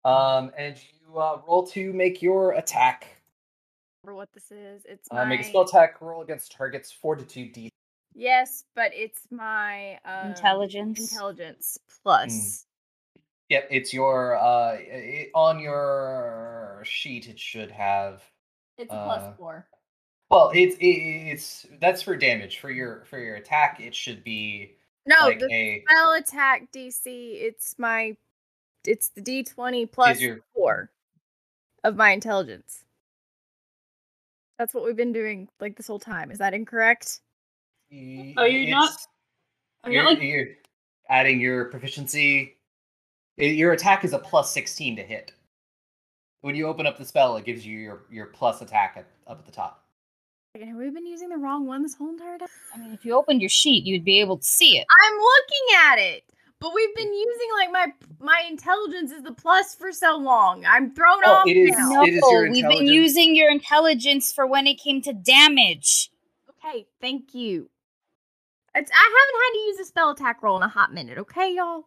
Um, 0.04 0.52
and 0.56 0.76
uh, 1.16 1.38
roll 1.46 1.66
to 1.68 1.92
make 1.92 2.22
your 2.22 2.52
attack. 2.52 3.06
Remember 4.02 4.16
what 4.16 4.32
this 4.32 4.50
is? 4.50 4.84
It's 4.84 5.08
Uh, 5.10 5.24
make 5.24 5.40
a 5.40 5.42
my- 5.42 5.48
spell 5.48 5.62
attack 5.62 6.00
roll 6.00 6.22
against 6.22 6.52
target's 6.52 6.92
fortitude 6.92 7.52
D. 7.52 7.70
Yes, 8.14 8.64
but 8.74 8.92
it's 8.94 9.26
my 9.30 9.98
um, 10.04 10.28
Intelligence. 10.30 11.12
Intelligence 11.12 11.78
plus. 12.02 12.66
Yep, 13.48 13.68
it's 13.70 13.92
your 13.94 14.36
uh 14.36 14.72
i 14.76 15.28
on 15.34 15.60
your 15.60 16.82
sheet. 16.84 17.28
It 17.28 17.38
should 17.38 17.70
have. 17.70 18.22
It's 18.78 18.92
a 18.92 18.96
plus 19.04 19.22
Uh, 19.22 19.32
four. 19.36 19.68
Well, 20.30 20.50
it's 20.54 20.76
it, 20.76 20.84
it's 20.86 21.66
that's 21.80 22.02
for 22.02 22.16
damage. 22.16 22.58
For 22.58 22.70
your 22.70 23.04
for 23.04 23.18
your 23.18 23.36
attack, 23.36 23.80
it 23.80 23.94
should 23.94 24.24
be 24.24 24.76
No, 25.06 25.14
like 25.26 25.38
the 25.38 25.46
a 25.52 25.84
spell 25.88 26.12
attack 26.14 26.72
DC. 26.72 27.04
It's 27.06 27.78
my. 27.78 28.16
It's 28.86 29.10
the 29.10 29.20
D 29.20 29.44
twenty 29.44 29.84
plus 29.86 30.20
your- 30.20 30.40
four 30.54 30.90
of 31.86 31.96
my 31.96 32.10
intelligence. 32.10 32.84
That's 34.58 34.74
what 34.74 34.84
we've 34.84 34.96
been 34.96 35.12
doing 35.12 35.48
like 35.60 35.76
this 35.76 35.86
whole 35.86 35.98
time. 35.98 36.30
Is 36.30 36.38
that 36.38 36.54
incorrect? 36.54 37.20
Are 37.92 37.94
oh, 38.38 38.44
you 38.44 38.70
not- 38.70 38.84
it's- 38.90 39.08
oh, 39.84 39.88
Are 39.88 39.92
you 39.92 39.98
You're, 40.00 40.10
like 40.10 40.22
you're 40.22 40.46
adding 41.08 41.40
your 41.40 41.66
proficiency. 41.66 42.56
Your 43.36 43.72
attack 43.72 44.04
is 44.04 44.12
a 44.12 44.18
plus 44.18 44.50
sixteen 44.50 44.96
to 44.96 45.02
hit. 45.02 45.32
When 46.40 46.54
you 46.54 46.66
open 46.66 46.86
up 46.86 46.98
the 46.98 47.04
spell, 47.04 47.36
it 47.36 47.44
gives 47.44 47.64
you 47.66 47.78
your 47.78 48.06
your 48.10 48.26
plus 48.26 48.62
attack 48.62 48.94
at, 48.96 49.06
up 49.26 49.38
at 49.38 49.46
the 49.46 49.52
top. 49.52 49.84
Have 50.58 50.76
we 50.76 50.88
been 50.88 51.06
using 51.06 51.28
the 51.28 51.36
wrong 51.36 51.66
one 51.66 51.82
this 51.82 51.94
whole 51.94 52.08
entire 52.08 52.38
time? 52.38 52.48
I 52.74 52.78
mean, 52.78 52.92
if 52.94 53.04
you 53.04 53.12
opened 53.14 53.42
your 53.42 53.50
sheet, 53.50 53.84
you'd 53.84 54.04
be 54.04 54.20
able 54.20 54.38
to 54.38 54.44
see 54.44 54.78
it. 54.78 54.86
I'm 54.90 55.12
looking 55.12 55.76
at 55.84 55.98
it, 55.98 56.24
but 56.60 56.72
we've 56.74 56.94
been 56.96 57.12
using 57.12 57.48
like 57.58 57.70
my 57.72 57.86
my 58.20 58.44
intelligence 58.48 59.10
is 59.12 59.22
the 59.22 59.32
plus 59.32 59.74
for 59.74 59.92
so 59.92 60.16
long. 60.16 60.64
I'm 60.66 60.94
thrown 60.94 61.18
Oh, 61.24 61.32
off 61.34 61.46
it 61.46 61.56
is- 61.56 61.70
now. 61.76 62.02
It 62.02 62.14
is 62.14 62.22
your 62.30 62.50
we've 62.50 62.68
been 62.68 62.86
using 62.86 63.34
your 63.36 63.50
intelligence 63.50 64.32
for 64.32 64.46
when 64.46 64.66
it 64.66 64.74
came 64.80 65.00
to 65.02 65.12
damage. 65.12 66.10
Okay, 66.50 66.86
thank 67.00 67.34
you. 67.34 67.68
It's, 68.74 68.90
I 68.90 68.94
haven't 68.94 69.42
had 69.42 69.52
to 69.52 69.58
use 69.68 69.78
a 69.80 69.84
spell 69.86 70.10
attack 70.10 70.42
roll 70.42 70.56
in 70.58 70.62
a 70.62 70.68
hot 70.68 70.92
minute, 70.92 71.16
okay, 71.18 71.54
y'all? 71.54 71.84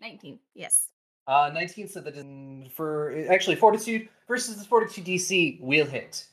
19, 0.00 0.38
yes. 0.54 0.90
Uh, 1.26 1.50
19 1.54 1.88
so 1.88 2.00
that 2.00 2.14
is 2.16 2.70
for 2.72 3.26
actually 3.30 3.56
fortitude 3.56 4.08
versus 4.28 4.56
the 4.58 4.64
fortitude 4.64 5.04
DC 5.06 5.58
will 5.60 5.86
hit. 5.86 6.26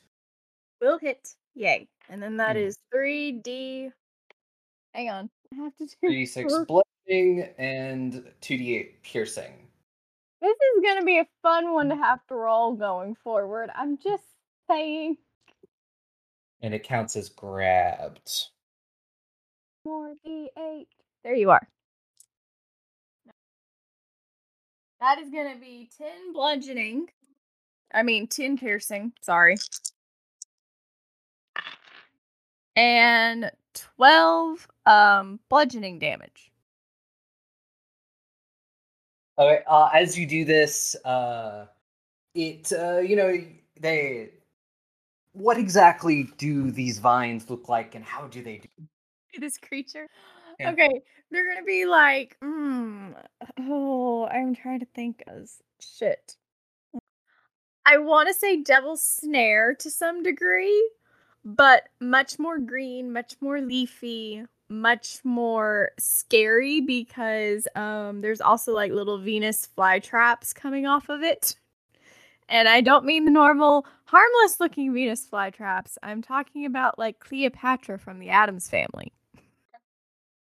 Will 0.81 0.97
hit. 0.99 1.35
Yay. 1.55 1.87
And 2.09 2.21
then 2.21 2.35
that 2.37 2.55
Hmm. 2.57 2.63
is 2.63 2.77
3D. 2.93 3.91
Hang 4.93 5.09
on. 5.09 5.29
I 5.53 5.63
have 5.63 5.75
to 5.77 5.85
do 5.85 5.93
3d6 6.03 6.49
four. 6.49 6.65
bludgeoning 6.65 7.49
and 7.57 8.23
2d8 8.41 8.89
piercing. 9.03 9.53
This 10.41 10.55
is 10.55 10.83
going 10.83 10.99
to 10.99 11.05
be 11.05 11.19
a 11.19 11.27
fun 11.43 11.73
one 11.73 11.89
to 11.89 11.95
mm. 11.95 11.99
have 11.99 12.25
to 12.27 12.35
roll 12.35 12.73
going 12.73 13.15
forward. 13.15 13.69
I'm 13.75 13.97
just 13.97 14.23
saying. 14.69 15.17
And 16.61 16.73
it 16.73 16.83
counts 16.83 17.15
as 17.15 17.29
grabbed. 17.29 18.47
More 19.85 20.13
D8. 20.25 20.87
There 21.23 21.35
you 21.35 21.51
are. 21.51 21.67
That 24.99 25.19
is 25.19 25.29
going 25.29 25.53
to 25.53 25.59
be 25.59 25.89
10 25.97 26.33
bludgeoning. 26.33 27.07
I 27.93 28.03
mean, 28.03 28.27
10 28.27 28.57
piercing. 28.57 29.13
Sorry. 29.21 29.57
And 32.75 33.51
12 33.73 34.67
um 34.85 35.39
bludgeoning 35.49 35.99
damage. 35.99 36.51
Okay, 39.37 39.63
uh, 39.67 39.89
as 39.93 40.17
you 40.17 40.27
do 40.27 40.45
this, 40.45 40.95
uh, 41.05 41.65
it 42.35 42.71
uh, 42.73 42.99
you 42.99 43.15
know 43.15 43.43
they. 43.79 44.31
What 45.33 45.57
exactly 45.57 46.29
do 46.37 46.71
these 46.71 46.99
vines 46.99 47.49
look 47.49 47.69
like, 47.69 47.95
and 47.95 48.03
how 48.03 48.27
do 48.27 48.43
they 48.43 48.57
do? 48.57 48.67
This 49.39 49.57
creature. 49.57 50.07
Yeah. 50.59 50.71
Okay, 50.71 51.01
they're 51.31 51.47
gonna 51.47 51.65
be 51.65 51.85
like, 51.85 52.37
mm, 52.43 53.15
oh, 53.61 54.27
I'm 54.27 54.53
trying 54.53 54.81
to 54.81 54.87
think 54.93 55.23
as 55.27 55.57
shit. 55.79 56.35
I 57.85 57.97
want 57.97 58.27
to 58.27 58.33
say 58.33 58.61
devil 58.61 58.95
snare 58.95 59.73
to 59.75 59.89
some 59.89 60.21
degree, 60.21 60.89
but 61.43 61.89
much 61.99 62.39
more 62.39 62.59
green, 62.59 63.11
much 63.11 63.35
more 63.41 63.61
leafy, 63.61 64.45
much 64.69 65.19
more 65.23 65.91
scary 65.97 66.81
because 66.81 67.67
um, 67.75 68.21
there's 68.21 68.41
also 68.41 68.73
like 68.73 68.91
little 68.91 69.17
Venus 69.17 69.67
flytraps 69.77 70.53
coming 70.55 70.85
off 70.85 71.09
of 71.09 71.21
it. 71.21 71.55
And 72.47 72.67
I 72.67 72.81
don't 72.81 73.05
mean 73.05 73.25
the 73.25 73.31
normal 73.31 73.85
harmless 74.05 74.59
looking 74.59 74.93
Venus 74.93 75.27
flytraps. 75.31 75.97
I'm 76.03 76.21
talking 76.21 76.65
about 76.65 76.99
like 76.99 77.19
Cleopatra 77.19 77.97
from 77.97 78.19
the 78.19 78.29
Addams 78.29 78.69
family. 78.69 79.13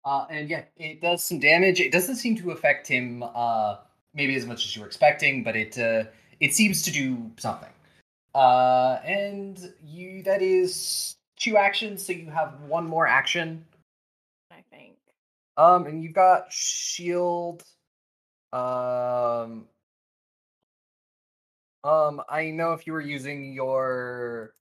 Uh, 0.05 0.27
and 0.31 0.49
yeah, 0.49 0.63
it 0.79 1.03
does 1.03 1.23
some 1.23 1.39
damage. 1.39 1.81
It 1.81 1.93
doesn't 1.93 2.17
seem 2.17 2.37
to 2.37 2.51
affect 2.51 2.89
him 2.89 3.23
uh, 3.23 3.77
maybe 4.15 4.35
as 4.37 4.47
much 4.47 4.65
as 4.65 4.75
you 4.75 4.83
were 4.83 4.87
expecting, 4.87 5.43
but 5.43 5.55
it 5.55 5.79
uh, 5.79 6.05
it 6.41 6.55
seems 6.55 6.83
to 6.83 6.91
do 6.91 7.31
something. 7.37 7.69
Uh, 8.35 8.99
and 9.05 9.73
you 9.85 10.23
that 10.23 10.43
is 10.43 11.17
two 11.37 11.57
actions, 11.57 12.05
so 12.05 12.13
you 12.13 12.31
have 12.31 12.61
one 12.63 12.87
more 12.87 13.07
action. 13.07 13.65
I 14.51 14.63
think. 14.71 14.97
Um, 15.57 15.87
and 15.87 16.03
you've 16.03 16.13
got 16.13 16.53
shield. 16.53 17.65
Um, 18.53 19.67
um, 21.85 22.23
I 22.29 22.51
know 22.53 22.73
if 22.73 22.87
you 22.87 22.93
were 22.93 23.01
using 23.01 23.53
your, 23.53 24.55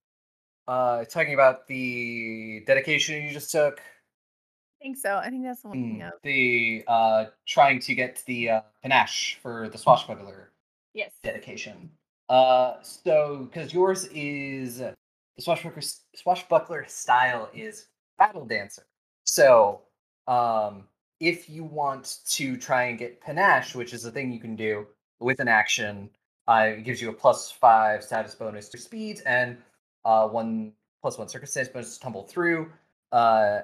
uh, 0.67 1.05
talking 1.05 1.33
about 1.33 1.67
the 1.67 2.63
dedication 2.65 3.23
you 3.23 3.31
just 3.31 3.51
took. 3.51 3.79
I 3.79 4.83
think 4.83 4.97
so. 4.97 5.17
I 5.17 5.29
think 5.29 5.43
that's 5.43 5.61
the 5.61 5.67
one 5.69 5.77
thing 5.77 5.99
Mm, 5.99 6.11
the 6.23 6.83
uh, 6.87 7.25
trying 7.45 7.79
to 7.79 7.95
get 7.95 8.23
the 8.25 8.49
uh, 8.49 8.61
panache 8.81 9.37
for 9.41 9.69
the 9.69 9.77
swashbuckler 9.77 10.51
Yes. 10.93 11.11
dedication. 11.23 11.91
Uh, 12.29 12.75
so 12.81 13.47
because 13.49 13.73
yours 13.73 14.05
is 14.13 14.79
the 14.79 14.95
swashbuckler 15.39 15.83
swashbuckler 16.15 16.85
style 16.87 17.49
is 17.53 17.87
battle 18.17 18.45
dancer. 18.45 18.83
So 19.23 19.81
um, 20.27 20.83
if 21.19 21.49
you 21.49 21.63
want 21.63 22.19
to 22.27 22.57
try 22.57 22.85
and 22.85 22.97
get 22.97 23.21
panache, 23.21 23.75
which 23.75 23.93
is 23.93 24.05
a 24.05 24.11
thing 24.11 24.31
you 24.31 24.39
can 24.39 24.55
do 24.55 24.87
with 25.19 25.39
an 25.39 25.47
action, 25.47 26.09
uh, 26.47 26.73
it 26.77 26.83
gives 26.83 27.01
you 27.01 27.09
a 27.09 27.13
plus 27.13 27.51
five 27.51 28.03
status 28.03 28.35
bonus 28.35 28.69
to 28.69 28.77
speed 28.77 29.21
and 29.25 29.57
uh, 30.05 30.27
one 30.27 30.73
plus 31.01 31.17
one 31.17 31.27
circumstance 31.27 31.69
bonus 31.69 31.97
to 31.97 31.99
tumble 32.01 32.23
through. 32.23 32.71
Uh, 33.11 33.59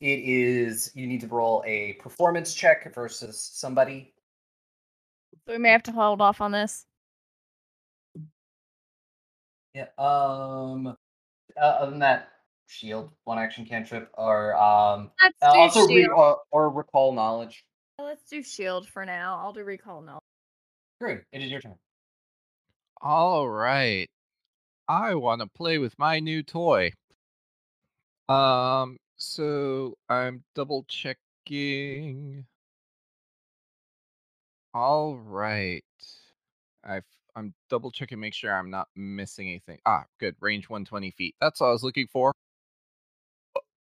it 0.00 0.20
is 0.20 0.92
you 0.94 1.06
need 1.06 1.20
to 1.22 1.26
roll 1.28 1.62
a 1.66 1.94
performance 1.94 2.54
check 2.54 2.92
versus 2.94 3.40
somebody. 3.40 4.12
So 5.46 5.52
we 5.52 5.58
may 5.58 5.70
have 5.70 5.82
to 5.84 5.92
hold 5.92 6.20
off 6.20 6.40
on 6.40 6.52
this. 6.52 6.86
Yeah. 9.76 9.88
Um. 9.98 10.96
Uh, 11.54 11.60
other 11.60 11.90
than 11.90 12.00
that, 12.00 12.30
shield, 12.66 13.10
one 13.24 13.38
action 13.38 13.66
cantrip, 13.66 14.10
or 14.14 14.54
um, 14.56 15.10
Let's 15.22 15.36
uh, 15.42 15.52
do 15.52 15.58
also 15.58 15.86
re- 15.86 16.06
or, 16.06 16.38
or 16.50 16.70
recall 16.70 17.12
knowledge. 17.12 17.62
Let's 17.98 18.24
do 18.28 18.42
shield 18.42 18.88
for 18.88 19.04
now. 19.04 19.38
I'll 19.38 19.52
do 19.52 19.64
recall 19.64 20.00
now. 20.00 20.18
Great. 20.98 21.20
It 21.30 21.42
is 21.42 21.50
your 21.50 21.60
turn. 21.60 21.74
All 23.02 23.46
right. 23.48 24.08
I 24.88 25.14
want 25.14 25.42
to 25.42 25.46
play 25.46 25.76
with 25.76 25.98
my 25.98 26.20
new 26.20 26.42
toy. 26.42 26.92
Um, 28.30 28.96
so 29.18 29.94
I'm 30.08 30.42
double 30.54 30.86
checking. 30.88 32.46
All 34.72 35.16
right. 35.16 35.84
I 36.82 37.00
I'm 37.36 37.54
double 37.68 37.90
checking, 37.90 38.18
make 38.18 38.32
sure 38.32 38.52
I'm 38.52 38.70
not 38.70 38.88
missing 38.96 39.48
anything. 39.48 39.78
Ah, 39.84 40.04
good. 40.18 40.34
Range 40.40 40.68
120 40.68 41.10
feet. 41.10 41.34
That's 41.40 41.60
all 41.60 41.68
I 41.68 41.72
was 41.72 41.84
looking 41.84 42.06
for. 42.06 42.32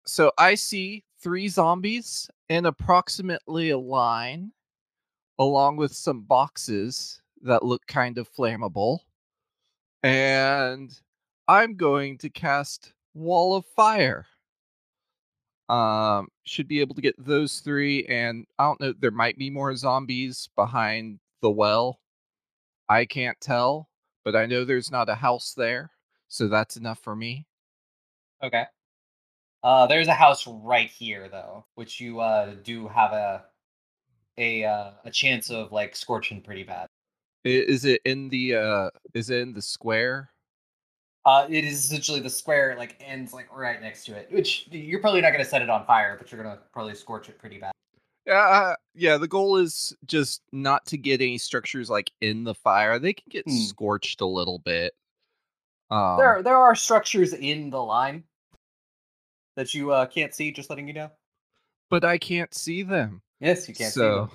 So 0.07 0.33
I 0.39 0.55
see 0.55 1.05
three 1.21 1.49
zombies 1.49 2.31
in 2.49 2.67
approximately 2.67 3.71
a 3.71 3.79
line, 3.79 4.53
along 5.39 5.77
with 5.77 5.93
some 5.93 6.23
boxes 6.23 7.21
that 7.43 7.65
look 7.65 7.85
kind 7.87 8.17
of 8.17 8.33
flammable. 8.33 9.01
And 10.05 10.97
I'm 11.49 11.77
going 11.77 12.19
to 12.19 12.31
cast 12.31 12.93
Wall 13.15 13.57
of 13.57 13.67
Fire. 13.67 14.27
Um, 15.69 16.29
should 16.45 16.69
be 16.69 16.81
able 16.81 16.95
to 16.95 17.01
get 17.01 17.15
those 17.19 17.61
three, 17.61 18.05
and 18.07 18.47
I 18.59 18.65
don't 18.65 18.81
know, 18.81 18.95
there 19.01 19.11
might 19.11 19.39
be 19.39 19.49
more 19.51 19.75
zombies 19.75 20.49
behind 20.55 21.19
the 21.41 21.51
well. 21.51 22.02
I 22.93 23.07
can't 23.07 23.41
tell, 23.41 23.89
but 24.23 24.37
I 24.37 24.45
know 24.45 24.67
there's 24.67 24.91
not 24.91 25.09
a 25.09 25.15
house 25.15 25.55
there, 25.57 25.93
so 26.29 26.47
that's 26.47 26.77
enough 26.77 26.99
for 26.99 27.17
me. 27.17 27.47
Okay. 28.43 28.65
Uh, 29.63 29.87
there's 29.87 30.09
a 30.09 30.15
house 30.15 30.47
right 30.47 30.91
here 30.91 31.27
though, 31.31 31.65
which 31.75 32.01
you 32.01 32.21
uh 32.21 32.55
do 32.63 32.89
have 32.89 33.13
a 33.13 33.45
a 34.37 34.65
uh, 34.65 34.91
a 35.07 35.11
chance 35.11 35.49
of 35.49 35.73
like 35.73 35.97
scorching 35.97 36.43
pretty 36.43 36.65
bad. 36.65 36.87
Is 37.45 37.87
it 37.87 38.03
in 38.05 38.29
the 38.29 38.57
uh 38.57 38.91
is 39.15 39.31
it 39.31 39.39
in 39.41 39.55
the 39.55 39.63
square? 39.63 40.29
Uh, 41.25 41.47
it 41.49 41.65
is 41.65 41.85
essentially 41.85 42.21
the 42.21 42.29
square 42.29 42.75
like 42.77 42.97
ends 43.01 43.33
like 43.33 43.51
right 43.57 43.81
next 43.81 44.05
to 44.05 44.15
it, 44.15 44.31
which 44.31 44.69
you're 44.71 45.01
probably 45.01 45.23
not 45.23 45.33
gonna 45.33 45.47
set 45.47 45.63
it 45.63 45.71
on 45.71 45.87
fire, 45.87 46.17
but 46.19 46.31
you're 46.31 46.43
gonna 46.43 46.59
probably 46.75 46.95
scorch 46.95 47.31
it 47.31 47.39
pretty 47.39 47.59
bad. 47.59 47.73
Yeah, 48.27 48.35
uh, 48.39 48.75
yeah, 48.95 49.17
the 49.17 49.27
goal 49.29 49.57
is 49.57 49.95
just 50.07 50.43
not 50.53 50.87
to 50.87 50.97
get 50.97 51.21
any 51.21 51.39
structures 51.39 51.91
like 51.91 52.11
in 52.21 52.45
the 52.45 52.55
fire. 52.55 52.99
They 52.99 53.13
can 53.15 53.25
get 53.31 53.45
Hmm. 53.47 53.57
scorched 53.57 54.21
a 54.21 54.27
little 54.27 54.59
bit. 54.61 54.95
Um, 55.91 56.17
there 56.19 56.43
there 56.43 56.57
are 56.57 56.75
structures 56.75 57.33
in 57.35 57.69
the 57.71 57.83
line 57.83 58.25
that 59.57 59.75
you 59.75 59.91
uh 59.93 60.07
can't 60.07 60.35
see. 60.35 60.53
Just 60.53 60.71
letting 60.71 60.87
you 60.89 60.95
know. 60.95 61.11
but 61.91 62.05
I 62.05 62.17
can't 62.17 62.55
see 62.55 62.83
them. 62.83 63.23
Yes, 63.41 63.69
you 63.69 63.75
can't 63.75 63.93
so 63.93 64.31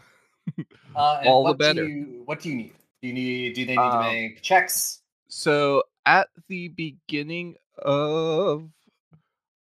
see 0.56 0.64
them. 0.64 0.66
Uh, 0.96 1.22
all 1.26 1.44
the 1.44 1.52
what 1.52 1.58
better. 1.58 1.86
Do 1.86 1.92
you, 1.92 2.22
what 2.26 2.42
do 2.42 2.50
you 2.50 2.56
need? 2.56 2.74
Do 3.02 3.08
you 3.08 3.14
need? 3.14 3.54
Do 3.56 3.66
they 3.66 3.76
need 3.76 3.92
to 3.92 3.98
Um, 3.98 4.00
make 4.02 4.42
checks? 4.42 5.02
so 5.30 5.84
at 6.06 6.28
the 6.48 6.68
beginning 6.70 7.56
of 7.80 8.70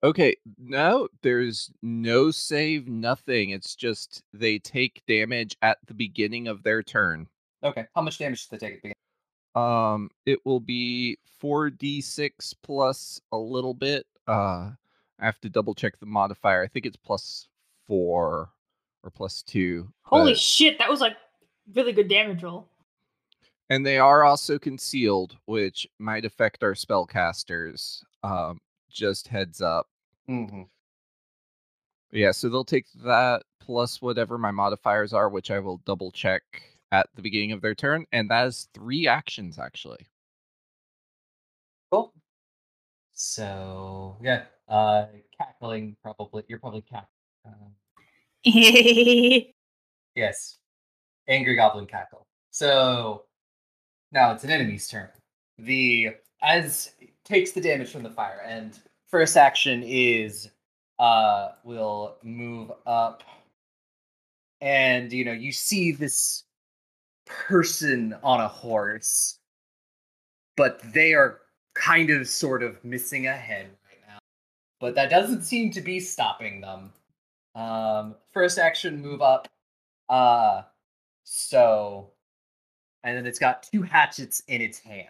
okay 0.03 0.35
no 0.59 1.09
there's 1.23 1.71
no 1.83 2.31
save 2.31 2.89
nothing 2.89 3.51
it's 3.51 3.77
just 3.77 4.23
they 4.33 4.59
take 4.59 5.03
damage 5.07 5.57
at 5.63 5.79
the 5.87 5.95
beginning 5.95 6.49
of 6.49 6.63
their 6.63 6.83
turn 6.83 7.27
Okay. 7.65 7.87
How 7.95 8.03
much 8.03 8.19
damage 8.19 8.41
does 8.41 8.49
they 8.49 8.59
take 8.59 8.75
at 8.77 8.83
the 8.83 8.89
beginning? 8.89 8.97
um 9.55 10.11
it 10.27 10.39
will 10.45 10.59
be 10.61 11.17
4d6 11.43 12.55
plus 12.63 13.21
a 13.33 13.37
little 13.37 13.75
bit 13.75 14.07
uh 14.27 14.71
i 15.21 15.25
have 15.25 15.39
to 15.41 15.49
double 15.51 15.75
check 15.75 15.99
the 16.01 16.07
modifier 16.07 16.63
i 16.63 16.67
think 16.67 16.87
it's 16.87 16.97
plus 16.97 17.49
four 17.87 18.51
or 19.05 19.11
plus 19.11 19.43
two 19.43 19.89
Holy 20.03 20.33
but- 20.33 20.39
shit, 20.41 20.79
that 20.79 20.89
was 20.91 21.01
like 21.01 21.17
really 21.75 21.93
good 21.93 22.09
damage 22.09 22.43
roll. 22.43 22.69
and 23.71 23.85
they 23.87 23.99
are 23.99 24.25
also 24.25 24.59
concealed 24.59 25.37
which 25.45 25.87
might 25.99 26.25
affect 26.25 26.65
our 26.65 26.75
spellcasters 26.75 28.03
um 28.25 28.59
just 28.91 29.29
heads 29.29 29.61
up 29.61 29.87
Mm-hmm. 30.29 30.63
Yeah, 32.13 32.31
so 32.31 32.49
they'll 32.49 32.65
take 32.65 32.87
that 33.05 33.43
plus 33.61 34.03
whatever 34.03 34.39
my 34.39 34.51
modifiers 34.51 35.13
are, 35.13 35.29
which 35.29 35.51
I 35.51 35.59
will 35.59 35.79
double 35.87 36.11
check 36.11 36.43
at 36.91 37.09
the 37.15 37.23
beginning 37.23 37.53
of 37.53 37.63
their 37.63 37.75
turn, 37.75 38.07
and 38.13 38.31
that 38.31 38.47
is 38.47 38.69
three 38.75 39.09
actions 39.09 39.59
actually. 39.59 40.07
Cool. 41.91 42.13
So 43.13 44.17
yeah, 44.23 44.45
uh, 44.69 45.07
cackling 45.37 45.97
probably. 46.03 46.45
You're 46.49 46.59
probably 46.59 46.83
cackling. 46.83 47.07
Uh, 47.47 47.71
yes, 50.15 50.59
angry 51.29 51.57
goblin 51.57 51.87
cackle. 51.87 52.27
So 52.51 53.25
now 54.13 54.33
it's 54.33 54.45
an 54.45 54.51
enemy's 54.51 54.87
turn. 54.89 55.09
The 55.59 56.11
as 56.43 56.93
takes 57.25 57.53
the 57.53 57.61
damage 57.61 57.91
from 57.91 58.03
the 58.03 58.11
fire, 58.11 58.43
and 58.47 58.79
first 59.13 59.37
action 59.37 59.85
is 59.85 60.51
uh 60.99 61.51
will 61.63 62.17
move 62.25 62.73
up, 62.87 63.23
and 64.61 65.13
you 65.13 65.25
know 65.25 65.33
you 65.33 65.53
see 65.53 65.93
this 65.93 66.45
person 67.27 68.17
on 68.25 68.41
a 68.41 68.49
horse, 68.49 69.39
but 70.57 70.81
they 70.93 71.15
are 71.15 71.43
kind 71.75 72.11
of 72.11 72.27
sort 72.27 72.63
of 72.63 72.83
missing 72.85 73.29
a 73.29 73.33
head 73.33 73.69
right 73.89 74.01
now. 74.09 74.19
But 74.81 74.95
that 74.97 75.11
doesn't 75.11 75.43
seem 75.43 75.71
to 75.73 75.81
be 75.81 76.01
stopping 76.01 76.61
them. 76.61 76.93
Um, 77.55 78.17
first 78.33 78.59
action 78.59 79.01
move 79.01 79.23
up. 79.23 79.49
Uh, 80.09 80.63
so, 81.25 82.11
and 83.05 83.17
then 83.17 83.27
it's 83.27 83.39
got 83.39 83.63
two 83.63 83.83
hatchets 83.83 84.43
in 84.49 84.61
its 84.61 84.79
hands. 84.79 85.09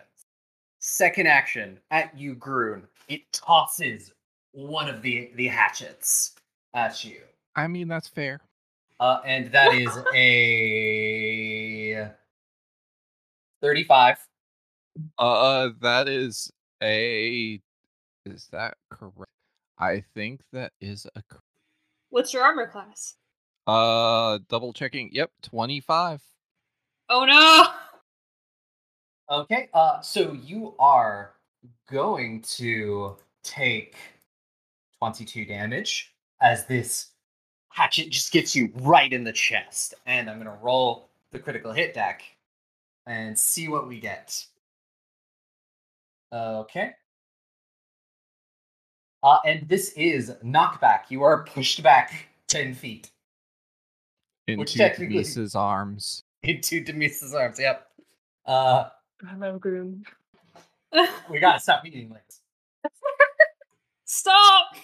Second 0.79 1.29
action 1.29 1.79
at 1.91 2.17
you, 2.19 2.35
Grun. 2.35 2.83
It 3.13 3.31
tosses 3.31 4.11
one 4.53 4.89
of 4.89 5.03
the 5.03 5.31
the 5.35 5.47
hatchets 5.47 6.35
at 6.73 7.05
you. 7.05 7.21
I 7.55 7.67
mean, 7.69 7.87
that's 7.87 8.09
fair. 8.09 8.41
Uh, 8.99 9.21
and 9.27 9.53
that 9.53 9.75
is 9.75 9.99
a 10.15 12.11
thirty-five. 13.61 14.17
Uh, 15.19 15.69
that 15.83 16.09
is 16.09 16.51
a 16.83 17.61
Is 18.25 18.49
that 18.51 18.79
correct? 18.91 19.31
I 19.79 20.03
think 20.15 20.41
that 20.55 20.73
is 20.81 21.07
a 21.15 21.23
What's 22.09 22.33
your 22.33 22.45
armor 22.45 22.67
class? 22.67 23.17
uh 23.67 24.39
double 24.49 24.73
checking. 24.73 25.11
Yep, 25.13 25.31
25. 25.43 26.23
Oh 27.11 27.27
no! 27.27 27.67
Okay, 29.31 29.69
uh, 29.75 30.01
so 30.01 30.33
you 30.33 30.75
are 30.79 31.35
going 31.91 32.43
to 32.43 33.17
take 33.43 33.97
22 34.99 35.45
damage 35.45 36.13
as 36.41 36.67
this 36.67 37.09
hatchet 37.69 38.11
just 38.11 38.33
gets 38.33 38.55
you 38.55 38.71
right 38.77 39.13
in 39.13 39.25
the 39.25 39.33
chest. 39.33 39.95
And 40.07 40.29
I'm 40.29 40.37
going 40.43 40.47
to 40.47 40.63
roll 40.63 41.09
the 41.31 41.39
critical 41.39 41.73
hit 41.73 41.95
deck 41.95 42.23
and 43.07 43.39
see 43.39 43.69
what 43.69 43.89
we 43.89 44.01
get. 44.01 44.45
Okay. 46.33 46.91
Uh, 49.23 49.39
and 49.47 49.69
this 49.69 49.91
is 49.91 50.33
knockback. 50.45 51.03
You 51.09 51.23
are 51.23 51.45
pushed 51.45 51.83
back 51.83 52.27
10 52.49 52.75
feet 52.75 53.11
Into 54.49 54.77
technically- 54.77 55.17
Denise's 55.23 55.55
arms. 55.55 56.25
into 56.43 56.83
Dumisa's 56.85 57.35
arms. 57.35 57.59
Yep. 57.61 57.87
Uh, 58.47 58.89
I 59.31 59.37
love 59.37 59.61
Groom. 59.61 60.03
We 61.31 61.39
gotta 61.41 61.61
stop 61.61 61.87
eating 61.87 62.11
links. 62.11 62.41
Stop! 64.05 64.75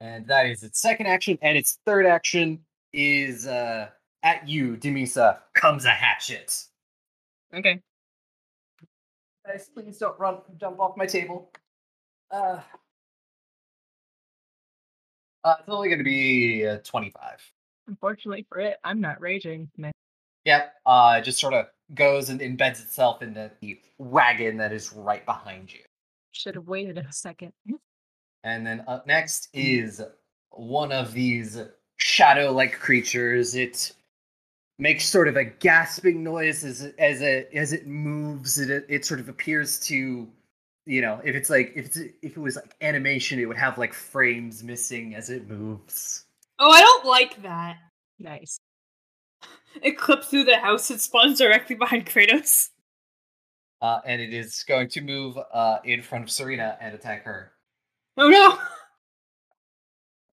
And 0.00 0.26
that 0.26 0.46
is 0.46 0.62
its 0.62 0.80
second 0.80 1.06
action, 1.06 1.38
and 1.40 1.56
its 1.56 1.78
third 1.86 2.04
action 2.06 2.60
is 2.92 3.46
uh 3.46 3.88
at 4.22 4.46
you, 4.48 4.76
Dumisa, 4.76 5.38
comes 5.54 5.84
a 5.84 5.90
hatchet. 5.90 6.64
Okay. 7.54 7.80
Guys, 9.46 9.70
please 9.74 9.98
don't 9.98 10.18
run 10.18 10.38
jump 10.58 10.80
off 10.80 10.96
my 10.96 11.06
table. 11.06 11.50
Uh, 12.30 12.60
uh 15.44 15.54
it's 15.60 15.68
only 15.68 15.88
gonna 15.88 16.02
be 16.02 16.66
uh, 16.66 16.78
25. 16.84 17.40
Unfortunately 17.86 18.46
for 18.48 18.60
it, 18.60 18.76
I'm 18.84 19.00
not 19.00 19.20
raging. 19.20 19.70
Man. 19.76 19.92
Yep. 20.44 20.74
Uh 20.84 21.20
just 21.20 21.38
sort 21.38 21.54
of 21.54 21.66
goes 21.92 22.30
and 22.30 22.40
embeds 22.40 22.82
itself 22.82 23.22
in 23.22 23.34
the, 23.34 23.50
the 23.60 23.78
wagon 23.98 24.56
that 24.56 24.72
is 24.72 24.92
right 24.92 25.24
behind 25.26 25.72
you. 25.72 25.80
Should 26.32 26.54
have 26.54 26.66
waited 26.66 26.98
a 26.98 27.12
second. 27.12 27.52
And 28.42 28.66
then 28.66 28.84
up 28.86 29.06
next 29.06 29.48
mm. 29.54 29.82
is 29.82 30.02
one 30.50 30.92
of 30.92 31.12
these 31.12 31.60
shadow 31.96 32.52
like 32.52 32.78
creatures. 32.78 33.54
It 33.54 33.92
makes 34.78 35.04
sort 35.04 35.28
of 35.28 35.36
a 35.36 35.44
gasping 35.44 36.24
noise 36.24 36.64
as 36.64 36.82
it, 36.82 36.94
as 36.98 37.20
it 37.20 37.50
as 37.54 37.72
it 37.72 37.86
moves. 37.86 38.58
It 38.58 38.84
it 38.88 39.04
sort 39.04 39.20
of 39.20 39.28
appears 39.28 39.78
to, 39.80 40.28
you 40.86 41.00
know, 41.00 41.20
if 41.24 41.34
it's 41.34 41.50
like 41.50 41.72
if 41.76 41.86
it's 41.86 41.96
if 41.96 42.36
it 42.36 42.38
was 42.38 42.56
like 42.56 42.74
animation, 42.80 43.38
it 43.38 43.46
would 43.46 43.58
have 43.58 43.78
like 43.78 43.94
frames 43.94 44.62
missing 44.62 45.14
as 45.14 45.30
it 45.30 45.48
moves. 45.48 46.24
Oh, 46.58 46.70
I 46.70 46.80
don't 46.80 47.06
like 47.06 47.42
that. 47.42 47.76
Nice. 48.18 48.60
It 49.82 49.98
clips 49.98 50.28
through 50.28 50.44
the 50.44 50.56
house 50.56 50.90
and 50.90 51.00
spawns 51.00 51.38
directly 51.38 51.76
behind 51.76 52.06
Kratos. 52.06 52.70
Uh, 53.82 54.00
and 54.06 54.20
it 54.20 54.32
is 54.32 54.64
going 54.66 54.88
to 54.88 55.00
move 55.00 55.36
uh, 55.52 55.78
in 55.84 56.00
front 56.00 56.24
of 56.24 56.30
Serena 56.30 56.76
and 56.80 56.94
attack 56.94 57.24
her. 57.24 57.52
Oh 58.16 58.28
no! 58.28 58.58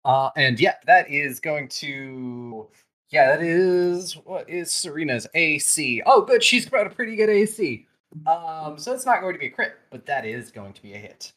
Uh, 0.06 0.30
and 0.36 0.60
yeah, 0.60 0.76
that 0.86 1.10
is 1.10 1.40
going 1.40 1.68
to. 1.68 2.68
Yeah, 3.10 3.36
that 3.36 3.44
is 3.44 4.14
what 4.14 4.50
is 4.50 4.72
Serena's 4.72 5.28
AC. 5.34 6.02
Oh, 6.06 6.22
good, 6.22 6.44
she's 6.44 6.68
got 6.68 6.88
a 6.88 6.90
pretty 6.90 7.16
good 7.16 7.30
AC. 7.30 7.88
Um, 8.26 8.78
so 8.78 8.94
it's 8.94 9.06
not 9.06 9.22
going 9.22 9.34
to 9.34 9.40
be 9.40 9.48
a 9.48 9.52
crit, 9.52 9.74
but 9.90 10.06
that 10.06 10.26
is 10.26 10.52
going 10.52 10.74
to 10.74 10.82
be 10.82 10.94
a 10.94 10.98
hit. 10.98 11.34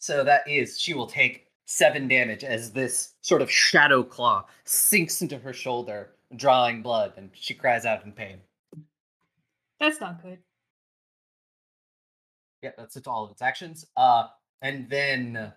So 0.00 0.24
that 0.24 0.48
is 0.48 0.80
she 0.80 0.94
will 0.94 1.06
take 1.06 1.46
seven 1.66 2.08
damage 2.08 2.42
as 2.42 2.72
this 2.72 3.14
sort 3.20 3.42
of 3.42 3.50
shadow 3.50 4.02
claw 4.02 4.44
sinks 4.64 5.22
into 5.22 5.38
her 5.38 5.52
shoulder, 5.52 6.14
drawing 6.36 6.82
blood, 6.82 7.14
and 7.16 7.30
she 7.34 7.54
cries 7.54 7.84
out 7.84 8.04
in 8.04 8.12
pain. 8.12 8.38
That's 9.78 10.00
not 10.00 10.22
good. 10.22 10.38
Yeah, 12.62 12.70
that's 12.76 12.96
it's 12.96 13.06
all 13.06 13.24
of 13.24 13.30
its 13.30 13.42
actions. 13.42 13.86
Uh, 13.96 14.28
and 14.60 14.88
then 14.90 15.52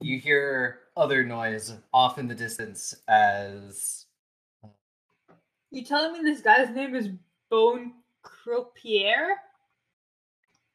you 0.00 0.20
hear 0.20 0.80
other 0.96 1.24
noise 1.24 1.74
off 1.92 2.18
in 2.18 2.28
the 2.28 2.34
distance 2.34 2.94
as 3.08 4.06
You 5.70 5.84
telling 5.84 6.12
me 6.12 6.30
this 6.30 6.40
guy's 6.40 6.70
name 6.70 6.94
is 6.94 7.08
Bone 7.50 7.94
Croupier? 8.22 9.30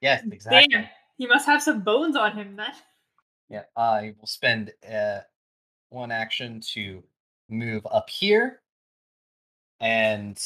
yes, 0.02 0.24
exactly. 0.30 0.68
Damn, 0.70 0.88
he 1.18 1.28
must 1.28 1.46
have 1.46 1.64
some 1.64 1.82
bones 1.82 2.18
on 2.18 2.36
him 2.36 2.58
then. 2.58 2.72
Yeah, 3.50 3.64
I 3.78 4.14
will 4.20 4.28
spend 4.28 4.74
uh, 4.92 5.20
one 5.90 6.12
action 6.12 6.60
to 6.74 7.04
move 7.50 7.86
up 7.90 8.10
here, 8.10 8.62
and 9.84 10.42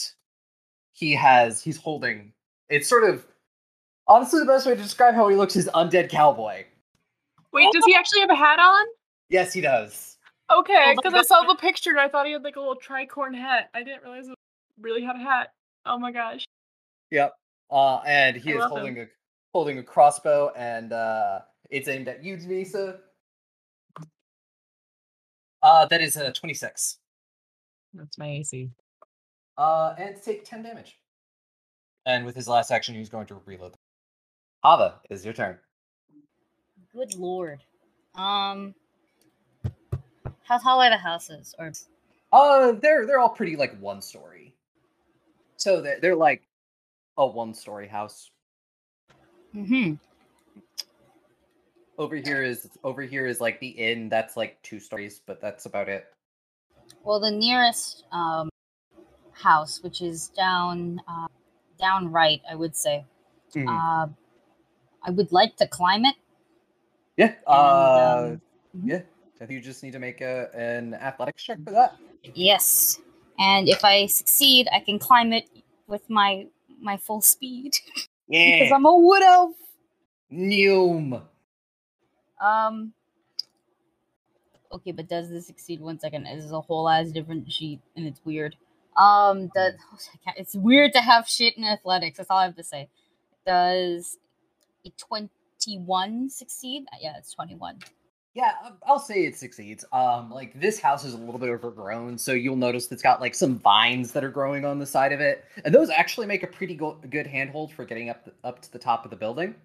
he 0.93 1.13
has 1.13 1.61
he's 1.61 1.77
holding. 1.77 2.33
It's 2.69 2.89
sort 2.89 3.03
of 3.03 3.25
honestly 4.07 4.39
the 4.39 4.45
best 4.47 4.65
way 4.65 4.75
to 4.75 4.81
describe 4.81 5.13
how 5.13 5.27
he 5.27 5.35
looks 5.35 5.55
is 5.55 5.69
undead 5.75 6.09
cowboy. 6.09 6.65
Wait, 7.53 7.71
does 7.71 7.85
he 7.85 7.95
actually 7.95 8.21
have 8.21 8.31
a 8.31 8.35
hat 8.35 8.59
on? 8.59 8.85
Yes, 9.29 9.53
he 9.53 9.61
does. 9.61 10.17
Okay, 10.51 10.85
Oh 10.87 10.93
because 10.95 11.13
I 11.13 11.21
saw 11.21 11.43
the 11.43 11.55
picture 11.55 11.91
and 11.91 11.99
I 11.99 12.09
thought 12.09 12.25
he 12.25 12.31
had 12.31 12.43
like 12.43 12.55
a 12.55 12.59
little 12.59 12.75
tricorn 12.77 13.35
hat. 13.35 13.69
I 13.75 13.83
didn't 13.83 14.01
realize 14.03 14.27
it 14.27 14.35
really 14.81 15.03
had 15.03 15.15
a 15.15 15.19
hat. 15.19 15.53
Oh 15.85 15.99
my 15.99 16.11
gosh. 16.11 16.45
Yep. 17.11 17.33
Uh, 17.69 17.97
and 18.07 18.35
he 18.35 18.53
I 18.53 18.55
is 18.55 18.59
love 18.61 18.71
him. 18.71 18.77
holding 18.77 18.99
a 18.99 19.05
holding 19.53 19.77
a 19.77 19.83
crossbow, 19.83 20.51
and 20.55 20.93
uh, 20.93 21.39
it's 21.69 21.87
aimed 21.87 22.07
at 22.07 22.23
you, 22.23 22.37
Dumisa. 22.37 22.97
Uh, 25.61 25.85
that 25.87 26.01
is 26.01 26.15
a 26.15 26.31
twenty-six. 26.31 26.97
That's 27.93 28.17
my 28.17 28.27
AC. 28.27 28.69
Uh, 29.57 29.95
and 29.97 30.21
take 30.21 30.45
10 30.45 30.63
damage. 30.63 30.99
And 32.05 32.25
with 32.25 32.35
his 32.35 32.47
last 32.47 32.71
action, 32.71 32.95
he's 32.95 33.09
going 33.09 33.27
to 33.27 33.41
reload. 33.45 33.73
Ava, 34.65 34.99
it 35.09 35.13
is 35.13 35.25
your 35.25 35.33
turn. 35.33 35.57
Good 36.93 37.15
lord. 37.15 37.59
Um, 38.15 38.73
how 40.43 40.57
tall 40.57 40.81
are 40.81 40.89
the 40.89 40.97
houses? 40.97 41.53
Or 41.59 41.71
Uh, 42.31 42.73
they're 42.73 43.05
they're 43.05 43.19
all 43.19 43.29
pretty 43.29 43.55
like 43.55 43.77
one 43.79 44.01
story. 44.01 44.53
So 45.57 45.81
they're 45.81 45.99
they're 45.99 46.15
like 46.15 46.43
a 47.17 47.25
one 47.27 47.53
story 47.53 47.87
house. 47.87 48.29
hmm 49.53 49.93
Over 51.97 52.15
here 52.15 52.43
is 52.43 52.69
over 52.83 53.01
here 53.01 53.25
is 53.27 53.41
like 53.41 53.59
the 53.59 53.69
inn. 53.69 54.09
That's 54.09 54.37
like 54.37 54.61
two 54.61 54.79
stories, 54.79 55.21
but 55.25 55.41
that's 55.41 55.65
about 55.65 55.89
it. 55.89 56.05
Well, 57.03 57.19
the 57.19 57.31
nearest 57.31 58.05
um 58.11 58.49
house, 59.37 59.81
which 59.83 60.01
is 60.01 60.29
down 60.29 61.01
uh, 61.07 61.27
down 61.79 62.11
right, 62.11 62.41
I 62.49 62.55
would 62.55 62.75
say. 62.75 63.05
Mhm. 63.53 63.67
Uh, 63.69 64.07
I 65.03 65.11
would 65.11 65.31
like 65.31 65.55
to 65.57 65.67
climb 65.67 66.05
it. 66.05 66.15
yeah. 67.17 67.35
Uh, 67.45 68.31
um, 68.33 68.41
mhm. 68.75 68.89
yeah. 68.89 69.01
You 69.49 69.61
just 69.61 69.83
need 69.83 69.93
to 69.93 69.99
make 69.99 70.21
a 70.21 70.49
an 70.53 70.95
athletics 70.95 71.43
check 71.43 71.59
for 71.63 71.71
that. 71.71 71.95
Yes, 72.33 72.99
and 73.37 73.69
if 73.69 73.85
I 73.85 74.07
succeed, 74.07 74.67
I 74.73 74.79
can 74.79 74.97
climb 74.99 75.31
it 75.31 75.47
with 75.87 76.09
my 76.09 76.47
my 76.81 76.97
full 76.97 77.21
speed 77.21 77.73
Yeah. 78.27 78.57
because 78.59 78.71
I'm 78.73 78.85
a 78.85 78.95
wood 78.97 79.21
elf. 79.21 79.55
Neum. 80.31 81.21
Um. 82.41 82.93
Okay, 84.71 84.91
but 84.91 85.07
does 85.07 85.29
this 85.29 85.47
succeed? 85.47 85.79
One 85.81 85.99
second. 85.99 86.25
This 86.25 86.43
is 86.43 86.51
a 86.51 86.59
whole 86.59 86.89
ass 86.89 87.09
different 87.11 87.49
sheet, 87.51 87.79
and 87.95 88.05
it's 88.05 88.19
weird. 88.25 88.55
Um, 88.97 89.49
does 89.53 89.73
it's 90.37 90.55
weird 90.55 90.93
to 90.93 91.01
have 91.01 91.27
shit 91.27 91.57
in 91.57 91.63
athletics. 91.63 92.17
That's 92.17 92.29
all 92.29 92.39
I 92.39 92.45
have 92.45 92.55
to 92.55 92.63
say. 92.63 92.89
Does 93.45 94.17
a 94.85 94.89
twenty-one 94.97 96.29
succeed? 96.29 96.85
Uh, 96.91 96.97
Yeah, 97.01 97.17
it's 97.17 97.33
twenty-one. 97.33 97.79
Yeah, 98.33 98.53
um, 98.63 98.73
I'll 98.85 98.99
say 98.99 99.25
it 99.25 99.35
succeeds. 99.35 99.83
Um, 99.91 100.29
like 100.29 100.59
this 100.59 100.79
house 100.79 101.03
is 101.03 101.15
a 101.15 101.17
little 101.17 101.39
bit 101.39 101.49
overgrown, 101.49 102.19
so 102.19 102.33
you'll 102.33 102.55
notice 102.55 102.91
it's 102.91 103.01
got 103.01 103.19
like 103.19 103.33
some 103.33 103.57
vines 103.57 104.11
that 104.11 104.23
are 104.23 104.29
growing 104.29 104.63
on 104.63 104.77
the 104.77 104.85
side 104.85 105.11
of 105.11 105.19
it, 105.19 105.45
and 105.65 105.73
those 105.73 105.89
actually 105.89 106.27
make 106.27 106.43
a 106.43 106.47
pretty 106.47 106.75
go- 106.75 106.99
good 107.09 107.25
handhold 107.25 107.71
for 107.71 107.83
getting 107.83 108.09
up 108.09 108.25
the, 108.25 108.33
up 108.43 108.61
to 108.61 108.71
the 108.71 108.77
top 108.77 109.05
of 109.05 109.09
the 109.09 109.17
building. 109.17 109.55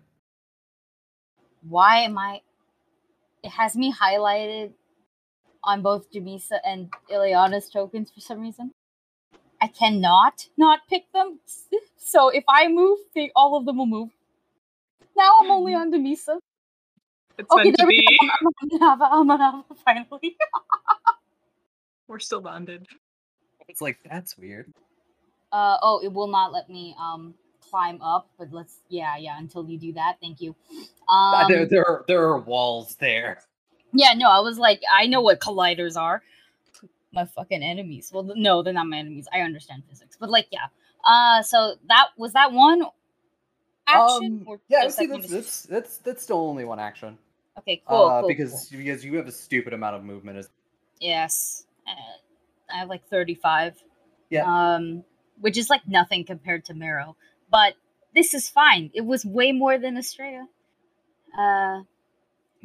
Why 1.68 1.98
am 1.98 2.16
I? 2.16 2.40
It 3.42 3.50
has 3.50 3.76
me 3.76 3.92
highlighted 3.92 4.72
on 5.64 5.82
both 5.82 6.10
Dumisa 6.10 6.58
and 6.64 6.90
Illiana's 7.10 7.68
tokens 7.68 8.10
for 8.10 8.20
some 8.20 8.40
reason. 8.40 8.72
I 9.62 9.68
cannot 9.68 10.48
not 10.58 10.80
pick 10.90 11.12
them. 11.14 11.40
So 12.04 12.28
if 12.30 12.44
I 12.48 12.68
move, 12.68 12.98
they 13.14 13.32
all 13.36 13.56
of 13.58 13.66
them 13.66 13.78
will 13.78 13.86
move. 13.86 14.10
Now 15.16 15.32
I'm 15.42 15.50
only 15.50 15.74
on 15.74 15.92
Dumisa. 15.92 16.38
It's 17.38 17.50
Okay, 17.50 17.64
meant 17.64 17.76
to 17.76 17.78
there 17.78 17.88
we 17.88 17.94
be. 17.96 18.06
go. 18.20 18.26
I'm 18.28 18.46
on 18.46 18.80
Nava. 19.00 19.08
I'm 19.12 19.30
on 19.30 19.40
Nava 19.40 19.76
finally. 19.84 20.36
We're 22.08 22.18
still 22.20 22.40
bonded. 22.42 22.86
It's 23.68 23.80
like 23.80 23.98
that's 24.04 24.36
weird. 24.38 24.72
Uh 25.52 25.78
oh, 25.82 26.00
it 26.04 26.12
will 26.12 26.28
not 26.28 26.52
let 26.52 26.68
me 26.70 26.94
um 27.00 27.34
climb 27.70 28.00
up, 28.02 28.28
but 28.38 28.52
let's 28.52 28.78
yeah, 28.90 29.16
yeah, 29.16 29.38
until 29.38 29.68
you 29.68 29.78
do 29.78 29.92
that. 29.94 30.18
Thank 30.20 30.40
you. 30.42 30.54
Uh, 31.32 31.44
Um 31.44 31.48
there, 31.48 31.66
there, 31.66 31.86
are, 31.86 32.04
there 32.08 32.22
are 32.24 32.38
walls 32.38 32.96
there. 32.96 33.40
Yeah, 33.92 34.14
no, 34.14 34.28
I 34.30 34.40
was 34.40 34.58
like, 34.58 34.82
I 34.92 35.06
know 35.06 35.20
what 35.20 35.40
colliders 35.40 35.96
are. 36.00 36.22
My 37.12 37.26
fucking 37.26 37.62
enemies. 37.62 38.10
Well, 38.12 38.32
no, 38.36 38.62
they're 38.62 38.72
not 38.72 38.86
my 38.86 38.98
enemies. 38.98 39.28
I 39.32 39.40
understand 39.40 39.82
physics, 39.88 40.16
but 40.18 40.30
like, 40.30 40.46
yeah. 40.50 40.68
Uh, 41.04 41.42
so 41.42 41.74
that 41.88 42.08
was 42.16 42.32
that 42.32 42.52
one 42.52 42.84
action. 43.86 44.40
Um, 44.40 44.44
or 44.46 44.60
yeah, 44.68 44.88
see, 44.88 45.06
that's, 45.06 45.28
that's 45.28 45.62
that's 45.64 45.98
that's 45.98 46.22
still 46.22 46.38
only 46.38 46.64
one 46.64 46.80
action. 46.80 47.18
okay, 47.58 47.82
cool, 47.86 48.06
uh, 48.06 48.20
cool, 48.20 48.28
because 48.28 48.68
cool. 48.70 48.78
because 48.78 49.04
you 49.04 49.16
have 49.16 49.26
a 49.26 49.32
stupid 49.32 49.72
amount 49.72 49.96
of 49.96 50.04
movement. 50.04 50.38
As 50.38 50.48
yes, 51.00 51.66
uh, 51.86 52.74
I 52.74 52.78
have 52.78 52.88
like 52.88 53.06
thirty-five. 53.08 53.74
Yeah. 54.30 54.44
Um, 54.46 55.04
which 55.40 55.58
is 55.58 55.68
like 55.68 55.86
nothing 55.86 56.24
compared 56.24 56.64
to 56.66 56.74
Marrow, 56.74 57.16
but 57.50 57.74
this 58.14 58.32
is 58.32 58.48
fine. 58.48 58.90
It 58.94 59.04
was 59.04 59.24
way 59.24 59.52
more 59.52 59.78
than 59.78 59.96
Astraea. 59.96 60.44
Uh, 61.36 61.82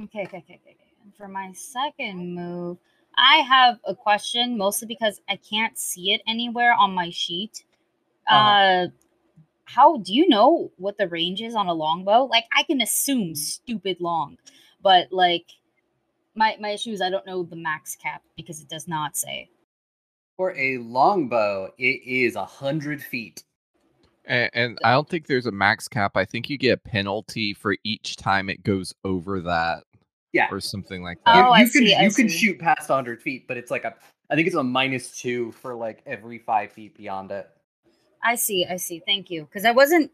okay, 0.03 0.21
okay, 0.23 0.37
okay, 0.37 0.37
okay. 0.37 0.61
okay. 0.63 0.75
And 1.03 1.15
for 1.15 1.27
my 1.27 1.51
second 1.53 2.35
move, 2.35 2.77
I 3.17 3.37
have 3.37 3.79
a 3.85 3.95
question, 3.95 4.57
mostly 4.57 4.87
because 4.87 5.21
I 5.29 5.37
can't 5.37 5.77
see 5.77 6.11
it 6.13 6.21
anywhere 6.27 6.73
on 6.73 6.93
my 6.93 7.09
sheet. 7.09 7.65
uh 8.29 8.33
Uh-huh. 8.35 8.55
how 9.65 9.97
do 9.97 10.13
you 10.13 10.27
know 10.29 10.71
what 10.77 10.97
the 10.97 11.07
range 11.09 11.41
is 11.41 11.55
on 11.55 11.67
a 11.67 11.73
longbow? 11.73 12.25
Like 12.25 12.45
I 12.55 12.63
can 12.63 12.81
assume 12.81 13.35
stupid 13.35 13.97
long, 14.01 14.37
but 14.81 15.07
like 15.11 15.45
my 16.35 16.57
my 16.59 16.71
issue 16.71 16.91
is 16.91 17.01
I 17.01 17.09
don't 17.09 17.25
know 17.25 17.43
the 17.43 17.55
max 17.55 17.95
cap 17.95 18.23
because 18.37 18.61
it 18.61 18.69
does 18.69 18.87
not 18.87 19.17
say. 19.17 19.49
for 20.37 20.55
a 20.57 20.77
longbow, 20.79 21.71
it 21.77 22.01
is 22.05 22.35
a 22.35 22.45
hundred 22.45 23.01
feet. 23.03 23.43
And, 24.25 24.49
and 24.53 24.79
I 24.83 24.91
don't 24.91 25.09
think 25.09 25.25
there's 25.27 25.45
a 25.47 25.51
max 25.51 25.87
cap. 25.87 26.11
I 26.15 26.25
think 26.25 26.49
you 26.49 26.57
get 26.57 26.79
a 26.79 26.89
penalty 26.89 27.53
for 27.53 27.75
each 27.83 28.17
time 28.17 28.49
it 28.49 28.63
goes 28.63 28.93
over 29.03 29.41
that 29.41 29.83
Yeah, 30.37 30.47
or 30.51 30.59
something 30.59 31.01
like 31.03 31.17
Oh, 31.25 31.33
that. 31.33 31.37
you, 31.39 31.43
I 31.51 31.59
you 31.59 31.69
can 31.69 31.85
see, 31.87 31.95
I 31.95 32.01
you 32.03 32.11
can 32.11 32.29
see. 32.29 32.37
shoot 32.37 32.59
past 32.59 32.87
hundred 32.87 33.21
feet, 33.21 33.47
but 33.47 33.57
it's 33.57 33.69
like 33.71 33.83
a 33.83 33.95
I 34.29 34.35
think 34.35 34.47
it's 34.47 34.55
a 34.55 34.63
minus 34.63 35.17
two 35.19 35.51
for 35.53 35.75
like 35.75 36.01
every 36.05 36.37
five 36.39 36.71
feet 36.71 36.95
beyond 36.97 37.31
it. 37.31 37.49
I 38.23 38.35
see, 38.35 38.65
I 38.69 38.75
see. 38.77 39.01
Thank 39.05 39.29
you. 39.29 39.43
Because 39.45 39.63
I 39.65 39.71
wasn't 39.71 40.11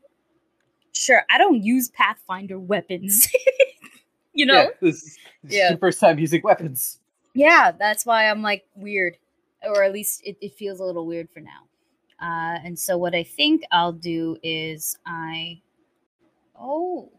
sure. 0.91 1.23
I 1.31 1.37
don't 1.37 1.63
use 1.63 1.89
Pathfinder 1.89 2.59
weapons. 2.59 3.27
you 4.33 4.45
know? 4.45 4.53
yeah, 4.55 4.67
this, 4.81 4.95
is- 5.03 5.17
this 5.43 5.53
Yeah. 5.53 5.65
is 5.67 5.71
the 5.71 5.77
first 5.77 5.99
time 5.99 6.19
using 6.19 6.41
weapons. 6.43 6.99
Yeah, 7.33 7.71
that's 7.71 8.05
why 8.05 8.29
I'm 8.29 8.41
like 8.43 8.65
weird. 8.75 9.17
Or 9.63 9.83
at 9.83 9.93
least 9.93 10.21
it, 10.25 10.37
it 10.41 10.53
feels 10.53 10.79
a 10.79 10.83
little 10.85 11.05
weird 11.07 11.29
for 11.31 11.39
now. 11.39 11.63
Uh, 12.21 12.59
and 12.63 12.77
so 12.77 12.97
what 12.97 13.15
I 13.15 13.23
think 13.23 13.63
I'll 13.71 13.91
do 13.93 14.37
is 14.43 14.97
I 15.05 15.61
Oh. 16.59 17.11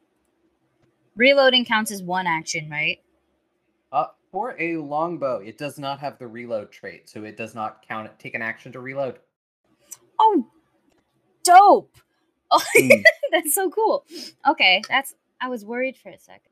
Reloading 1.17 1.65
counts 1.65 1.93
as 1.93 2.03
one 2.03 2.27
action, 2.27 2.69
right? 2.71 2.99
Uh, 3.93 4.07
for 4.33 4.57
a 4.61 4.77
longbow, 4.77 5.39
it 5.39 5.59
does 5.59 5.79
not 5.79 6.01
have 6.01 6.19
the 6.19 6.27
reload 6.27 6.73
trait, 6.73 7.09
so 7.09 7.23
it 7.25 7.37
does 7.37 7.55
not 7.55 7.87
count 7.87 8.07
it. 8.07 8.19
Take 8.19 8.35
an 8.35 8.43
action 8.43 8.73
to 8.73 8.81
reload. 8.81 9.19
Oh 10.19 10.47
dope. 11.45 11.97
Oh 12.51 12.63
Hmm. 12.77 13.03
that's 13.31 13.55
so 13.55 13.71
cool. 13.71 14.05
Okay, 14.49 14.83
that's 14.89 15.15
I 15.41 15.49
was 15.49 15.65
worried 15.65 15.97
for 15.97 16.09
a 16.09 16.19
second. 16.19 16.51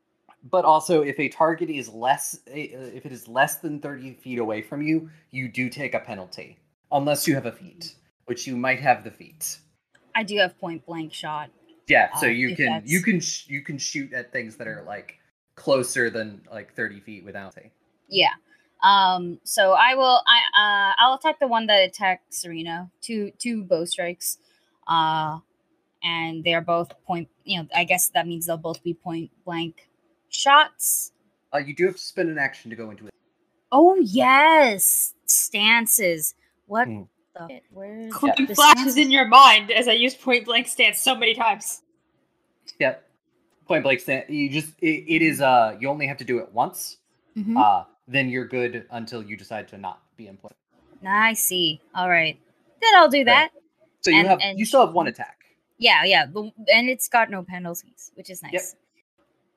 But 0.50 0.64
also, 0.64 1.02
if 1.02 1.18
a 1.20 1.28
target 1.28 1.70
is 1.70 1.88
less, 1.88 2.40
uh, 2.48 2.52
if 2.54 3.06
it 3.06 3.12
is 3.12 3.28
less 3.28 3.56
than 3.56 3.80
thirty 3.80 4.12
feet 4.12 4.38
away 4.38 4.62
from 4.62 4.82
you, 4.82 5.10
you 5.30 5.48
do 5.48 5.68
take 5.68 5.94
a 5.94 6.00
penalty, 6.00 6.58
unless 6.90 7.26
you 7.26 7.34
have 7.34 7.46
a 7.46 7.52
feat, 7.52 7.94
which 8.26 8.46
you 8.46 8.56
might 8.56 8.80
have 8.80 9.04
the 9.04 9.10
feat. 9.10 9.58
I 10.14 10.22
do 10.22 10.36
have 10.38 10.58
point 10.58 10.84
blank 10.86 11.12
shot. 11.12 11.50
Yeah, 11.88 12.14
so 12.16 12.26
Uh, 12.26 12.30
you 12.30 12.54
can 12.54 12.82
you 12.86 13.02
can 13.02 13.20
sh- 13.20 13.48
you 13.48 13.62
can 13.62 13.78
shoot 13.78 14.12
at 14.12 14.32
things 14.32 14.56
that 14.56 14.68
are 14.68 14.82
like 14.82 15.18
closer 15.56 16.10
than 16.10 16.42
like 16.50 16.74
thirty 16.74 17.00
feet 17.00 17.24
without 17.24 17.56
a. 17.56 17.70
Yeah. 18.08 18.34
Um. 18.82 19.40
So 19.44 19.72
I 19.72 19.94
will. 19.94 20.20
I 20.26 20.38
uh. 20.54 20.94
I'll 20.98 21.14
attack 21.14 21.40
the 21.40 21.48
one 21.48 21.66
that 21.66 21.82
attacked 21.82 22.32
Serena. 22.32 22.90
Two 23.00 23.32
two 23.38 23.64
bow 23.64 23.84
strikes. 23.84 24.38
Uh, 24.86 25.38
and 26.02 26.42
they 26.44 26.54
are 26.54 26.60
both 26.60 26.90
point. 27.04 27.28
You 27.44 27.62
know. 27.62 27.68
I 27.74 27.84
guess 27.84 28.08
that 28.10 28.26
means 28.26 28.46
they'll 28.46 28.56
both 28.56 28.82
be 28.82 28.94
point 28.94 29.30
blank 29.44 29.88
shots. 30.28 31.12
Uh, 31.52 31.58
you 31.58 31.74
do 31.74 31.86
have 31.86 31.96
to 31.96 32.02
spend 32.02 32.30
an 32.30 32.38
action 32.38 32.70
to 32.70 32.76
go 32.76 32.90
into 32.90 33.06
it. 33.06 33.12
Oh 33.70 33.96
yes, 33.96 35.14
stances. 35.26 36.34
What 36.66 36.86
Hmm. 36.86 37.02
The? 37.34 37.46
shit? 37.48 37.62
Where's 37.72 38.12
Clean 38.12 38.32
the 38.46 38.54
flashes 38.54 38.80
stances? 38.82 38.96
in 38.96 39.10
your 39.10 39.26
mind 39.26 39.70
as 39.70 39.88
I 39.88 39.92
use 39.92 40.14
point 40.14 40.44
blank 40.44 40.66
stance 40.68 40.98
so 40.98 41.14
many 41.14 41.34
times. 41.34 41.82
Yep. 42.78 43.08
Point 43.66 43.82
blank 43.84 44.00
stance. 44.00 44.28
You 44.30 44.50
just 44.50 44.70
it, 44.80 45.04
it 45.06 45.22
is 45.22 45.40
uh 45.40 45.76
you 45.80 45.88
only 45.88 46.06
have 46.06 46.18
to 46.18 46.24
do 46.24 46.38
it 46.38 46.52
once. 46.52 46.98
Mhm. 47.36 47.56
Uh 47.56 47.84
then 48.08 48.28
you're 48.28 48.46
good 48.46 48.86
until 48.90 49.22
you 49.22 49.36
decide 49.36 49.68
to 49.68 49.78
not 49.78 50.02
be 50.16 50.26
in 50.26 50.36
play. 50.36 50.50
I 51.06 51.32
see. 51.34 51.80
All 51.94 52.08
right. 52.08 52.38
Then 52.80 52.90
I'll 52.96 53.08
do 53.08 53.24
that. 53.24 53.50
So 54.00 54.10
you 54.10 54.18
And- 54.18 54.28
have 54.28 54.38
and- 54.42 54.58
you 54.58 54.64
still 54.64 54.84
have 54.84 54.94
one 54.94 55.06
attack. 55.06 55.38
Yeah, 55.78 56.04
yeah, 56.04 56.26
and 56.72 56.88
it's 56.88 57.08
got 57.08 57.28
no 57.28 57.42
penalties, 57.42 58.12
which 58.14 58.30
is 58.30 58.40
nice. 58.40 58.52
Yep. 58.52 58.62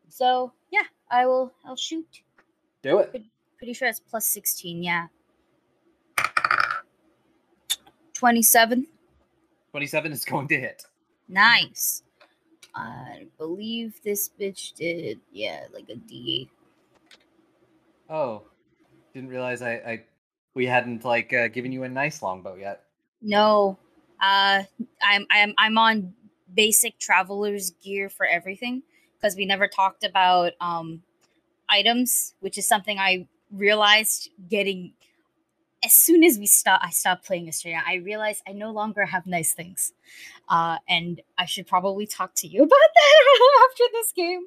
So 0.09 0.53
yeah, 0.71 0.81
I 1.11 1.27
will. 1.27 1.51
I'll 1.63 1.75
shoot. 1.75 2.07
Do 2.81 2.97
it. 2.99 3.21
Pretty 3.59 3.73
sure 3.73 3.87
it's 3.87 3.99
plus 3.99 4.25
sixteen. 4.25 4.81
Yeah. 4.81 5.07
Twenty-seven. 8.25 8.87
Twenty-seven 9.69 10.11
is 10.11 10.25
going 10.33 10.47
to 10.47 10.59
hit. 10.59 10.83
Nice. 11.29 12.01
I 12.73 13.27
believe 13.37 14.01
this 14.03 14.31
bitch 14.41 14.73
did. 14.73 15.19
Yeah, 15.31 15.65
like 15.71 15.87
a 15.89 15.95
D. 15.95 16.49
Oh, 18.09 18.41
didn't 19.13 19.29
realize 19.29 19.61
I, 19.61 19.73
I 19.73 20.03
we 20.55 20.65
hadn't 20.65 21.05
like 21.05 21.33
uh, 21.33 21.49
given 21.49 21.71
you 21.71 21.83
a 21.83 21.87
nice 21.87 22.23
longbow 22.23 22.55
yet. 22.55 22.85
No. 23.21 23.77
Uh, 24.19 24.63
I'm 25.03 25.27
I'm 25.29 25.53
I'm 25.59 25.77
on 25.77 26.11
basic 26.51 26.97
traveler's 26.97 27.73
gear 27.83 28.09
for 28.09 28.25
everything 28.25 28.81
because 29.21 29.35
we 29.35 29.45
never 29.45 29.67
talked 29.67 30.03
about 30.03 30.53
um 30.61 31.03
items, 31.69 32.33
which 32.39 32.57
is 32.57 32.67
something 32.67 32.97
I 32.97 33.27
realized 33.51 34.31
getting 34.49 34.93
as 35.85 35.93
soon 35.93 36.23
as 36.23 36.37
we 36.37 36.45
stop 36.47 36.81
I 36.83 36.89
stopped 36.89 37.25
playing 37.25 37.47
Astraea, 37.47 37.81
I 37.85 37.95
realized 37.95 38.41
I 38.47 38.51
no 38.53 38.71
longer 38.71 39.05
have 39.05 39.25
nice 39.27 39.53
things. 39.53 39.93
Uh 40.49 40.77
and 40.89 41.21
I 41.37 41.45
should 41.45 41.67
probably 41.67 42.05
talk 42.07 42.33
to 42.35 42.47
you 42.47 42.63
about 42.69 42.89
that 42.95 43.67
after 43.69 43.83
this 43.93 44.11
game. 44.11 44.45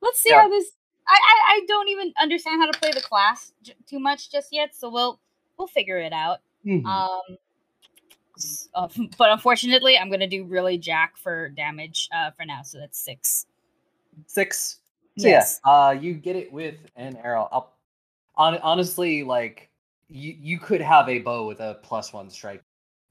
Let's 0.00 0.20
see 0.20 0.30
Yeah. 0.30 0.42
how 0.42 0.48
this 0.48 0.70
I, 1.06 1.18
I 1.32 1.54
I 1.54 1.64
don't 1.66 1.88
even 1.88 2.12
understand 2.20 2.60
how 2.62 2.70
to 2.70 2.78
play 2.78 2.90
the 2.92 3.00
class 3.00 3.52
j- 3.62 3.74
too 3.86 3.98
much 3.98 4.30
just 4.30 4.52
yet, 4.52 4.74
so 4.74 4.88
we'll 4.90 5.20
we'll 5.58 5.68
figure 5.68 5.98
it 5.98 6.12
out. 6.12 6.38
Mhm. 6.64 6.84
Um, 6.86 7.36
uh, 8.74 8.88
but 9.18 9.30
unfortunately, 9.30 9.98
I'm 9.98 10.10
gonna 10.10 10.26
do 10.28 10.44
really 10.44 10.78
jack 10.78 11.16
for 11.16 11.48
damage 11.50 12.08
uh, 12.14 12.30
for 12.30 12.44
now, 12.44 12.62
so 12.62 12.78
that's 12.78 12.98
six. 13.04 13.46
Six. 14.26 14.78
So 15.18 15.28
Yes. 15.28 15.60
yeah, 15.66 15.70
uh, 15.72 15.90
you 15.90 16.14
get 16.14 16.36
it 16.36 16.52
with 16.52 16.76
an 16.96 17.16
arrow. 17.22 17.48
I'll, 17.52 17.72
hon- 18.36 18.60
honestly, 18.62 19.24
like 19.24 19.68
you, 20.12 20.36
you 20.40 20.58
could 20.58 20.80
have 20.80 21.08
a 21.08 21.18
bow 21.20 21.46
with 21.46 21.60
a 21.60 21.78
plus 21.82 22.12
one 22.12 22.30
strike 22.30 22.62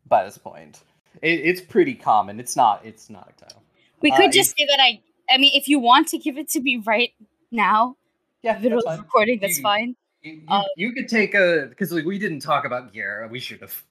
by 0.08 0.24
this 0.24 0.38
point. 0.38 0.82
It, 1.22 1.42
it's 1.42 1.62
pretty 1.62 1.94
common. 1.94 2.40
It's 2.40 2.56
not. 2.56 2.86
It's 2.86 3.10
not 3.10 3.32
a 3.36 3.44
title. 3.44 3.64
We 4.02 4.12
Uh, 4.12 4.18
could 4.18 4.32
just 4.32 4.56
say 4.58 4.66
that 4.68 4.80
I. 4.80 5.02
I 5.30 5.38
mean, 5.38 5.52
if 5.56 5.68
you 5.68 5.80
want 5.80 6.08
to 6.10 6.18
give 6.18 6.38
it 6.38 6.50
to 6.50 6.62
me 6.62 6.78
right 6.86 7.12
now, 7.52 7.96
Yeah, 8.44 8.58
middle 8.60 8.80
of 8.88 9.00
recording, 9.00 9.40
that's 9.40 9.58
You- 9.58 9.64
fine. 9.64 9.96
You, 10.24 10.34
you, 10.34 10.44
uh, 10.50 10.64
you 10.76 10.92
could 10.94 11.08
take 11.08 11.34
a 11.34 11.66
because 11.70 11.92
like, 11.92 12.06
we 12.06 12.20
didn't 12.20 12.42
talk 12.42 12.64
about 12.66 12.94
gear. 12.94 13.28
We 13.32 13.40
should 13.40 13.62
have. 13.62 13.84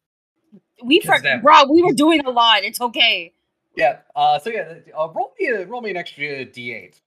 We 0.82 1.00
Because 1.00 1.18
for 1.18 1.22
that- 1.24 1.42
bro, 1.42 1.64
we 1.70 1.82
were 1.82 1.92
doing 1.92 2.24
a 2.24 2.30
lot. 2.30 2.62
It's 2.64 2.80
okay. 2.80 3.32
Yeah. 3.76 3.98
Uh. 4.14 4.38
So 4.38 4.50
yeah. 4.50 4.74
Uh, 4.96 5.08
roll 5.14 5.34
me 5.38 5.46
a 5.48 5.66
roll 5.66 5.80
me 5.80 5.90
an 5.90 5.96
extra 5.96 6.44
d8 6.46 7.00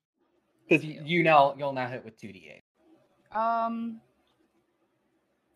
because 0.67 0.83
you, 0.85 1.01
you 1.05 1.23
now 1.23 1.55
you'll 1.57 1.73
now 1.73 1.87
hit 1.87 2.03
with 2.05 2.17
two 2.19 2.27
d8. 2.29 2.61
Um, 3.37 4.01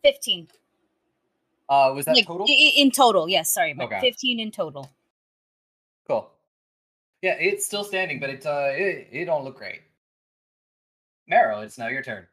fifteen. 0.02 0.48
Uh. 1.68 1.92
Was 1.94 2.06
that 2.06 2.16
Like, 2.16 2.26
total? 2.26 2.46
i- 2.48 2.52
i- 2.52 2.80
in 2.80 2.90
total, 2.90 3.28
yes. 3.28 3.52
Sorry, 3.52 3.72
but 3.74 3.84
Okay. 3.84 4.00
fifteen 4.00 4.40
in 4.40 4.50
total. 4.50 4.90
Cool. 6.06 6.30
Yeah, 7.22 7.34
it's 7.34 7.66
still 7.66 7.84
standing, 7.84 8.20
but 8.20 8.30
it 8.30 8.46
uh 8.46 8.70
it, 8.72 9.08
it 9.10 9.24
don't 9.26 9.44
look 9.44 9.56
great. 9.58 9.82
Marrow, 11.26 11.60
it's 11.60 11.76
now 11.76 11.88
your 11.88 12.02
turn. 12.02 12.26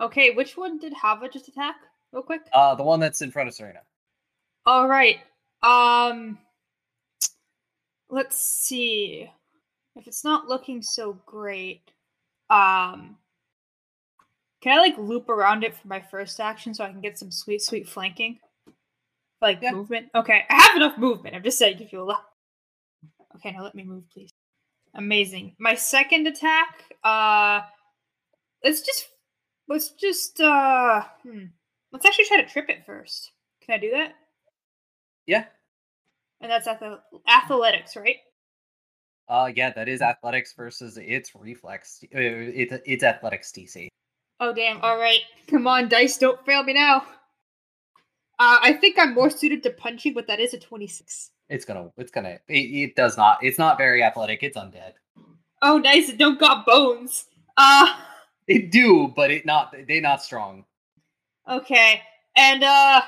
Okay, 0.00 0.30
which 0.30 0.56
one 0.56 0.78
did 0.78 0.92
Hava 0.94 1.28
just 1.28 1.48
attack? 1.48 1.76
Real 2.12 2.22
quick. 2.22 2.42
Uh 2.52 2.74
the 2.74 2.82
one 2.82 2.98
that's 2.98 3.20
in 3.22 3.30
front 3.30 3.48
of 3.48 3.54
Serena. 3.54 3.82
All 4.66 4.88
right. 4.88 5.20
Um 5.62 6.38
let's 8.08 8.40
see. 8.40 9.30
If 9.94 10.06
it's 10.08 10.24
not 10.24 10.48
looking 10.48 10.82
so 10.82 11.12
great, 11.26 11.92
um 12.48 13.16
can 14.60 14.76
I 14.78 14.80
like 14.80 14.98
loop 14.98 15.28
around 15.28 15.64
it 15.64 15.74
for 15.74 15.88
my 15.88 16.00
first 16.00 16.38
action 16.40 16.74
so 16.74 16.84
I 16.84 16.90
can 16.90 17.00
get 17.00 17.18
some 17.18 17.30
sweet 17.30 17.62
sweet 17.62 17.88
flanking? 17.88 18.38
Like 19.40 19.60
Yeah. 19.62 19.72
movement? 19.72 20.08
Okay. 20.14 20.44
I 20.50 20.54
have 20.54 20.76
enough 20.76 20.98
movement. 20.98 21.34
I'm 21.34 21.42
just 21.42 21.58
saying 21.58 21.80
if 21.80 21.92
you 21.92 22.02
allow 22.02 22.18
Okay, 23.36 23.52
now 23.52 23.62
let 23.62 23.74
me 23.74 23.84
move, 23.84 24.04
please. 24.12 24.30
Amazing. 24.94 25.54
My 25.58 25.74
second 25.74 26.26
attack, 26.26 26.84
uh 27.04 27.60
let's 28.62 28.80
just 28.82 29.06
let's 29.68 29.90
just 29.92 30.40
uh 30.40 31.02
hmm. 31.22 31.44
Let's 31.92 32.06
actually 32.06 32.26
try 32.26 32.40
to 32.40 32.48
trip 32.48 32.68
it 32.68 32.84
first. 32.86 33.32
Can 33.64 33.74
I 33.74 33.78
do 33.78 33.90
that? 33.90 34.12
Yeah. 35.26 35.44
And 36.40 36.50
that's 36.50 36.66
ath- 36.66 37.00
athletics, 37.28 37.96
right? 37.96 38.16
Uh, 39.28 39.50
yeah, 39.54 39.70
that 39.72 39.88
is 39.88 40.02
athletics 40.02 40.54
versus 40.56 40.98
its 41.00 41.32
reflex. 41.34 42.02
Uh, 42.04 42.18
it's 42.18 42.74
it's 42.84 43.04
athletics 43.04 43.52
DC. 43.52 43.88
Oh 44.40 44.52
damn! 44.54 44.80
All 44.80 44.96
right, 44.96 45.20
come 45.48 45.66
on, 45.66 45.88
dice, 45.88 46.16
don't 46.18 46.44
fail 46.46 46.62
me 46.62 46.72
now. 46.74 46.98
Uh, 48.38 48.58
I 48.62 48.72
think 48.72 48.98
I'm 48.98 49.14
more 49.14 49.28
suited 49.28 49.62
to 49.64 49.70
punching, 49.70 50.14
but 50.14 50.26
that 50.28 50.40
is 50.40 50.54
a 50.54 50.58
26. 50.58 51.30
It's 51.50 51.64
gonna. 51.66 51.90
It's 51.98 52.10
gonna. 52.10 52.38
It, 52.48 52.54
it 52.54 52.96
does 52.96 53.16
not. 53.18 53.38
It's 53.42 53.58
not 53.58 53.76
very 53.76 54.02
athletic. 54.02 54.42
It's 54.42 54.56
undead. 54.56 54.92
Oh, 55.62 55.76
nice! 55.78 56.08
It 56.08 56.16
don't 56.18 56.40
got 56.40 56.64
bones. 56.64 57.26
Uh, 57.56 57.92
It 58.46 58.70
do, 58.72 59.12
but 59.14 59.30
it 59.30 59.44
not. 59.44 59.74
They 59.86 60.00
not 60.00 60.22
strong. 60.22 60.64
okay. 61.48 62.00
And 62.36 62.62
uh, 62.64 63.02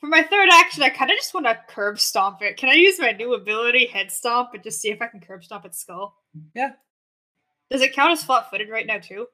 for 0.00 0.06
my 0.06 0.22
third 0.22 0.48
action, 0.52 0.82
I 0.82 0.88
kind 0.90 1.10
of 1.10 1.16
just 1.16 1.34
want 1.34 1.44
to 1.46 1.58
curb 1.68 1.98
stomp 1.98 2.40
it. 2.40 2.56
Can 2.56 2.70
I 2.70 2.74
use 2.74 2.98
my 3.00 3.10
new 3.12 3.34
ability, 3.34 3.86
head 3.86 4.10
stomp, 4.12 4.54
and 4.54 4.62
just 4.62 4.80
see 4.80 4.90
if 4.90 5.02
I 5.02 5.08
can 5.08 5.20
curb 5.20 5.44
stomp 5.44 5.64
its 5.66 5.78
skull? 5.80 6.16
Yeah. 6.54 6.70
Does 7.70 7.82
it 7.82 7.92
count 7.92 8.12
as 8.12 8.24
flat-footed 8.24 8.70
right 8.70 8.86
now 8.86 8.98
too? 8.98 9.26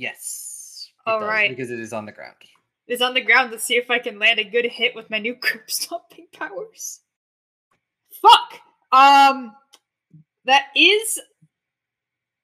Yes. 0.00 0.90
it 1.06 1.10
All 1.10 1.20
does, 1.20 1.28
right. 1.28 1.50
Because 1.50 1.70
it 1.70 1.78
is 1.78 1.92
on 1.92 2.06
the 2.06 2.12
ground. 2.12 2.36
It's 2.88 3.02
on 3.02 3.14
the 3.14 3.20
ground 3.20 3.50
Let's 3.50 3.64
see 3.64 3.76
if 3.76 3.90
I 3.90 3.98
can 3.98 4.18
land 4.18 4.40
a 4.40 4.44
good 4.44 4.64
hit 4.64 4.94
with 4.94 5.10
my 5.10 5.18
new 5.18 5.34
curb 5.40 5.70
stomping 5.70 6.26
powers. 6.32 7.00
Fuck. 8.22 8.60
Um, 8.92 9.52
that 10.46 10.68
is 10.74 11.20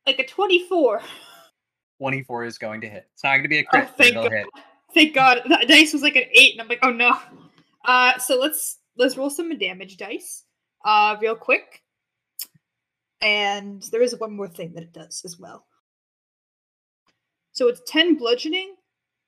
like 0.07 0.19
a 0.19 0.27
24. 0.27 1.01
Twenty-four 1.99 2.45
is 2.45 2.59
going 2.59 2.83
to 2.83 2.89
hit. 2.89 3.09
It's 3.15 3.24
not 3.24 3.31
going 3.31 3.45
to 3.45 3.49
be 3.49 3.59
a 3.59 3.65
crit. 3.65 3.89
Oh, 3.89 3.95
thank 3.97 4.15
God. 4.15 4.31
hit. 4.31 4.47
Thank 4.93 5.15
God. 5.15 5.41
That 5.49 5.66
dice 5.66 5.95
was 5.95 6.03
like 6.03 6.15
an 6.15 6.24
eight, 6.35 6.53
and 6.53 6.61
I'm 6.61 6.69
like, 6.69 6.81
oh 6.83 6.91
no. 6.91 7.19
Uh, 7.87 8.19
so 8.19 8.39
let's 8.39 8.78
let's 8.99 9.16
roll 9.16 9.31
some 9.31 9.57
damage 9.57 9.97
dice, 9.97 10.45
uh, 10.85 11.16
real 11.23 11.35
quick. 11.35 11.83
And 13.23 13.83
there 13.91 14.03
is 14.03 14.15
one 14.19 14.37
more 14.37 14.47
thing 14.47 14.74
that 14.74 14.83
it 14.83 14.93
does 14.93 15.23
as 15.24 15.39
well. 15.39 15.65
So 17.57 17.69
it's 17.69 17.81
ten 17.87 18.16
bludgeoning 18.16 18.74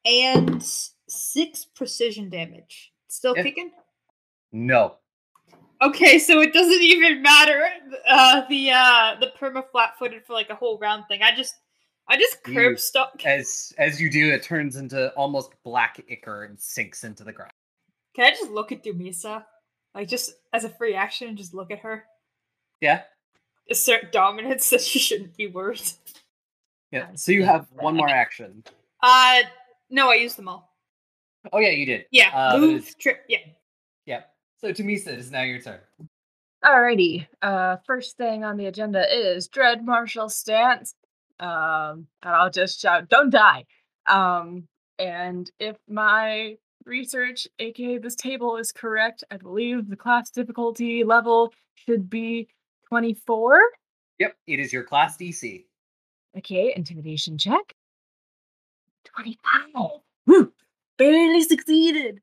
and 0.05 0.63
six 1.09 1.65
precision 1.65 2.29
damage. 2.29 2.93
Still 3.09 3.35
Yeah. 3.35 3.43
kicking? 3.43 3.71
No. 4.53 4.97
Okay, 5.81 6.19
so 6.19 6.41
it 6.41 6.53
doesn't 6.53 6.83
even 6.83 7.23
matter. 7.23 7.63
Uh, 8.07 8.43
the 8.51 8.71
uh, 8.71 9.17
the 9.19 9.33
perma 9.41 9.65
flat 9.73 9.99
footed 9.99 10.27
for 10.27 10.35
like 10.35 10.51
a 10.51 10.55
whole 10.55 10.79
round 10.79 11.05
thing. 11.09 11.23
I 11.23 11.35
just, 11.35 11.55
I 12.07 12.19
just 12.19 12.37
You- 12.47 12.53
curb 12.53 12.79
stomp. 12.79 13.13
As 13.25 13.73
as 13.79 13.99
you 13.99 14.11
do, 14.11 14.31
it 14.31 14.43
turns 14.43 14.77
into 14.77 15.11
almost 15.15 15.53
black 15.65 15.99
ichor 16.11 16.45
and 16.45 16.61
sinks 16.61 17.05
into 17.05 17.25
the 17.25 17.33
ground. 17.33 17.53
Can 18.15 18.27
I 18.27 18.31
just 18.31 18.51
look 18.51 18.73
at 18.73 18.85
Dumisa? 18.85 19.43
Like 19.95 20.09
just 20.09 20.33
as 20.53 20.65
a 20.65 20.69
free 20.69 20.95
action, 20.95 21.35
just 21.35 21.55
look 21.55 21.71
at 21.71 21.79
her. 21.79 22.05
Yeah. 22.83 23.05
Assert 23.71 24.13
dominance 24.13 24.69
that 24.71 24.83
she 24.83 24.99
shouldn't 24.99 25.35
be 25.35 25.47
worried. 25.47 25.81
Yeah. 26.91 27.09
So 27.15 27.33
you 27.33 27.45
have 27.45 27.67
one 27.73 27.97
more 27.97 28.09
action. 28.09 28.65
Uh, 29.03 29.41
no, 29.91 30.11
I 30.11 30.15
used 30.15 30.37
them 30.37 30.49
all. 30.49 30.75
Oh 31.53 31.59
yeah, 31.59 31.71
you 31.71 31.87
did. 31.87 32.07
Yeah, 32.11 32.31
Uh, 32.35 32.53
that 32.53 32.61
move, 32.61 32.81
is- 32.89 32.95
trip. 32.97 33.25
Yeah. 33.29 33.39
Yeah. 34.07 34.23
So 34.61 34.73
Dumisa, 34.73 35.09
it 35.09 35.19
is 35.19 35.31
now 35.31 35.43
your 35.43 35.61
turn. 35.61 35.81
Alrighty. 36.65 37.27
Uh, 37.41 37.77
first 37.87 38.17
thing 38.17 38.43
on 38.45 38.57
the 38.57 38.67
agenda 38.67 39.05
is 39.15 39.49
Dread 39.49 39.85
Marshal 39.85 40.29
Stance. 40.29 40.95
Um, 41.39 42.09
and 42.23 42.35
I'll 42.35 42.51
just 42.51 42.81
shout, 42.81 43.09
"Don't 43.09 43.31
die!" 43.31 43.65
Um, 44.07 44.67
and 44.99 45.49
if 45.61 45.77
my 45.89 46.57
research, 46.85 47.47
aka 47.61 47.99
this 47.99 48.17
table, 48.17 48.57
is 48.57 48.73
correct, 48.73 49.23
I 49.31 49.37
believe 49.37 49.89
the 49.89 49.95
class 49.97 50.31
difficulty 50.31 51.05
level 51.05 51.53
should 51.77 52.11
be 52.11 52.49
twenty-four. 52.89 53.61
Yep. 54.19 54.37
It 54.49 54.59
is 54.59 54.73
your 54.73 54.83
class 54.83 55.17
DC. 55.17 55.65
Okay, 56.39 56.73
intimidation 56.75 57.37
check. 57.39 57.75
Twenty-five. 59.05 60.01
Woo! 60.27 60.53
Barely 60.97 61.43
succeeded. 61.43 62.21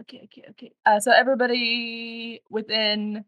Okay, 0.00 0.22
okay, 0.24 0.44
okay. 0.50 0.72
Uh, 0.86 0.98
so 0.98 1.12
everybody 1.12 2.42
within 2.48 3.24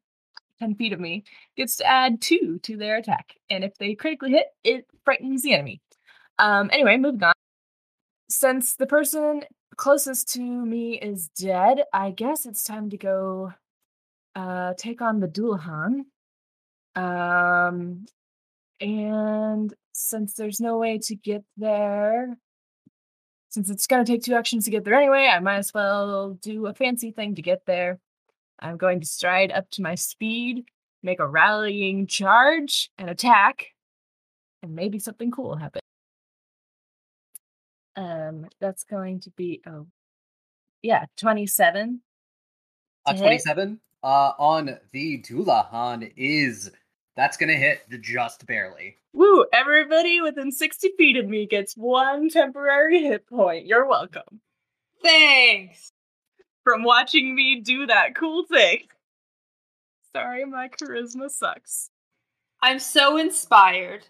10 0.59 0.77
feet 0.77 0.93
of 0.93 1.01
me 1.01 1.25
gets 1.57 1.77
to 1.77 1.85
add 1.85 2.23
two 2.23 2.59
to 2.63 2.77
their 2.77 2.97
attack. 2.97 3.35
And 3.51 3.65
if 3.65 3.77
they 3.77 3.95
critically 3.95 4.31
hit, 4.31 4.47
it 4.65 4.87
frightens 5.05 5.43
the 5.43 5.55
enemy. 5.55 5.81
Um, 6.39 6.71
anyway, 6.73 6.97
moving 6.97 7.23
on. 7.23 7.35
Since 8.31 8.77
the 8.77 8.87
person 8.87 9.43
closest 9.77 10.33
to 10.35 10.41
me 10.41 10.99
is 10.99 11.29
dead, 11.29 11.83
I 11.93 12.13
guess 12.13 12.47
it's 12.47 12.65
time 12.65 12.89
to 12.91 12.97
go 12.97 13.53
uh, 14.35 14.75
take 14.79 15.03
on 15.03 15.21
the 15.21 15.29
Dullahan. 15.29 16.05
Um, 16.95 18.07
and 18.81 19.75
since 19.93 20.35
there's 20.35 20.61
no 20.61 20.79
way 20.79 20.99
to 20.99 21.15
get 21.15 21.45
there, 21.57 22.37
since 23.51 23.71
it's 23.71 23.87
going 23.87 24.05
to 24.05 24.11
take 24.11 24.23
two 24.23 24.35
actions 24.35 24.65
to 24.65 24.71
get 24.71 24.85
there 24.85 24.95
anyway, 24.95 25.27
I 25.27 25.41
might 25.41 25.59
as 25.59 25.75
well 25.75 26.35
do 26.41 26.67
a 26.67 26.75
fancy 26.75 27.11
thing 27.11 27.35
to 27.35 27.43
get 27.43 27.67
there. 27.67 27.99
I'm 28.59 28.77
going 28.77 29.01
to 29.01 29.07
stride 29.07 29.53
up 29.53 29.69
to 29.73 29.83
my 29.83 29.95
speed, 29.95 30.65
make 31.03 31.21
a 31.21 31.27
rallying 31.27 32.07
charge, 32.07 32.91
and 32.97 33.11
attack, 33.11 33.69
and 34.63 34.75
maybe 34.75 34.99
something 34.99 35.31
cool 35.31 35.51
will 35.51 35.57
happen. 35.57 35.81
Um, 37.95 38.47
that's 38.61 38.85
going 38.85 39.21
to 39.21 39.31
be 39.31 39.61
oh, 39.67 39.87
yeah, 40.81 41.05
twenty-seven. 41.19 42.01
Uh, 43.05 43.15
27 43.15 43.81
uh, 44.05 44.33
on 44.39 44.79
the 44.93 45.19
Dullahan 45.23 46.13
is 46.17 46.71
that's 47.17 47.37
gonna 47.37 47.55
hit 47.55 47.81
just 48.01 48.47
barely. 48.47 48.97
Woo! 49.13 49.45
Everybody 49.53 50.21
within 50.21 50.51
sixty 50.53 50.91
feet 50.97 51.17
of 51.17 51.29
me 51.29 51.47
gets 51.47 51.75
one 51.77 52.29
temporary 52.29 53.03
hit 53.03 53.27
point. 53.27 53.67
You're 53.67 53.87
welcome 53.87 54.41
Thanks. 55.03 55.93
from 56.65 56.85
watching 56.85 57.35
me 57.35 57.61
do 57.61 57.87
that 57.87 58.15
cool 58.15 58.45
thing. 58.47 58.85
Sorry, 60.15 60.45
my 60.45 60.69
charisma 60.69 61.31
sucks. 61.31 61.91
I'm 62.63 62.79
so 62.79 63.17
inspired. 63.17 64.07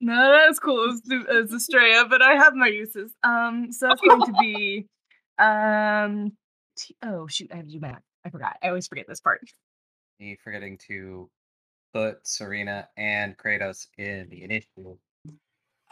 No, 0.00 0.14
not 0.14 0.50
as 0.50 0.58
cool 0.58 0.90
as, 0.92 1.00
Du- 1.00 1.26
as 1.28 1.50
Astraea, 1.50 2.08
but 2.08 2.20
I 2.22 2.34
have 2.34 2.54
my 2.54 2.66
uses. 2.66 3.12
Um, 3.22 3.70
so 3.72 3.90
it's 3.90 4.00
going 4.00 4.20
to 4.26 4.32
be, 4.40 4.86
um, 5.38 6.32
t- 6.76 6.96
oh 7.02 7.26
shoot, 7.26 7.50
I 7.52 7.56
have 7.56 7.66
to 7.66 7.72
do 7.72 7.80
math. 7.80 8.02
I 8.24 8.30
forgot. 8.30 8.56
I 8.62 8.68
always 8.68 8.86
forget 8.86 9.06
this 9.08 9.20
part. 9.20 9.40
Me 10.20 10.36
forgetting 10.42 10.78
to 10.88 11.28
put 11.94 12.26
Serena 12.26 12.88
and 12.96 13.38
Kratos 13.38 13.86
in 13.96 14.28
the 14.28 14.42
initiative. 14.42 14.98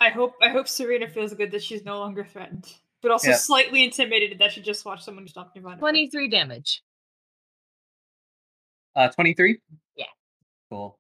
I 0.01 0.11
hope 0.11 0.35
I 0.43 0.49
hope 0.49 0.67
Serena 0.69 1.09
feels 1.09 1.33
good 1.33 1.53
that 1.53 1.63
she's 1.63 1.85
no 1.85 2.01
longer 2.01 2.25
threatened, 2.25 2.67
but 3.01 3.13
also 3.13 3.31
Yeah. 3.31 3.37
slightly 3.37 3.85
intimidated 3.85 4.39
that 4.41 4.53
she 4.53 4.61
just 4.61 4.85
watched 4.85 5.05
someone 5.05 5.27
stomp 5.29 5.55
nearby. 5.55 5.77
Twenty-three 5.77 6.29
damage. 6.29 6.83
Uh, 8.95 9.09
23? 9.09 9.59
Yeah. 9.97 10.05
Cool. 10.71 10.99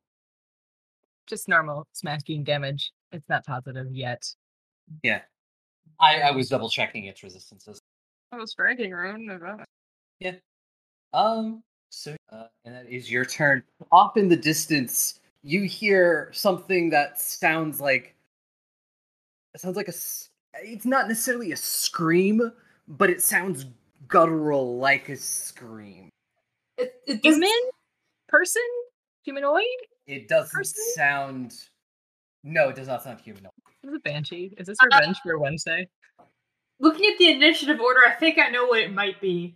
Just 1.26 1.46
normal 1.46 1.86
smashing 1.92 2.42
damage. 2.42 2.90
It's 3.10 3.28
not 3.28 3.44
positive 3.44 3.94
yet. 3.94 4.22
Yeah. 5.02 5.20
I, 6.00 6.20
I 6.22 6.30
was 6.30 6.48
double 6.48 6.70
checking 6.70 7.04
its 7.04 7.22
resistances. 7.22 7.78
I 8.32 8.36
was 8.36 8.52
striking 8.52 8.94
Yeah. 10.20 10.32
Um, 11.12 11.62
so, 11.90 12.16
uh, 12.32 12.46
and 12.64 12.74
that 12.74 12.86
is 12.88 13.10
your 13.10 13.24
turn. 13.24 13.62
Off 13.90 14.16
in 14.16 14.28
the 14.28 14.36
distance, 14.36 15.20
you 15.42 15.64
hear 15.64 16.30
something 16.32 16.90
that 16.90 17.20
sounds 17.20 17.80
like. 17.80 18.14
It 19.54 19.60
sounds 19.60 19.76
like 19.76 19.86
a. 19.88 19.92
s- 19.92 20.30
It's 20.54 20.86
not 20.86 21.08
necessarily 21.08 21.52
a 21.52 21.56
scream, 21.56 22.52
but 22.88 23.10
it 23.10 23.22
sounds 23.22 23.66
guttural 24.08 24.78
like 24.78 25.08
a 25.08 25.16
scream. 25.16 26.08
It, 26.78 26.94
it 27.06 27.20
Human 27.22 27.48
person, 28.28 28.62
humanoid. 29.24 29.62
It 30.06 30.26
doesn't 30.28 30.52
Person? 30.52 30.84
sound. 30.94 31.54
No, 32.44 32.70
it 32.70 32.76
does 32.76 32.88
not 32.88 33.02
sound 33.02 33.20
humanoid. 33.20 33.52
Is 33.84 33.94
it 33.94 34.02
banshee? 34.02 34.54
Is 34.58 34.66
this 34.66 34.78
Uh, 34.82 34.86
revenge 34.86 35.18
for 35.22 35.38
Wednesday? 35.38 35.88
Looking 36.80 37.06
at 37.12 37.18
the 37.18 37.30
initiative 37.30 37.78
order, 37.80 38.00
I 38.06 38.12
think 38.12 38.38
I 38.38 38.48
know 38.48 38.66
what 38.66 38.80
it 38.80 38.92
might 38.92 39.20
be. 39.20 39.54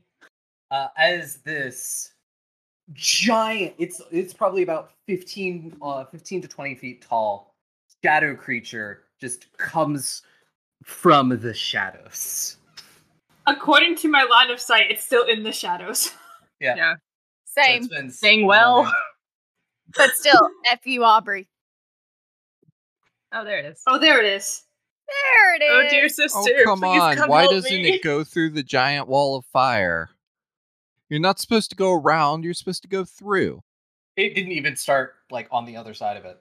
uh, 0.70 0.88
as 0.96 1.38
this 1.38 2.12
giant 2.92 3.74
it's 3.78 4.00
it's 4.12 4.32
probably 4.32 4.62
about 4.62 4.92
15 5.06 5.76
uh 5.82 6.04
15 6.04 6.42
to 6.42 6.48
20 6.48 6.74
feet 6.76 7.02
tall 7.02 7.54
shadow 8.04 8.34
creature 8.36 9.02
just 9.20 9.56
comes 9.58 10.22
from 10.84 11.28
the 11.40 11.52
shadows 11.52 12.58
According 13.48 13.94
to 13.98 14.08
my 14.08 14.24
line 14.24 14.50
of 14.50 14.58
sight, 14.58 14.90
it's 14.90 15.04
still 15.04 15.22
in 15.24 15.44
the 15.44 15.52
shadows. 15.52 16.12
yeah, 16.60 16.74
Yeah. 16.74 16.94
Same. 17.44 17.76
it's 17.84 17.86
been 17.86 18.10
Saying 18.10 18.44
well. 18.44 18.92
But 19.96 20.10
still, 20.16 20.48
F 20.68 20.80
you, 20.84 21.04
Aubrey. 21.04 21.46
Oh, 23.32 23.44
there 23.44 23.60
it 23.60 23.66
is. 23.66 23.82
Oh, 23.86 23.98
there 23.98 24.18
it 24.20 24.26
is. 24.26 24.64
There 25.06 25.54
it 25.54 25.62
is. 25.62 25.70
Oh, 25.70 25.88
dear 25.88 26.08
sister. 26.08 26.38
Oh, 26.58 26.64
come 26.64 26.80
please 26.80 27.00
on. 27.00 27.14
come 27.14 27.30
Why 27.30 27.42
help 27.42 27.52
doesn't 27.52 27.70
me. 27.70 27.88
it 27.94 28.02
go 28.02 28.24
through 28.24 28.50
the 28.50 28.64
giant 28.64 29.06
wall 29.06 29.36
of 29.36 29.44
fire? 29.44 30.10
You're 31.08 31.20
not 31.20 31.38
supposed 31.38 31.70
to 31.70 31.76
go 31.76 31.92
around, 31.92 32.44
you're 32.44 32.54
supposed 32.54 32.82
to 32.82 32.88
go 32.88 33.04
through. 33.04 33.62
It 34.16 34.34
didn't 34.34 34.52
even 34.52 34.76
start 34.76 35.14
like 35.30 35.48
on 35.50 35.64
the 35.64 35.76
other 35.76 35.94
side 35.94 36.16
of 36.16 36.24
it. 36.24 36.40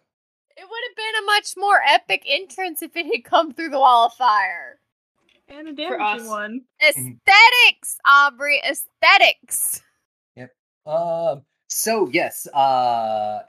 It 0.58 0.64
would 0.70 0.84
have 0.90 0.96
been 0.96 1.24
a 1.24 1.26
much 1.26 1.54
more 1.58 1.82
epic 1.86 2.24
entrance 2.26 2.82
if 2.82 2.96
it 2.96 3.06
had 3.06 3.26
come 3.26 3.54
through 3.54 3.70
the 3.70 3.80
wall 3.80 4.06
of 4.06 4.14
fire. 4.14 4.80
And 5.48 5.68
a 5.68 5.72
For 5.72 5.98
damaging 5.98 6.28
one. 6.28 6.62
Aesthetics, 6.82 7.98
Aubrey. 8.08 8.62
Aesthetics. 8.68 9.82
Yep. 10.36 10.52
Um. 10.88 11.44
So 11.68 12.10
yes, 12.12 12.48
uh, 12.48 13.42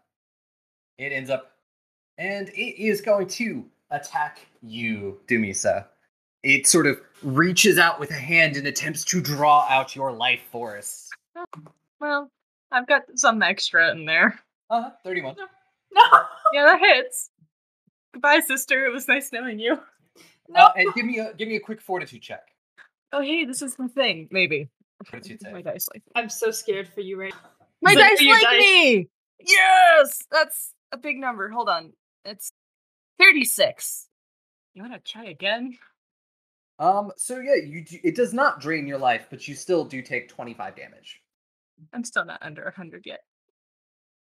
it 0.99 1.13
ends 1.13 1.31
up, 1.31 1.53
and 2.19 2.49
it 2.49 2.83
is 2.83 3.01
going 3.01 3.29
to 3.29 3.65
attack 3.91 4.41
you, 4.63 5.21
Dumisa. 5.29 5.87
It 6.43 6.67
sort 6.67 6.87
of 6.87 7.01
reaches 7.23 7.79
out 7.79 8.01
with 8.01 8.11
a 8.11 8.15
hand 8.15 8.57
and 8.57 8.67
attempts 8.67 9.05
to 9.07 9.21
draw 9.21 9.67
out 9.69 9.95
your 9.95 10.13
life 10.13 10.41
force. 10.51 11.06
Well, 12.01 12.31
I've 12.71 12.87
got 12.87 13.03
some 13.15 13.43
extra 13.43 13.91
in 13.93 14.05
there. 14.05 14.39
Uh 14.71 14.83
huh. 14.83 14.91
Thirty-one. 15.05 15.37
No. 15.93 16.03
Yeah, 16.53 16.63
that 16.65 16.79
hits. 16.81 17.31
Goodbye, 18.13 18.41
sister. 18.47 18.87
It 18.87 18.93
was 18.93 19.09
nice 19.09 19.33
knowing 19.33 19.59
you. 19.59 19.79
Uh, 20.55 20.69
and 20.77 20.95
give 20.95 21.05
me 21.05 21.19
a 21.19 21.35
give 21.35 21.49
me 21.49 21.57
a 21.57 21.61
quick 21.61 21.81
fortitude 21.81 22.23
check. 22.23 22.43
Oh, 23.13 23.21
hey, 23.21 23.45
this 23.45 23.63
is 23.63 23.75
the 23.75 23.89
thing. 23.89 24.29
Maybe. 24.31 24.69
Fortitude 25.05 25.41
My 25.53 25.61
dice 25.61 25.89
like 25.93 26.03
I'm 26.15 26.29
so 26.29 26.51
scared 26.51 26.89
for 26.89 27.01
you 27.01 27.21
right 27.21 27.35
Now. 27.35 27.67
my 27.83 27.91
Is 27.93 27.97
that 27.99 28.17
dice 28.19 28.29
like 28.29 28.43
dice? 28.43 28.61
me. 28.61 29.09
Yes, 29.45 30.23
that's 30.31 30.73
a 30.93 30.97
big 30.97 31.19
number. 31.19 31.49
Hold 31.51 31.69
on, 31.69 31.93
it's 32.25 32.53
thirty-six. 33.19 34.09
You 34.75 34.83
want 34.83 34.95
to 34.95 35.01
try 35.13 35.25
again? 35.27 35.77
Um. 36.79 37.11
So 37.17 37.39
yeah, 37.41 37.57
you 37.57 37.85
do, 37.85 37.99
it 38.05 38.15
does 38.15 38.33
not 38.33 38.61
drain 38.61 38.87
your 38.87 38.99
life, 38.99 39.27
but 39.31 39.47
you 39.49 39.55
still 39.55 39.85
do 39.85 40.01
take 40.01 40.29
twenty-five 40.29 40.77
damage. 40.77 41.21
I'm 41.93 42.05
still 42.05 42.25
not 42.25 42.39
under 42.43 42.71
hundred 42.77 43.05
yet. 43.07 43.21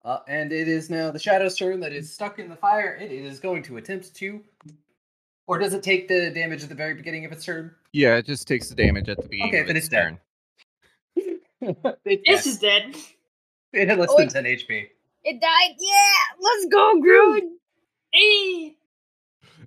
Uh, 0.04 0.20
and 0.28 0.52
it 0.52 0.68
is 0.68 0.90
now 0.90 1.12
the 1.12 1.20
shadow's 1.20 1.56
turn 1.58 1.80
that 1.82 1.94
is 1.94 2.12
stuck 2.12 2.40
in 2.40 2.50
the 2.50 2.56
fire. 2.56 2.96
It 3.00 3.12
is 3.12 3.40
going 3.40 3.62
to 3.64 3.78
attempt 3.78 4.16
to, 4.16 4.42
or 5.48 5.60
does 5.60 5.74
it 5.74 5.84
take 5.84 6.08
the 6.08 6.32
damage 6.32 6.64
at 6.64 6.70
the 6.70 6.76
very 6.76 6.96
beginning 6.96 7.24
of 7.26 7.32
its 7.32 7.46
turn? 7.46 7.76
Yeah, 7.94 8.16
it 8.16 8.26
just 8.26 8.48
takes 8.48 8.68
the 8.70 8.76
damage 8.76 9.10
at 9.10 9.18
the 9.22 9.28
beginning 9.28 9.50
Okay, 9.54 9.60
of 9.62 9.68
then 9.68 9.78
its 9.78 9.86
it's 9.88 9.92
dead. 9.92 10.18
turn. 11.66 11.76
it, 12.06 12.22
This 12.26 12.48
is 12.48 12.58
dead. 12.58 12.96
it 13.74 13.88
had 13.88 14.00
less 14.00 14.10
Oh, 14.12 14.18
than 14.18 14.28
it- 14.28 14.32
ten 14.34 14.44
HP. 14.46 14.88
It 15.24 15.40
died. 15.40 15.76
Yeah, 15.78 16.40
let's 16.42 16.66
go, 16.66 17.00
Groot. 17.00 17.44
Hey. 18.12 18.76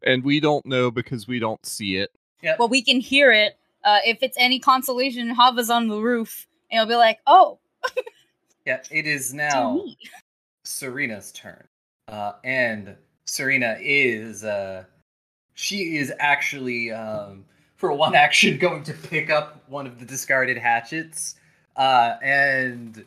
And 0.02 0.24
we 0.24 0.40
don't 0.40 0.66
know 0.66 0.90
because 0.90 1.28
we 1.28 1.38
don't 1.38 1.64
see 1.64 1.96
it. 1.96 2.10
Yep. 2.42 2.58
Well, 2.58 2.68
we 2.68 2.82
can 2.82 2.98
hear 2.98 3.30
it. 3.30 3.56
Uh, 3.84 3.98
if 4.04 4.18
it's 4.22 4.36
any 4.40 4.58
consolation, 4.58 5.28
Hava's 5.30 5.70
on 5.70 5.86
the 5.86 6.00
roof, 6.00 6.48
and 6.72 6.78
he'll 6.80 6.88
be 6.88 6.96
like, 6.96 7.20
"Oh, 7.26 7.60
yeah, 8.64 8.80
it 8.90 9.06
is 9.06 9.32
now. 9.34 9.84
Serena's 10.64 11.30
turn. 11.32 11.62
Uh, 12.08 12.32
and 12.42 12.96
Serena 13.26 13.76
is 13.80 14.44
uh, 14.44 14.84
she 15.54 15.96
is 15.96 16.12
actually 16.18 16.92
um, 16.92 17.44
for 17.76 17.92
one 17.92 18.14
action 18.26 18.58
going 18.58 18.82
to 18.84 18.92
pick 18.92 19.30
up 19.30 19.62
one 19.68 19.86
of 19.86 19.98
the 19.98 20.04
discarded 20.04 20.58
hatchets, 20.58 21.36
uh, 21.76 22.16
and 22.22 23.04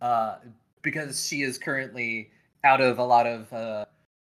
uh, 0.00 0.36
because 0.82 1.26
she 1.26 1.42
is 1.42 1.58
currently 1.58 2.30
out 2.64 2.80
of 2.80 2.98
a 2.98 3.04
lot 3.04 3.26
of 3.26 3.52
uh, 3.52 3.84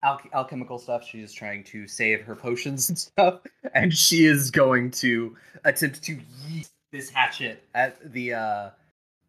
al- 0.02 0.20
alchemical 0.32 0.78
stuff, 0.78 1.06
she 1.06 1.20
is 1.20 1.32
trying 1.32 1.64
to 1.64 1.86
save 1.86 2.22
her 2.22 2.34
potions 2.34 2.88
and 2.88 2.98
stuff, 2.98 3.40
and 3.74 3.92
she 3.92 4.24
is 4.24 4.50
going 4.50 4.90
to 4.90 5.36
attempt 5.64 6.02
to 6.04 6.18
yeet 6.48 6.68
this 6.92 7.10
hatchet 7.10 7.62
at 7.74 8.12
the 8.12 8.32
uh, 8.32 8.70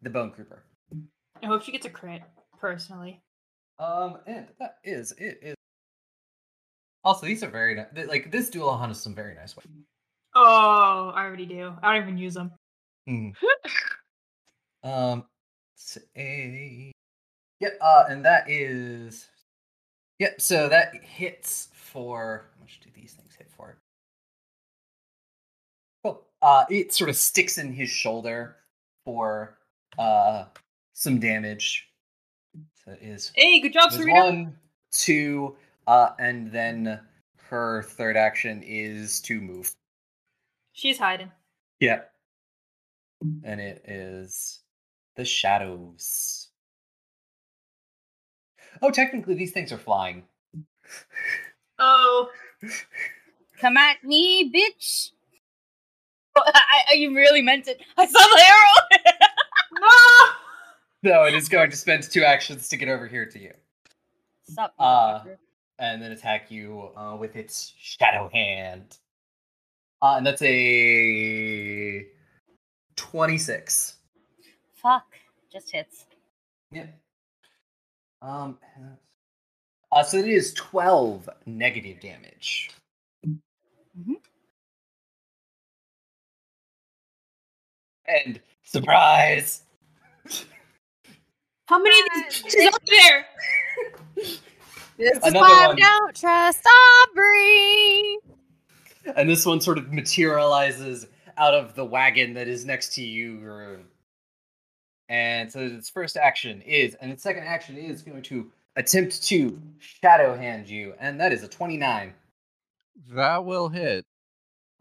the 0.02 0.10
Bone 0.10 0.30
Croupier. 0.30 0.62
I 1.42 1.46
hope 1.46 1.62
she 1.62 1.72
gets 1.72 1.86
a 1.86 1.90
crit, 1.90 2.22
personally. 2.58 3.20
Um, 3.78 4.18
and 4.26 4.46
that 4.58 4.76
is 4.84 5.12
it 5.12 5.38
is. 5.42 5.54
Also, 7.02 7.26
these 7.26 7.42
are 7.42 7.50
very 7.50 7.74
nice. 7.74 7.86
Like 8.06 8.30
this 8.30 8.50
Dullahan 8.50 8.90
is 8.90 9.00
some 9.00 9.14
very 9.14 9.34
nice 9.34 9.56
way. 9.56 9.64
Oh, 10.34 11.12
I 11.14 11.24
already 11.24 11.46
do. 11.46 11.72
I 11.82 11.94
don't 11.94 12.02
even 12.02 12.18
use 12.18 12.34
them. 12.34 12.52
Um, 14.82 15.26
say, 15.74 16.92
yep. 17.60 17.78
Uh, 17.82 18.04
and 18.08 18.24
that 18.24 18.48
is, 18.48 19.28
yep. 20.18 20.40
So 20.40 20.70
that 20.70 20.94
hits 21.04 21.68
for 21.74 22.46
how 22.54 22.62
much 22.62 22.80
do 22.82 22.88
these 22.94 23.12
things 23.12 23.34
hit 23.36 23.48
for? 23.54 23.76
Cool. 26.02 26.24
Uh, 26.40 26.64
it 26.70 26.94
sort 26.94 27.10
of 27.10 27.16
sticks 27.16 27.58
in 27.58 27.74
his 27.74 27.90
shoulder 27.90 28.56
for 29.04 29.58
uh 29.98 30.44
some 30.92 31.18
damage. 31.18 31.88
So 32.84 32.92
it 32.92 32.98
is 33.02 33.32
Hey, 33.34 33.60
good 33.60 33.72
job, 33.72 33.92
Serena. 33.92 34.12
one, 34.20 34.56
two, 34.92 35.56
uh, 35.86 36.10
and 36.18 36.50
then 36.52 37.00
her 37.48 37.82
third 37.82 38.16
action 38.16 38.62
is 38.64 39.20
to 39.22 39.40
move. 39.40 39.72
She's 40.72 40.98
hiding. 40.98 41.30
Yeah. 41.80 42.02
And 43.44 43.60
it 43.60 43.82
is 43.86 44.60
the 45.16 45.24
shadows. 45.24 46.48
Oh, 48.82 48.90
technically, 48.90 49.34
these 49.34 49.52
things 49.52 49.72
are 49.72 49.78
flying. 49.78 50.24
Oh, 51.78 52.30
Come 53.58 53.76
at 53.76 54.02
me, 54.02 54.50
bitch. 54.50 55.10
I, 56.36 56.82
I, 56.90 56.94
you 56.94 57.14
really 57.14 57.42
meant 57.42 57.68
it. 57.68 57.80
I 57.98 58.06
saw 58.06 58.18
the 58.18 58.42
arrow. 58.42 59.26
no! 59.80 59.88
No, 61.02 61.24
it 61.24 61.32
is 61.32 61.48
going 61.48 61.70
to 61.70 61.76
spend 61.78 62.02
two 62.02 62.24
actions 62.24 62.68
to 62.68 62.76
get 62.76 62.90
over 62.90 63.06
here 63.06 63.24
to 63.24 63.38
you, 63.38 63.54
Stop. 64.42 64.74
Uh, 64.78 65.20
and 65.78 66.02
then 66.02 66.12
attack 66.12 66.50
you 66.50 66.90
uh, 66.94 67.16
with 67.18 67.36
its 67.36 67.72
shadow 67.78 68.28
hand. 68.30 68.98
Uh, 70.02 70.16
and 70.18 70.26
that's 70.26 70.42
a 70.42 72.04
twenty-six. 72.96 73.96
Fuck. 74.74 75.06
Just 75.50 75.70
hits. 75.70 76.04
Yep. 76.70 76.94
Um. 78.20 78.58
Uh, 79.92 80.02
so 80.02 80.18
it 80.18 80.28
is 80.28 80.52
twelve 80.52 81.30
negative 81.46 81.98
damage. 82.00 82.72
Mhm. 83.26 84.16
And 88.06 88.38
surprise! 88.64 89.62
How 91.66 91.78
many 91.78 92.00
of 92.00 92.06
these 92.14 92.42
bitches 92.42 92.66
up 92.66 92.82
there? 92.86 93.26
This 95.00 95.16
is 95.16 95.18
Another 95.24 95.38
why 95.38 95.66
one. 95.68 95.82
I 95.82 95.98
don't 95.98 96.14
trust 96.14 96.62
Aubrey. 97.08 98.18
And 99.16 99.30
this 99.30 99.46
one 99.46 99.58
sort 99.62 99.78
of 99.78 99.90
materializes 99.94 101.06
out 101.38 101.54
of 101.54 101.74
the 101.74 101.86
wagon 101.86 102.34
that 102.34 102.48
is 102.48 102.66
next 102.66 102.92
to 102.96 103.02
you. 103.02 103.38
Grun. 103.38 103.86
And 105.08 105.50
so 105.50 105.60
its 105.60 105.88
first 105.88 106.18
action 106.18 106.60
is, 106.60 106.96
and 106.96 107.10
its 107.10 107.22
second 107.22 107.44
action 107.44 107.78
is 107.78 108.02
going 108.02 108.20
to 108.24 108.52
attempt 108.76 109.22
to 109.28 109.58
shadow 109.78 110.36
hand 110.36 110.68
you, 110.68 110.92
and 111.00 111.18
that 111.18 111.32
is 111.32 111.42
a 111.42 111.48
twenty-nine. 111.48 112.12
That 113.08 113.42
will 113.42 113.70
hit. 113.70 114.04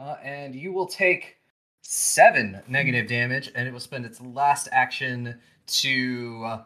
Uh, 0.02 0.18
and 0.22 0.54
you 0.54 0.74
will 0.74 0.86
take 0.88 1.38
seven 1.82 2.62
negative 2.68 3.08
damage, 3.08 3.52
and 3.56 3.68
it 3.68 3.72
will 3.72 3.80
spend 3.80 4.06
its 4.06 4.22
last 4.22 4.68
action 4.72 5.40
to. 5.68 6.44
Uh, 6.46 6.64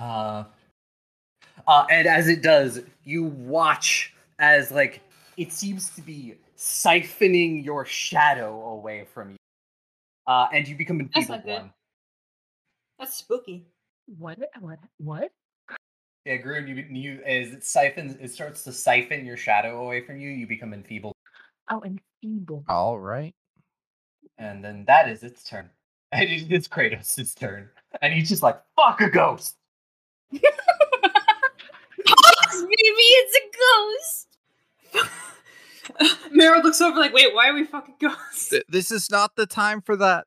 uh, 0.00 0.44
uh, 1.66 1.86
and 1.90 2.06
as 2.06 2.28
it 2.28 2.42
does, 2.42 2.80
you 3.04 3.24
watch 3.24 4.12
as 4.38 4.70
like 4.70 5.00
it 5.36 5.52
seems 5.52 5.90
to 5.90 6.02
be 6.02 6.34
siphoning 6.56 7.64
your 7.64 7.84
shadow 7.84 8.70
away 8.70 9.06
from 9.12 9.30
you, 9.30 9.36
uh, 10.26 10.48
and 10.52 10.66
you 10.66 10.76
become 10.76 10.98
That's 10.98 11.28
enfeebled 11.28 11.38
not 11.38 11.44
good. 11.44 11.62
one. 11.62 11.72
That's 12.98 13.14
spooky. 13.14 13.66
What? 14.18 14.38
What? 14.60 14.78
What? 14.98 15.30
Yeah, 16.24 16.36
Grun, 16.36 16.66
you 16.66 16.76
you 16.90 17.20
as 17.26 17.52
it 17.52 17.64
siphons, 17.64 18.16
it 18.20 18.30
starts 18.30 18.62
to 18.64 18.72
siphon 18.72 19.26
your 19.26 19.36
shadow 19.36 19.84
away 19.84 20.00
from 20.00 20.18
you. 20.18 20.30
You 20.30 20.46
become 20.46 20.72
enfeebled, 20.72 21.14
Oh, 21.70 21.80
and 21.80 22.00
feeble. 22.22 22.64
All 22.68 22.98
right. 22.98 23.34
And 24.38 24.64
then 24.64 24.84
that 24.86 25.08
is 25.08 25.22
its 25.22 25.44
turn. 25.44 25.70
And 26.12 26.30
it 26.30 26.52
is 26.52 26.68
Kratos' 26.68 27.34
turn, 27.34 27.68
and 28.00 28.14
he's 28.14 28.28
just 28.28 28.42
like, 28.42 28.60
"Fuck 28.76 29.00
a 29.00 29.10
ghost." 29.10 29.56
Maybe 30.30 30.40
it's 32.06 33.36
a 33.36 33.40
ghost. 34.94 35.08
Meryl 36.32 36.62
looks 36.62 36.80
over 36.80 36.98
like, 36.98 37.12
wait, 37.12 37.34
why 37.34 37.48
are 37.48 37.54
we 37.54 37.64
fucking 37.64 37.96
ghosts? 38.00 38.50
Th- 38.50 38.64
this 38.68 38.90
is 38.90 39.10
not 39.10 39.34
the 39.36 39.46
time 39.46 39.80
for 39.80 39.96
that. 39.96 40.26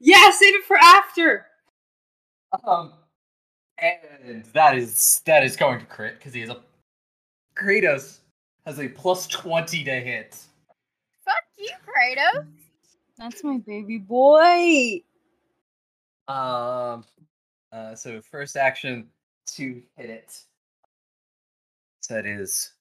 Yeah, 0.00 0.30
save 0.32 0.54
it 0.56 0.64
for 0.64 0.76
after. 0.76 1.46
Um, 2.66 2.92
And 3.78 4.44
that 4.52 4.76
is 4.76 5.22
that 5.26 5.44
is 5.44 5.56
going 5.56 5.80
to 5.80 5.86
crit 5.86 6.18
because 6.18 6.34
he 6.34 6.40
has 6.40 6.50
a 6.50 6.60
Kratos 7.56 8.18
has 8.66 8.78
a 8.80 8.88
plus 8.88 9.26
twenty 9.26 9.84
to 9.84 9.92
hit. 10.00 10.36
Fuck 11.24 11.34
you, 11.56 11.70
Kratos. 11.86 12.46
That's 13.18 13.44
my 13.44 13.58
baby 13.58 13.98
boy. 13.98 15.02
Um, 16.26 17.04
uh, 17.72 17.94
so 17.94 18.20
first 18.20 18.56
action 18.56 19.08
to 19.46 19.82
hit 19.96 20.10
it. 20.10 20.38
So 22.00 22.14
that 22.14 22.26
is 22.26 22.72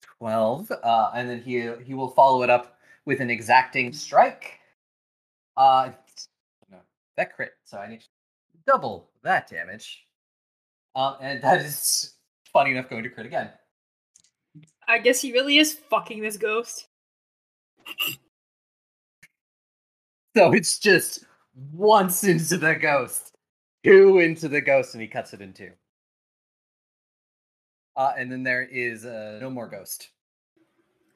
twelve. 0.00 0.70
Uh, 0.70 1.10
and 1.14 1.28
then 1.28 1.40
he 1.40 1.70
he 1.84 1.94
will 1.94 2.10
follow 2.10 2.42
it 2.42 2.50
up 2.50 2.78
with 3.04 3.20
an 3.20 3.30
exacting 3.30 3.92
strike. 3.92 4.58
Uh, 5.56 5.90
no, 6.70 6.78
that 7.16 7.34
crit. 7.34 7.52
So 7.64 7.78
I 7.78 7.88
need 7.88 8.00
to 8.00 8.06
double 8.66 9.10
that 9.22 9.48
damage. 9.48 10.06
Um, 10.94 11.16
and 11.20 11.42
that 11.42 11.60
is 11.62 12.14
funny 12.52 12.72
enough 12.72 12.90
going 12.90 13.02
to 13.04 13.10
crit 13.10 13.26
again. 13.26 13.50
I 14.86 14.98
guess 14.98 15.20
he 15.20 15.32
really 15.32 15.58
is 15.58 15.72
fucking 15.72 16.20
this 16.20 16.36
ghost. 16.36 16.88
So 20.36 20.52
it's 20.52 20.78
just 20.78 21.26
once 21.74 22.24
into 22.24 22.56
the 22.56 22.74
ghost, 22.74 23.36
two 23.84 24.18
into 24.18 24.48
the 24.48 24.62
ghost, 24.62 24.94
and 24.94 25.02
he 25.02 25.06
cuts 25.06 25.34
it 25.34 25.42
in 25.42 25.52
two. 25.52 25.72
Uh, 27.94 28.12
and 28.16 28.32
then 28.32 28.42
there 28.42 28.62
is 28.62 29.04
uh, 29.04 29.36
no 29.42 29.50
more 29.50 29.68
ghost. 29.68 30.08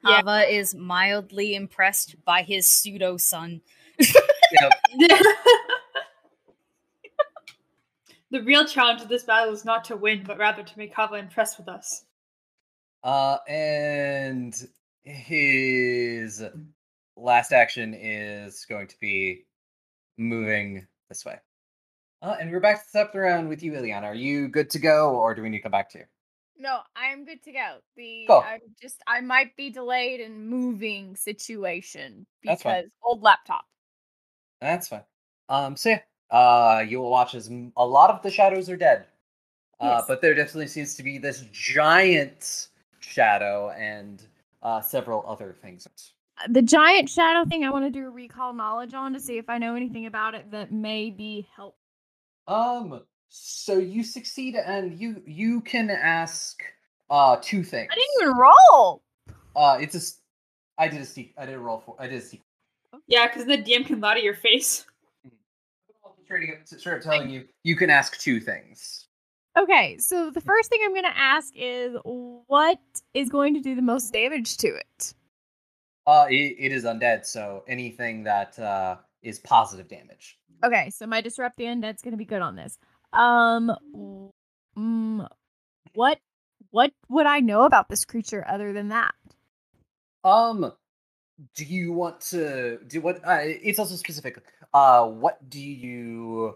Yeah. 0.05 0.17
Hava 0.17 0.53
is 0.53 0.75
mildly 0.75 1.55
impressed 1.55 2.15
by 2.25 2.43
his 2.43 2.69
pseudo 2.69 3.17
son. 3.17 3.61
The 8.29 8.43
real 8.43 8.65
challenge 8.65 9.01
of 9.01 9.07
this 9.07 9.23
battle 9.23 9.53
is 9.53 9.63
not 9.63 9.85
to 9.85 9.95
win, 9.95 10.23
but 10.25 10.37
rather 10.37 10.61
to 10.61 10.77
make 10.77 10.93
Hava 10.93 11.15
impressed 11.15 11.57
with 11.57 11.69
us. 11.69 12.03
Uh, 13.03 13.37
and 13.47 14.53
his 15.03 16.43
last 17.17 17.51
action 17.51 17.93
is 17.93 18.65
going 18.69 18.87
to 18.87 18.99
be 18.99 19.45
moving 20.17 20.87
this 21.09 21.25
way. 21.25 21.39
Uh, 22.21 22.35
and 22.39 22.51
we're 22.51 22.59
back 22.59 22.85
to 22.85 22.93
the 22.93 23.09
the 23.13 23.19
round 23.19 23.49
with 23.49 23.61
you, 23.61 23.73
Illiana. 23.73 24.03
Are 24.03 24.15
you 24.15 24.47
good 24.47 24.69
to 24.71 24.79
go, 24.79 25.15
or 25.15 25.35
do 25.35 25.41
we 25.41 25.49
need 25.49 25.57
to 25.57 25.63
come 25.63 25.71
back 25.71 25.89
to 25.91 25.99
you? 25.99 26.05
No, 26.57 26.79
I'm 26.95 27.25
good 27.25 27.43
to 27.43 27.51
go. 27.51 27.77
The 27.95 28.25
Cool. 28.27 28.43
I'm 28.45 28.61
just 28.81 29.03
I 29.05 29.21
might 29.21 29.55
be 29.55 29.69
delayed 29.69 30.19
in 30.19 30.49
moving 30.49 31.15
situation 31.15 32.25
because 32.41 32.85
old 33.03 33.21
laptop. 33.21 33.65
That's 34.61 34.87
fine. 34.87 35.03
Um, 35.49 35.75
so 35.75 35.89
yeah, 35.89 36.01
uh, 36.31 36.83
you 36.87 36.99
will 36.99 37.11
watch 37.11 37.35
as 37.35 37.49
a 37.77 37.85
lot 37.85 38.09
of 38.09 38.23
the 38.23 38.31
shadows 38.31 38.69
are 38.69 38.77
dead. 38.77 39.05
Uh, 39.79 39.97
Yes. 39.99 40.05
but 40.07 40.21
there 40.21 40.33
definitely 40.33 40.67
seems 40.67 40.95
to 40.95 41.03
be 41.03 41.19
this 41.19 41.45
giant 41.51 42.69
shadow 42.99 43.69
and 43.77 44.23
uh, 44.63 44.81
several 44.81 45.23
other 45.27 45.53
things. 45.53 45.87
The 46.49 46.61
giant 46.61 47.09
shadow 47.09 47.47
thing 47.49 47.63
I 47.65 47.71
want 47.71 47.85
to 47.85 47.91
do 47.91 48.07
a 48.07 48.09
recall 48.09 48.53
knowledge 48.53 48.93
on 48.93 49.13
to 49.13 49.19
see 49.19 49.37
if 49.37 49.49
I 49.49 49.57
know 49.57 49.75
anything 49.75 50.05
about 50.05 50.35
it 50.35 50.51
that 50.51 50.71
may 50.71 51.09
be 51.09 51.47
helpful. 51.55 51.79
Um, 52.47 53.01
so 53.29 53.77
you 53.77 54.03
succeed, 54.03 54.55
and 54.55 54.97
you 54.99 55.21
you 55.25 55.61
can 55.61 55.89
ask 55.89 56.61
uh 57.09 57.37
two 57.41 57.63
things. 57.63 57.89
I 57.91 57.95
didn't 57.95 58.09
even 58.21 58.33
roll. 58.37 59.03
Uh, 59.55 59.77
it's 59.81 59.95
a. 59.95 59.97
s- 59.97 60.21
I 60.77 60.87
did 60.87 61.01
a 61.01 61.05
seek. 61.05 61.33
I 61.37 61.45
did 61.45 61.55
a 61.55 61.59
roll 61.59 61.79
for. 61.79 61.95
I 61.99 62.07
did 62.07 62.21
a 62.21 62.21
seek. 62.21 62.43
Yeah, 63.07 63.27
because 63.27 63.45
the 63.45 63.57
DM 63.57 63.85
can 63.85 63.99
lie 63.99 64.13
to 64.13 64.23
your 64.23 64.35
face. 64.35 64.85
Straight 66.25 66.49
up, 66.49 66.67
straight 66.67 66.97
up 66.97 67.01
telling 67.01 67.29
you, 67.29 67.45
you 67.63 67.75
can 67.75 67.89
ask 67.89 68.19
two 68.19 68.39
things. 68.39 69.07
Okay, 69.57 69.97
so 69.97 70.29
the 70.29 70.41
first 70.41 70.69
thing 70.69 70.81
I'm 70.83 70.91
going 70.91 71.03
to 71.03 71.17
ask 71.17 71.53
is 71.55 71.95
what 72.03 72.79
is 73.13 73.29
going 73.29 73.55
to 73.55 73.61
do 73.61 73.75
the 73.75 73.81
most 73.81 74.11
damage 74.13 74.57
to 74.57 74.67
it? 74.67 75.13
Uh, 76.07 76.25
it, 76.29 76.55
it 76.57 76.71
is 76.71 76.85
undead, 76.85 77.25
so 77.25 77.63
anything 77.67 78.23
that 78.23 78.57
uh 78.57 78.95
is 79.21 79.39
positive 79.39 79.89
damage. 79.89 80.39
Okay, 80.63 80.89
so 80.89 81.05
my 81.05 81.21
disrupt 81.21 81.57
the 81.57 81.65
undead's 81.65 82.01
going 82.01 82.13
to 82.13 82.17
be 82.17 82.25
good 82.25 82.41
on 82.41 82.55
this. 82.55 82.79
Um, 83.13 83.71
mm, 84.77 85.27
what 85.93 86.19
what 86.71 86.91
would 87.09 87.25
I 87.25 87.41
know 87.41 87.63
about 87.63 87.89
this 87.89 88.05
creature 88.05 88.45
other 88.47 88.73
than 88.73 88.89
that? 88.89 89.13
Um, 90.23 90.71
do 91.55 91.65
you 91.65 91.93
want 91.93 92.21
to 92.21 92.79
do 92.87 93.01
what? 93.01 93.17
Uh, 93.25 93.39
it's 93.41 93.79
also 93.79 93.95
specific. 93.95 94.41
Uh, 94.73 95.05
what 95.07 95.49
do 95.49 95.59
you 95.59 96.55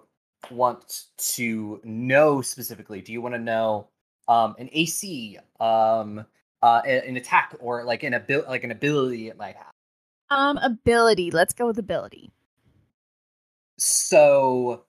want 0.49 1.06
to 1.18 1.82
know 1.84 2.41
specifically? 2.41 3.02
Do 3.02 3.11
you 3.11 3.22
want 3.22 3.36
to 3.36 3.40
know 3.40 3.90
um 4.28 4.56
an 4.60 4.69
AC, 4.72 5.38
um, 5.60 6.26
uh, 6.61 6.81
an 6.85 7.17
attack, 7.17 7.55
or 7.59 7.83
like 7.83 8.03
an 8.03 8.13
abil 8.13 8.43
like 8.47 8.63
an 8.63 8.71
ability 8.71 9.29
it 9.29 9.38
might 9.38 9.55
have? 9.55 9.71
Um, 10.29 10.57
ability. 10.57 11.31
Let's 11.31 11.53
go 11.53 11.67
with 11.67 11.77
ability. 11.77 12.31
So 13.77 14.83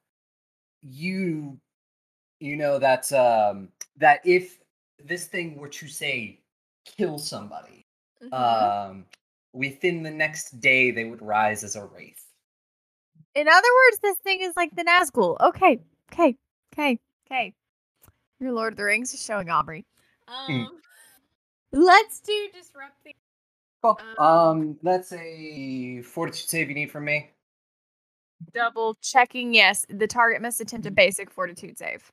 you 0.82 1.58
you 2.40 2.56
know 2.56 2.78
that 2.78 3.10
um 3.12 3.68
that 3.96 4.20
if 4.24 4.58
this 5.04 5.26
thing 5.26 5.56
were 5.56 5.68
to 5.68 5.88
say 5.88 6.40
kill 6.84 7.18
somebody, 7.18 7.86
Mm-hmm. 8.22 8.90
um, 8.90 9.04
within 9.52 10.02
the 10.04 10.10
next 10.10 10.60
day 10.60 10.92
they 10.92 11.04
would 11.04 11.20
rise 11.20 11.64
as 11.64 11.74
a 11.74 11.84
wraith. 11.84 12.24
In 13.34 13.48
other 13.48 13.68
words, 13.90 13.98
this 14.00 14.16
thing 14.18 14.40
is 14.42 14.54
like 14.56 14.74
the 14.76 14.84
Nazgul. 14.84 15.36
Okay, 15.40 15.80
okay, 16.12 16.36
okay, 16.72 17.00
okay. 17.26 17.54
Your 18.38 18.52
Lord 18.52 18.74
of 18.74 18.76
the 18.76 18.84
Rings 18.84 19.12
is 19.12 19.22
showing 19.22 19.50
Aubrey. 19.50 19.86
Um, 20.28 20.68
let's 21.72 22.20
do 22.20 22.48
disrupt 22.52 23.02
the. 23.04 23.14
Cool. 23.82 23.98
Um, 24.18 24.26
Um, 24.26 24.78
that's 24.82 25.12
a 25.12 26.02
fortitude 26.02 26.48
save 26.48 26.68
you 26.68 26.74
need 26.74 26.90
from 26.90 27.04
me. 27.06 27.30
Double 28.52 28.96
checking. 29.02 29.54
Yes, 29.54 29.86
the 29.88 30.06
target 30.06 30.42
must 30.42 30.60
attempt 30.60 30.86
a 30.86 30.90
basic 30.90 31.30
fortitude 31.30 31.78
save. 31.78 32.10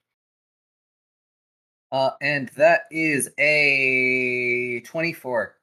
Uh, 1.92 2.12
and 2.22 2.50
that 2.50 2.82
is 2.92 3.30
a 3.40 4.82
twenty-four. 4.82 5.56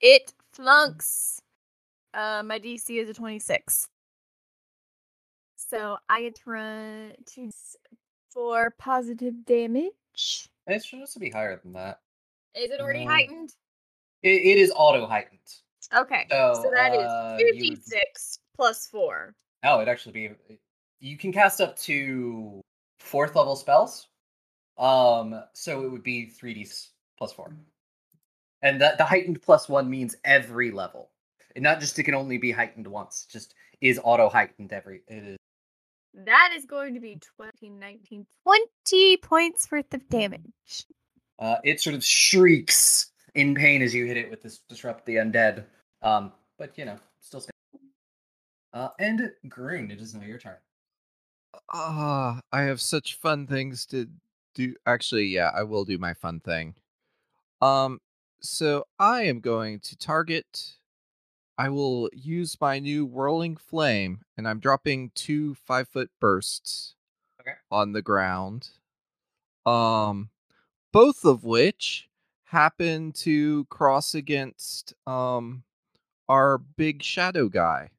It 0.00 0.32
flunks. 0.52 1.40
Uh, 2.14 2.42
my 2.44 2.58
DC 2.58 2.98
is 3.02 3.10
a 3.10 3.14
26. 3.14 3.86
So 5.56 5.98
I 6.08 6.22
get 6.22 6.36
to 6.36 6.50
run 6.50 7.12
to 7.34 7.50
for 8.32 8.74
positive 8.78 9.44
damage. 9.44 10.48
It's 10.66 10.88
supposed 10.88 11.12
to 11.12 11.20
be 11.20 11.30
higher 11.30 11.60
than 11.62 11.74
that. 11.74 12.00
Is 12.56 12.70
it 12.70 12.80
already 12.80 13.02
Um, 13.02 13.08
heightened? 13.08 13.50
It, 14.22 14.28
it 14.42 14.58
is 14.58 14.72
auto 14.74 15.06
heightened. 15.06 15.40
Okay. 15.94 16.26
So, 16.30 16.54
So 16.62 16.70
that 16.74 16.94
is 16.94 17.00
uh, 17.06 17.38
you 17.40 17.70
would- 17.70 18.02
plus 18.56 18.86
4. 18.86 19.34
Oh, 19.64 19.80
it 19.80 19.88
actually 19.88 20.12
be. 20.12 20.58
You 21.00 21.16
can 21.18 21.32
cast 21.32 21.60
up 21.60 21.76
to 21.80 22.60
fourth 22.98 23.36
level 23.36 23.56
spells. 23.56 24.08
Um, 24.78 25.42
so 25.54 25.84
it 25.84 25.90
would 25.90 26.02
be 26.02 26.26
three 26.26 26.52
d 26.54 26.68
plus 27.16 27.32
four, 27.32 27.50
and 28.60 28.78
that 28.80 28.98
the 28.98 29.04
heightened 29.04 29.40
plus 29.40 29.68
one 29.70 29.88
means 29.88 30.16
every 30.24 30.70
level, 30.70 31.10
and 31.54 31.62
not 31.62 31.80
just 31.80 31.98
it 31.98 32.02
can 32.02 32.14
only 32.14 32.36
be 32.36 32.52
heightened 32.52 32.86
once. 32.86 33.26
Just 33.30 33.54
is 33.80 33.98
auto 34.04 34.28
heightened 34.28 34.72
every. 34.74 35.02
It 35.08 35.24
is. 35.24 35.36
That 36.12 36.52
is 36.54 36.66
going 36.66 36.92
to 36.94 37.00
be 37.00 37.18
20, 37.36 37.70
19, 37.70 38.26
20 38.44 39.16
points 39.18 39.70
worth 39.70 39.92
of 39.94 40.06
damage. 40.10 40.86
Uh, 41.38 41.56
it 41.64 41.80
sort 41.80 41.94
of 41.94 42.04
shrieks 42.04 43.12
in 43.34 43.54
pain 43.54 43.82
as 43.82 43.94
you 43.94 44.06
hit 44.06 44.16
it 44.16 44.30
with 44.30 44.42
this 44.42 44.60
disrupt 44.68 45.04
the 45.06 45.16
undead. 45.16 45.64
Um, 46.02 46.32
but 46.58 46.76
you 46.78 46.84
know, 46.84 46.98
still. 47.20 47.44
Uh, 48.72 48.88
and 48.98 49.30
Grun, 49.48 49.90
it 49.90 50.00
is 50.00 50.14
now 50.14 50.22
your 50.22 50.38
turn. 50.38 50.56
Ah, 51.72 52.40
I 52.52 52.62
have 52.62 52.80
such 52.80 53.14
fun 53.14 53.46
things 53.46 53.86
to 53.86 54.06
do. 54.54 54.74
Actually, 54.86 55.26
yeah, 55.26 55.50
I 55.54 55.62
will 55.62 55.84
do 55.84 55.98
my 55.98 56.14
fun 56.14 56.40
thing. 56.40 56.74
Um, 57.60 58.00
so 58.40 58.86
I 58.98 59.22
am 59.22 59.40
going 59.40 59.80
to 59.80 59.96
target. 59.96 60.74
I 61.58 61.70
will 61.70 62.10
use 62.12 62.60
my 62.60 62.78
new 62.78 63.06
whirling 63.06 63.56
flame, 63.56 64.20
and 64.36 64.46
I'm 64.46 64.60
dropping 64.60 65.10
two 65.14 65.54
five 65.54 65.88
foot 65.88 66.10
bursts 66.20 66.94
Okay. 67.40 67.54
on 67.70 67.92
the 67.92 68.02
ground. 68.02 68.68
Um, 69.64 70.28
both 70.92 71.24
of 71.24 71.44
which 71.44 72.08
happen 72.44 73.12
to 73.12 73.64
cross 73.66 74.14
against 74.14 74.94
um 75.06 75.64
our 76.28 76.58
big 76.58 77.02
shadow 77.02 77.48
guy 77.48 77.90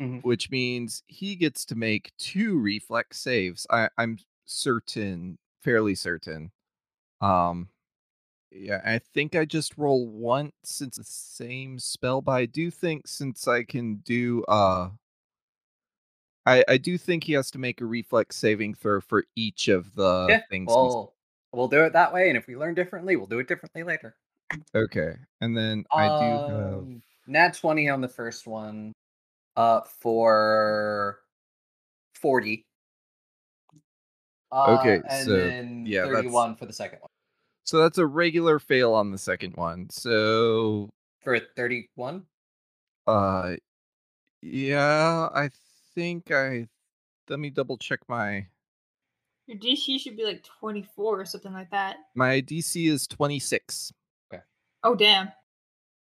Mhm. 0.00 0.22
which 0.22 0.50
means 0.50 1.02
he 1.06 1.36
gets 1.36 1.64
to 1.66 1.74
make 1.74 2.12
two 2.18 2.58
reflex 2.58 3.20
saves. 3.20 3.66
I, 3.70 3.88
I'm 3.98 4.18
certain, 4.46 5.38
fairly 5.62 5.94
certain. 5.94 6.52
Um, 7.20 7.70
yeah, 8.52 8.82
I 8.84 8.98
think 9.00 9.36
I 9.36 9.44
just 9.46 9.78
roll 9.78 10.08
once 10.08 10.54
since 10.64 10.96
the 10.98 11.04
same 11.04 11.78
spell, 11.80 12.22
but 12.22 12.32
I 12.32 12.46
do 12.46 12.70
think 12.70 13.08
since 13.08 13.48
I 13.48 13.64
can 13.64 13.96
do 13.98 14.44
uh, 14.44 14.90
I, 16.46 16.64
I 16.68 16.78
do 16.78 16.96
think 16.98 17.24
he 17.24 17.34
has 17.34 17.50
to 17.52 17.58
make 17.58 17.80
a 17.80 17.84
reflex 17.86 18.36
saving 18.36 18.74
throw 18.74 19.00
for 19.00 19.24
each 19.36 19.68
of 19.68 19.94
the 19.94 20.26
yeah. 20.30 20.40
things. 20.50 20.66
Well, 20.68 21.14
we'll 21.52 21.68
do 21.68 21.84
it 21.84 21.92
that 21.92 22.12
way, 22.12 22.28
and 22.28 22.36
if 22.36 22.46
we 22.46 22.56
learn 22.56 22.74
differently, 22.74 23.16
we'll 23.16 23.26
do 23.26 23.38
it 23.38 23.48
differently 23.48 23.82
later. 23.82 24.16
Okay, 24.74 25.14
and 25.40 25.56
then 25.56 25.84
I 25.92 26.06
do 26.06 26.24
have. 26.24 26.72
Um, 26.74 27.02
Nat 27.26 27.54
20 27.54 27.88
on 27.90 28.00
the 28.00 28.08
first 28.08 28.46
one. 28.46 28.92
Uh, 29.56 29.80
for 30.00 31.18
40. 32.14 32.64
Uh, 34.52 34.78
Okay, 34.80 35.00
and 35.08 35.26
so, 35.26 35.36
then 35.36 35.84
yeah, 35.86 36.02
that's- 36.02 36.16
31 36.22 36.56
for 36.56 36.66
the 36.66 36.72
second 36.72 37.00
one. 37.00 37.10
So 37.64 37.78
that's 37.82 37.98
a 37.98 38.06
regular 38.06 38.58
fail 38.58 38.94
on 38.94 39.10
the 39.10 39.18
second 39.18 39.56
one. 39.56 39.90
So 39.90 40.88
For 41.22 41.38
31? 41.38 42.24
uh 43.06 43.56
yeah, 44.40 45.28
I 45.34 45.50
think 45.94 46.30
I 46.30 46.66
let 47.28 47.38
me 47.40 47.50
double 47.50 47.76
check 47.76 48.00
my 48.08 48.46
Your 49.48 49.56
DC 49.58 49.98
should 49.98 50.16
be 50.16 50.24
like 50.24 50.44
24 50.60 51.20
or 51.20 51.24
something 51.24 51.52
like 51.54 51.70
that. 51.70 51.96
my 52.14 52.40
DC 52.42 52.86
is 52.88 53.06
26. 53.08 53.92
Oh, 54.84 54.94
damn. 54.94 55.32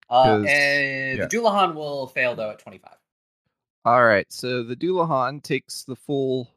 Uh, 0.08 0.24
'Cause- 0.38 0.46
and 0.48 1.18
yeah. 1.18 1.26
the 1.26 1.36
Dullahan 1.36 1.74
will 1.74 2.06
fail 2.06 2.34
though 2.34 2.50
at 2.50 2.58
25. 2.58 2.94
All 3.84 4.02
right, 4.04 4.32
so 4.32 4.62
the 4.62 4.74
Dullahan 4.76 5.42
takes 5.42 5.84
the 5.84 5.96
full 5.96 6.50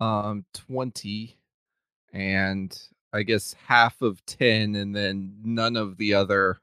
um 0.00 0.46
20 0.54 1.36
and 2.12 2.88
I 3.12 3.22
guess 3.22 3.52
half 3.66 4.00
of 4.00 4.24
10 4.24 4.74
and 4.74 4.96
then 4.96 5.36
none 5.44 5.76
of 5.76 5.98
the 5.98 6.14
other 6.14 6.60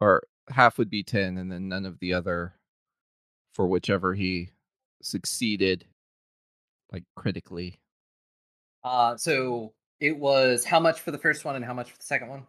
or 0.00 0.22
half 0.50 0.76
would 0.78 0.90
be 0.90 1.02
10 1.02 1.38
and 1.38 1.50
then 1.50 1.68
none 1.68 1.86
of 1.86 1.98
the 2.00 2.12
other 2.12 2.54
for 3.54 3.66
whichever 3.66 4.12
he 4.14 4.50
succeeded 5.02 5.86
like 6.92 7.04
critically. 7.16 7.80
Uh, 8.84 9.16
so 9.16 9.72
it 10.00 10.16
was 10.16 10.64
how 10.64 10.78
much 10.80 11.00
for 11.00 11.10
the 11.10 11.18
first 11.18 11.44
one 11.44 11.56
and 11.56 11.64
how 11.64 11.74
much 11.74 11.90
for 11.90 11.98
the 11.98 12.04
second 12.04 12.28
one? 12.28 12.46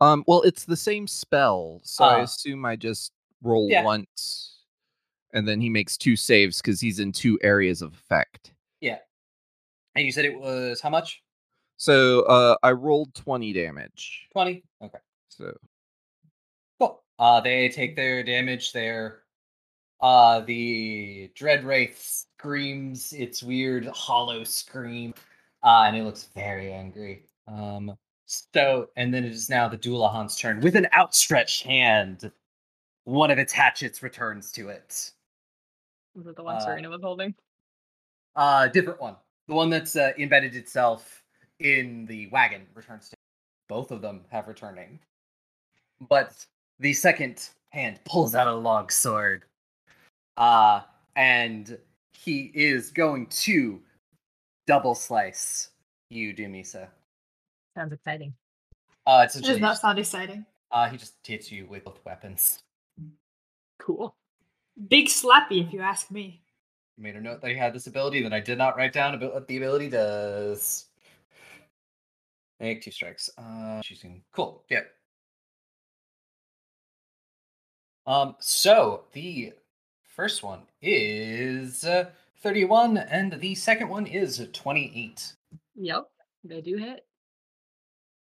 Um 0.00 0.24
well 0.26 0.42
it's 0.42 0.64
the 0.64 0.76
same 0.76 1.06
spell, 1.06 1.80
so 1.84 2.04
I 2.04 2.18
Ah. 2.20 2.22
assume 2.22 2.64
I 2.64 2.74
just 2.76 3.12
roll 3.42 3.68
Yeah. 3.70 3.84
once 3.84 4.64
and 5.32 5.46
then 5.46 5.60
he 5.60 5.68
makes 5.70 5.96
two 5.96 6.16
saves 6.16 6.60
cuz 6.60 6.80
he's 6.80 6.98
in 6.98 7.12
two 7.12 7.38
areas 7.42 7.82
of 7.82 7.94
effect. 7.94 8.52
Yeah. 8.80 8.98
And 9.94 10.04
you 10.04 10.10
said 10.12 10.24
it 10.24 10.36
was 10.38 10.80
how 10.80 10.90
much? 10.90 11.22
So 11.76 12.22
uh 12.22 12.56
I 12.64 12.72
rolled 12.72 13.14
20 13.14 13.52
damage. 13.52 14.26
20? 14.32 14.64
Okay. 14.82 14.98
So 15.28 15.56
Cool. 16.80 17.04
Uh, 17.20 17.40
they 17.40 17.68
take 17.68 17.94
their 17.94 18.24
damage 18.24 18.72
there. 18.72 19.22
Uh, 20.00 20.40
the 20.40 21.30
Dread 21.36 21.62
Wraith 21.62 21.96
screams 22.02 23.12
its 23.12 23.40
weird 23.40 23.86
hollow 23.86 24.42
scream, 24.42 25.14
uh, 25.62 25.84
and 25.86 25.96
it 25.96 26.04
looks 26.04 26.28
very 26.34 26.72
angry. 26.72 27.24
Um, 27.48 27.96
so, 28.26 28.88
and 28.96 29.12
then 29.12 29.24
it 29.24 29.32
is 29.32 29.50
now 29.50 29.68
the 29.68 29.76
Dullahan's 29.76 30.36
turn. 30.36 30.60
With 30.60 30.76
an 30.76 30.86
outstretched 30.94 31.64
hand, 31.64 32.30
one 33.04 33.30
of 33.30 33.38
its 33.38 33.52
hatchets 33.52 34.02
returns 34.02 34.52
to 34.52 34.68
it. 34.68 35.10
Was 36.14 36.26
it 36.26 36.36
the 36.36 36.42
one 36.42 36.56
Uh, 36.56 36.60
Serena 36.60 36.88
was 36.88 37.02
holding? 37.02 37.34
Uh, 38.36 38.68
different 38.68 39.00
one. 39.00 39.16
The 39.48 39.54
one 39.54 39.70
that's 39.70 39.96
uh, 39.96 40.12
embedded 40.18 40.54
itself 40.54 41.22
in 41.58 42.06
the 42.06 42.28
wagon 42.28 42.66
returns 42.74 43.08
to. 43.10 43.16
Both 43.68 43.90
of 43.90 44.02
them 44.02 44.24
have 44.30 44.48
returning, 44.48 44.98
but 46.08 46.44
the 46.78 46.92
second 46.92 47.48
hand 47.70 48.00
pulls 48.04 48.34
out 48.34 48.46
a 48.46 48.54
long 48.54 48.90
sword. 48.90 49.44
Uh, 50.36 50.82
and 51.16 51.78
he 52.12 52.50
is 52.54 52.90
going 52.90 53.26
to 53.26 53.80
double 54.66 54.94
slice 54.94 55.70
you, 56.10 56.34
Dumisa. 56.34 56.88
Sounds 57.76 57.92
exciting. 57.92 58.34
Uh, 59.06 59.22
it's 59.24 59.34
Does 59.34 59.42
essentially 59.42 59.60
not 59.60 59.78
sound 59.78 59.98
exciting. 59.98 60.44
uh, 60.70 60.88
he 60.88 60.96
just 60.96 61.14
hits 61.26 61.50
you 61.50 61.66
with 61.66 61.84
both 61.84 61.98
weapons. 62.04 62.62
Cool. 63.78 64.14
Big 64.88 65.06
slappy, 65.06 65.66
if 65.66 65.72
you 65.72 65.80
ask 65.80 66.10
me. 66.10 66.40
made 66.98 67.16
a 67.16 67.20
note 67.20 67.40
that 67.40 67.50
he 67.50 67.56
had 67.56 67.74
this 67.74 67.86
ability 67.88 68.22
that 68.22 68.32
I 68.32 68.40
did 68.40 68.58
not 68.58 68.76
write 68.76 68.92
down 68.92 69.14
about 69.14 69.34
what 69.34 69.48
the 69.48 69.56
ability 69.56 69.88
does. 69.90 70.86
Make 72.60 72.82
two 72.82 72.90
strikes. 72.92 73.28
Uh 73.36 73.80
choosing 73.82 74.22
cool. 74.32 74.64
Yep. 74.70 74.86
Um 78.06 78.36
so 78.38 79.04
the 79.12 79.52
first 80.04 80.42
one 80.42 80.60
is 80.80 81.84
uh, 81.84 82.10
31 82.42 82.98
and 82.98 83.32
the 83.40 83.54
second 83.54 83.88
one 83.88 84.06
is 84.06 84.46
28. 84.52 85.34
Yep. 85.76 86.04
They 86.44 86.60
do 86.60 86.76
hit. 86.76 87.06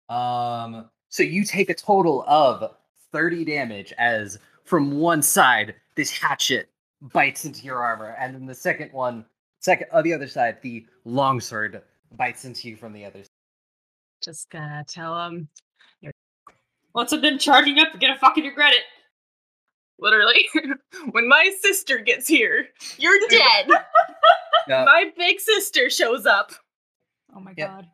Um 0.09 0.89
so 1.09 1.23
you 1.23 1.43
take 1.43 1.69
a 1.69 1.73
total 1.73 2.23
of 2.27 2.75
30 3.11 3.45
damage 3.45 3.93
as 3.97 4.39
from 4.63 4.99
one 4.99 5.21
side 5.21 5.75
this 5.95 6.11
hatchet 6.11 6.69
bites 7.01 7.45
into 7.45 7.63
your 7.63 7.83
armor 7.83 8.15
and 8.19 8.33
then 8.35 8.45
the 8.45 8.55
second 8.55 8.91
one 8.91 9.25
second 9.59 9.87
on 9.91 10.03
the 10.03 10.13
other 10.13 10.27
side 10.27 10.57
the 10.61 10.85
longsword 11.05 11.81
bites 12.17 12.45
into 12.45 12.69
you 12.69 12.75
from 12.75 12.93
the 12.93 13.05
other 13.05 13.19
side. 13.19 13.29
Just 14.23 14.49
gonna 14.49 14.83
tell 14.87 15.15
them. 15.15 15.47
Once 16.93 17.13
I'm 17.13 17.21
done 17.21 17.39
charging 17.39 17.79
up, 17.79 17.87
you're 17.93 18.01
gonna 18.01 18.19
fucking 18.19 18.43
regret 18.43 18.73
it. 18.73 18.83
Literally, 20.01 20.45
when 21.11 21.27
my 21.29 21.51
sister 21.61 21.99
gets 21.99 22.27
here, 22.27 22.67
you're 22.97 23.19
dead. 23.29 23.69
Yeah. 24.67 24.83
my 24.85 25.11
big 25.17 25.39
sister 25.39 25.89
shows 25.89 26.25
up. 26.25 26.51
Oh 27.35 27.39
my 27.39 27.53
Yep. 27.57 27.67
god. 27.69 27.87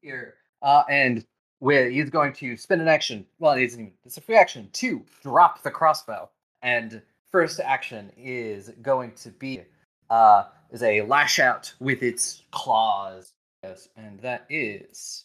here. 0.00 0.34
Uh, 0.62 0.82
and 0.88 1.24
where 1.60 1.88
he's 1.90 2.10
going 2.10 2.32
to 2.34 2.56
spend 2.56 2.80
an 2.80 2.88
action. 2.88 3.26
Well, 3.38 3.52
it 3.52 3.62
isn't 3.62 3.80
even. 3.80 3.92
It's 4.04 4.16
a 4.16 4.20
free 4.22 4.36
action 4.36 4.68
to 4.74 5.04
drop 5.22 5.62
the 5.62 5.70
crossbow. 5.70 6.28
And 6.62 7.02
first 7.30 7.60
action 7.60 8.10
is 8.16 8.70
going 8.82 9.12
to 9.12 9.30
be 9.30 9.62
uh 10.10 10.44
is 10.70 10.82
a 10.82 11.02
lash 11.02 11.38
out 11.38 11.72
with 11.80 12.02
its 12.02 12.42
claws. 12.50 13.32
Yes, 13.62 13.88
and 13.96 14.18
that 14.20 14.46
is. 14.48 15.24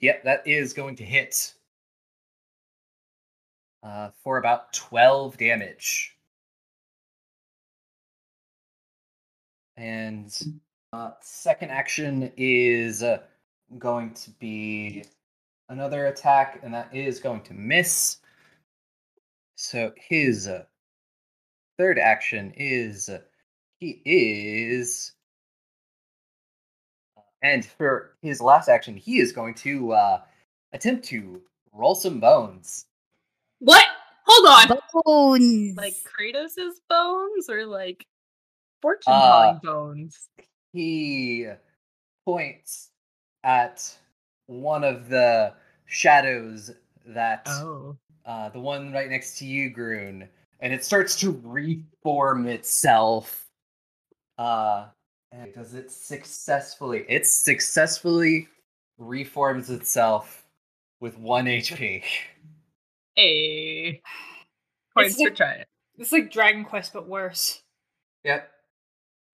Yep, 0.00 0.24
that 0.24 0.46
is 0.46 0.72
going 0.72 0.96
to 0.96 1.04
hit. 1.04 1.54
Uh, 3.86 4.10
for 4.24 4.38
about 4.38 4.72
twelve 4.72 5.36
damage. 5.36 6.16
And 9.76 10.36
uh, 10.92 11.12
second 11.20 11.70
action 11.70 12.32
is 12.36 13.04
uh, 13.04 13.18
going 13.78 14.12
to 14.14 14.30
be 14.40 15.04
another 15.68 16.06
attack, 16.06 16.58
and 16.64 16.74
that 16.74 16.92
is 16.92 17.20
going 17.20 17.42
to 17.42 17.54
miss. 17.54 18.16
So 19.54 19.92
his 19.96 20.48
uh, 20.48 20.64
third 21.78 22.00
action 22.00 22.52
is 22.56 23.08
he 23.78 24.02
is, 24.04 25.12
and 27.40 27.64
for 27.64 28.16
his 28.20 28.40
last 28.40 28.68
action, 28.68 28.96
he 28.96 29.20
is 29.20 29.30
going 29.30 29.54
to 29.54 29.94
attempt 30.72 31.04
to 31.04 31.40
roll 31.72 31.94
some 31.94 32.18
bones. 32.18 32.86
What? 33.60 33.84
Hold 34.26 34.70
on. 34.70 34.78
Bones. 35.04 35.76
Like 35.76 35.94
Kratos's 36.04 36.80
bones 36.88 37.48
or 37.48 37.64
like 37.66 38.04
fortune 38.82 39.12
Uh, 39.12 39.42
telling 39.60 39.60
bones. 39.62 40.28
he 40.72 41.46
points 42.24 42.90
at 43.44 43.96
one 44.46 44.84
of 44.84 45.08
the 45.08 45.54
shadows 45.86 46.72
that 47.06 47.46
Oh. 47.48 47.96
uh, 48.24 48.48
the 48.50 48.60
one 48.60 48.92
right 48.92 49.08
next 49.08 49.38
to 49.38 49.46
you, 49.46 49.70
Grun, 49.70 50.28
and 50.60 50.72
it 50.72 50.84
starts 50.84 51.18
to 51.20 51.40
reform 51.44 52.46
itself. 52.48 53.48
Uh, 54.38 54.88
and 55.32 55.54
does 55.54 55.74
it 55.74 55.90
successfully? 55.90 57.04
It 57.08 57.26
successfully 57.26 58.48
reforms 58.98 59.70
itself 59.70 60.46
with 61.00 61.16
one 61.18 61.46
HP. 61.46 62.02
Hey. 63.16 64.02
Points 64.94 65.16
for 65.16 65.24
like- 65.24 65.34
trying. 65.36 65.64
It's 65.98 66.12
like 66.12 66.30
Dragon 66.30 66.64
Quest, 66.64 66.92
but 66.92 67.08
worse. 67.08 67.62
Yep. 68.24 68.50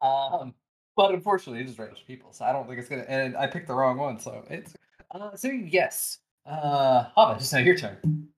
Um, 0.01 0.55
but 0.97 1.13
unfortunately, 1.13 1.61
it 1.63 1.69
is 1.69 1.79
range 1.79 2.05
people, 2.07 2.33
so 2.33 2.45
I 2.45 2.53
don't 2.53 2.69
think 2.69 2.79
it's 2.79 2.89
gonna. 2.89 3.05
And 3.09 3.37
I 3.37 3.49
picked 3.49 3.67
the 3.67 3.75
wrong 3.75 3.99
one, 3.99 4.21
so 4.21 4.45
it's. 4.49 4.75
Uh, 5.11 5.35
so 5.35 5.49
yes. 5.49 6.19
Uh, 6.47 7.05
Hava, 7.17 7.35
it's 7.41 7.53
now 7.53 7.59
your 7.59 7.77
turn. 7.77 8.29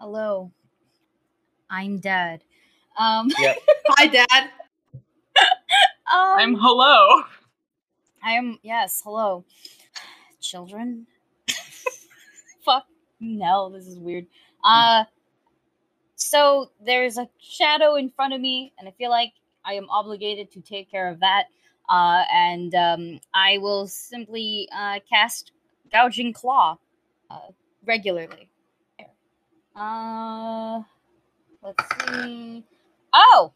Hello. 0.00 0.50
I'm 1.70 1.98
dad. 1.98 2.42
Um, 2.98 3.30
Yep. 3.38 3.56
Hi, 3.90 4.06
Dad. 4.06 4.50
um 5.36 6.38
I'm 6.38 6.54
hello. 6.54 7.22
I 8.22 8.32
am 8.32 8.58
yes, 8.62 9.00
hello. 9.04 9.44
Children. 10.40 11.06
No, 13.22 13.70
this 13.70 13.86
is 13.86 13.98
weird. 13.98 14.26
Uh 14.64 15.04
so 16.16 16.70
there's 16.84 17.18
a 17.18 17.28
shadow 17.38 17.96
in 17.96 18.10
front 18.10 18.32
of 18.32 18.40
me, 18.40 18.72
and 18.78 18.88
I 18.88 18.92
feel 18.92 19.10
like 19.10 19.32
I 19.64 19.74
am 19.74 19.88
obligated 19.90 20.50
to 20.52 20.60
take 20.60 20.90
care 20.90 21.08
of 21.08 21.20
that. 21.20 21.44
Uh, 21.88 22.24
and 22.32 22.74
um, 22.74 23.20
I 23.34 23.58
will 23.58 23.86
simply 23.86 24.68
uh, 24.74 25.00
cast 25.08 25.52
Gouging 25.90 26.32
Claw 26.32 26.78
uh, 27.30 27.48
regularly. 27.84 28.48
Uh, 29.74 30.82
let's 31.62 31.84
see. 32.06 32.64
Oh, 33.12 33.52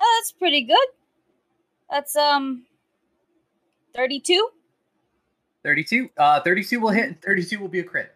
oh, 0.00 0.18
that's 0.18 0.32
pretty 0.32 0.62
good. 0.62 0.88
That's 1.90 2.16
um, 2.16 2.64
thirty-two. 3.94 4.50
32. 5.64 6.08
Uh, 6.16 6.40
32 6.40 6.80
will 6.80 6.90
hit. 6.90 7.20
32 7.20 7.58
will 7.58 7.68
be 7.68 7.80
a 7.80 7.84
crit. 7.84 8.14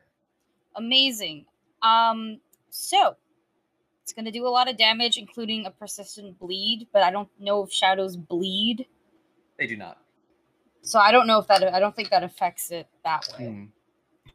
Amazing. 0.76 1.44
Um, 1.82 2.40
so 2.70 3.16
it's 4.02 4.12
gonna 4.12 4.32
do 4.32 4.46
a 4.46 4.48
lot 4.50 4.68
of 4.70 4.76
damage, 4.76 5.16
including 5.18 5.66
a 5.66 5.70
persistent 5.70 6.38
bleed. 6.38 6.86
But 6.92 7.02
I 7.02 7.10
don't 7.10 7.28
know 7.38 7.62
if 7.64 7.72
shadows 7.72 8.16
bleed, 8.16 8.86
They 9.58 9.66
do 9.66 9.76
not. 9.76 9.98
so 10.82 10.98
I 10.98 11.12
don't 11.12 11.26
know 11.26 11.38
if 11.38 11.46
that. 11.48 11.62
I 11.74 11.80
don't 11.80 11.94
think 11.94 12.10
that 12.10 12.22
affects 12.24 12.70
it 12.70 12.86
that 13.04 13.28
way. 13.38 13.46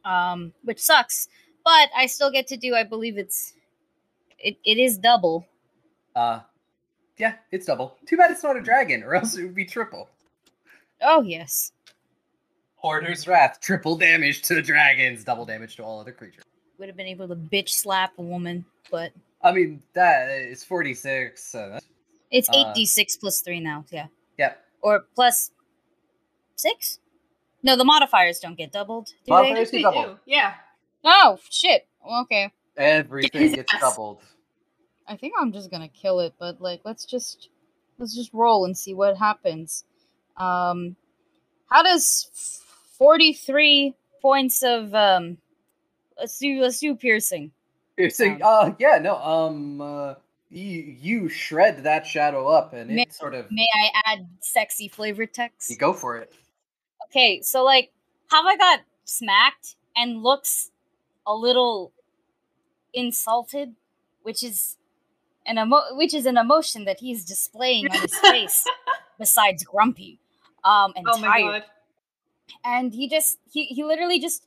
Hmm. 0.04 0.10
Um, 0.10 0.52
which 0.62 0.80
sucks. 0.80 1.28
But 1.64 1.90
I 1.96 2.06
still 2.06 2.30
get 2.30 2.46
to 2.48 2.56
do. 2.56 2.74
I 2.74 2.84
believe 2.84 3.18
it's. 3.18 3.54
It, 4.38 4.56
it 4.64 4.78
is 4.78 4.96
double. 4.98 5.46
Uh, 6.14 6.40
yeah, 7.18 7.34
it's 7.50 7.66
double. 7.66 7.96
Too 8.06 8.16
bad 8.16 8.30
it's 8.30 8.42
not 8.44 8.56
a 8.56 8.60
dragon, 8.62 9.02
or 9.02 9.14
else 9.16 9.36
it 9.36 9.42
would 9.42 9.54
be 9.54 9.64
triple. 9.64 10.08
Oh 11.02 11.22
yes. 11.22 11.72
Hoarder's 12.82 13.26
Wrath, 13.26 13.58
triple 13.60 13.96
damage 13.96 14.42
to 14.42 14.54
the 14.54 14.62
dragons, 14.62 15.24
double 15.24 15.44
damage 15.44 15.76
to 15.76 15.82
all 15.84 16.00
other 16.00 16.12
creatures. 16.12 16.44
Would 16.78 16.88
have 16.88 16.96
been 16.96 17.06
able 17.06 17.26
to 17.28 17.34
bitch 17.36 17.70
slap 17.70 18.12
a 18.18 18.22
woman, 18.22 18.64
but 18.90 19.12
I 19.42 19.52
mean, 19.52 19.82
that 19.94 20.30
is 20.30 20.62
46. 20.64 21.42
So 21.44 21.70
that's, 21.72 21.86
it's 22.30 22.48
eight 22.50 22.66
Uh, 22.66 22.72
d 22.74 22.86
six 22.86 23.16
plus 23.16 23.40
three 23.40 23.58
now. 23.60 23.84
Yeah, 23.90 24.06
yep. 24.38 24.64
or 24.80 25.06
plus 25.14 25.50
six. 26.56 27.00
No, 27.64 27.74
the 27.76 27.84
modifiers 27.84 28.38
don't 28.38 28.56
get 28.56 28.70
doubled. 28.70 29.06
Do 29.26 29.32
Modifiers 29.32 29.70
they? 29.72 29.78
get 29.78 29.82
doubled. 29.82 30.16
do, 30.16 30.20
Yeah. 30.26 30.54
Oh 31.04 31.38
shit. 31.50 31.86
Okay. 32.22 32.52
Everything 32.76 33.52
gets 33.54 33.72
doubled. 33.80 34.22
I 35.08 35.16
think 35.16 35.34
I'm 35.38 35.50
just 35.52 35.70
gonna 35.70 35.88
kill 35.88 36.20
it, 36.20 36.34
but 36.38 36.60
like 36.60 36.82
let's 36.84 37.04
just 37.04 37.48
let's 37.98 38.14
just 38.14 38.32
roll 38.32 38.64
and 38.66 38.78
see 38.78 38.94
what 38.94 39.16
happens. 39.16 39.84
Um 40.36 40.94
how 41.68 41.82
does 41.82 42.62
43 42.98 43.94
points 44.20 44.62
of 44.62 44.94
um 44.94 45.38
let's 46.18 46.38
do 46.38 46.60
let's 46.60 46.78
do 46.80 46.94
piercing. 46.94 47.52
Piercing. 47.96 48.40
Uh, 48.42 48.72
yeah, 48.78 48.98
no. 48.98 49.16
Um, 49.16 49.80
uh, 49.80 50.14
you 50.50 50.96
you 51.00 51.28
shred 51.28 51.84
that 51.84 52.06
shadow 52.06 52.48
up, 52.48 52.72
and 52.72 52.90
May- 52.90 53.02
it 53.02 53.12
sort 53.12 53.34
of 53.34 53.50
May 53.50 53.66
I 53.74 54.12
add 54.12 54.28
sexy 54.40 54.88
flavor 54.88 55.26
text? 55.26 55.70
you 55.70 55.76
go 55.76 55.92
for 55.92 56.16
it. 56.16 56.32
Okay, 57.06 57.40
so 57.42 57.64
like 57.64 57.90
Hava 58.30 58.56
got 58.58 58.80
smacked 59.04 59.76
and 59.96 60.22
looks 60.22 60.70
a 61.26 61.34
little 61.34 61.92
insulted, 62.94 63.74
which 64.22 64.42
is 64.42 64.76
an 65.46 65.58
emo- 65.58 65.94
which 65.96 66.14
is 66.14 66.26
an 66.26 66.36
emotion 66.36 66.84
that 66.84 67.00
he's 67.00 67.24
displaying 67.24 67.86
on 67.90 68.00
his 68.00 68.16
face 68.18 68.64
besides 69.18 69.64
grumpy 69.64 70.18
um 70.64 70.92
and 70.96 71.06
Oh 71.08 71.18
my 71.18 71.40
tired. 71.40 71.62
And 72.64 72.92
he 72.92 73.08
just 73.08 73.38
he 73.50 73.66
he 73.66 73.84
literally 73.84 74.20
just 74.20 74.44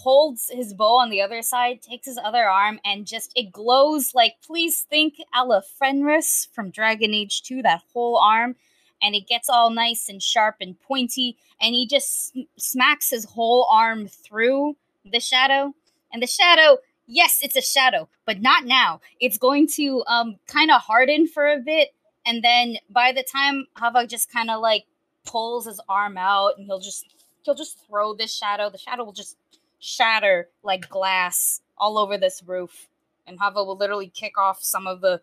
holds 0.00 0.50
his 0.50 0.72
bow 0.72 0.96
on 0.96 1.10
the 1.10 1.20
other 1.20 1.42
side, 1.42 1.82
takes 1.82 2.06
his 2.06 2.18
other 2.18 2.48
arm, 2.48 2.80
and 2.84 3.06
just 3.06 3.32
it 3.36 3.52
glows 3.52 4.14
like 4.14 4.34
please 4.44 4.86
think 4.88 5.14
Ala 5.36 5.62
Fenris 5.62 6.48
from 6.52 6.70
Dragon 6.70 7.12
Age 7.14 7.42
2, 7.42 7.62
that 7.62 7.82
whole 7.92 8.16
arm, 8.16 8.56
and 9.02 9.14
it 9.14 9.26
gets 9.26 9.48
all 9.48 9.70
nice 9.70 10.08
and 10.08 10.22
sharp 10.22 10.56
and 10.60 10.80
pointy, 10.80 11.36
and 11.60 11.74
he 11.74 11.86
just 11.86 12.28
sm- 12.28 12.40
smacks 12.56 13.10
his 13.10 13.24
whole 13.24 13.68
arm 13.70 14.08
through 14.08 14.76
the 15.04 15.20
shadow. 15.20 15.74
And 16.12 16.22
the 16.22 16.26
shadow, 16.26 16.78
yes, 17.06 17.38
it's 17.42 17.56
a 17.56 17.62
shadow, 17.62 18.08
but 18.26 18.40
not 18.40 18.64
now. 18.64 19.00
It's 19.20 19.38
going 19.38 19.68
to 19.76 20.02
um 20.06 20.36
kind 20.46 20.70
of 20.70 20.80
harden 20.80 21.26
for 21.26 21.46
a 21.46 21.58
bit, 21.58 21.90
and 22.24 22.42
then 22.42 22.78
by 22.88 23.12
the 23.12 23.22
time 23.22 23.66
Hava 23.76 24.06
just 24.06 24.32
kind 24.32 24.50
of 24.50 24.60
like 24.60 24.84
pulls 25.26 25.66
his 25.66 25.80
arm 25.88 26.16
out 26.16 26.52
and 26.56 26.66
he'll 26.66 26.80
just 26.80 27.04
he'll 27.44 27.54
just 27.54 27.78
throw 27.86 28.14
this 28.14 28.34
shadow. 28.34 28.70
The 28.70 28.78
shadow 28.78 29.04
will 29.04 29.12
just 29.12 29.36
shatter 29.78 30.48
like 30.62 30.88
glass 30.88 31.60
all 31.78 31.98
over 31.98 32.18
this 32.18 32.42
roof. 32.46 32.88
And 33.26 33.38
Hava 33.38 33.62
will 33.64 33.76
literally 33.76 34.08
kick 34.08 34.38
off 34.38 34.62
some 34.62 34.86
of 34.86 35.00
the 35.00 35.20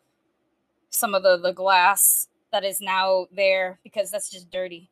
some 0.89 1.13
of 1.15 1.23
the, 1.23 1.37
the 1.37 1.51
glass 1.53 2.27
that 2.51 2.63
is 2.63 2.79
now 2.81 3.27
there 3.31 3.79
because 3.83 4.09
that's 4.11 4.29
just 4.29 4.49
dirty. 4.49 4.89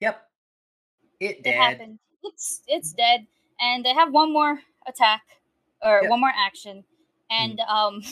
Yep. 0.00 0.22
It 1.20 1.44
It 1.44 1.44
dead. 1.44 1.56
happened. 1.56 1.98
It's 2.22 2.62
it's 2.66 2.92
dead. 2.92 3.26
And 3.60 3.84
they 3.84 3.94
have 3.94 4.12
one 4.12 4.32
more 4.32 4.60
attack 4.86 5.22
or 5.82 6.00
Yep. 6.02 6.10
one 6.10 6.20
more 6.20 6.32
action. 6.34 6.84
And 7.30 7.60
um 7.60 8.02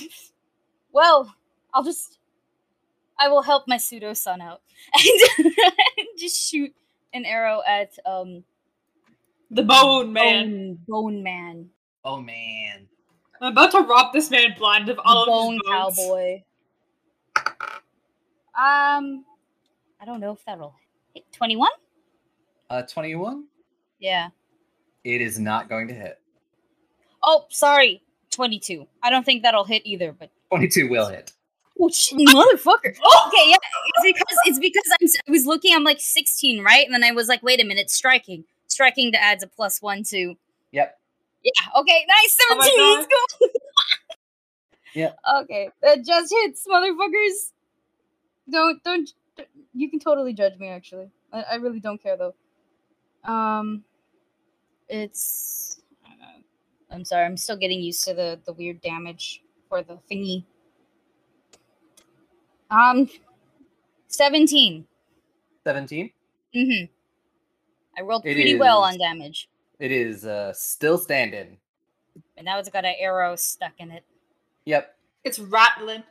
well, 0.92 1.34
I'll 1.74 1.84
just 1.84 2.18
I 3.18 3.28
will 3.28 3.42
help 3.42 3.64
my 3.66 3.78
pseudo 3.78 4.12
son 4.14 4.40
out 4.40 4.60
and 5.38 6.06
just 6.18 6.36
shoot 6.50 6.74
an 7.14 7.24
arrow 7.24 7.62
at 7.66 7.92
um 8.06 8.44
The 9.50 9.62
bone 9.62 10.12
man. 10.12 10.74
Bone, 10.86 11.14
bone 11.14 11.22
man. 11.22 11.68
Oh 12.04 12.20
man. 12.20 12.86
I'm 13.40 13.52
about 13.52 13.70
to 13.72 13.80
rob 13.80 14.12
this 14.12 14.30
man 14.30 14.54
blind 14.58 14.88
of 14.88 14.96
The 14.96 15.02
all 15.02 15.22
of 15.22 15.26
bone 15.28 15.52
his 15.54 15.62
bones. 15.64 15.96
cowboy. 15.96 16.42
Um 18.58 19.24
I 20.00 20.04
don't 20.04 20.20
know 20.20 20.32
if 20.32 20.44
that'll 20.44 20.74
hit 21.14 21.24
21? 21.32 21.68
Uh, 22.70 22.82
twenty-one. 22.82 23.44
Yeah. 23.98 24.28
It 25.04 25.20
is 25.22 25.38
not 25.40 25.68
going 25.68 25.88
to 25.88 25.94
hit. 25.94 26.20
Oh, 27.22 27.46
sorry. 27.48 28.02
22. 28.30 28.86
I 29.02 29.10
don't 29.10 29.24
think 29.24 29.42
that'll 29.42 29.64
hit 29.64 29.82
either, 29.84 30.12
but 30.12 30.30
Twenty-two 30.50 30.88
will 30.88 31.08
hit. 31.08 31.32
Oh, 31.80 31.88
sh- 31.90 32.12
motherfucker. 32.12 32.88
Okay, 32.90 33.50
yeah, 33.50 33.56
it's 33.86 34.02
because 34.02 34.38
it's 34.46 34.58
because 34.58 34.82
I'm, 35.00 35.08
I 35.28 35.30
was 35.30 35.46
looking. 35.46 35.74
I'm 35.74 35.84
like 35.84 36.00
16, 36.00 36.62
right? 36.62 36.84
And 36.84 36.92
then 36.92 37.04
I 37.04 37.12
was 37.12 37.28
like, 37.28 37.40
wait 37.42 37.60
a 37.62 37.64
minute, 37.64 37.88
striking, 37.88 38.44
striking 38.66 39.12
to 39.12 39.22
adds 39.22 39.44
a 39.44 39.46
plus 39.46 39.80
one 39.80 40.02
to. 40.04 40.34
Yep. 40.72 40.98
Yeah. 41.44 41.80
Okay. 41.80 42.04
Nice. 42.08 42.36
Oh 42.50 42.56
my 42.56 42.64
17. 42.66 42.90
Let's 42.98 43.06
go. 43.06 43.48
Yeah. 44.94 45.12
Okay. 45.42 45.70
That 45.82 46.04
just 46.04 46.34
hits, 46.42 46.66
motherfuckers. 46.66 47.52
Don't 48.50 48.82
don't. 48.82 49.10
You 49.74 49.90
can 49.90 50.00
totally 50.00 50.32
judge 50.32 50.58
me. 50.58 50.68
Actually, 50.68 51.10
I, 51.32 51.42
I 51.52 51.54
really 51.56 51.80
don't 51.80 52.02
care 52.02 52.16
though. 52.16 52.34
Um, 53.30 53.84
it's. 54.88 55.80
I'm 56.90 57.04
sorry. 57.04 57.26
I'm 57.26 57.36
still 57.36 57.56
getting 57.56 57.80
used 57.82 58.04
to 58.04 58.14
the 58.14 58.40
the 58.46 58.52
weird 58.52 58.80
damage 58.80 59.42
for 59.68 59.82
the 59.82 59.98
thingy. 60.10 60.44
Um, 62.70 63.08
seventeen. 64.08 64.86
Seventeen. 65.64 66.10
Mm-hmm. 66.54 66.84
I 67.98 68.02
rolled 68.02 68.24
It 68.26 68.34
pretty 68.34 68.56
well 68.56 68.82
on 68.82 68.96
damage, 68.98 69.48
It 69.78 69.90
is 69.92 70.24
uh 70.24 70.52
still 70.52 70.98
standing. 70.98 71.58
and 72.36 72.44
now 72.44 72.58
it's 72.58 72.68
got 72.68 72.84
an 72.84 72.94
arrow 72.98 73.36
stuck 73.36 73.72
in 73.78 73.90
it. 73.90 74.04
Yep. 74.66 74.94
It's 75.24 75.38
rattling. 75.38 76.02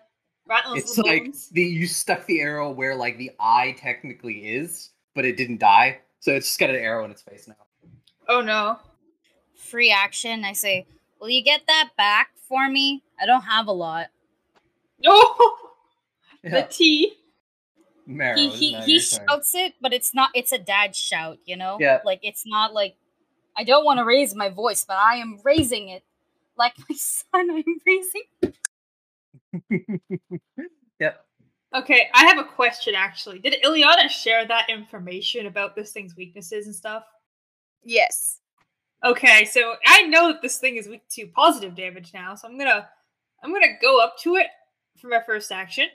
Rattling 0.48 0.78
It's 0.80 0.98
like 0.98 1.24
bones. 1.26 1.50
the 1.50 1.62
you 1.64 1.88
stuck 1.88 2.26
the 2.26 2.42
arrow 2.42 2.72
where 2.72 2.96
like 2.96 3.18
the 3.18 3.32
eye 3.40 3.76
technically 3.78 4.48
is, 4.56 4.92
but 5.16 5.26
it 5.26 5.38
didn't 5.38 5.60
die. 5.60 6.00
So 6.20 6.34
it's 6.34 6.48
just 6.48 6.60
got 6.60 6.70
an 6.70 6.76
arrow 6.78 7.06
in 7.06 7.12
its 7.12 7.22
face 7.22 7.48
now. 7.48 7.56
Oh 8.28 8.42
no. 8.42 8.78
Free 9.56 9.92
action. 9.92 10.44
I 10.46 10.54
say, 10.54 10.86
will 11.20 11.30
you 11.30 11.44
get 11.44 11.62
that 11.68 11.90
back 11.98 12.30
for 12.48 12.68
me? 12.70 13.04
I 13.22 13.26
don't 13.26 13.42
have 13.44 13.68
a 13.68 13.72
lot. 13.72 14.08
The 16.44 16.68
T. 16.70 17.14
Marrow, 18.06 18.38
he 18.38 18.50
he, 18.50 18.74
he 18.76 18.92
your 18.94 19.02
turn. 19.02 19.28
shouts 19.28 19.54
it, 19.54 19.74
but 19.82 19.92
it's 19.92 20.14
not. 20.14 20.30
It's 20.34 20.54
a 20.54 20.58
dad 20.58 20.96
shout, 20.96 21.40
you 21.46 21.58
know. 21.58 21.78
Yeah. 21.80 22.00
Like 22.06 22.20
it's 22.24 22.46
not 22.46 22.74
like 22.74 22.96
I 23.58 23.64
don't 23.64 23.84
want 23.84 24.00
to 24.00 24.06
raise 24.06 24.34
my 24.34 24.50
voice, 24.50 24.86
but 24.88 24.98
I 24.98 25.16
am 25.18 25.40
raising 25.44 25.90
it 25.90 26.04
like 26.58 26.74
my 26.90 26.96
son. 26.96 27.50
I'm 27.52 27.64
raising. 27.86 28.24
Yep. 31.00 31.26
Okay, 31.76 32.10
I 32.14 32.26
have 32.26 32.40
a 32.40 32.44
question 32.44 32.96
actually. 32.96 33.40
Did 33.40 33.62
Illiana 33.64 34.10
share 34.10 34.48
that 34.48 34.70
information 34.70 35.46
about 35.46 35.76
this 35.76 35.92
thing's 35.92 36.16
weaknesses 36.16 36.66
and 36.66 36.76
stuff? 36.76 37.04
Yes. 37.84 38.40
Okay, 39.06 39.46
so 39.46 39.76
I 39.86 40.04
know 40.04 40.30
that 40.30 40.42
this 40.42 40.58
thing 40.58 40.78
is 40.78 40.88
weak 40.88 41.08
to 41.12 41.28
positive 41.28 41.76
damage 41.76 42.14
now, 42.14 42.34
so 42.34 42.48
I'm 42.48 42.58
gonna 42.58 42.90
I'm 43.44 43.54
gonna 43.54 43.78
go 43.80 44.02
up 44.02 44.18
to 44.24 44.38
it 44.38 44.48
for 45.00 45.08
my 45.08 45.22
first 45.26 45.52
action. 45.52 45.88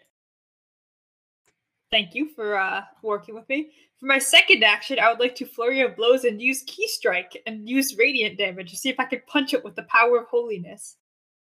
Thank 1.93 2.15
you 2.15 2.31
for 2.35 2.57
uh 2.57 2.81
working 3.03 3.35
with 3.35 3.49
me. 3.51 3.71
For 4.01 4.07
my 4.07 4.19
second 4.19 4.65
action, 4.65 4.99
I 4.99 5.11
would 5.11 5.21
like 5.21 5.37
to 5.37 5.47
flurry 5.47 5.83
of 5.83 5.95
blows 5.95 6.25
and 6.25 6.41
use 6.41 6.63
ki 6.67 6.89
strike 6.89 7.41
and 7.47 7.69
use 7.69 7.97
radiant 7.99 8.39
damage 8.39 8.71
to 8.71 8.77
see 8.77 8.89
if 8.89 8.99
I 8.99 9.05
can 9.05 9.21
punch 9.29 9.53
it 9.53 9.63
with 9.63 9.77
the 9.77 9.83
power 9.85 10.19
of 10.19 10.27
holiness. 10.29 10.97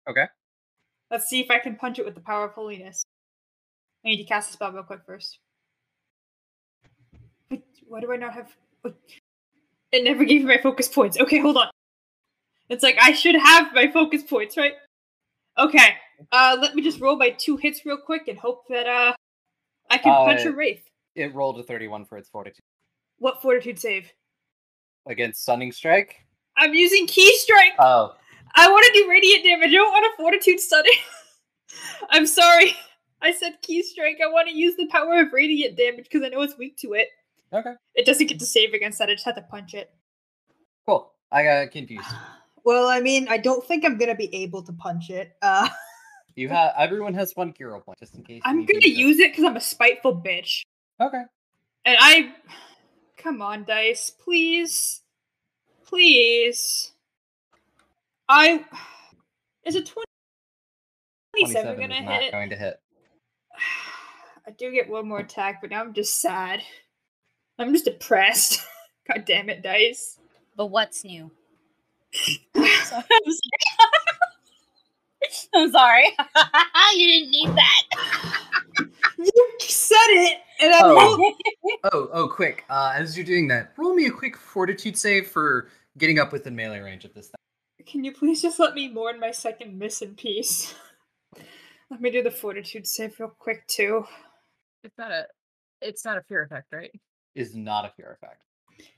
Okay. 0.08 0.26
Let's 1.10 1.26
see 1.26 1.40
if 1.40 1.50
I 1.50 1.58
can 1.58 1.74
punch 1.76 1.98
it 1.98 2.04
with 2.04 2.14
the 2.14 2.20
power 2.20 2.46
of 2.46 2.52
holiness. 2.52 3.04
I 4.04 4.10
need 4.10 4.18
to 4.18 4.24
cast 4.24 4.50
a 4.50 4.52
spell 4.52 4.72
real 4.72 4.84
quick 4.84 5.00
first. 5.04 5.40
Wait, 7.50 7.64
why 7.88 8.00
do 8.00 8.12
I 8.12 8.16
not 8.16 8.32
have? 8.32 8.56
It 9.92 10.04
never 10.04 10.24
gave 10.24 10.42
me 10.42 10.46
my 10.46 10.62
focus 10.62 10.88
points. 10.88 11.18
Okay, 11.18 11.40
hold 11.40 11.56
on. 11.56 11.68
It's 12.68 12.84
like 12.84 12.96
I 13.00 13.12
should 13.12 13.34
have 13.34 13.74
my 13.74 13.90
focus 13.90 14.22
points, 14.22 14.56
right? 14.56 14.74
Okay. 15.58 15.94
Uh, 16.30 16.56
let 16.60 16.74
me 16.76 16.82
just 16.82 17.00
roll 17.00 17.16
my 17.16 17.30
two 17.30 17.56
hits 17.56 17.84
real 17.84 17.98
quick 17.98 18.28
and 18.28 18.38
hope 18.38 18.62
that 18.68 18.86
uh 18.86 19.12
I 19.90 19.98
can 19.98 20.12
punch 20.12 20.44
Uh, 20.46 20.50
a 20.50 20.52
wraith. 20.52 20.82
It 21.14 21.34
rolled 21.34 21.58
a 21.58 21.62
31 21.62 22.04
for 22.04 22.18
its 22.18 22.28
fortitude 22.28 22.64
What 23.18 23.40
fortitude 23.42 23.78
save? 23.78 24.12
against 25.06 25.42
stunning 25.42 25.72
strike. 25.72 26.16
I'm 26.56 26.74
using 26.74 27.06
ki 27.06 27.36
strike. 27.38 27.72
Oh, 27.78 28.14
I 28.54 28.70
want 28.70 28.84
to 28.86 28.92
do 29.02 29.08
radiant 29.10 29.44
damage. 29.44 29.70
I 29.70 29.74
don't 29.74 29.92
want 29.92 30.06
a 30.06 30.16
fortitude 30.16 30.58
stunning. 30.60 30.92
I'm 32.10 32.26
sorry. 32.26 32.74
I 33.22 33.32
said 33.32 33.58
ki 33.62 33.82
strike. 33.82 34.18
I 34.22 34.26
want 34.30 34.48
to 34.48 34.54
use 34.54 34.76
the 34.76 34.86
power 34.88 35.20
of 35.20 35.32
radiant 35.32 35.76
damage 35.76 36.04
because 36.10 36.22
I 36.22 36.28
know 36.28 36.42
it's 36.42 36.58
weak 36.58 36.76
to 36.78 36.94
it. 36.94 37.08
okay, 37.52 37.74
It 37.94 38.04
doesn't 38.06 38.26
get 38.26 38.38
to 38.40 38.46
save 38.46 38.74
against 38.74 38.98
that. 38.98 39.08
I 39.08 39.14
just 39.14 39.24
have 39.24 39.36
to 39.36 39.42
punch 39.42 39.74
it. 39.74 39.90
cool. 40.86 41.12
I 41.32 41.42
got 41.44 41.70
confused. 41.70 42.06
Well, 42.64 42.88
I 42.88 42.98
mean, 42.98 43.28
I 43.28 43.38
don't 43.38 43.64
think 43.64 43.84
I'm 43.84 43.96
gonna 43.96 44.16
be 44.16 44.34
able 44.34 44.60
to 44.64 44.72
punch 44.72 45.08
it. 45.08 45.36
Uh, 45.40 45.68
You 46.36 46.50
have 46.50 46.74
everyone 46.78 47.14
has 47.14 47.34
one 47.34 47.54
hero 47.56 47.80
point 47.80 47.98
just 47.98 48.14
in 48.14 48.22
case. 48.22 48.42
I'm 48.44 48.58
need 48.58 48.66
to 48.66 48.72
gonna 48.74 48.86
use 48.86 49.18
it 49.18 49.32
because 49.32 49.44
I'm 49.44 49.56
a 49.56 49.60
spiteful 49.60 50.14
bitch. 50.14 50.62
Okay. 51.00 51.22
And 51.86 51.96
I. 51.98 52.34
Come 53.16 53.40
on, 53.40 53.64
dice. 53.64 54.10
Please. 54.10 55.02
Please. 55.86 56.92
I. 58.28 58.64
Is 59.64 59.76
a 59.76 59.82
20... 59.82 60.04
27 61.38 61.76
27 61.76 61.80
gonna 61.80 62.00
is 62.00 62.06
not 62.06 62.22
hit? 62.22 62.32
going 62.32 62.50
to 62.50 62.56
hit. 62.56 62.80
I 64.46 64.50
do 64.52 64.70
get 64.70 64.88
one 64.88 65.08
more 65.08 65.18
attack, 65.18 65.60
but 65.60 65.70
now 65.70 65.80
I'm 65.80 65.92
just 65.92 66.20
sad. 66.20 66.62
I'm 67.58 67.72
just 67.72 67.86
depressed. 67.86 68.60
God 69.08 69.24
damn 69.24 69.48
it, 69.48 69.62
dice. 69.62 70.18
But 70.56 70.66
what's 70.66 71.02
new? 71.02 71.30
you 72.26 72.36
I'm 72.54 72.84
sorry. 72.84 73.04
you 76.94 77.06
didn't 77.06 77.30
need 77.30 77.48
that. 77.50 77.82
You 79.18 79.32
said 79.60 79.96
it, 80.08 80.38
and 80.60 80.74
I 80.74 80.80
Oh. 80.84 81.34
Oh, 81.92 82.08
oh, 82.12 82.28
quick. 82.28 82.64
Uh, 82.68 82.92
as 82.94 83.16
you're 83.16 83.26
doing 83.26 83.48
that, 83.48 83.72
roll 83.76 83.94
me 83.94 84.06
a 84.06 84.10
quick 84.10 84.36
fortitude 84.36 84.96
save 84.96 85.28
for 85.28 85.68
getting 85.98 86.18
up 86.18 86.32
within 86.32 86.54
melee 86.54 86.80
range 86.80 87.04
of 87.04 87.14
this 87.14 87.26
thing. 87.26 87.86
Can 87.86 88.04
you 88.04 88.12
please 88.12 88.42
just 88.42 88.58
let 88.58 88.74
me 88.74 88.88
mourn 88.88 89.20
my 89.20 89.30
second 89.30 89.78
miss 89.78 90.02
in 90.02 90.14
peace? 90.14 90.74
Let 91.90 92.00
me 92.00 92.10
do 92.10 92.22
the 92.22 92.30
fortitude 92.30 92.86
save 92.86 93.18
real 93.20 93.34
quick 93.38 93.66
too. 93.68 94.04
It's 94.82 94.96
not 94.98 95.12
a. 95.12 95.26
It's 95.80 96.04
not 96.04 96.16
a 96.18 96.22
fear 96.22 96.42
effect, 96.42 96.66
right? 96.72 96.90
Is 97.34 97.54
not 97.54 97.84
a 97.84 97.92
fear 97.96 98.18
effect. 98.20 98.42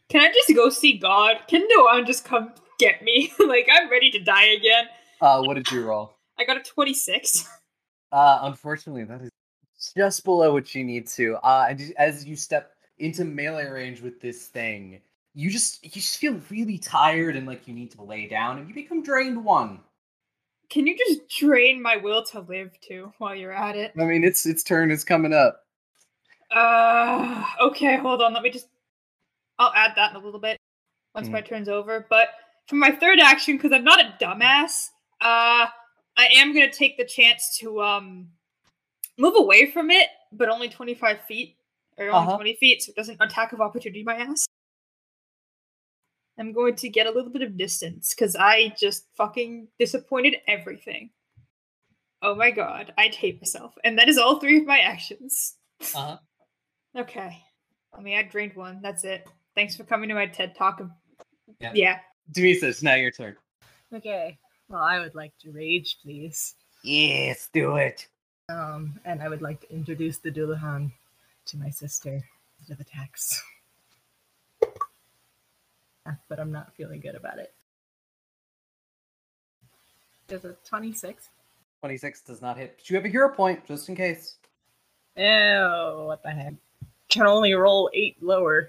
Can 0.09 0.23
I 0.23 0.33
just 0.33 0.55
go 0.55 0.71
see 0.71 0.99
God? 0.99 1.37
Can 1.49 1.67
Noan 1.69 2.07
just 2.07 2.25
come 2.25 2.53
get 2.79 3.03
me? 3.03 3.33
like 3.47 3.69
I'm 3.73 3.91
ready 3.91 4.11
to 4.13 4.19
die 4.19 4.47
again. 4.47 4.87
Uh, 5.21 5.43
what 5.43 5.55
did 5.55 5.71
you 5.71 5.85
roll? 5.85 6.18
I 6.39 6.45
got 6.45 6.57
a 6.57 6.63
26. 6.63 7.49
Uh, 8.11 8.39
unfortunately, 8.45 9.05
that 9.05 9.21
is 9.21 9.31
just 9.95 10.25
below 10.25 10.55
what 10.55 10.75
you 10.75 10.83
need 10.83 11.07
to. 11.07 11.37
Uh, 11.43 11.67
and 11.69 11.93
as 11.99 12.25
you 12.25 12.37
step 12.37 12.73
into 13.01 13.23
melee 13.23 13.67
range 13.67 14.01
with 14.01 14.19
this 14.19 14.47
thing, 14.47 14.99
you 15.35 15.51
just 15.51 15.85
you 15.85 15.91
just 15.91 16.17
feel 16.17 16.41
really 16.49 16.79
tired 16.79 17.37
and 17.37 17.47
like 17.47 17.69
you 17.69 17.75
need 17.75 17.91
to 17.91 18.03
lay 18.03 18.27
down, 18.27 18.57
and 18.57 18.67
you 18.67 18.75
become 18.75 19.03
drained 19.03 19.45
one. 19.45 19.81
Can 20.71 20.87
you 20.87 20.97
just 20.97 21.29
drain 21.29 21.83
my 21.83 21.97
will 21.97 22.25
to 22.27 22.41
live 22.41 22.79
too 22.81 23.13
while 23.19 23.35
you're 23.35 23.53
at 23.53 23.77
it? 23.77 23.93
I 23.99 24.05
mean, 24.05 24.25
its 24.25 24.47
its 24.47 24.63
turn 24.63 24.91
is 24.91 25.05
coming 25.05 25.35
up. 25.35 25.67
Uh, 26.51 27.45
okay, 27.61 27.99
hold 27.99 28.23
on. 28.23 28.33
Let 28.33 28.43
me 28.43 28.49
just. 28.49 28.69
I'll 29.59 29.73
add 29.75 29.93
that 29.97 30.13
in 30.13 30.17
a 30.17 30.25
little 30.25 30.41
bit 30.41 30.57
once 31.15 31.29
my 31.29 31.41
turn's 31.41 31.69
over. 31.69 32.07
But 32.09 32.29
for 32.69 32.77
my 32.77 32.91
third 32.91 33.19
action, 33.19 33.57
because 33.57 33.73
I'm 33.73 33.85
not 33.85 34.01
a 34.01 34.15
dumbass, 34.21 34.89
uh, 35.21 35.67
I 36.19 36.27
am 36.35 36.53
gonna 36.53 36.71
take 36.71 36.99
the 36.99 37.05
chance 37.05 37.57
to 37.59 37.81
um 37.81 38.29
move 39.17 39.35
away 39.37 39.71
from 39.71 39.91
it, 39.91 40.09
but 40.33 40.49
only 40.51 40.69
25 40.69 41.23
feet 41.23 41.57
or 41.97 42.11
only 42.11 42.27
Uh-huh. 42.29 42.37
20 42.37 42.55
feet, 42.57 42.83
so 42.83 42.91
it 42.91 42.97
doesn't 42.97 43.21
attack 43.23 43.53
of 43.53 43.61
opportunity 43.61 44.03
my 44.03 44.17
ass. 44.17 44.47
I'm 46.39 46.53
going 46.53 46.77
to 46.77 46.89
get 46.89 47.07
a 47.09 47.11
little 47.11 47.31
bit 47.31 47.43
of 47.43 47.57
distance 47.57 48.15
because 48.15 48.37
I 48.37 48.73
just 48.79 49.07
fucking 49.17 49.67
disappointed 49.79 50.37
everything. 50.47 51.11
Oh 52.23 52.35
my 52.37 52.53
god, 52.53 52.93
I'd 52.97 53.15
hate 53.15 53.41
myself. 53.41 53.75
And 53.83 53.99
that 53.99 54.09
is 54.09 54.19
all 54.19 54.39
three 54.39 54.59
of 54.59 54.67
my 54.67 54.79
actions. 54.81 55.57
Uh 55.95 56.01
huh. 56.01 56.19
Okay. 56.97 57.39
I 57.97 58.01
mean, 58.01 58.17
I 58.19 58.23
drained 58.23 58.57
one. 58.57 58.81
That's 58.83 59.05
it. 59.05 59.29
Thanks 59.55 59.77
for 59.77 59.85
coming 59.85 60.09
to 60.09 60.15
my 60.15 60.27
TED 60.27 60.55
talk. 60.57 60.81
Yeah. 61.61 61.73
Yeah. 61.75 61.99
Demesis, 62.33 62.63
it's 62.63 62.83
now 62.83 62.95
your 62.95 63.11
turn. 63.11 63.37
Okay. 63.95 64.39
Well, 64.69 64.83
I 64.83 65.01
would 65.01 65.15
like 65.15 65.33
to 65.39 65.51
rage, 65.51 65.99
please. 66.03 66.55
Yes, 66.83 67.49
do 67.53 67.77
it. 67.77 68.07
Um, 68.49 68.99
and 69.05 69.23
I 69.23 69.29
would 69.29 69.43
like 69.43 69.61
to 69.63 69.73
introduce 69.75 70.19
the 70.19 70.31
Dullahan 70.31 70.93
to 71.47 71.57
my 71.57 71.71
sister 71.71 72.23
of 72.71 72.81
attacks. 72.81 73.43
Yeah, 76.07 76.15
but 76.29 76.39
I'm 76.39 76.53
not 76.53 76.75
feeling 76.75 77.01
good 77.01 77.15
about 77.15 77.39
it. 77.39 77.53
There's 80.27 80.45
a 80.45 80.55
26. 80.67 81.31
Twenty 81.81 81.97
six 81.97 82.21
does 82.23 82.43
not 82.43 82.59
hit, 82.59 82.75
but 82.77 82.91
you 82.91 82.97
have 82.97 83.05
a 83.05 83.09
hero 83.09 83.33
point 83.33 83.65
just 83.65 83.89
in 83.89 83.95
case. 83.95 84.37
Oh, 85.17 86.07
what 86.07 86.23
the 86.23 86.31
heck? 86.31 86.55
Can 87.09 87.27
only 87.27 87.55
roll 87.55 87.89
eight 87.95 88.17
lower. 88.21 88.69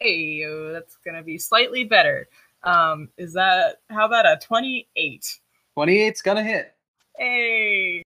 Hey, 0.00 0.42
that's 0.72 0.96
gonna 1.04 1.22
be 1.22 1.36
slightly 1.36 1.84
better. 1.84 2.26
Um, 2.62 3.08
is 3.16 3.32
that 3.34 3.76
how 3.88 4.06
about 4.06 4.26
a 4.26 4.38
28? 4.42 5.40
28's 5.76 6.22
gonna 6.22 6.42
hit. 6.42 6.74
Hey. 7.16 8.02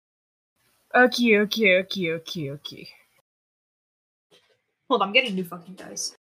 Okay, 0.94 1.38
okay, 1.38 1.78
okay, 1.78 2.12
okay, 2.12 2.50
okay. 2.50 2.88
Hold 4.88 5.02
on, 5.02 5.08
I'm 5.08 5.14
getting 5.14 5.36
new 5.36 5.44
fucking 5.44 5.74
dice. 5.74 6.16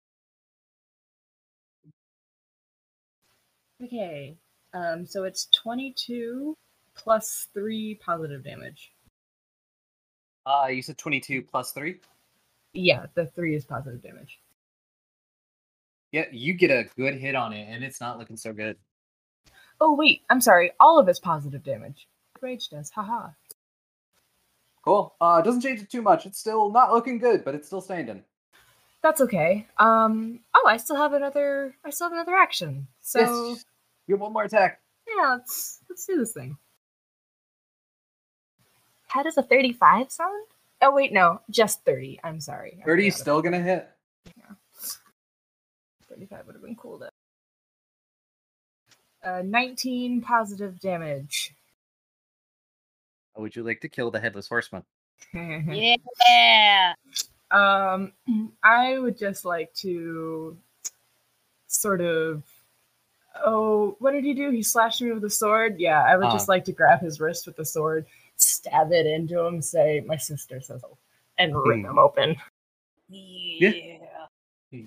Okay. 3.83 4.37
Um, 4.73 5.05
so 5.07 5.25
it's 5.25 5.47
22 5.63 6.57
plus 6.97 7.49
3 7.53 7.97
positive 7.97 8.43
damage. 8.43 8.93
Uh, 10.47 10.69
you 10.71 10.83
said 10.83 10.99
22 10.99 11.43
plus 11.43 11.73
3? 11.73 12.01
Yeah, 12.73 13.07
the 13.15 13.27
3 13.27 13.55
is 13.55 13.65
positive 13.65 14.03
damage. 14.03 14.39
Yeah, 16.15 16.27
you 16.31 16.55
get 16.55 16.71
a 16.71 16.85
good 16.97 17.15
hit 17.17 17.35
on 17.35 17.53
it, 17.53 17.67
and 17.69 17.83
it's 17.83 18.01
not 18.01 18.21
looking 18.21 18.37
so 18.37 18.53
good. 18.53 18.77
Oh, 19.81 19.97
wait, 19.97 20.23
I'm 20.31 20.41
sorry. 20.41 20.71
All 20.79 21.01
of 21.01 21.09
it's 21.09 21.19
positive 21.19 21.65
damage. 21.65 22.07
Rage 22.41 22.69
does, 22.69 22.89
haha. 22.91 23.31
Cool. 24.85 25.13
Uh, 25.21 25.41
it 25.43 25.45
doesn't 25.45 25.63
change 25.63 25.81
it 25.81 25.91
too 25.91 26.03
much. 26.03 26.25
It's 26.25 26.39
still 26.39 26.71
not 26.71 26.93
looking 26.93 27.19
good, 27.19 27.45
but 27.45 27.57
it's 27.57 27.67
still 27.67 27.81
standing. 27.81 28.23
That's 29.03 29.23
okay. 29.23 29.67
Um, 29.77 30.39
oh, 30.55 30.69
I 30.69 30.77
still 30.77 30.95
have 30.95 31.15
another, 31.15 31.75
I 31.85 31.91
still 31.91 32.07
have 32.07 32.13
another 32.13 32.37
action. 32.37 32.87
So, 33.01 33.19
Yes. 33.49 33.65
You 34.07 34.15
have 34.15 34.21
one 34.21 34.33
more 34.33 34.45
attack. 34.45 34.83
yeah, 35.09 35.33
let's, 35.33 35.81
let's 35.91 36.07
do 36.07 36.17
this 36.17 36.31
thing. 36.31 36.57
How 39.09 39.25
does 39.25 39.37
a 39.37 39.43
35 39.43 40.13
sound? 40.13 40.47
Oh, 40.81 40.95
wait, 40.95 41.13
no, 41.13 41.41
just 41.51 41.85
30. 41.85 42.21
I'm 42.23 42.39
sorry. 42.39 42.81
30 42.87 43.09
is 43.09 43.17
still 43.17 43.43
gonna 43.43 43.61
hit. 43.61 43.89
35 46.15 46.47
would 46.47 46.55
have 46.55 46.63
been 46.63 46.77
cool 46.77 46.99
though. 46.99 47.09
Uh, 49.29 49.43
19 49.43 50.21
positive 50.21 50.79
damage. 50.81 51.55
Would 53.37 53.57
you 53.57 53.63
like 53.65 53.81
to 53.81 53.89
kill 53.89 54.11
the 54.11 54.21
headless 54.21 54.49
horseman? 54.49 54.85
Yeah. 55.35 56.95
um, 57.51 58.13
I 58.63 58.99
would 58.99 59.19
just 59.19 59.45
like 59.45 59.73
to 59.75 60.57
sort 61.67 62.01
of. 62.01 62.43
Oh, 63.45 63.97
what 63.99 64.13
did 64.13 64.25
he 64.25 64.33
do? 64.35 64.51
He 64.51 64.63
slashed 64.63 65.03
me 65.03 65.11
with 65.11 65.25
a 65.25 65.31
sword. 65.31 65.81
Yeah, 65.81 66.03
I 66.05 66.17
would 66.17 66.31
just 66.31 66.49
Uh. 66.49 66.53
like 66.53 66.65
to 66.67 66.73
grab 66.73 67.01
his 67.01 67.19
wrist 67.19 67.47
with 67.47 67.57
the 67.57 67.65
sword, 67.65 68.07
stab 68.37 68.93
it 68.93 69.07
into 69.07 69.41
him, 69.41 69.61
say, 69.61 70.01
"My 70.07 70.17
sister 70.17 70.61
says," 70.61 70.85
and 71.39 71.57
rip 71.57 71.81
Hmm. 71.81 71.87
him 71.87 71.99
open. 71.99 72.37
Yeah. 73.09 74.04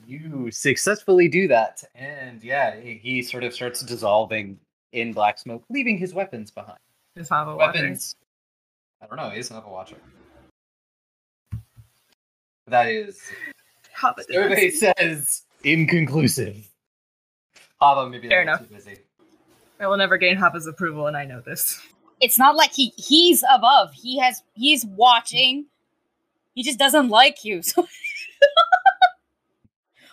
You 0.05 0.51
successfully 0.51 1.27
do 1.29 1.47
that, 1.47 1.83
and 1.95 2.43
yeah, 2.43 2.79
he 2.79 3.21
sort 3.21 3.43
of 3.43 3.53
starts 3.53 3.81
dissolving 3.81 4.59
in 4.91 5.13
black 5.13 5.39
smoke, 5.39 5.63
leaving 5.69 5.97
his 5.97 6.13
weapons 6.13 6.51
behind. 6.51 6.79
Just 7.17 7.29
have 7.31 7.47
a 7.47 7.55
watcher. 7.55 7.79
Weapons. 7.81 8.15
I 9.01 9.07
don't 9.07 9.15
know. 9.17 9.29
He 9.29 9.37
doesn't 9.37 9.67
watcher. 9.67 9.95
That 12.67 12.87
is 12.87 13.21
Hava 13.93 14.23
did 14.25 14.33
survey 14.33 14.69
this. 14.69 14.79
says 14.79 15.43
inconclusive. 15.63 16.67
Hava 17.79 18.09
maybe 18.09 18.27
Fair 18.27 18.41
enough. 18.41 18.67
too 18.67 18.73
busy. 18.73 18.97
I 19.79 19.87
will 19.87 19.97
never 19.97 20.17
gain 20.17 20.35
Hava's 20.35 20.67
approval, 20.67 21.07
and 21.07 21.15
I 21.15 21.23
know 21.23 21.39
this. 21.39 21.79
It's 22.19 22.37
not 22.37 22.55
like 22.55 22.73
he 22.73 22.93
he's 22.97 23.43
above. 23.53 23.93
He 23.93 24.19
has 24.19 24.43
he's 24.55 24.85
watching. 24.85 25.65
He 26.55 26.63
just 26.63 26.79
doesn't 26.79 27.09
like 27.09 27.45
you. 27.45 27.61
So 27.61 27.87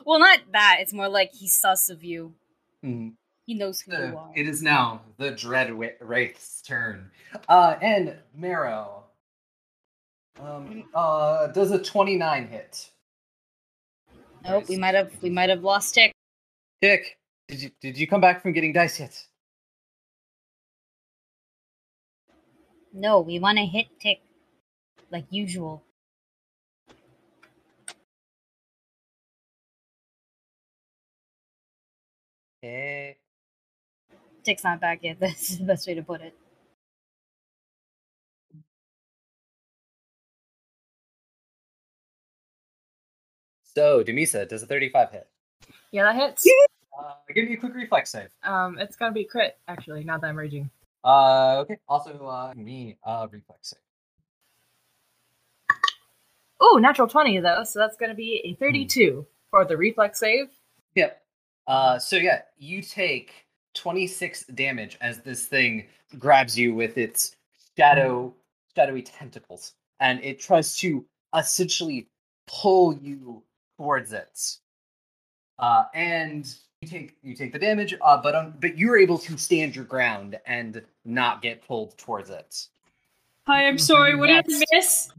well, 0.05 0.19
not 0.19 0.41
that. 0.53 0.79
It's 0.81 0.93
more 0.93 1.09
like 1.09 1.33
he's 1.33 1.57
sus 1.57 1.89
of 1.89 2.05
you. 2.05 2.35
Mhm. 2.85 3.15
He 3.47 3.55
knows 3.55 3.81
who 3.83 3.93
you 3.93 4.17
are. 4.17 4.33
it 4.35 4.49
is 4.49 4.63
now 4.63 5.03
the 5.19 5.31
Dread 5.31 5.71
Wraith's 6.01 6.63
turn. 6.63 7.11
Uh, 7.49 7.77
and 7.83 8.17
Marrow. 8.35 9.05
Um, 10.41 10.89
uh, 10.95 11.49
does 11.49 11.71
a 11.71 11.79
29 11.83 12.49
hit? 12.49 12.91
Nope, 14.45 14.69
we 14.69 14.77
might 14.77 14.95
have 14.95 15.11
we 15.23 15.31
might 15.31 15.49
have 15.51 15.63
lost 15.63 15.95
Tick. 15.95 16.13
Dick, 16.83 17.19
did 17.49 17.63
you 17.63 17.71
did 17.81 17.99
you 17.99 18.07
come 18.07 18.21
back 18.21 18.43
from 18.43 18.53
getting 18.53 18.73
dice 18.73 18.99
yet? 19.01 19.27
No, 22.93 23.21
we 23.21 23.39
want 23.39 23.59
to 23.59 23.65
hit 23.65 23.87
Tick 24.01 24.21
like 25.11 25.25
usual. 25.31 25.83
Okay. 32.65 33.19
Tick's 34.43 34.65
not 34.65 34.81
back 34.81 35.01
yet. 35.03 35.19
That's 35.21 35.59
the 35.59 35.65
best 35.65 35.87
way 35.87 35.95
to 35.95 36.03
put 36.03 36.23
it. 36.23 36.35
So, 43.75 44.03
Dumisa, 44.03 44.49
does 44.49 44.63
a 44.63 44.67
35 44.67 45.11
hit? 45.11 45.29
Yeah, 45.91 46.05
that 46.05 46.15
hits. 46.15 46.47
Uh, 46.99 47.13
give 47.35 47.49
me 47.49 47.55
a 47.55 47.57
quick 47.57 47.75
reflex 47.75 48.11
save. 48.11 48.29
Um, 48.45 48.79
it's 48.79 48.97
gonna 48.97 49.13
be 49.13 49.25
crit 49.25 49.59
actually. 49.69 50.05
Now 50.05 50.17
that 50.17 50.27
I'm 50.27 50.37
raging. 50.37 50.71
Uh, 51.05 51.57
okay. 51.59 51.79
Also, 51.89 52.13
uh, 52.25 52.55
me, 52.57 52.97
uh, 53.05 53.27
reflex 53.31 53.71
save. 53.71 53.81
Oh, 56.61 56.79
natural 56.81 57.09
twenty 57.09 57.41
though, 57.41 57.65
so 57.65 57.81
that's 57.81 57.97
gonna 57.97 58.15
be 58.15 58.41
a 58.45 58.55
thirty-two 58.55 59.27
for 59.51 59.65
the 59.65 59.77
reflex 59.77 60.21
save. 60.21 60.47
Yep. 60.95 61.24
Uh, 61.67 61.99
so 61.99 62.17
yeah, 62.17 62.43
you 62.59 62.83
take 62.83 63.47
26 63.75 64.47
damage 64.47 64.97
as 65.01 65.21
this 65.21 65.47
thing 65.47 65.87
grabs 66.19 66.59
you 66.59 66.75
with 66.75 66.99
its 66.99 67.37
shadow, 67.77 68.35
shadowy 68.75 69.03
tentacles, 69.03 69.73
and 70.01 70.23
it 70.23 70.39
tries 70.39 70.77
to 70.79 71.05
essentially 71.37 72.09
pull 72.47 72.95
you 72.95 73.43
towards 73.77 74.13
it. 74.13 74.59
Uh, 75.59 75.85
and 75.95 76.55
you 76.83 76.89
take 76.89 77.17
you 77.23 77.35
take 77.35 77.53
the 77.53 77.59
damage, 77.59 77.95
uh, 78.03 78.21
but 78.21 78.35
um, 78.35 78.55
but 78.61 78.77
you're 78.77 78.99
able 78.99 79.19
to 79.19 79.39
stand 79.39 79.75
your 79.75 79.85
ground 79.85 80.39
and 80.47 80.83
not 81.05 81.43
get 81.43 81.67
pulled 81.67 81.97
towards 81.97 82.31
it. 82.31 82.67
Hi, 83.47 83.67
I'm 83.67 83.79
sorry. 83.79 84.15
What 84.15 84.29
did 84.29 84.45
I 84.51 84.65
miss? 84.73 85.11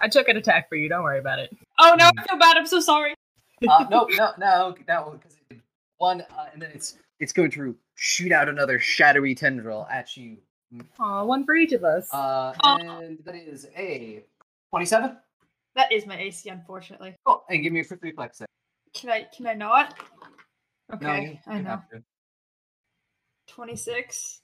I 0.00 0.08
took 0.08 0.28
an 0.28 0.36
attack 0.36 0.68
for 0.68 0.76
you. 0.76 0.88
Don't 0.88 1.02
worry 1.02 1.18
about 1.18 1.38
it. 1.38 1.54
Oh 1.78 1.94
no, 1.98 2.10
I 2.16 2.22
feel 2.28 2.38
bad. 2.38 2.56
I'm 2.56 2.66
so 2.66 2.80
sorry. 2.80 3.14
Uh, 3.68 3.84
no, 3.90 4.06
no, 4.10 4.32
no, 4.38 4.74
no, 4.88 5.18
because 5.18 5.36
one, 6.00 6.22
uh, 6.22 6.46
and 6.52 6.60
then 6.60 6.70
it's 6.74 6.96
it's 7.20 7.32
going 7.32 7.50
to 7.52 7.76
shoot 7.94 8.32
out 8.32 8.48
another 8.48 8.78
shadowy 8.78 9.34
tendril 9.34 9.86
at 9.90 10.16
you. 10.16 10.38
Aw, 10.98 11.24
one 11.24 11.44
for 11.44 11.54
each 11.54 11.72
of 11.72 11.84
us. 11.84 12.08
Uh, 12.12 12.54
and 12.64 13.18
that 13.24 13.34
is 13.34 13.66
a 13.76 14.24
27. 14.70 15.16
That 15.76 15.92
is 15.92 16.06
my 16.06 16.16
AC, 16.18 16.48
unfortunately. 16.48 17.14
Oh, 17.26 17.42
and 17.50 17.62
give 17.62 17.72
me 17.72 17.80
a 17.80 17.84
quick 17.84 18.02
reflex 18.02 18.38
save. 18.38 18.46
Can 18.94 19.10
I? 19.10 19.26
Can 19.36 19.46
I 19.46 19.54
not? 19.54 19.94
No, 20.90 20.96
Okay, 20.96 21.22
you- 21.46 21.52
I 21.52 21.56
you 21.58 21.62
know. 21.62 21.70
have 21.70 21.88
to. 21.90 22.02
Twenty-six. 23.48 24.40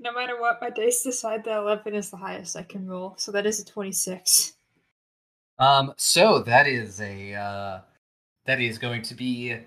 No 0.00 0.12
matter 0.12 0.40
what, 0.40 0.58
my 0.60 0.70
dice 0.70 1.02
decide 1.02 1.44
that 1.44 1.58
eleven 1.58 1.94
is 1.94 2.10
the 2.10 2.16
highest 2.16 2.56
I 2.56 2.62
can 2.62 2.86
roll, 2.86 3.14
so 3.16 3.30
that 3.32 3.46
is 3.46 3.60
a 3.60 3.64
twenty-six. 3.64 4.54
Um, 5.58 5.92
so 5.96 6.40
that 6.40 6.66
is 6.66 7.00
a 7.00 7.34
uh, 7.34 7.80
that 8.46 8.60
is 8.60 8.78
going 8.78 9.02
to 9.02 9.14
be 9.14 9.52
a 9.52 9.60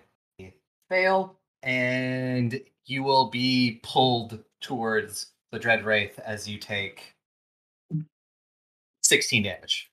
fail, 0.90 1.38
and 1.64 2.60
you 2.86 3.04
will 3.04 3.30
be 3.30 3.80
pulled 3.84 4.44
towards 4.62 5.34
the 5.52 5.60
dread 5.60 5.86
wraith 5.86 6.20
as 6.20 6.48
you 6.48 6.58
take 6.58 7.14
16 9.04 9.44
damage. 9.44 9.90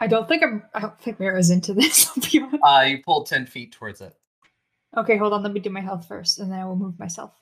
I 0.00 0.06
don't 0.06 0.26
think 0.26 0.42
I'm. 0.42 0.62
I 0.74 0.80
don't 0.80 1.00
think 1.00 1.20
Mira's 1.20 1.50
into 1.50 1.74
this. 1.74 2.08
I'll 2.16 2.30
be 2.30 2.40
honest. 2.40 2.62
Uh, 2.64 2.84
you 2.88 3.02
pulled 3.02 3.26
10 3.26 3.46
feet 3.46 3.72
towards 3.72 4.00
it. 4.00 4.14
Okay, 4.96 5.16
hold 5.16 5.32
on. 5.32 5.42
Let 5.42 5.52
me 5.52 5.60
do 5.60 5.70
my 5.70 5.80
health 5.80 6.06
first, 6.06 6.40
and 6.40 6.50
then 6.50 6.58
I 6.58 6.64
will 6.64 6.76
move 6.76 6.98
myself. 6.98 7.32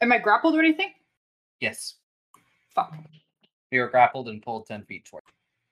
Am 0.00 0.10
I 0.12 0.18
grappled 0.18 0.54
or 0.56 0.60
anything? 0.60 0.92
Yes, 1.60 1.94
Fuck. 2.74 2.96
you 3.70 3.80
were 3.80 3.88
grappled 3.88 4.28
and 4.28 4.42
pulled 4.42 4.66
10 4.66 4.84
feet 4.86 5.04
towards. 5.04 5.26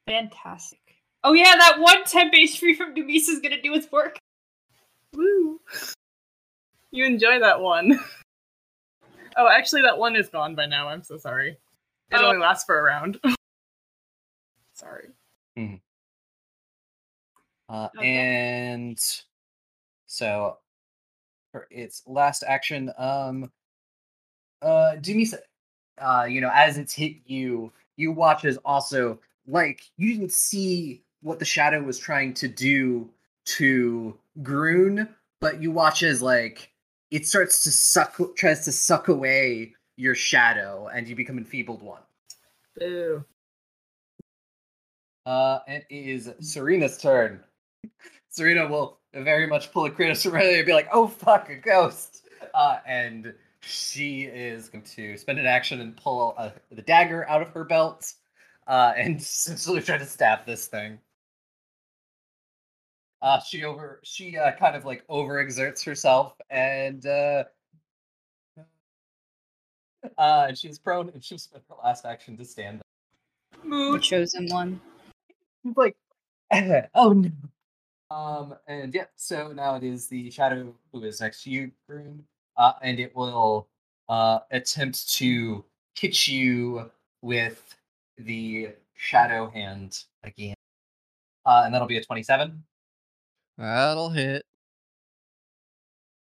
Fantastic. 0.07 0.79
Oh 1.25 1.33
yeah, 1.33 1.57
that 1.59 1.81
one 1.81 2.05
temp 2.05 2.33
HP 2.33 2.77
from 2.77 2.95
Dumisa 2.95 3.31
is 3.31 3.41
gonna 3.41 3.61
do 3.61 3.75
its 3.75 3.91
work. 3.91 4.19
Woo! 5.15 5.61
You 6.91 7.05
enjoy 7.05 7.39
that 7.41 7.61
one. 7.61 7.99
Oh, 9.37 9.49
actually, 9.49 9.83
that 9.83 9.97
one 9.97 10.17
is 10.17 10.29
gone 10.29 10.57
by 10.57 10.67
now. 10.67 10.89
I'm 10.89 11.05
so 11.05 11.17
sorry. 11.17 11.51
It 12.11 12.17
Oh. 12.17 12.27
only 12.27 12.39
lasts 12.39 12.65
for 12.65 12.81
a 12.81 12.83
round. 12.83 13.21
sorry. 14.75 15.09
Uh, 17.69 17.89
Okay. 17.97 18.09
And 18.09 18.99
so 20.07 20.59
for 21.53 21.69
its 21.71 22.03
last 22.09 22.43
action, 22.43 22.93
um, 22.99 23.53
uh, 24.63 24.97
Dumisa, 24.97 25.39
uh, 25.99 26.27
you 26.29 26.41
know, 26.41 26.51
as 26.53 26.77
it's 26.77 26.93
hit 26.93 27.19
you, 27.25 27.73
you 27.97 28.11
watch 28.11 28.45
as 28.45 28.57
also 28.65 29.21
like 29.47 29.83
you 29.97 30.13
didn't 30.13 30.33
see 30.33 31.05
what 31.23 31.39
the 31.39 31.45
shadow 31.45 31.81
was 31.81 31.99
trying 32.01 32.35
to 32.35 32.49
do 32.49 33.09
to 33.47 34.19
Grun, 34.43 35.09
but 35.41 35.63
you 35.63 35.71
watch 35.71 36.03
as 36.03 36.23
like 36.23 36.71
it 37.11 37.27
starts 37.27 37.65
to 37.65 37.71
suck, 37.71 38.19
tries 38.37 38.65
to 38.65 38.73
suck 38.73 39.09
away 39.09 39.75
your 39.97 40.15
shadow, 40.15 40.89
and 40.95 41.09
you 41.09 41.17
become 41.17 41.39
enfeebled 41.39 41.83
one. 41.83 42.03
Boo. 42.77 43.25
Uh, 45.27 45.59
it 45.67 45.85
is 45.91 46.31
Serena's 46.41 46.99
turn. 46.99 47.41
Serena 48.31 48.67
will 48.67 48.99
very 49.13 49.47
much 49.47 49.73
pull 49.73 49.85
a 49.85 49.91
Kratos 49.91 50.23
from 50.23 50.33
right 50.33 50.57
and 50.57 50.67
be 50.67 50.73
like, 50.73 50.89
"Oh 50.93 51.07
fuck, 51.07 51.51
a 51.51 51.57
ghost!" 51.57 52.25
Uh, 52.55 52.79
and 52.87 53.35
she 53.61 54.23
is 54.23 54.69
going 54.69 54.85
to 54.85 55.17
spend 55.17 55.39
an 55.39 55.47
action 55.47 55.81
and 55.81 55.97
pull 55.97 56.35
a, 56.39 56.53
the 56.71 56.83
dagger 56.83 57.29
out 57.29 57.43
of 57.43 57.49
her 57.49 57.65
belt, 57.65 58.15
uh, 58.67 58.93
and 58.97 59.17
essentially 59.21 59.83
try 59.83 59.99
to 59.99 60.07
stab 60.07 60.47
this 60.47 60.67
thing. 60.67 60.99
Uh, 63.23 63.39
she 63.41 63.65
over 63.65 64.01
she 64.03 64.37
uh, 64.39 64.53
kind 64.53 64.75
of 64.75 64.85
like 64.85 65.07
overexerts 65.09 65.85
herself 65.85 66.35
and 66.49 67.05
uh, 67.07 67.45
uh, 70.19 70.55
she's 70.55 70.79
prone 70.79 71.11
and 71.11 71.23
she'll 71.23 71.39
spend 71.39 71.63
her 71.69 71.77
last 71.85 72.07
action 72.07 72.37
to 72.37 72.45
stand 72.45 72.81
up. 72.81 72.87
The 73.63 73.99
chosen 74.01 74.49
one. 74.49 74.81
He's 75.63 75.77
like, 75.77 75.97
oh 76.95 77.13
no. 77.13 77.31
Um, 78.11 78.57
and 78.67 78.93
yeah, 78.95 79.05
so 79.17 79.53
now 79.53 79.77
it 79.77 79.85
is 79.85 80.09
the 80.09 80.31
shadow 80.31 80.75
who 80.93 81.03
is 81.05 81.21
next 81.21 81.45
to 81.45 81.51
you, 81.51 81.71
Grun, 81.87 82.25
uh, 82.57 82.73
and 82.83 82.99
it 82.99 83.15
will 83.15 83.69
uh 84.09 84.41
attempt 84.51 85.13
to 85.13 85.65
hit 85.95 86.27
you 86.27 86.91
with 87.23 87.77
the 88.17 88.71
shadow 88.97 89.51
hand 89.51 90.05
again. 90.25 90.55
Uh, 91.47 91.63
and 91.65 91.75
that'll 91.75 91.87
be 91.87 91.99
a 91.99 92.03
27. 92.03 92.63
That'll 93.61 94.09
hit. 94.09 94.43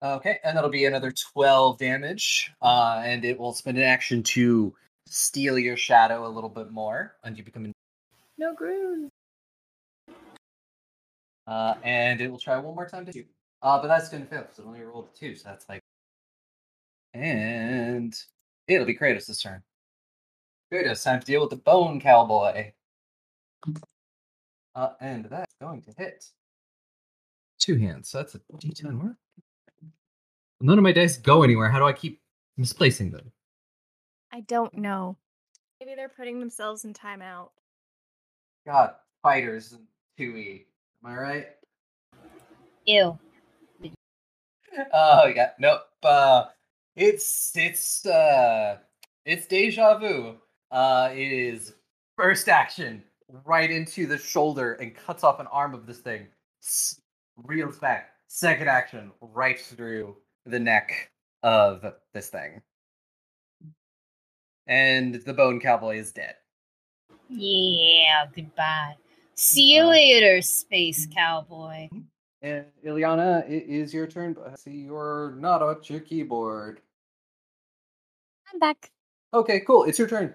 Okay, 0.03 0.39
and 0.45 0.55
that'll 0.55 0.69
be 0.69 0.85
another 0.85 1.11
12 1.11 1.79
damage. 1.79 2.53
Uh, 2.61 3.01
and 3.03 3.25
it 3.25 3.39
will 3.39 3.55
spend 3.55 3.79
an 3.79 3.85
action 3.85 4.23
to 4.23 4.75
steal 5.07 5.59
your 5.59 5.77
shadow 5.77 6.27
a 6.27 6.29
little 6.29 6.51
bit 6.51 6.71
more, 6.71 7.17
and 7.25 7.39
you 7.39 7.43
become 7.43 7.73
No 8.37 8.55
groove. 8.55 9.11
Uh, 11.47 11.75
and 11.83 12.21
it 12.21 12.31
will 12.31 12.39
try 12.39 12.59
one 12.59 12.75
more 12.75 12.87
time 12.87 13.07
to 13.07 13.12
shoot. 13.12 13.27
Uh, 13.62 13.81
but 13.81 13.89
that's 13.89 14.11
gonna 14.11 14.27
fail 14.27 14.43
because 14.43 14.59
it 14.59 14.67
only 14.67 14.83
rolled 14.83 15.09
a 15.15 15.19
two, 15.19 15.35
so 15.35 15.49
that's 15.49 15.67
like. 15.67 15.81
And 17.15 18.15
it'll 18.69 18.87
be 18.87 18.97
Kratos' 18.97 19.43
turn. 19.43 19.62
Kratos, 20.71 21.03
time 21.03 21.21
to 21.21 21.27
deal 21.27 21.41
with 21.41 21.51
the 21.51 21.57
Bone 21.57 22.01
Cowboy. 22.01 22.73
Uh, 24.75 24.91
and 25.01 25.25
that's 25.25 25.55
going 25.61 25.81
to 25.83 25.93
hit. 25.97 26.31
Two 27.61 27.77
hands, 27.77 28.09
so 28.09 28.19
that's 28.19 28.35
a 28.35 28.41
D10 28.57 29.01
work. 29.03 29.16
None 30.61 30.78
of 30.78 30.82
my 30.82 30.93
dice 30.93 31.16
go 31.19 31.43
anywhere. 31.43 31.69
How 31.70 31.78
do 31.78 31.85
I 31.85 31.93
keep 31.93 32.20
misplacing 32.57 33.11
them? 33.11 33.31
I 34.32 34.41
don't 34.41 34.74
know. 34.77 35.16
Maybe 35.78 35.95
they're 35.95 36.09
putting 36.09 36.41
themselves 36.41 36.85
in 36.85 36.93
timeout. 36.95 37.51
God, 38.66 38.95
fighters 39.23 39.73
and 39.73 39.82
2e. 40.19 40.65
Am 41.05 41.11
I 41.11 41.16
right? 41.16 41.47
Ew. 42.87 43.19
Oh 44.95 45.27
yeah, 45.27 45.51
nope. 45.59 45.82
Uh, 46.01 46.45
it's 46.95 47.51
it's 47.57 48.07
uh 48.07 48.77
It's 49.24 49.47
deja 49.47 49.99
vu. 49.99 50.37
Uh, 50.70 51.11
it 51.12 51.32
is 51.32 51.74
first 52.16 52.49
action 52.49 53.03
right 53.45 53.69
into 53.69 54.07
the 54.07 54.16
shoulder 54.16 54.74
and 54.74 54.95
cuts 54.95 55.24
off 55.24 55.41
an 55.41 55.49
arm 55.49 55.74
of 55.74 55.87
this 55.87 55.99
thing. 55.99 56.28
S- 56.62 57.00
reels 57.45 57.79
back. 57.79 58.11
Second 58.29 58.69
action 58.69 59.11
right 59.21 59.59
through 59.59 60.17
the 60.47 60.59
neck 60.59 61.11
of 61.43 61.85
this 62.15 62.29
thing. 62.29 62.62
And 64.67 65.15
the 65.15 65.35
bone 65.35 65.61
cowboy 65.61 65.99
is 65.99 66.12
dead. 66.12 66.37
Yeah, 67.29 68.27
goodbye. 68.35 68.97
See 69.35 69.75
you 69.75 69.83
Uh, 69.83 69.89
later, 69.91 70.43
space 70.43 71.07
cowboy. 71.12 71.89
And 72.43 72.67
Illiana, 72.85 73.49
it 73.49 73.65
is 73.69 73.93
your 73.93 74.07
turn. 74.07 74.35
But 74.35 74.49
I 74.49 74.55
see 74.55 74.73
you're 74.73 75.35
not 75.39 75.62
at 75.62 75.91
your 75.91 76.01
keyboard. 76.01 76.81
I'm 78.53 78.59
back. 78.59 78.91
Okay, 79.33 79.61
cool. 79.61 79.85
It's 79.85 79.99
your 79.99 80.09
turn. 80.09 80.35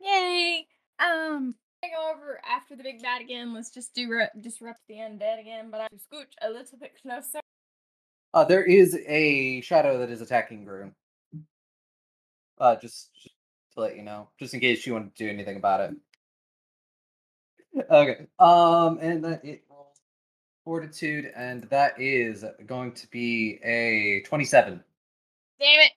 Yay! 0.00 0.66
Um, 1.00 1.54
go 1.86 2.12
over 2.12 2.40
after 2.48 2.74
the 2.74 2.82
big 2.82 3.02
bad 3.02 3.20
again. 3.20 3.54
Let's 3.54 3.70
just 3.70 3.94
do 3.94 4.10
re- 4.10 4.28
disrupt 4.40 4.80
the 4.88 4.94
undead 4.94 5.40
again, 5.40 5.70
but 5.70 5.80
I 5.80 5.88
scooch 5.94 6.32
a 6.42 6.50
little 6.50 6.78
bit 6.78 6.92
closer. 7.00 7.40
Uh, 8.34 8.44
there 8.44 8.64
is 8.64 8.98
a 9.06 9.60
shadow 9.60 9.98
that 9.98 10.10
is 10.10 10.20
attacking 10.20 10.64
Grun. 10.64 10.92
Uh, 12.58 12.76
just, 12.76 13.10
just 13.14 13.34
to 13.74 13.80
let 13.80 13.96
you 13.96 14.02
know, 14.02 14.28
just 14.38 14.54
in 14.54 14.60
case 14.60 14.86
you 14.86 14.92
want 14.92 15.14
to 15.14 15.24
do 15.24 15.30
anything 15.30 15.56
about 15.56 15.80
it. 15.80 15.96
Okay. 17.90 18.26
Um, 18.38 18.98
and 19.00 19.24
that 19.24 19.44
it 19.44 19.62
rolls 19.70 20.00
fortitude, 20.64 21.30
and 21.36 21.62
that 21.64 22.00
is 22.00 22.44
going 22.66 22.92
to 22.92 23.06
be 23.08 23.60
a 23.62 24.22
twenty-seven. 24.26 24.82
Damn 25.60 25.80
it! 25.80 25.92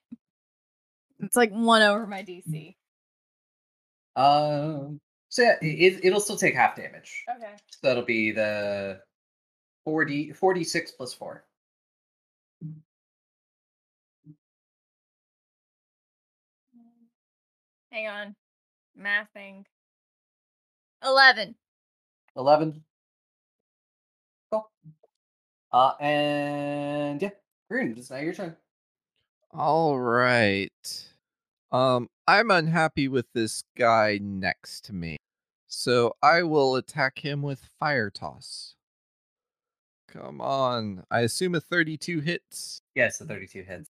It's 1.20 1.36
like 1.36 1.50
one 1.50 1.82
over 1.82 2.06
my 2.06 2.22
DC. 2.22 2.76
Um, 4.14 5.00
so 5.32 5.40
yeah, 5.40 5.56
it, 5.62 6.04
it'll 6.04 6.20
still 6.20 6.36
take 6.36 6.54
half 6.54 6.76
damage. 6.76 7.24
Okay. 7.36 7.54
So 7.70 7.78
that'll 7.82 8.04
be 8.04 8.32
the 8.32 9.00
40, 9.86 10.34
46 10.34 10.90
plus 10.90 11.14
four. 11.14 11.46
Hang 17.90 18.08
on. 18.08 18.34
Mathing. 19.00 19.64
Eleven. 21.02 21.54
11. 22.36 22.84
Cool. 24.50 24.70
Uh, 25.72 25.92
and 25.98 27.22
yeah, 27.22 27.30
Green, 27.70 27.94
it's 27.96 28.10
now 28.10 28.18
your 28.18 28.34
turn. 28.34 28.54
All 29.50 29.98
right. 29.98 30.68
Um, 31.72 32.08
I'm 32.28 32.50
unhappy 32.50 33.08
with 33.08 33.26
this 33.32 33.64
guy 33.76 34.18
next 34.22 34.84
to 34.86 34.92
me. 34.92 35.16
So 35.68 36.14
I 36.22 36.42
will 36.42 36.76
attack 36.76 37.18
him 37.18 37.40
with 37.42 37.68
fire 37.80 38.10
toss. 38.10 38.74
Come 40.08 40.40
on. 40.40 41.04
I 41.10 41.20
assume 41.20 41.54
a 41.54 41.60
32 41.60 42.20
hits. 42.20 42.82
Yes, 42.94 43.20
a 43.22 43.24
32 43.24 43.62
hits. 43.62 43.88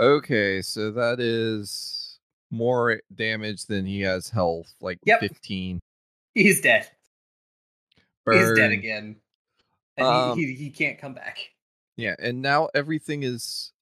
Okay, 0.00 0.60
so 0.60 0.90
that 0.90 1.20
is 1.20 2.18
more 2.50 3.00
damage 3.14 3.66
than 3.66 3.86
he 3.86 4.00
has 4.00 4.28
health, 4.28 4.74
like 4.80 4.98
Yep. 5.04 5.20
15. 5.20 5.80
He's 6.34 6.60
dead. 6.60 6.90
He's 8.30 8.52
dead 8.54 8.72
again. 8.72 9.16
And 9.96 10.06
Um, 10.06 10.36
he, 10.38 10.46
he, 10.46 10.54
he 10.54 10.70
can't 10.70 10.98
come 10.98 11.14
back. 11.14 11.38
Yeah, 11.96 12.16
and 12.18 12.42
now 12.42 12.68
everything 12.74 13.22
is 13.22 13.72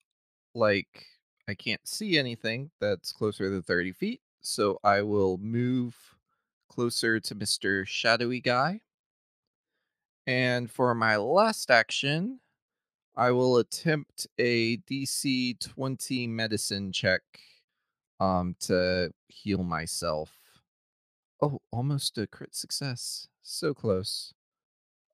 like 0.54 1.06
I 1.46 1.54
can't 1.54 1.86
see 1.86 2.18
anything 2.18 2.70
that's 2.80 3.12
closer 3.12 3.50
than 3.50 3.62
30 3.62 3.92
feet. 3.92 4.20
So 4.40 4.78
I 4.82 5.02
will 5.02 5.38
move 5.38 5.96
closer 6.68 7.20
to 7.20 7.34
Mr. 7.34 7.86
Shadowy 7.86 8.40
Guy. 8.40 8.80
And 10.26 10.70
for 10.70 10.94
my 10.94 11.16
last 11.16 11.70
action, 11.70 12.40
I 13.16 13.30
will 13.30 13.58
attempt 13.58 14.26
a 14.38 14.78
DC 14.78 15.58
20 15.60 16.26
medicine 16.26 16.92
check 16.92 17.22
um 18.20 18.54
to 18.60 19.12
heal 19.28 19.62
myself. 19.62 20.30
Oh, 21.40 21.60
almost 21.70 22.16
a 22.18 22.26
crit 22.26 22.54
success. 22.54 23.28
So 23.42 23.74
close. 23.74 24.34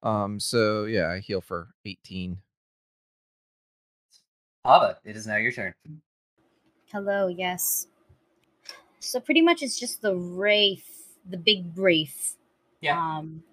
Um 0.03 0.39
so 0.39 0.85
yeah, 0.85 1.09
I 1.11 1.19
heal 1.19 1.41
for 1.41 1.75
18. 1.85 2.39
Hava, 4.65 4.99
it 5.05 5.17
is 5.17 5.27
now 5.27 5.37
your 5.37 5.53
turn. 5.53 5.75
Hello, 6.93 7.29
yes. 7.29 7.87
So 8.99 9.21
pretty 9.21 9.43
much 9.43 9.63
it's 9.63 9.79
just 9.79 10.03
the 10.03 10.17
wraith, 10.17 11.17
the 11.29 11.37
big 11.37 11.67
wraith. 11.77 12.37
Yeah. 12.81 12.99
Um, 12.99 13.45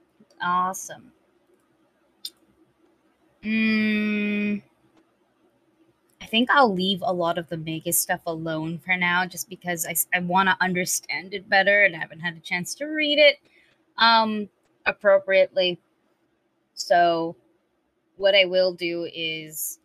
awesome. 0.41 1.11
Mm, 3.43 4.61
I 6.19 6.25
think 6.25 6.49
I'll 6.49 6.73
leave 6.73 7.01
a 7.03 7.13
lot 7.13 7.37
of 7.37 7.47
the 7.49 7.57
mega 7.57 7.93
stuff 7.93 8.21
alone 8.25 8.79
for 8.79 8.97
now, 8.97 9.25
just 9.25 9.49
because 9.49 9.85
I, 9.85 9.95
I 10.17 10.19
want 10.19 10.49
to 10.49 10.57
understand 10.59 11.33
it 11.33 11.47
better 11.47 11.83
and 11.85 11.95
I 11.95 11.99
haven't 11.99 12.21
had 12.21 12.35
a 12.35 12.39
chance 12.41 12.73
to 12.75 12.85
read 12.85 13.19
it 13.19 13.37
um 13.97 14.49
appropriately. 14.85 15.79
So, 16.73 17.35
what 18.17 18.35
I 18.35 18.45
will 18.45 18.73
do 18.73 19.07
is 19.13 19.79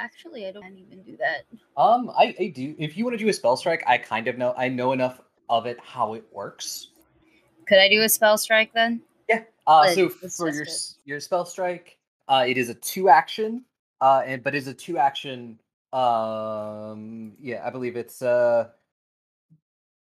actually 0.00 0.46
I 0.46 0.52
don't 0.52 0.76
even 0.78 1.02
do 1.02 1.16
that. 1.18 1.44
Um, 1.76 2.10
I, 2.16 2.34
I 2.40 2.48
do. 2.48 2.74
If 2.78 2.96
you 2.96 3.04
want 3.04 3.18
to 3.18 3.22
do 3.22 3.28
a 3.28 3.32
spell 3.32 3.56
strike, 3.56 3.84
I 3.86 3.98
kind 3.98 4.26
of 4.28 4.38
know. 4.38 4.54
I 4.56 4.68
know 4.68 4.92
enough 4.92 5.20
of 5.48 5.66
it 5.66 5.78
how 5.80 6.14
it 6.14 6.24
works. 6.32 6.88
Could 7.68 7.78
I 7.78 7.88
do 7.88 8.02
a 8.02 8.08
spell 8.08 8.38
strike 8.38 8.72
then? 8.72 9.02
Yeah. 9.28 9.44
Uh, 9.66 9.84
But 9.84 9.94
so 9.94 10.08
for 10.08 10.50
your 10.50 10.62
s- 10.62 10.96
your 11.04 11.20
spell 11.20 11.44
strike, 11.44 11.98
uh, 12.28 12.44
it 12.48 12.58
is 12.58 12.68
a 12.68 12.74
two 12.74 13.08
action. 13.08 13.64
Uh, 14.00 14.22
and 14.24 14.42
but 14.42 14.54
it's 14.54 14.66
a 14.66 14.74
two 14.74 14.98
action. 14.98 15.58
Um, 15.92 17.34
yeah, 17.40 17.62
I 17.64 17.70
believe 17.70 17.96
it's 17.96 18.22
uh. 18.22 18.68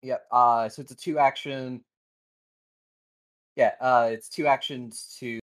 Yep. 0.02 0.26
uh, 0.30 0.68
so 0.68 0.82
it's 0.82 0.92
a 0.92 0.96
two 0.96 1.18
action. 1.18 1.82
Yeah. 3.56 3.72
Uh, 3.80 4.10
it's 4.12 4.28
two 4.28 4.46
actions 4.46 5.16
to. 5.18 5.40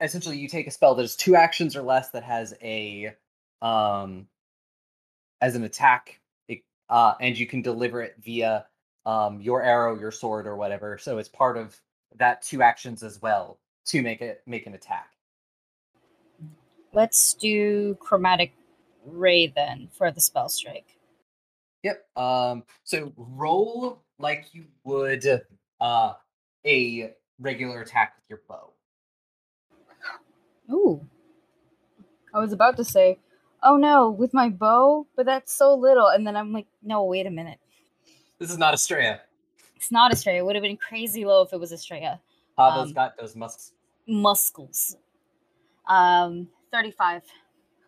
Essentially, 0.00 0.36
you 0.38 0.48
take 0.48 0.66
a 0.66 0.70
spell 0.70 0.94
that 0.94 1.02
is 1.02 1.16
two 1.16 1.36
actions 1.36 1.74
or 1.74 1.82
less 1.82 2.10
that 2.10 2.22
has 2.22 2.54
a, 2.62 3.14
um, 3.62 4.26
as 5.40 5.54
an 5.54 5.64
attack, 5.64 6.20
it, 6.48 6.62
uh, 6.88 7.14
and 7.20 7.38
you 7.38 7.46
can 7.46 7.62
deliver 7.62 8.02
it 8.02 8.16
via 8.22 8.66
um 9.04 9.40
your 9.40 9.62
arrow, 9.62 9.98
your 9.98 10.10
sword, 10.10 10.46
or 10.46 10.56
whatever. 10.56 10.98
So 10.98 11.18
it's 11.18 11.28
part 11.28 11.56
of 11.56 11.80
that 12.16 12.42
two 12.42 12.62
actions 12.62 13.02
as 13.02 13.20
well 13.22 13.58
to 13.86 14.02
make 14.02 14.20
it 14.20 14.42
make 14.46 14.66
an 14.66 14.74
attack. 14.74 15.10
Let's 16.92 17.34
do 17.34 17.94
chromatic 18.00 18.52
ray 19.04 19.46
then 19.48 19.88
for 19.92 20.10
the 20.10 20.20
spell 20.20 20.48
strike. 20.48 20.98
Yep. 21.82 22.04
Um. 22.16 22.64
So 22.84 23.12
roll 23.16 24.02
like 24.18 24.46
you 24.52 24.64
would 24.84 25.24
uh 25.80 26.14
a 26.66 27.12
regular 27.38 27.82
attack 27.82 28.14
with 28.16 28.24
your 28.28 28.40
bow. 28.48 28.72
Ooh. 30.70 31.06
I 32.34 32.40
was 32.40 32.52
about 32.52 32.76
to 32.78 32.84
say, 32.84 33.18
oh 33.66 33.76
no, 33.76 34.10
with 34.10 34.32
my 34.32 34.48
bow, 34.48 35.06
but 35.16 35.26
that's 35.26 35.52
so 35.52 35.74
little. 35.74 36.08
And 36.08 36.26
then 36.26 36.36
I'm 36.36 36.52
like, 36.52 36.66
no, 36.82 37.04
wait 37.04 37.26
a 37.26 37.30
minute. 37.30 37.58
This 38.38 38.50
is 38.50 38.58
not 38.58 38.72
Astraea. 38.74 39.20
It's 39.74 39.90
not 39.92 40.12
Astraea. 40.12 40.38
It 40.38 40.44
would 40.44 40.54
have 40.56 40.62
been 40.62 40.76
crazy 40.76 41.24
low 41.24 41.42
if 41.42 41.52
it 41.52 41.60
was 41.60 41.72
Astraea. 41.72 42.18
Hava's 42.56 42.88
Um, 42.88 42.94
got 42.94 43.16
those 43.18 43.36
muscles. 43.36 43.72
Muscles. 44.06 44.96
Um, 45.88 46.48
35. 46.72 47.22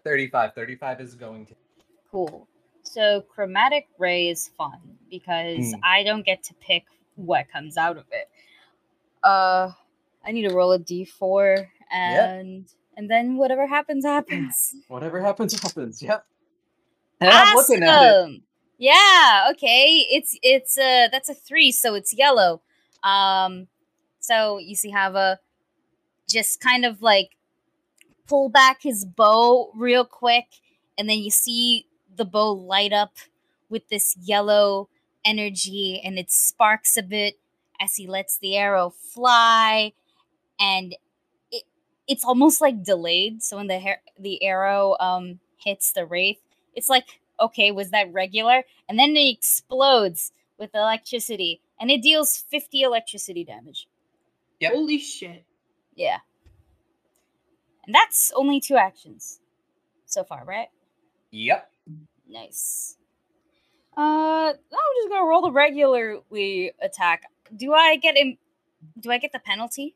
35. 0.04 0.54
35 0.54 1.00
is 1.00 1.14
going 1.14 1.46
to. 1.46 1.54
Cool. 2.10 2.48
So 2.82 3.20
chromatic 3.22 3.88
ray 3.98 4.28
is 4.28 4.48
fun 4.56 4.80
because 5.10 5.58
Mm. 5.58 5.80
I 5.82 6.02
don't 6.02 6.24
get 6.24 6.42
to 6.44 6.54
pick 6.54 6.84
what 7.16 7.48
comes 7.48 7.76
out 7.76 7.96
of 7.96 8.04
it. 8.12 8.28
Uh 9.22 9.72
I 10.24 10.32
need 10.32 10.48
to 10.48 10.54
roll 10.54 10.72
a 10.72 10.78
d4 10.78 11.66
and 11.90 12.66
and 12.98 13.08
then 13.08 13.36
whatever 13.36 13.68
happens 13.68 14.04
happens. 14.04 14.74
Whatever 14.88 15.20
happens, 15.20 15.58
happens. 15.58 16.02
Yep. 16.02 16.26
And 17.20 17.30
I'm 17.30 17.54
looking 17.54 17.82
at 17.84 18.02
it. 18.02 18.14
Awesome. 18.22 18.42
Yeah, 18.76 19.48
okay. 19.52 20.04
It's 20.10 20.36
it's 20.42 20.76
uh 20.76 21.06
that's 21.10 21.28
a 21.28 21.34
3 21.34 21.70
so 21.72 21.94
it's 21.94 22.12
yellow. 22.12 22.60
Um 23.04 23.68
so 24.18 24.58
you 24.58 24.74
see 24.74 24.90
Hava 24.90 25.38
just 26.28 26.60
kind 26.60 26.84
of 26.84 27.00
like 27.00 27.36
pull 28.26 28.48
back 28.48 28.82
his 28.82 29.04
bow 29.04 29.70
real 29.74 30.04
quick 30.04 30.46
and 30.98 31.08
then 31.08 31.18
you 31.18 31.30
see 31.30 31.86
the 32.14 32.24
bow 32.24 32.52
light 32.52 32.92
up 32.92 33.14
with 33.70 33.88
this 33.88 34.16
yellow 34.20 34.88
energy 35.24 36.00
and 36.04 36.18
it 36.18 36.32
sparks 36.32 36.96
a 36.96 37.02
bit 37.02 37.38
as 37.80 37.94
he 37.94 38.08
lets 38.08 38.36
the 38.38 38.56
arrow 38.56 38.90
fly 38.90 39.92
and 40.58 40.96
it's 42.08 42.24
almost 42.24 42.60
like 42.60 42.82
delayed 42.82 43.42
so 43.42 43.56
when 43.56 43.66
the 43.66 43.78
hair 43.78 44.00
the 44.18 44.42
arrow 44.42 44.96
um 44.98 45.38
hits 45.56 45.92
the 45.92 46.04
wraith 46.06 46.40
it's 46.74 46.88
like 46.88 47.20
okay, 47.40 47.70
was 47.70 47.90
that 47.90 48.12
regular? 48.12 48.64
And 48.88 48.98
then 48.98 49.10
it 49.10 49.30
explodes 49.30 50.32
with 50.58 50.70
electricity 50.74 51.60
and 51.80 51.90
it 51.90 52.02
deals 52.02 52.36
50 52.36 52.82
electricity 52.82 53.44
damage. 53.44 53.88
Yep. 54.60 54.72
Holy 54.72 54.98
shit. 54.98 55.44
Yeah. 55.94 56.18
And 57.86 57.94
that's 57.94 58.32
only 58.34 58.60
two 58.60 58.76
actions 58.76 59.40
so 60.04 60.24
far, 60.24 60.44
right? 60.44 60.68
Yep. 61.30 61.70
Nice. 62.28 62.96
Uh, 63.96 64.52
I'm 64.52 64.94
just 64.96 65.08
gonna 65.08 65.26
roll 65.26 65.42
the 65.42 65.50
regularly 65.50 66.72
attack. 66.80 67.24
Do 67.54 67.72
I 67.72 67.96
get 67.96 68.16
him? 68.16 68.38
Do 69.00 69.10
I 69.10 69.18
get 69.18 69.32
the 69.32 69.38
penalty 69.38 69.94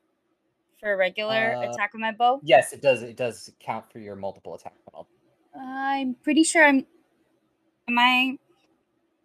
for 0.83 0.93
a 0.93 0.97
regular 0.97 1.57
Uh, 1.63 1.71
attack 1.71 1.93
with 1.95 2.01
my 2.03 2.13
bow? 2.13 2.41
Yes, 2.43 2.73
it 2.73 2.83
does. 2.83 3.03
It 3.03 3.17
does 3.17 3.51
count 3.61 3.91
for 3.91 4.01
your 4.01 4.17
multiple 4.17 4.55
attack 4.55 4.75
penalty. 4.91 5.11
I'm 5.59 6.15
pretty 6.23 6.43
sure 6.43 6.65
I'm. 6.65 6.85
Am 7.89 7.99
I? 7.99 8.39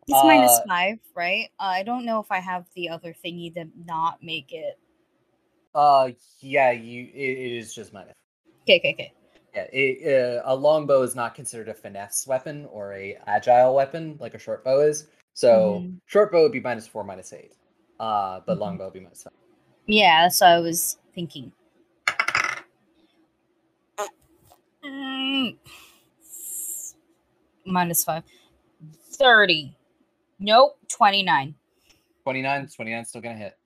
It's 0.08 0.24
Uh, 0.24 0.64
five, 0.68 1.00
right? 1.16 1.50
Uh, 1.60 1.64
I 1.64 1.84
don't 1.84 2.06
know 2.06 2.20
if 2.22 2.32
I 2.32 2.40
have 2.40 2.66
the 2.76 2.90
other 2.90 3.14
thingy 3.26 3.54
to 3.56 3.66
not 3.86 4.24
make 4.24 4.54
it. 4.54 4.80
Uh, 5.76 6.12
yeah, 6.40 6.72
you. 6.72 7.10
It, 7.14 7.38
it 7.38 7.58
is 7.58 7.74
just 7.74 7.92
minus. 7.92 8.14
Okay, 8.64 8.78
okay, 8.80 8.94
okay. 8.94 9.14
Yeah, 9.54 9.68
it, 9.74 10.38
uh, 10.38 10.42
a 10.46 10.56
longbow 10.56 11.02
is 11.02 11.16
not 11.16 11.34
considered 11.34 11.70
a 11.70 11.74
finesse 11.74 12.28
weapon 12.28 12.66
or 12.72 12.94
a 12.94 13.18
agile 13.26 13.74
weapon 13.74 14.18
like 14.20 14.34
a 14.34 14.40
short 14.40 14.64
bow 14.64 14.82
is. 14.82 15.08
So 15.34 15.82
Mhm. 15.82 16.00
short 16.06 16.32
bow 16.32 16.44
would 16.44 16.52
be 16.52 16.60
minus 16.60 16.88
four, 16.88 17.04
minus 17.04 17.34
eight. 17.34 17.54
Uh, 18.00 18.42
but 18.46 18.58
Mhm. 18.58 18.62
longbow 18.62 18.86
would 18.86 18.94
be 18.94 19.00
minus 19.00 19.24
five. 19.24 19.34
Yeah, 19.88 20.24
that's 20.24 20.42
what 20.42 20.50
I 20.50 20.60
was 20.60 20.98
thinking. 21.16 21.52
Mm. 24.84 25.58
Minus 27.66 28.04
five. 28.04 28.24
30. 29.14 29.74
Nope, 30.40 30.78
29. 30.90 31.56
29, 32.24 32.68
29 32.68 33.06
still 33.06 33.22
gonna 33.22 33.36
hit. 33.36 33.58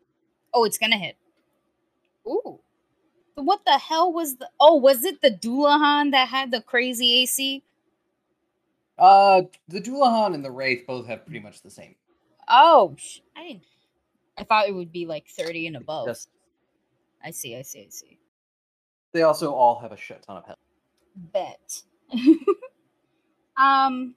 Oh, 0.53 0.64
it's 0.64 0.77
gonna 0.77 0.98
hit. 0.98 1.18
Ooh. 2.27 2.60
What 3.35 3.65
the 3.65 3.77
hell 3.80 4.14
was 4.14 4.35
the. 4.35 4.49
Oh, 4.60 4.76
was 4.76 5.03
it 5.03 5.22
the 5.22 5.31
Dullahan 5.31 6.11
that 6.11 6.27
had 6.27 6.52
the 6.52 6.61
crazy 6.61 7.22
AC? 7.22 7.64
Uh, 8.99 9.43
the 9.68 9.81
Dullahan 9.81 10.35
and 10.35 10.45
the 10.45 10.52
Wraith 10.52 10.85
both 10.85 11.07
have 11.07 11.26
pretty 11.26 11.39
much 11.39 11.64
the 11.64 11.72
same. 11.72 11.95
Oh, 12.48 12.95
I 13.35 13.48
didn't. 13.48 13.64
I 14.37 14.43
thought 14.43 14.67
it 14.67 14.75
would 14.75 14.91
be 14.91 15.05
like 15.05 15.27
30 15.27 15.67
and 15.67 15.77
above. 15.77 16.07
Just, 16.07 16.29
I 17.23 17.31
see, 17.31 17.55
I 17.55 17.61
see, 17.61 17.81
I 17.81 17.89
see. 17.89 18.17
they 19.13 19.23
also 19.23 19.53
all 19.53 19.79
have 19.79 19.91
a 19.91 19.97
shit 19.97 20.23
ton 20.23 20.37
of 20.37 20.45
health. 20.45 20.59
Bet. 21.15 21.81
um, 23.57 24.15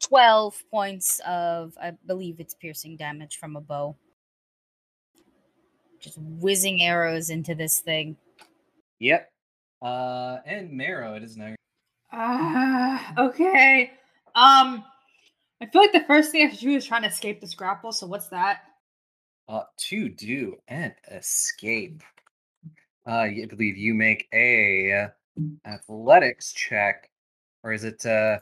12 0.00 0.64
points 0.70 1.20
of, 1.26 1.76
I 1.80 1.92
believe 2.06 2.40
it's 2.40 2.54
piercing 2.54 2.96
damage 2.96 3.36
from 3.36 3.56
a 3.56 3.60
bow. 3.60 3.96
Just 5.98 6.18
whizzing 6.18 6.82
arrows 6.82 7.30
into 7.30 7.54
this 7.54 7.80
thing. 7.80 8.16
Yep. 9.00 9.30
Uh, 9.82 10.38
and 10.46 10.70
Marrow, 10.72 11.14
it 11.14 11.22
is 11.22 11.36
now. 11.36 11.54
Ah, 12.12 13.12
okay. 13.18 13.92
Um, 14.34 14.84
I 15.60 15.66
feel 15.66 15.82
like 15.82 15.92
the 15.92 16.04
first 16.06 16.32
thing 16.32 16.42
I 16.42 16.48
have 16.48 16.58
to 16.58 16.60
do 16.60 16.76
is 16.76 16.86
trying 16.86 17.02
to 17.02 17.08
escape 17.08 17.40
this 17.40 17.54
grapple. 17.54 17.92
So 17.92 18.06
what's 18.06 18.28
that? 18.28 18.62
Uh, 19.48 19.62
to 19.76 20.08
do 20.08 20.56
an 20.68 20.92
escape. 21.12 22.02
Uh, 23.06 23.10
I 23.12 23.46
believe 23.48 23.76
you 23.76 23.94
make 23.94 24.26
a 24.34 25.08
athletics 25.64 26.52
check, 26.52 27.10
or 27.62 27.72
is 27.72 27.84
it 27.84 28.04
uh, 28.04 28.40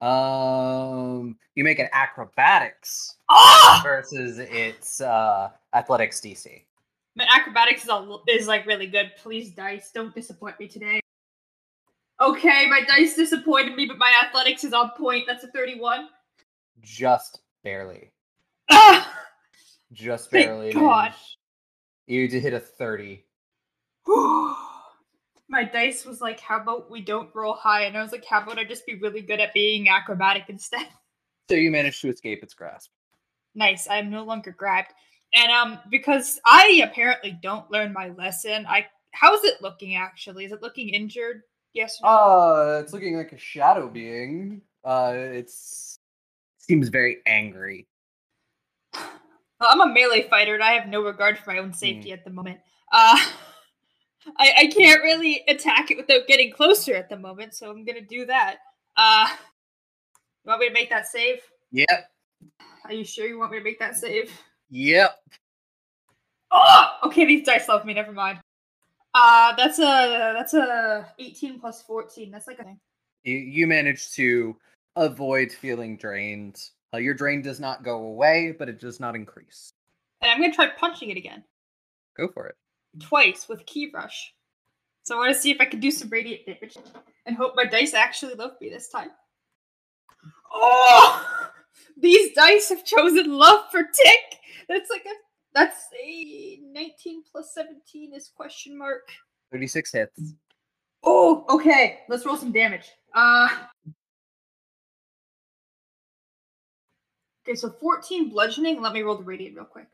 um, 0.00 1.36
you 1.54 1.64
make 1.64 1.78
an 1.80 1.88
acrobatics 1.92 3.16
Ah! 3.28 3.80
versus 3.84 4.38
its 4.38 5.00
uh 5.00 5.50
athletics 5.74 6.20
DC. 6.20 6.62
My 7.16 7.26
acrobatics 7.28 7.82
is 7.82 7.88
all, 7.90 8.22
is 8.28 8.46
like 8.46 8.64
really 8.64 8.86
good. 8.86 9.12
Please, 9.20 9.50
dice, 9.50 9.90
don't 9.92 10.14
disappoint 10.14 10.58
me 10.60 10.68
today. 10.68 11.00
Okay, 12.20 12.66
my 12.68 12.80
dice 12.88 13.16
disappointed 13.16 13.74
me, 13.76 13.86
but 13.86 13.98
my 13.98 14.12
athletics 14.24 14.64
is 14.64 14.72
on 14.72 14.92
point. 14.96 15.24
That's 15.26 15.44
a 15.44 15.48
thirty-one. 15.48 16.08
Just 16.80 17.40
barely, 17.64 18.12
Ah! 18.70 19.12
Just 19.92 20.30
Thank 20.30 20.46
barely. 20.46 20.72
God. 20.72 21.02
managed. 21.02 21.36
You 22.06 22.28
did 22.28 22.42
hit 22.42 22.54
a 22.54 22.60
thirty. 22.60 23.24
my 24.06 25.64
dice 25.64 26.04
was 26.04 26.20
like, 26.20 26.40
"How 26.40 26.60
about 26.60 26.90
we 26.90 27.00
don't 27.00 27.34
roll 27.34 27.54
high?" 27.54 27.84
And 27.84 27.96
I 27.96 28.02
was 28.02 28.12
like, 28.12 28.24
"How 28.24 28.42
about 28.42 28.58
I 28.58 28.64
just 28.64 28.86
be 28.86 28.94
really 28.96 29.20
good 29.20 29.40
at 29.40 29.54
being 29.54 29.88
acrobatic 29.88 30.44
instead?" 30.48 30.86
So 31.50 31.54
you 31.54 31.70
managed 31.70 32.02
to 32.02 32.10
escape 32.10 32.42
its 32.42 32.52
grasp. 32.52 32.90
nice. 33.54 33.88
I 33.88 33.96
am 33.96 34.10
no 34.10 34.22
longer 34.22 34.50
grabbed. 34.52 34.92
And 35.34 35.50
um, 35.50 35.78
because 35.90 36.38
I 36.44 36.82
apparently 36.84 37.38
don't 37.42 37.70
learn 37.70 37.94
my 37.94 38.10
lesson, 38.10 38.66
I 38.66 38.86
how's 39.12 39.42
it 39.44 39.62
looking 39.62 39.96
actually? 39.96 40.44
Is 40.44 40.52
it 40.52 40.60
looking 40.60 40.90
injured? 40.90 41.40
Yes. 41.72 41.98
no? 42.02 42.08
Uh, 42.08 42.80
it's 42.82 42.92
looking 42.92 43.16
like 43.16 43.32
a 43.32 43.38
shadow 43.38 43.88
being. 43.88 44.60
Uh, 44.84 45.14
it's 45.16 46.00
seems 46.58 46.88
very 46.88 47.18
angry. 47.26 47.86
Well, 49.60 49.70
I'm 49.72 49.80
a 49.80 49.92
melee 49.92 50.28
fighter 50.28 50.54
and 50.54 50.62
I 50.62 50.72
have 50.72 50.88
no 50.88 51.02
regard 51.02 51.38
for 51.38 51.52
my 51.52 51.58
own 51.58 51.72
safety 51.72 52.12
at 52.12 52.24
the 52.24 52.30
moment. 52.30 52.58
Uh, 52.92 53.18
I, 54.36 54.52
I 54.58 54.66
can't 54.66 55.02
really 55.02 55.42
attack 55.48 55.90
it 55.90 55.96
without 55.96 56.26
getting 56.26 56.52
closer 56.52 56.94
at 56.94 57.08
the 57.08 57.16
moment, 57.16 57.54
so 57.54 57.70
I'm 57.70 57.84
gonna 57.84 58.00
do 58.00 58.26
that. 58.26 58.58
Uh, 58.96 59.28
you 60.44 60.48
want 60.48 60.60
me 60.60 60.68
to 60.68 60.74
make 60.74 60.90
that 60.90 61.06
save? 61.06 61.40
Yep. 61.72 62.10
Are 62.84 62.92
you 62.92 63.04
sure 63.04 63.26
you 63.26 63.38
want 63.38 63.52
me 63.52 63.58
to 63.58 63.64
make 63.64 63.78
that 63.78 63.96
save? 63.96 64.30
Yep. 64.70 65.16
Oh, 66.50 66.84
okay. 67.04 67.26
These 67.26 67.46
dice 67.46 67.68
love 67.68 67.84
me. 67.84 67.94
Never 67.94 68.12
mind. 68.12 68.38
Uh, 69.14 69.54
that's 69.56 69.78
a 69.78 70.34
that's 70.36 70.54
a 70.54 71.06
18 71.18 71.60
plus 71.60 71.82
14. 71.82 72.30
That's 72.30 72.46
like 72.46 72.58
a 72.60 72.64
You 73.24 73.36
you 73.36 73.66
managed 73.66 74.14
to 74.16 74.56
avoid 74.96 75.52
feeling 75.52 75.96
drained. 75.96 76.60
Uh, 76.94 76.98
your 76.98 77.14
drain 77.14 77.42
does 77.42 77.60
not 77.60 77.82
go 77.84 77.98
away, 78.04 78.54
but 78.58 78.68
it 78.68 78.80
does 78.80 78.98
not 79.00 79.14
increase. 79.14 79.72
and 80.22 80.30
I'm 80.30 80.40
gonna 80.40 80.52
try 80.54 80.68
punching 80.70 81.10
it 81.10 81.16
again 81.16 81.44
Go 82.16 82.28
for 82.28 82.46
it. 82.46 82.56
twice 83.00 83.48
with 83.48 83.64
ki 83.66 83.90
rush. 83.92 84.34
So 85.02 85.14
I 85.16 85.18
want 85.18 85.34
to 85.34 85.40
see 85.40 85.50
if 85.50 85.60
I 85.60 85.64
can 85.64 85.80
do 85.80 85.90
some 85.90 86.08
radiant 86.10 86.44
damage 86.46 86.76
and 87.26 87.36
hope 87.36 87.54
my 87.56 87.64
dice 87.64 87.94
actually 87.94 88.34
love 88.34 88.52
me 88.60 88.68
this 88.68 88.88
time. 88.88 89.10
Oh, 90.52 91.48
these 91.96 92.34
dice 92.34 92.68
have 92.70 92.84
chosen 92.84 93.32
love 93.32 93.70
for 93.70 93.82
Tick. 93.82 94.20
That's 94.68 94.90
like 94.90 95.04
a 95.06 95.14
that's 95.54 95.86
a 96.02 96.58
19 96.72 97.22
plus 97.30 97.54
17 97.54 98.14
is 98.14 98.30
question 98.34 98.76
mark. 98.78 99.08
36 99.52 99.92
hits. 99.92 100.34
Oh, 101.02 101.44
okay. 101.48 102.00
Let's 102.08 102.26
roll 102.26 102.36
some 102.36 102.52
damage. 102.52 102.90
Uh 103.14 103.48
Okay, 107.48 107.56
so 107.56 107.70
14 107.70 108.28
bludgeoning. 108.28 108.82
Let 108.82 108.92
me 108.92 109.00
roll 109.00 109.16
the 109.16 109.24
radiant 109.24 109.56
real 109.56 109.64
quick. 109.64 109.86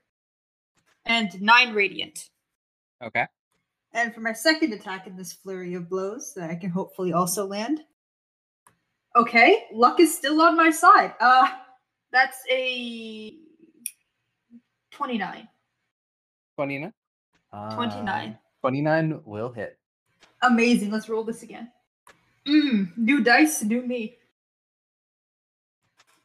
And 1.06 1.40
9 1.40 1.72
radiant. 1.72 2.30
Okay. 3.00 3.26
And 3.92 4.12
for 4.12 4.20
my 4.20 4.32
second 4.32 4.72
attack 4.72 5.06
in 5.06 5.16
this 5.16 5.32
flurry 5.32 5.74
of 5.74 5.88
blows 5.88 6.34
that 6.34 6.50
I 6.50 6.56
can 6.56 6.70
hopefully 6.70 7.12
also 7.12 7.46
land. 7.46 7.82
Okay, 9.14 9.66
luck 9.72 10.00
is 10.00 10.12
still 10.12 10.40
on 10.40 10.56
my 10.56 10.70
side. 10.70 11.14
Uh 11.20 11.46
that's 12.10 12.38
a 12.50 13.36
29. 14.90 15.48
29. 16.56 16.92
29. 17.74 18.28
Uh, 18.32 18.36
29 18.62 19.20
will 19.24 19.52
hit. 19.52 19.78
Amazing. 20.42 20.90
Let's 20.90 21.08
roll 21.08 21.22
this 21.22 21.44
again. 21.44 21.70
Mmm, 22.46 22.96
new 22.96 23.22
dice, 23.22 23.62
new 23.62 23.82
me. 23.82 24.18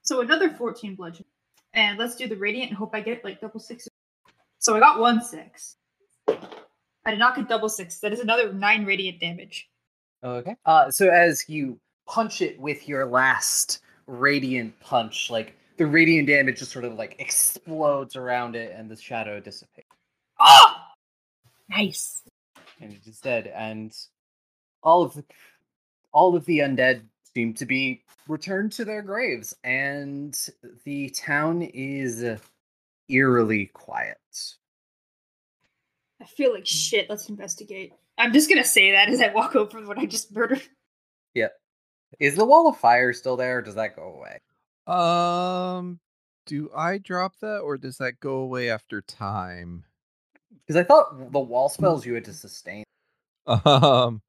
So 0.10 0.22
another 0.22 0.50
14 0.50 0.96
bludgeon. 0.96 1.26
And 1.74 2.00
let's 2.00 2.16
do 2.16 2.28
the 2.28 2.36
radiant 2.36 2.70
and 2.72 2.78
hope 2.80 2.96
I 2.96 3.00
get 3.00 3.24
like 3.24 3.42
double 3.42 3.60
six. 3.60 3.88
So 4.58 4.76
I 4.76 4.80
got 4.80 5.00
one 5.00 5.22
six. 5.22 5.76
I 6.28 7.12
did 7.12 7.20
not 7.20 7.36
get 7.36 7.48
double 7.48 7.70
six. 7.70 8.00
That 8.00 8.12
is 8.12 8.20
another 8.20 8.52
nine 8.52 8.86
radiant 8.86 9.20
damage. 9.20 9.70
Okay. 10.24 10.56
Uh, 10.66 10.90
so 10.90 11.10
as 11.10 11.48
you 11.48 11.80
punch 12.08 12.42
it 12.42 12.60
with 12.60 12.90
your 12.90 13.06
last 13.06 13.82
radiant 14.08 14.80
punch, 14.80 15.30
like 15.30 15.56
the 15.78 15.86
radiant 15.86 16.28
damage 16.28 16.58
just 16.58 16.72
sort 16.72 16.86
of 16.86 16.96
like 16.96 17.16
explodes 17.20 18.16
around 18.16 18.56
it, 18.56 18.74
and 18.76 18.90
the 18.90 18.96
shadow 18.96 19.40
dissipates, 19.40 19.88
Oh! 20.40 20.74
Nice. 21.70 22.24
and 22.82 22.92
it 22.94 23.06
is 23.06 23.20
dead. 23.20 23.46
And 23.56 23.96
all 24.82 25.04
of 25.04 25.14
the 25.14 25.24
all 26.12 26.36
of 26.36 26.46
the 26.46 26.60
undead 26.60 27.04
seem 27.34 27.54
to 27.56 27.66
be 27.66 28.04
returned 28.28 28.72
to 28.74 28.86
their 28.86 29.02
graves, 29.02 29.56
and 29.64 30.38
the 30.86 31.10
town 31.10 31.62
is 31.62 32.40
eerily 33.10 33.68
quiet. 33.68 34.18
I 36.22 36.26
feel 36.26 36.54
like 36.54 36.66
shit. 36.66 37.10
Let's 37.10 37.30
investigate. 37.30 37.94
I'm 38.18 38.34
just 38.34 38.50
gonna 38.50 38.64
say 38.64 38.92
that 38.92 39.10
as 39.10 39.22
I 39.22 39.32
walk 39.34 39.56
over 39.56 39.86
what 39.86 39.98
I 39.98 40.06
just 40.06 40.34
murdered. 40.34 40.62
Yeah. 41.34 41.48
Is 42.20 42.36
the 42.36 42.46
wall 42.46 42.68
of 42.68 42.78
fire 42.78 43.14
still 43.14 43.38
there? 43.38 43.60
Or 43.60 43.62
does 43.62 43.76
that 43.76 43.96
go 43.96 44.14
away? 44.14 44.40
Um, 44.88 46.00
do 46.46 46.70
I 46.76 46.98
drop 46.98 47.34
that 47.42 47.60
or 47.60 47.78
does 47.78 47.98
that 48.00 48.20
go 48.20 48.38
away 48.38 48.70
after 48.70 49.02
time? 49.02 49.86
Because 50.66 50.76
I 50.76 50.84
thought 50.84 51.32
the 51.32 51.40
wall 51.40 51.70
spells 51.70 52.06
you 52.06 52.14
had 52.16 52.26
to 52.26 52.34
sustain. 52.34 52.84
Um, 53.66 54.22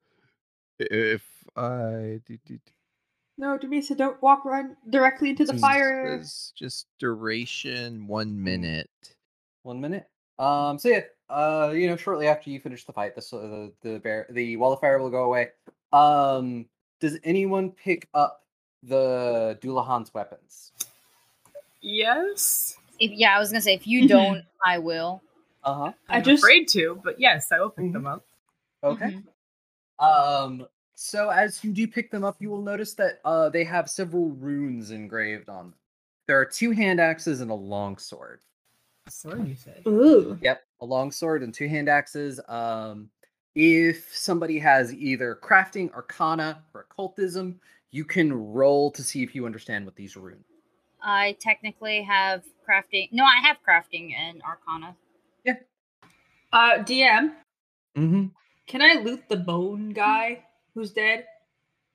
if 0.79 1.23
I 1.55 2.21
do, 2.25 2.39
do, 2.47 2.55
do 2.55 2.73
No, 3.41 3.57
Dumisa, 3.59 3.97
don't 3.97 4.21
walk 4.21 4.45
right 4.45 4.67
directly 4.91 5.31
into 5.31 5.47
the 5.47 5.55
Mm, 5.55 5.61
fire. 5.61 6.19
says 6.19 6.53
just 6.55 6.87
duration 6.99 8.07
one 8.07 8.43
minute. 8.45 8.91
One 9.63 9.81
minute. 9.81 10.07
Um. 10.39 10.79
So 10.79 10.91
yeah. 10.91 11.01
Uh. 11.31 11.71
You 11.75 11.89
know, 11.89 11.97
shortly 11.97 12.29
after 12.29 12.51
you 12.51 12.61
finish 12.61 12.85
the 12.85 12.93
fight, 12.93 13.15
this 13.15 13.33
uh, 13.33 13.39
the 13.39 13.73
the 13.81 13.99
bear 14.01 14.27
the 14.29 14.57
wall 14.59 14.75
of 14.75 14.81
fire 14.81 14.99
will 14.99 15.09
go 15.11 15.25
away. 15.25 15.49
Um. 15.91 16.67
Does 17.01 17.19
anyone 17.25 17.71
pick 17.71 18.09
up 18.13 18.43
the 18.83 19.59
Dullahan's 19.63 20.13
weapons? 20.13 20.73
Yes. 21.81 22.77
If, 22.99 23.11
yeah, 23.13 23.35
I 23.35 23.39
was 23.39 23.51
gonna 23.51 23.63
say 23.63 23.73
if 23.73 23.87
you 23.87 24.03
Mhm. 24.05 24.09
don't, 24.09 24.45
I 24.67 24.79
will. 24.79 25.23
Uh 25.65 25.75
huh. 25.75 25.93
I 26.11 26.17
I'm 26.19 26.23
just- 26.25 26.43
afraid 26.43 26.69
to, 26.69 27.01
but 27.03 27.19
yes, 27.19 27.51
I 27.53 27.59
will 27.61 27.71
pick 27.71 27.87
Mhm. 27.87 27.93
them 27.95 28.07
up. 28.07 28.23
Okay. 28.85 29.19
Um. 29.99 30.67
So 31.03 31.31
as 31.31 31.65
you 31.65 31.73
do 31.73 31.89
pick 31.89 32.11
them 32.11 32.25
up, 32.25 32.37
you 32.41 32.51
will 32.51 32.61
notice 32.61 32.93
that 32.95 33.21
uh 33.25 33.49
they 33.49 33.65
have 33.65 33.89
several 33.89 34.33
runes 34.33 34.91
engraved 34.91 35.49
on 35.49 35.57
them. 35.71 35.75
There 36.27 36.39
are 36.39 36.45
two 36.45 36.73
hand 36.73 37.01
axes 37.01 37.41
and 37.41 37.51
a 37.51 37.55
long 37.55 37.97
sword. 37.97 38.41
A 39.07 39.11
Sword, 39.11 39.49
you 39.49 39.55
said. 39.55 39.83
Ooh. 39.89 40.39
Yep, 40.43 40.63
a 40.83 40.85
long 40.85 41.11
sword 41.11 41.43
and 41.43 41.55
two 41.55 41.69
hand 41.69 41.89
axes. 41.89 42.39
Um, 42.49 43.09
if 43.55 44.15
somebody 44.15 44.59
has 44.59 44.93
either 44.93 45.39
crafting, 45.43 45.91
arcana, 45.95 46.63
or 46.75 46.83
occultism, 46.83 47.59
you 47.93 48.05
can 48.05 48.31
roll 48.31 48.91
to 48.91 49.03
see 49.03 49.23
if 49.23 49.35
you 49.35 49.47
understand 49.47 49.87
what 49.87 49.97
these 49.97 50.19
runes. 50.19 50.45
I 51.03 51.35
technically 51.41 52.03
have 52.03 52.43
crafting. 52.69 53.09
No, 53.11 53.25
I 53.25 53.41
have 53.43 53.57
crafting 53.67 54.13
and 54.15 54.43
arcana. 54.43 54.95
Yeah. 55.45 55.55
Uh, 56.53 56.85
DM, 56.85 57.33
Mm-hmm. 57.97 58.27
can 58.67 58.83
I 58.83 59.01
loot 59.03 59.29
the 59.31 59.39
bone 59.39 59.91
guy 59.91 60.45
who's 60.75 60.93
dead? 60.93 61.27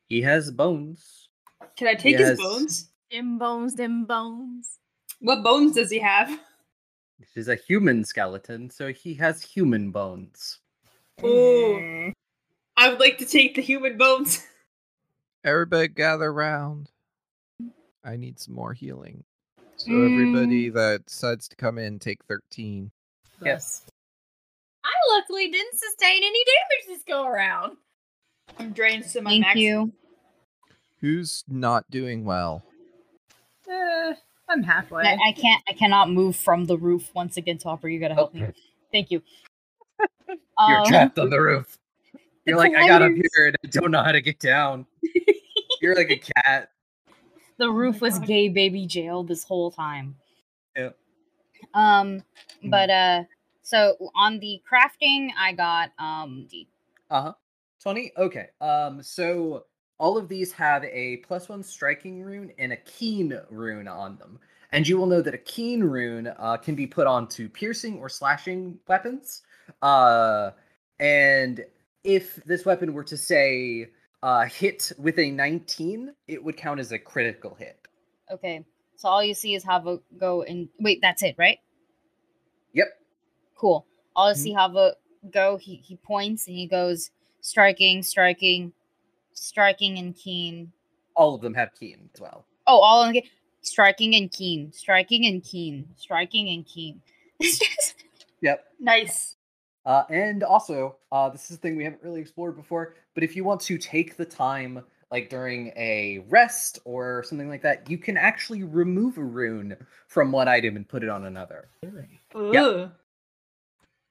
He 0.08 0.22
has 0.22 0.52
bones. 0.52 1.30
Can 1.78 1.88
I 1.88 1.96
take 1.96 2.18
Yes. 2.18 2.30
his 2.30 2.40
bones? 2.40 2.90
Dim 3.10 3.38
bones, 3.38 3.74
dim 3.76 4.06
bones. 4.06 4.80
What 5.20 5.44
bones 5.44 5.76
does 5.76 5.90
he 5.90 6.00
have? 6.00 6.40
He's 7.34 7.48
a 7.48 7.56
human 7.56 8.04
skeleton, 8.04 8.70
so 8.70 8.92
he 8.92 9.14
has 9.16 9.42
human 9.42 9.92
bones. 9.92 10.60
Ooh. 11.24 12.12
I 12.78 12.90
would 12.90 13.00
like 13.00 13.18
to 13.20 13.26
take 13.26 13.56
the 13.56 13.62
human 13.62 13.98
bones. 13.98 14.46
Everybody 15.44 15.88
gather 15.88 16.32
round. 16.34 16.90
I 18.04 18.18
need 18.18 18.40
some 18.40 18.54
more 18.56 18.74
healing. 18.74 19.24
So 19.78 19.92
Mm. 19.92 20.12
everybody 20.12 20.70
that 20.70 21.06
decides 21.06 21.48
to 21.50 21.56
come 21.56 21.78
in, 21.78 22.00
take 22.00 22.24
13. 22.26 22.92
Yes. 23.44 23.86
I 24.84 24.92
luckily 25.18 25.50
didn't 25.50 25.78
sustain 25.78 26.24
any 26.24 26.44
damage 26.44 26.88
this 26.88 27.04
go 27.04 27.26
around. 27.26 27.78
I'm 28.60 28.72
drained 28.72 29.06
to 29.10 29.22
my 29.22 29.32
Thank 29.32 29.42
max. 29.42 29.60
you. 29.60 29.92
Who's 31.02 31.44
not 31.48 31.90
doing 31.92 32.24
well? 32.26 32.64
Eh, 33.70 34.14
I'm 34.50 34.64
halfway. 34.64 35.04
I, 35.04 35.18
I 35.28 35.32
can't. 35.34 35.64
I 35.68 35.74
cannot 35.74 36.10
move 36.10 36.36
from 36.36 36.66
the 36.66 36.78
roof 36.78 37.12
once 37.14 37.38
again, 37.38 37.58
Topper. 37.58 37.90
You 37.90 38.00
gotta 38.00 38.14
help 38.14 38.34
me. 38.34 38.46
Thank 38.92 39.12
you. 39.12 39.22
You're 40.30 40.38
Um, 40.58 40.84
trapped 40.86 41.20
on 41.20 41.30
the 41.30 41.42
roof. 41.42 41.78
You're 42.46 42.58
like, 42.58 42.76
I 42.76 42.88
got 42.88 43.02
up 43.02 43.12
here 43.12 43.48
and 43.48 43.56
I 43.64 43.68
don't 43.68 43.92
know 43.92 44.04
how 44.04 44.12
to 44.12 44.22
get 44.22 44.40
down. 44.40 44.86
You're 45.82 45.96
like 45.96 46.12
a 46.12 46.18
cat. 46.18 46.70
The 47.58 47.70
roof 47.70 48.02
was 48.02 48.20
God. 48.20 48.28
gay 48.28 48.50
baby 48.50 48.86
jail 48.86 49.24
this 49.24 49.44
whole 49.44 49.72
time. 49.72 50.16
Yeah. 50.76 50.90
Um, 51.74 52.24
Mm. 52.64 52.72
but 52.72 52.90
uh, 52.90 53.24
so 53.64 54.12
on 54.16 54.40
the 54.40 54.62
crafting, 54.70 55.30
I 55.38 55.52
got 55.54 55.92
um 56.00 56.48
the 56.52 56.66
Uh 57.12 57.22
huh. 57.22 57.34
20? 57.86 58.12
Okay. 58.18 58.48
Um, 58.62 59.04
so 59.04 59.66
all 60.00 60.18
of 60.18 60.28
these 60.28 60.52
have 60.52 60.84
a 60.86 61.18
plus 61.18 61.48
one 61.50 61.62
striking 61.62 62.20
rune 62.24 62.52
and 62.58 62.74
a 62.74 62.78
keen 62.78 63.40
rune 63.52 63.88
on 63.88 64.18
them. 64.18 64.40
And 64.72 64.88
you 64.88 64.98
will 64.98 65.06
know 65.06 65.22
that 65.22 65.36
a 65.36 65.38
keen 65.38 65.84
rune 65.84 66.34
uh, 66.40 66.58
can 66.58 66.74
be 66.74 66.88
put 66.88 67.06
onto 67.06 67.48
piercing 67.48 68.00
or 68.00 68.10
slashing 68.10 68.80
weapons. 68.88 69.44
Uh, 69.84 70.50
and 71.00 71.64
if 72.04 72.38
this 72.38 72.66
weapon 72.66 72.92
were 72.92 73.04
to 73.04 73.16
say 73.16 73.92
uh, 74.24 74.46
hit 74.46 74.92
with 74.98 75.20
a 75.20 75.30
19, 75.30 76.12
it 76.28 76.44
would 76.44 76.58
count 76.58 76.80
as 76.80 76.92
a 76.92 76.98
critical 76.98 77.54
hit. 77.54 77.88
okay. 78.32 78.66
So 78.98 79.10
all 79.10 79.24
you 79.24 79.36
see 79.36 79.54
is 79.54 79.64
Hava 79.64 80.00
go 80.18 80.42
and 80.44 80.70
wait. 80.80 81.02
That's 81.02 81.22
it, 81.22 81.36
right? 81.38 81.60
Yep. 82.74 82.88
Cool. 83.56 83.86
All 84.16 84.30
you 84.30 84.36
Mhm. 84.36 84.40
see 84.40 84.54
Hava 84.54 84.96
go. 85.30 85.58
He 85.58 85.76
he 85.76 85.98
points 85.98 86.48
and 86.48 86.56
he 86.56 86.66
goes 86.66 87.12
striking, 87.46 88.02
striking, 88.02 88.74
striking, 89.34 90.00
and 90.00 90.16
keen. 90.16 90.72
All 91.16 91.36
of 91.36 91.42
them 91.42 91.54
have 91.54 91.70
keen 91.80 92.10
as 92.14 92.20
well. 92.20 92.46
Oh, 92.66 92.80
all 92.80 93.04
in 93.04 93.14
the 93.14 93.24
striking 93.62 94.16
and 94.16 94.32
keen, 94.32 94.74
striking 94.74 95.28
and 95.28 95.44
keen, 95.44 95.88
striking 95.96 96.50
and 96.50 96.66
keen. 96.66 97.02
It's 97.40 97.60
just 97.76 98.04
Yep. 98.42 98.66
Nice. 98.80 99.36
Uh, 99.86 100.04
and 100.10 100.44
also, 100.44 100.98
uh, 101.12 101.30
this 101.30 101.52
is 101.52 101.58
a 101.58 101.60
thing 101.60 101.78
we 101.78 101.84
haven't 101.84 102.02
really 102.04 102.20
explored 102.20 102.56
before, 102.56 102.96
but 103.14 103.24
if 103.24 103.36
you 103.36 103.44
want 103.44 103.62
to 103.62 103.78
take 103.78 104.18
the 104.18 104.26
time, 104.26 104.84
like 105.12 105.30
during 105.30 105.68
a 105.78 106.26
rest 106.28 106.80
or 106.84 107.24
something 107.24 107.48
like 107.48 107.62
that, 107.62 107.90
you 107.90 108.00
can 108.00 108.18
actually 108.18 108.64
remove 108.64 109.20
a 109.20 109.24
rune 109.24 109.78
from 110.08 110.32
one 110.32 110.48
item 110.48 110.76
and 110.76 110.88
put 110.90 111.04
it 111.04 111.10
on 111.10 111.26
another. 111.26 111.70
Ooh. 112.36 112.90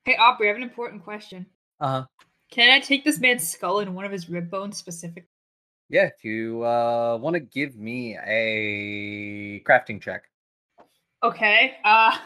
Hey, 0.04 0.16
Aubrey, 0.16 0.46
I 0.46 0.48
have 0.48 0.56
an 0.56 0.62
important 0.62 1.02
question. 1.02 1.46
Uh 1.80 1.88
huh. 1.88 2.04
Can 2.54 2.70
I 2.70 2.78
take 2.78 3.02
this 3.02 3.18
man's 3.18 3.48
skull 3.48 3.80
and 3.80 3.96
one 3.96 4.04
of 4.04 4.12
his 4.12 4.30
rib 4.30 4.48
bones 4.48 4.76
specifically? 4.78 5.28
Yeah, 5.88 6.04
if 6.04 6.22
you 6.22 6.62
uh, 6.62 7.18
want 7.20 7.34
to 7.34 7.40
give 7.40 7.76
me 7.76 8.16
a 8.16 9.60
crafting 9.68 10.00
check. 10.00 10.22
Okay. 11.24 11.78
Uh, 11.84 12.16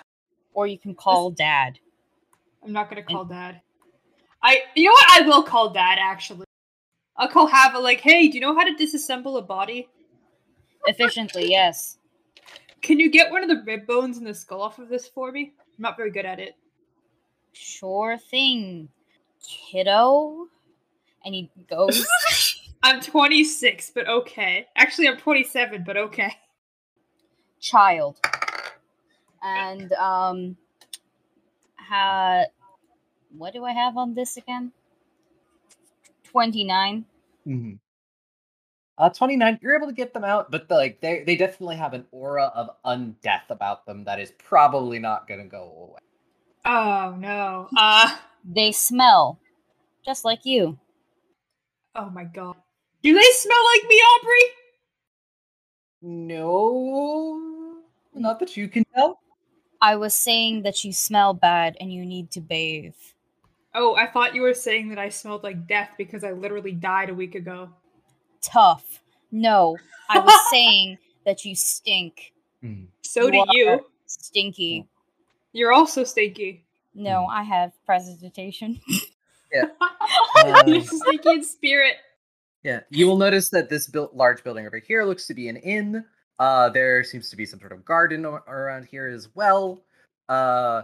or 0.53 0.67
you 0.67 0.79
can 0.79 0.95
call 0.95 1.31
dad. 1.31 1.79
I'm 2.63 2.75
not 2.75 2.91
gonna 2.91 3.03
call 3.03 3.25
dad. 3.25 3.63
I, 4.43 4.65
you 4.77 4.85
know 4.85 4.93
what? 4.93 5.07
I 5.13 5.27
will 5.27 5.43
call 5.43 5.71
dad. 5.71 5.97
Actually, 5.99 6.45
I'll 7.17 7.29
call 7.29 7.47
Hava. 7.47 7.79
Like, 7.79 8.01
hey, 8.01 8.29
do 8.29 8.35
you 8.35 8.43
know 8.43 8.55
how 8.55 8.65
to 8.65 8.75
disassemble 8.75 9.39
a 9.39 9.43
body? 9.43 9.89
Efficiently, 10.85 11.49
yes. 11.49 11.97
Can 12.83 13.01
you 13.01 13.11
get 13.11 13.31
one 13.31 13.43
of 13.43 13.49
the 13.49 13.63
rib 13.67 13.87
bones 13.87 14.19
and 14.19 14.27
the 14.27 14.35
skull 14.35 14.61
off 14.61 14.79
of 14.79 14.91
this 14.91 15.09
for 15.09 15.33
me? 15.33 15.55
I'm 15.59 15.83
not 15.83 15.97
very 15.97 16.11
good 16.11 16.27
at 16.27 16.39
it. 16.39 16.53
Sure 17.53 18.19
thing, 18.19 18.91
kiddo. 19.49 20.47
And 21.25 21.35
he 21.35 21.51
goes. 21.69 22.07
I'm 22.83 23.01
26, 23.01 23.91
but 23.95 24.07
okay. 24.09 24.69
Actually, 24.77 25.09
I'm 25.09 25.17
27, 25.17 25.83
but 25.85 25.97
okay. 25.97 26.33
child. 27.61 28.19
And 29.43 29.93
um 29.95 30.57
ha 31.77 32.45
what 33.37 33.53
do 33.53 33.65
I 33.65 33.73
have 33.73 33.97
on 33.97 34.15
this 34.15 34.37
again? 34.37 34.73
29. 36.25 37.05
Mm-hmm. 37.47 37.73
Uh, 38.97 39.09
29, 39.11 39.61
you're 39.63 39.77
able 39.77 39.87
to 39.87 39.93
get 39.93 40.13
them 40.13 40.25
out, 40.25 40.51
but 40.51 40.69
like 40.71 41.01
they, 41.01 41.23
they 41.25 41.37
definitely 41.37 41.77
have 41.77 41.95
an 41.95 42.05
aura 42.11 42.51
of 42.55 42.71
undeath 42.85 43.49
about 43.49 43.87
them 43.87 44.03
that 44.05 44.19
is 44.19 44.33
probably 44.39 44.99
not 44.99 45.29
going 45.29 45.41
to 45.41 45.47
go 45.47 45.89
away. 45.89 46.01
Oh 46.65 47.15
no. 47.17 47.69
Uh. 47.77 48.17
They 48.45 48.73
smell 48.73 49.39
just 50.05 50.25
like 50.25 50.45
you. 50.45 50.79
Oh 51.95 52.11
my 52.11 52.25
god. 52.25 52.57
Do 53.03 53.15
they 53.15 53.31
smell 53.33 53.59
like 53.75 53.89
me, 53.89 53.97
Aubrey? 53.97 54.45
No, 56.01 57.81
not 58.15 58.39
that 58.41 58.57
you 58.57 58.69
can 58.69 58.85
tell. 58.95 59.21
I 59.81 59.97
was 59.97 60.15
saying 60.15 60.63
that 60.63 60.85
you 60.85 60.93
smell 60.93 61.35
bad 61.35 61.77
and 61.81 61.93
you 61.93 62.05
need 62.05 62.31
to 62.33 62.41
bathe. 62.41 62.95
Oh, 63.75 63.95
I 63.97 64.07
thought 64.07 64.35
you 64.35 64.43
were 64.43 64.55
saying 64.55 64.89
that 64.89 64.99
I 64.99 65.09
smelled 65.09 65.45
like 65.45 65.67
death 65.67 65.91
because 65.99 66.25
I 66.25 66.33
literally 66.33 66.73
died 66.73 67.11
a 67.11 67.15
week 67.15 67.35
ago. 67.35 67.71
Tough. 68.41 69.03
No, 69.31 69.77
I 70.09 70.19
was 70.19 70.35
saying 70.51 70.99
that 71.25 71.45
you 71.45 71.55
stink. 71.55 72.33
Hmm. 72.63 72.85
So 73.03 73.27
You 73.27 73.33
do 73.33 73.45
you. 73.51 73.81
Stinky. 74.07 74.81
Hmm. 74.81 74.87
You're 75.53 75.73
also 75.73 76.05
stinky. 76.05 76.65
No, 76.99 77.27
I 77.27 77.43
have 77.43 77.73
presentation. 77.87 78.81
You're 79.53 80.83
stinky 80.83 81.31
in 81.31 81.45
spirit. 81.45 81.95
Yeah, 82.65 82.81
you 82.91 83.07
will 83.07 83.17
notice 83.17 83.49
that 83.51 83.69
this 83.69 83.87
built 83.87 84.15
large 84.15 84.43
building 84.43 84.67
over 84.67 84.79
here 84.79 85.05
looks 85.05 85.27
to 85.29 85.35
be 85.35 85.49
an 85.49 85.57
inn. 85.57 86.05
Uh, 86.39 86.69
there 86.69 87.05
seems 87.05 87.31
to 87.31 87.37
be 87.37 87.47
some 87.47 87.61
sort 87.61 87.73
of 87.73 87.85
garden 87.85 88.25
a- 88.25 88.31
around 88.31 88.85
here 88.87 89.07
as 89.07 89.29
well. 89.35 89.81
Uh, 90.29 90.83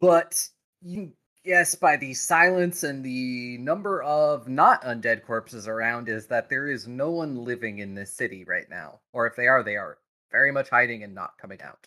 but 0.00 0.46
you 0.82 1.12
guess 1.44 1.74
by 1.76 1.96
the 1.96 2.14
silence 2.14 2.82
and 2.82 3.04
the 3.04 3.58
number 3.58 4.02
of 4.02 4.48
not 4.48 4.82
undead 4.82 5.24
corpses 5.24 5.66
around 5.68 6.08
is 6.08 6.26
that 6.26 6.48
there 6.48 6.68
is 6.68 6.86
no 6.88 7.10
one 7.10 7.44
living 7.44 7.78
in 7.78 7.94
this 7.94 8.12
city 8.12 8.44
right 8.44 8.68
now. 8.68 9.00
Or 9.12 9.26
if 9.26 9.36
they 9.36 9.46
are, 9.46 9.62
they 9.62 9.76
are 9.76 9.98
very 10.32 10.50
much 10.52 10.68
hiding 10.68 11.04
and 11.04 11.14
not 11.14 11.38
coming 11.40 11.62
out. 11.62 11.86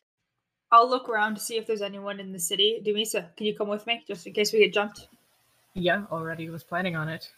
I'll 0.72 0.90
look 0.90 1.08
around 1.10 1.36
to 1.36 1.42
see 1.42 1.58
if 1.58 1.68
there's 1.68 1.82
anyone 1.82 2.20
in 2.20 2.32
the 2.32 2.40
city. 2.40 2.82
Dumisa, 2.86 3.36
can 3.38 3.46
you 3.46 3.56
come 3.56 3.68
with 3.68 3.86
me 3.88 4.04
just 4.08 4.26
in 4.28 4.34
case 4.34 4.52
we 4.52 4.60
get 4.60 4.74
jumped? 4.74 5.08
Yeah, 5.74 6.04
already 6.12 6.50
was 6.50 6.64
planning 6.64 6.96
on 6.96 7.08
it. 7.10 7.30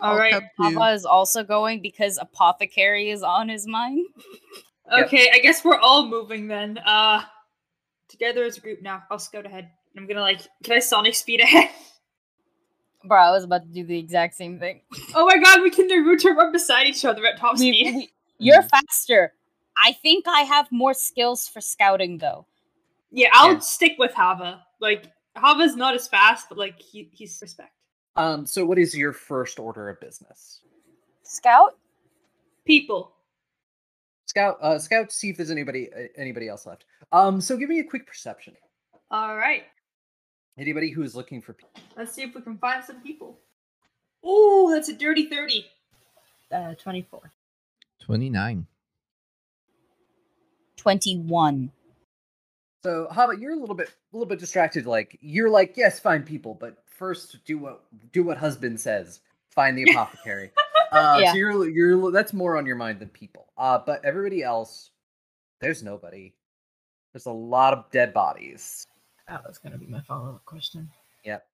All 0.00 0.12
I'll 0.12 0.18
right. 0.18 0.42
Papa 0.56 0.92
is 0.92 1.04
also 1.04 1.42
going 1.44 1.82
because 1.82 2.18
apothecary 2.20 3.10
is 3.10 3.22
on 3.22 3.48
his 3.48 3.66
mind. 3.66 4.06
Yep. 4.90 5.06
Okay, 5.06 5.30
I 5.32 5.38
guess 5.40 5.64
we're 5.64 5.78
all 5.78 6.06
moving 6.06 6.46
then. 6.48 6.78
Uh 6.78 7.22
together 8.08 8.44
as 8.44 8.56
a 8.58 8.60
group 8.60 8.80
now. 8.82 9.02
I'll 9.10 9.18
scout 9.18 9.46
ahead. 9.46 9.70
I'm 9.96 10.06
gonna 10.06 10.20
like 10.20 10.40
can 10.62 10.76
I 10.76 10.78
sonic 10.78 11.14
speed 11.14 11.40
ahead? 11.42 11.70
Bro, 13.06 13.18
I 13.20 13.30
was 13.30 13.44
about 13.44 13.62
to 13.62 13.68
do 13.68 13.84
the 13.84 13.98
exact 13.98 14.34
same 14.34 14.58
thing. 14.58 14.80
Oh 15.14 15.26
my 15.26 15.36
god, 15.38 15.62
we 15.62 15.70
can 15.70 15.88
Naruto 15.88 16.34
run 16.34 16.52
beside 16.52 16.86
each 16.86 17.04
other 17.04 17.24
at 17.26 17.38
top 17.38 17.54
We- 17.58 17.72
speed. 17.72 17.94
we- 17.94 18.10
you're 18.38 18.62
faster. 18.62 19.32
I 19.76 19.92
think 19.92 20.26
I 20.28 20.40
have 20.42 20.70
more 20.70 20.94
skills 20.94 21.48
for 21.48 21.60
scouting 21.60 22.18
though. 22.18 22.46
Yeah, 23.10 23.30
I'll 23.32 23.54
Yeah. 23.54 23.58
stick 23.60 23.92
with 23.98 24.12
Hava. 24.12 24.64
Like 24.80 25.06
Hava's 25.36 25.76
not 25.76 25.94
as 25.94 26.08
fast, 26.08 26.48
but 26.48 26.58
like 26.58 26.80
he, 26.80 27.08
he's 27.12 27.38
respect. 27.42 27.72
Um, 28.16 28.46
so 28.46 28.64
what 28.64 28.78
is 28.78 28.96
your 28.96 29.12
first 29.12 29.58
order 29.58 29.88
of 29.88 30.00
business? 30.00 30.60
Scout? 31.22 31.78
People. 32.64 33.12
Scout, 34.26 34.58
uh, 34.60 34.78
scout, 34.78 35.12
see 35.12 35.30
if 35.30 35.36
there's 35.36 35.50
anybody 35.50 35.92
uh, 35.92 36.08
anybody 36.16 36.48
else 36.48 36.66
left. 36.66 36.84
Um, 37.12 37.40
so 37.40 37.56
give 37.56 37.68
me 37.68 37.80
a 37.80 37.84
quick 37.84 38.06
perception. 38.06 38.54
All 39.10 39.36
right. 39.36 39.64
Anybody 40.56 40.90
who 40.90 41.02
is 41.02 41.14
looking 41.14 41.40
for 41.42 41.52
people. 41.52 41.70
Let's 41.96 42.12
see 42.12 42.22
if 42.22 42.34
we 42.34 42.40
can 42.40 42.58
find 42.58 42.84
some 42.84 43.00
people. 43.00 43.40
Oh, 44.22 44.70
that's 44.72 44.88
a 44.88 44.94
dirty 44.94 45.26
30. 45.28 45.66
Uh, 46.52 46.74
24. 46.74 47.32
29. 48.00 48.66
21. 50.84 51.70
So, 52.84 53.08
Hobbit, 53.10 53.38
you're 53.40 53.54
a 53.54 53.56
little 53.56 53.74
bit, 53.74 53.88
a 53.88 54.16
little 54.16 54.28
bit 54.28 54.38
distracted. 54.38 54.84
Like 54.84 55.18
you're 55.22 55.48
like, 55.48 55.78
yes, 55.78 55.98
find 55.98 56.24
people, 56.26 56.54
but 56.54 56.84
first 56.86 57.42
do 57.46 57.56
what, 57.56 57.84
do 58.12 58.22
what 58.22 58.36
husband 58.36 58.78
says. 58.78 59.20
Find 59.48 59.78
the 59.78 59.84
apothecary. 59.90 60.50
uh, 60.92 61.18
Yeah. 61.22 61.32
So 61.32 61.38
you're, 61.38 61.68
you're, 61.70 62.12
that's 62.12 62.34
more 62.34 62.58
on 62.58 62.66
your 62.66 62.76
mind 62.76 63.00
than 63.00 63.08
people. 63.08 63.46
Uh, 63.56 63.78
but 63.78 64.04
everybody 64.04 64.42
else, 64.42 64.90
there's 65.62 65.82
nobody. 65.82 66.34
There's 67.14 67.24
a 67.24 67.32
lot 67.32 67.72
of 67.72 67.90
dead 67.90 68.12
bodies. 68.12 68.86
That 69.26 69.42
was 69.48 69.56
going 69.56 69.72
to 69.72 69.78
be 69.78 69.86
my 69.86 70.02
follow 70.02 70.34
up 70.34 70.44
question. 70.44 70.90
Yep. 71.24 71.46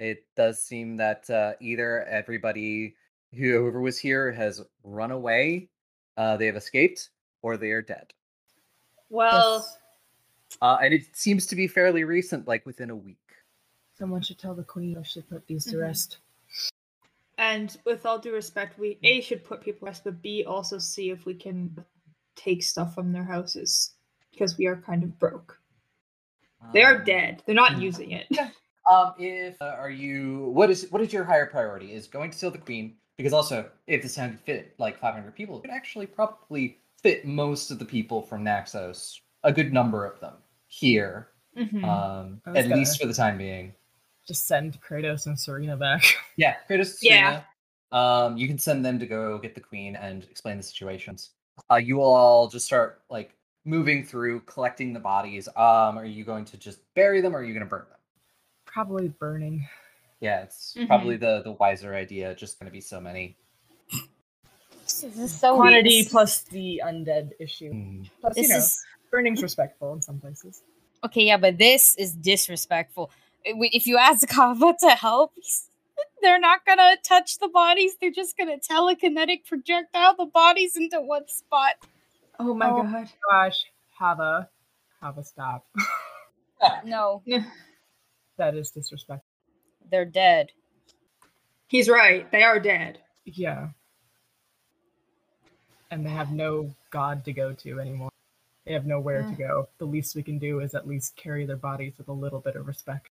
It 0.00 0.24
does 0.36 0.60
seem 0.60 0.96
that 0.96 1.30
uh, 1.30 1.52
either 1.60 2.02
everybody, 2.06 2.96
whoever 3.32 3.80
was 3.80 3.96
here, 3.96 4.32
has 4.32 4.64
run 4.82 5.12
away, 5.12 5.68
uh, 6.16 6.36
they 6.36 6.46
have 6.46 6.56
escaped, 6.56 7.10
or 7.42 7.56
they 7.56 7.70
are 7.70 7.82
dead. 7.82 8.12
Well, 9.10 9.58
Yes. 9.58 9.78
Uh, 10.62 10.78
and 10.80 10.94
it 10.94 11.14
seems 11.14 11.46
to 11.48 11.56
be 11.56 11.66
fairly 11.66 12.04
recent, 12.04 12.46
like 12.46 12.64
within 12.64 12.90
a 12.90 12.96
week. 12.96 13.18
Someone 13.98 14.22
should 14.22 14.38
tell 14.38 14.54
the 14.54 14.62
queen 14.64 14.96
I 14.96 15.02
should 15.02 15.28
put 15.28 15.46
these 15.46 15.64
to 15.66 15.76
Mhm. 15.76 15.80
rest. 15.82 16.18
and 17.38 17.76
with 17.84 18.06
all 18.06 18.18
due 18.18 18.32
respect, 18.32 18.78
we 18.78 18.98
A 19.02 19.20
should 19.20 19.44
put 19.44 19.60
people 19.60 19.86
rest, 19.86 20.04
but 20.04 20.22
B 20.22 20.44
also 20.44 20.78
see 20.78 21.10
if 21.10 21.26
we 21.26 21.34
can 21.34 21.84
take 22.34 22.62
stuff 22.62 22.94
from 22.94 23.12
their 23.12 23.24
houses. 23.24 23.94
Because 24.30 24.56
we 24.56 24.66
are 24.66 24.76
kind 24.76 25.02
of 25.02 25.18
broke. 25.18 25.60
They 26.72 26.82
are 26.82 26.96
Um, 26.96 27.04
dead. 27.04 27.42
They're 27.44 27.54
not 27.54 27.74
hmm. 27.74 27.80
using 27.82 28.12
it. 28.12 28.28
Um, 28.88 29.14
if 29.18 29.60
uh, 29.60 29.74
are 29.76 29.90
you, 29.90 30.44
what 30.50 30.70
is 30.70 30.88
what 30.92 31.02
is 31.02 31.12
your 31.12 31.24
higher 31.24 31.46
priority? 31.46 31.92
Is 31.92 32.06
going 32.06 32.30
to 32.30 32.36
steal 32.38 32.52
the 32.52 32.58
queen? 32.58 32.96
Because 33.16 33.32
also, 33.32 33.68
if 33.88 34.00
this 34.00 34.14
town 34.14 34.30
could 34.30 34.40
fit 34.40 34.74
like 34.78 34.96
500 34.96 35.34
people, 35.34 35.58
it 35.58 35.62
could 35.62 35.72
actually 35.72 36.06
probably 36.06 36.78
fit 37.06 37.24
most 37.24 37.70
of 37.70 37.78
the 37.78 37.84
people 37.84 38.20
from 38.20 38.42
Naxos, 38.42 39.20
a 39.44 39.52
good 39.52 39.72
number 39.72 40.04
of 40.04 40.18
them 40.20 40.34
here, 40.66 41.28
Mhm. 41.56 41.84
um, 41.84 42.40
at 42.46 42.66
least 42.66 42.98
gonna- 42.98 42.98
for 42.98 43.06
the 43.06 43.14
time 43.14 43.38
being. 43.38 43.74
Just 44.26 44.46
send 44.48 44.80
Kratos 44.82 45.26
and 45.26 45.38
Serena 45.38 45.76
back. 45.76 46.02
Yeah, 46.36 46.56
Kratos. 46.68 46.98
Yeah. 47.00 47.42
Serena, 47.42 47.46
Um, 47.92 48.36
you 48.36 48.48
can 48.48 48.58
send 48.58 48.84
them 48.84 48.98
to 48.98 49.06
go 49.06 49.38
get 49.38 49.54
the 49.54 49.60
queen 49.60 49.94
and 49.94 50.24
explain 50.24 50.56
the 50.56 50.62
situations. 50.64 51.30
Uh, 51.70 51.76
you 51.76 51.94
will 51.96 52.12
all 52.12 52.48
just 52.48 52.66
start 52.66 53.02
like 53.08 53.36
moving 53.64 54.04
through, 54.04 54.40
collecting 54.40 54.92
the 54.92 54.98
bodies. 55.00 55.46
Um, 55.56 55.96
are 55.96 56.04
you 56.04 56.24
going 56.24 56.44
to 56.46 56.56
just 56.58 56.80
bury 56.94 57.20
them, 57.20 57.34
or 57.34 57.38
are 57.38 57.44
you 57.44 57.54
going 57.54 57.64
to 57.64 57.70
burn 57.70 57.86
them? 57.88 57.98
Probably 58.64 59.08
burning. 59.08 59.66
Yeah, 60.18 60.42
it's 60.42 60.74
Mhm. 60.74 60.88
probably 60.88 61.16
the 61.16 61.42
the 61.42 61.52
wiser 61.52 61.94
idea. 61.94 62.34
Just 62.34 62.58
going 62.58 62.66
to 62.66 62.72
be 62.72 62.80
so 62.80 63.00
many. 63.00 63.38
This 64.86 65.02
is 65.04 65.34
so 65.40 65.56
Quantity 65.56 66.02
weird. 66.02 66.10
plus 66.10 66.42
the 66.42 66.80
undead 66.84 67.30
issue. 67.40 67.72
Mm. 67.72 68.10
Plus, 68.20 68.34
This 68.34 68.42
you 68.48 68.48
know, 68.54 68.58
is 68.58 68.84
burning's 69.10 69.42
respectful 69.42 69.92
in 69.94 70.00
some 70.02 70.18
places. 70.20 70.62
okay, 71.04 71.24
yeah, 71.24 71.36
but 71.36 71.58
this 71.58 71.96
is 71.96 72.12
disrespectful. 72.12 73.10
If 73.44 73.86
you 73.86 73.96
ask 73.96 74.28
Hava 74.30 74.74
to 74.80 74.90
help, 74.90 75.32
they're 76.22 76.38
not 76.40 76.64
gonna 76.64 76.96
touch 77.02 77.38
the 77.38 77.48
bodies. 77.48 77.96
They're 78.00 78.10
just 78.10 78.36
gonna 78.36 78.58
telekinetic 78.58 79.44
projectile 79.46 80.14
the 80.16 80.26
bodies 80.26 80.76
into 80.76 81.00
one 81.00 81.26
spot. 81.28 81.74
Oh 82.38 82.54
my 82.54 82.68
Oh. 82.70 82.82
god. 82.82 83.08
Gosh, 83.30 83.64
Hava. 83.98 84.48
Hava, 85.00 85.24
stop. 85.24 85.66
No, 86.86 87.22
that 88.38 88.54
is 88.54 88.70
disrespectful. 88.70 89.26
they're 89.90 90.06
dead. 90.06 90.52
He's 91.68 91.86
right. 91.88 92.30
They 92.32 92.42
are 92.44 92.58
dead. 92.58 92.98
Yeah. 93.26 93.68
And 95.90 96.04
they 96.04 96.10
have 96.10 96.32
no 96.32 96.74
god 96.90 97.24
to 97.24 97.32
go 97.32 97.52
to 97.52 97.80
anymore. 97.80 98.10
They 98.64 98.72
have 98.72 98.86
nowhere 98.86 99.22
to 99.22 99.28
Mm. 99.28 99.38
go. 99.38 99.68
The 99.78 99.84
least 99.86 100.16
we 100.16 100.22
can 100.22 100.38
do 100.38 100.60
is 100.60 100.74
at 100.74 100.88
least 100.88 101.14
carry 101.16 101.46
their 101.46 101.56
bodies 101.56 101.96
with 101.98 102.08
a 102.08 102.12
little 102.12 102.40
bit 102.40 102.56
of 102.56 102.66
respect. 102.66 103.08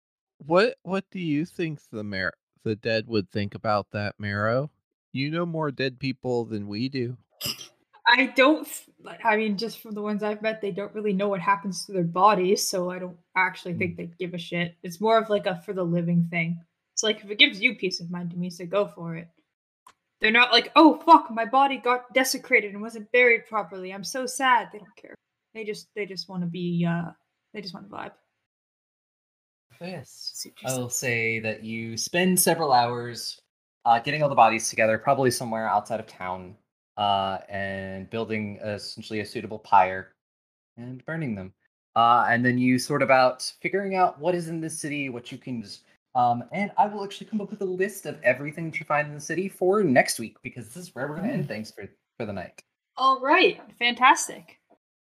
What 0.45 0.77
what 0.83 1.03
do 1.11 1.19
you 1.19 1.45
think 1.45 1.79
the 1.91 2.03
Mar- 2.03 2.33
the 2.63 2.75
dead 2.75 3.07
would 3.07 3.29
think 3.29 3.53
about 3.53 3.91
that, 3.91 4.19
Marrow? 4.19 4.71
You 5.11 5.29
know 5.29 5.45
more 5.45 5.71
dead 5.71 5.99
people 5.99 6.45
than 6.45 6.67
we 6.67 6.87
do. 6.87 7.17
I 8.07 8.27
don't. 8.27 8.67
I 9.23 9.35
mean, 9.37 9.57
just 9.57 9.79
from 9.81 9.93
the 9.93 10.01
ones 10.01 10.23
I've 10.23 10.41
met, 10.41 10.61
they 10.61 10.71
don't 10.71 10.93
really 10.93 11.13
know 11.13 11.29
what 11.29 11.39
happens 11.41 11.85
to 11.85 11.91
their 11.91 12.03
bodies, 12.03 12.67
so 12.67 12.89
I 12.89 12.99
don't 12.99 13.17
actually 13.35 13.73
think 13.75 13.97
they'd 13.97 14.17
give 14.17 14.33
a 14.33 14.37
shit. 14.37 14.75
It's 14.83 14.99
more 15.01 15.17
of 15.17 15.29
like 15.29 15.45
a 15.45 15.61
for 15.61 15.73
the 15.73 15.83
living 15.83 16.27
thing. 16.29 16.59
It's 16.93 17.03
like 17.03 17.23
if 17.23 17.29
it 17.29 17.37
gives 17.39 17.61
you 17.61 17.75
peace 17.75 17.99
of 17.99 18.09
mind, 18.09 18.31
Dumisa, 18.31 18.67
go 18.69 18.87
for 18.87 19.15
it. 19.15 19.27
They're 20.21 20.31
not 20.31 20.51
like, 20.51 20.71
oh 20.75 21.01
fuck, 21.05 21.31
my 21.31 21.45
body 21.45 21.77
got 21.77 22.13
desecrated 22.13 22.73
and 22.73 22.81
wasn't 22.81 23.11
buried 23.11 23.47
properly. 23.47 23.91
I'm 23.91 24.03
so 24.03 24.25
sad. 24.27 24.69
They 24.71 24.77
don't 24.79 24.95
care. 24.95 25.15
They 25.53 25.63
just 25.63 25.87
they 25.95 26.05
just 26.05 26.29
want 26.29 26.43
to 26.43 26.47
be. 26.47 26.85
uh 26.87 27.11
They 27.53 27.61
just 27.61 27.73
want 27.73 27.89
to 27.89 27.95
vibe. 27.95 28.11
Yes. 29.79 30.45
I 30.65 30.77
will 30.77 30.89
say 30.89 31.39
that 31.39 31.63
you 31.63 31.97
spend 31.97 32.39
several 32.39 32.71
hours 32.71 33.39
uh, 33.85 33.99
getting 33.99 34.21
all 34.21 34.29
the 34.29 34.35
bodies 34.35 34.69
together, 34.69 34.97
probably 34.99 35.31
somewhere 35.31 35.67
outside 35.67 35.99
of 35.99 36.05
town, 36.05 36.55
uh, 36.97 37.39
and 37.49 38.07
building 38.11 38.59
essentially 38.63 39.21
a 39.21 39.25
suitable 39.25 39.57
pyre 39.57 40.13
and 40.77 41.03
burning 41.05 41.33
them. 41.33 41.51
Uh, 41.95 42.25
and 42.29 42.45
then 42.45 42.57
you 42.59 42.77
sort 42.77 43.01
of 43.01 43.07
about 43.07 43.51
figuring 43.61 43.95
out 43.95 44.19
what 44.19 44.35
is 44.35 44.47
in 44.49 44.61
this 44.61 44.79
city, 44.79 45.09
what 45.09 45.31
you 45.31 45.37
can. 45.39 45.63
s- 45.63 45.81
Um, 46.13 46.43
and 46.51 46.71
I 46.77 46.87
will 46.87 47.03
actually 47.03 47.27
come 47.27 47.41
up 47.41 47.49
with 47.49 47.61
a 47.61 47.65
list 47.65 48.05
of 48.05 48.21
everything 48.21 48.69
that 48.69 48.79
you 48.79 48.85
find 48.85 49.07
in 49.07 49.13
the 49.13 49.21
city 49.21 49.47
for 49.47 49.83
next 49.83 50.19
week 50.19 50.35
because 50.43 50.67
this 50.67 50.77
is 50.87 50.95
where 50.95 51.07
we're 51.07 51.15
going 51.15 51.27
to 51.27 51.33
end 51.33 51.47
things 51.47 51.71
for 51.71 51.87
for 52.17 52.25
the 52.25 52.33
night. 52.33 52.61
All 52.97 53.19
right, 53.21 53.61
fantastic. 53.79 54.59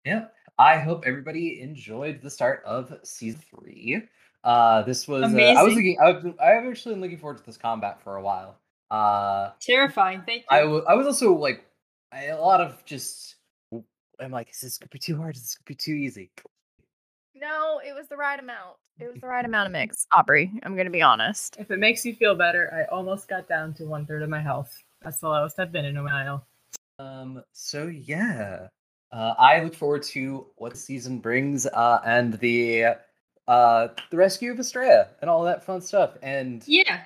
Yeah. 0.05 0.25
I 0.59 0.77
hope 0.77 1.03
everybody 1.07 1.61
enjoyed 1.61 2.21
the 2.21 2.29
start 2.29 2.61
of 2.65 2.93
season 3.03 3.41
three. 3.49 4.03
Uh, 4.43 4.83
this 4.83 5.07
was 5.07 5.23
uh, 5.33 5.37
I 5.37 5.63
was 5.63 5.73
looking. 5.73 5.97
I've, 5.99 6.25
I've 6.39 6.69
actually 6.69 6.95
been 6.95 7.01
looking 7.01 7.17
forward 7.17 7.37
to 7.39 7.45
this 7.45 7.57
combat 7.57 8.01
for 8.03 8.17
a 8.17 8.21
while. 8.21 8.57
Uh, 8.91 9.51
Terrifying. 9.59 10.21
Thank 10.25 10.43
you. 10.51 10.83
I 10.87 10.93
was 10.93 11.07
also 11.07 11.33
like 11.33 11.65
I, 12.11 12.25
a 12.25 12.39
lot 12.39 12.61
of 12.61 12.83
just. 12.85 13.35
I'm 14.19 14.31
like, 14.31 14.51
is 14.51 14.61
this 14.61 14.77
gonna 14.77 14.89
be 14.91 14.99
too 14.99 15.17
hard? 15.17 15.35
Is 15.35 15.41
this 15.41 15.55
gonna 15.55 15.65
be 15.65 15.75
too 15.75 15.93
easy? 15.93 16.29
No, 17.35 17.81
it 17.85 17.93
was 17.93 18.07
the 18.07 18.17
right 18.17 18.39
amount. 18.39 18.77
It 18.99 19.11
was 19.11 19.21
the 19.21 19.27
right 19.27 19.45
amount 19.45 19.67
of 19.67 19.71
mix. 19.73 20.05
Aubrey, 20.11 20.51
I'm 20.63 20.75
gonna 20.75 20.89
be 20.89 21.01
honest. 21.01 21.57
If 21.59 21.71
it 21.71 21.79
makes 21.79 22.05
you 22.05 22.15
feel 22.15 22.35
better, 22.35 22.71
I 22.73 22.93
almost 22.93 23.27
got 23.27 23.47
down 23.47 23.73
to 23.75 23.85
one 23.85 24.05
third 24.05 24.21
of 24.21 24.29
my 24.29 24.41
health. 24.41 24.83
That's 25.01 25.19
the 25.19 25.29
lowest 25.29 25.59
I've 25.59 25.71
been 25.71 25.85
in 25.85 25.97
a 25.97 26.03
while. 26.03 26.45
Um. 26.99 27.43
So 27.53 27.87
yeah, 27.87 28.67
uh, 29.11 29.33
I 29.37 29.63
look 29.63 29.75
forward 29.75 30.03
to 30.03 30.47
what 30.57 30.77
season 30.77 31.19
brings, 31.19 31.65
uh, 31.65 31.99
and 32.05 32.33
the 32.35 32.95
uh 33.47 33.87
the 34.09 34.17
rescue 34.17 34.51
of 34.51 34.57
Astraea 34.57 35.07
and 35.21 35.29
all 35.29 35.43
that 35.43 35.63
fun 35.63 35.81
stuff. 35.81 36.17
And 36.21 36.63
yeah. 36.67 37.01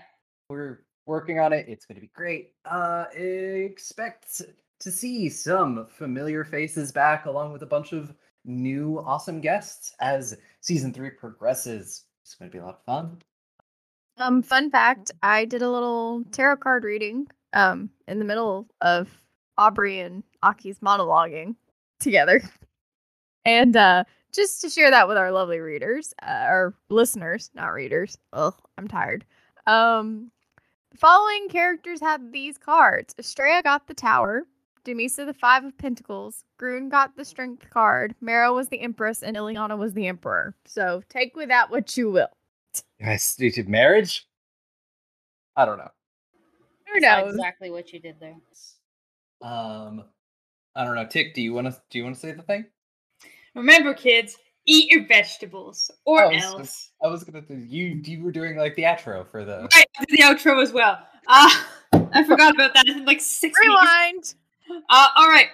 we're 0.50 0.80
working 1.08 1.40
on 1.40 1.54
it. 1.54 1.66
It's 1.68 1.86
going 1.86 1.96
to 1.96 2.02
be 2.02 2.12
great. 2.14 2.52
Uh, 2.66 3.06
expect 3.14 4.42
to 4.80 4.92
see 4.92 5.30
some 5.30 5.88
familiar 5.90 6.44
faces 6.44 6.92
back, 6.92 7.26
along 7.26 7.54
with 7.54 7.64
a 7.64 7.66
bunch 7.66 7.94
of 7.94 8.14
new 8.48 9.04
awesome 9.06 9.42
guests 9.42 9.94
as 10.00 10.38
season 10.62 10.94
three 10.94 11.10
progresses. 11.12 12.06
It's 12.24 12.36
going 12.36 12.50
to 12.50 12.56
be 12.56 12.62
a 12.62 12.66
lot 12.66 12.80
of 12.80 12.84
fun. 12.86 13.22
Um, 14.18 14.42
fun 14.42 14.72
fact: 14.72 15.12
I 15.22 15.46
did 15.46 15.62
a 15.62 15.70
little 15.70 16.24
tarot 16.32 16.58
card 16.58 16.84
reading. 16.84 17.28
Um, 17.54 17.90
in 18.08 18.20
the 18.20 18.26
middle 18.26 18.68
of 18.82 19.10
Aubrey 19.58 20.00
and 20.00 20.24
Aki's 20.44 20.80
monologuing 20.80 21.56
together, 22.00 22.42
and 23.46 23.76
uh, 23.76 24.04
just 24.34 24.62
to 24.62 24.70
share 24.70 24.92
that 24.92 25.08
with 25.08 25.18
our 25.18 25.32
lovely 25.32 25.60
readers, 25.60 26.14
uh, 26.22 26.46
or 26.48 26.76
listeners, 26.90 27.50
not 27.56 27.68
readers. 27.70 28.18
Ugh, 28.34 28.54
I'm 28.78 28.88
tired. 28.88 29.26
Um, 29.66 30.32
the 30.92 30.98
following 30.98 31.48
characters 31.50 32.02
had 32.02 32.32
these 32.32 32.58
cards: 32.58 33.16
Astraea 33.16 33.64
got 33.64 33.88
the 33.88 33.94
Tower, 33.94 34.44
Demisa 34.88 35.26
the 35.26 35.34
Five 35.34 35.66
of 35.66 35.78
Pentacles, 35.78 36.46
Grun 36.58 36.88
got 36.88 37.18
the 37.18 37.26
Strength 37.26 37.70
card, 37.70 38.16
Mara 38.22 38.54
was 38.54 38.70
the 38.70 38.80
Empress, 38.80 39.22
and 39.22 39.36
Illiana 39.36 39.78
was 39.78 39.94
the 39.94 40.08
Emperor. 40.08 40.56
So 40.66 41.04
take 41.10 41.36
with 41.36 41.50
that 41.50 41.70
what 41.70 41.98
you 41.98 42.10
will. 42.10 42.30
Guys, 43.04 43.36
due 43.36 43.52
to 43.52 43.64
marriage? 43.66 44.26
I 45.58 45.66
don't 45.66 45.78
know. 45.78 45.92
Who 46.94 47.02
knows? 47.02 47.34
exactly 47.34 47.70
what 47.70 47.92
you 47.92 48.00
did 48.00 48.16
there. 48.22 48.36
Um, 49.42 50.06
I 50.74 50.86
don't 50.86 50.96
know. 50.96 51.06
Tick, 51.06 51.34
do 51.34 51.42
you 51.42 51.54
want 51.54 51.68
to 51.68 51.76
do 51.90 51.98
you 51.98 52.06
want 52.06 52.16
to 52.16 52.22
say 52.22 52.32
the 52.32 52.44
thing? 52.44 52.66
Remember, 53.56 53.94
kids, 53.94 54.38
eat 54.66 54.90
your 54.90 55.06
vegetables, 55.06 55.92
or 56.06 56.24
I 56.24 56.28
was- 56.28 56.44
else. 56.44 56.92
I 57.04 57.08
was 57.08 57.24
gonna 57.26 57.42
do 57.42 57.58
you. 57.58 58.02
You 58.04 58.24
were 58.24 58.32
doing 58.32 58.56
like 58.56 58.76
the 58.76 58.84
outro 58.84 59.28
for 59.30 59.44
the. 59.44 59.68
Right, 59.74 59.88
the 60.08 60.20
outro 60.20 60.62
as 60.64 60.72
well. 60.72 61.00
Uh, 61.28 61.50
I 62.14 62.24
forgot 62.24 62.56
about 62.56 62.74
that. 62.74 62.88
It's 62.88 62.98
in 62.98 63.06
like 63.06 63.20
six 63.20 63.60
weeks. 63.60 63.68
Rewind. 63.68 64.36
Uh, 64.70 65.08
all 65.16 65.30
right. 65.30 65.48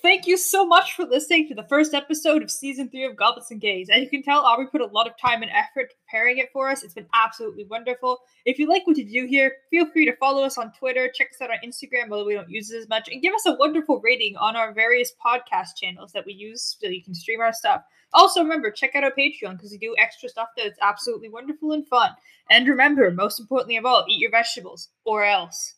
Thank 0.00 0.28
you 0.28 0.36
so 0.36 0.64
much 0.64 0.94
for 0.94 1.04
listening 1.04 1.48
to 1.48 1.56
the 1.56 1.64
first 1.64 1.92
episode 1.92 2.44
of 2.44 2.52
season 2.52 2.88
three 2.88 3.04
of 3.04 3.16
Goblets 3.16 3.50
and 3.50 3.60
Gays. 3.60 3.90
As 3.90 4.00
you 4.00 4.08
can 4.08 4.22
tell, 4.22 4.42
Aubrey 4.42 4.68
put 4.70 4.80
a 4.80 4.86
lot 4.86 5.08
of 5.08 5.18
time 5.18 5.42
and 5.42 5.50
effort 5.50 5.92
preparing 6.06 6.38
it 6.38 6.50
for 6.52 6.68
us. 6.70 6.84
It's 6.84 6.94
been 6.94 7.08
absolutely 7.12 7.64
wonderful. 7.64 8.18
If 8.44 8.60
you 8.60 8.68
like 8.68 8.86
what 8.86 8.96
you 8.96 9.04
do 9.04 9.26
here, 9.26 9.54
feel 9.70 9.90
free 9.90 10.06
to 10.06 10.14
follow 10.16 10.44
us 10.44 10.56
on 10.56 10.72
Twitter, 10.78 11.10
check 11.12 11.30
us 11.32 11.40
out 11.40 11.50
on 11.50 11.68
Instagram, 11.68 12.12
although 12.12 12.26
we 12.26 12.34
don't 12.34 12.48
use 12.48 12.70
it 12.70 12.78
as 12.78 12.88
much, 12.88 13.08
and 13.10 13.20
give 13.20 13.34
us 13.34 13.44
a 13.46 13.54
wonderful 13.54 14.00
rating 14.00 14.36
on 14.36 14.54
our 14.54 14.72
various 14.72 15.12
podcast 15.24 15.70
channels 15.76 16.12
that 16.12 16.24
we 16.24 16.32
use 16.32 16.76
so 16.80 16.86
you 16.86 17.02
can 17.02 17.14
stream 17.14 17.40
our 17.40 17.52
stuff. 17.52 17.82
Also, 18.12 18.40
remember, 18.40 18.70
check 18.70 18.94
out 18.94 19.02
our 19.02 19.10
Patreon 19.10 19.56
because 19.56 19.72
we 19.72 19.78
do 19.78 19.96
extra 19.98 20.28
stuff 20.28 20.48
that's 20.56 20.78
absolutely 20.80 21.28
wonderful 21.28 21.72
and 21.72 21.86
fun. 21.88 22.12
And 22.50 22.68
remember, 22.68 23.10
most 23.10 23.40
importantly 23.40 23.76
of 23.76 23.84
all, 23.84 24.04
eat 24.08 24.20
your 24.20 24.30
vegetables, 24.30 24.90
or 25.04 25.24
else. 25.24 25.74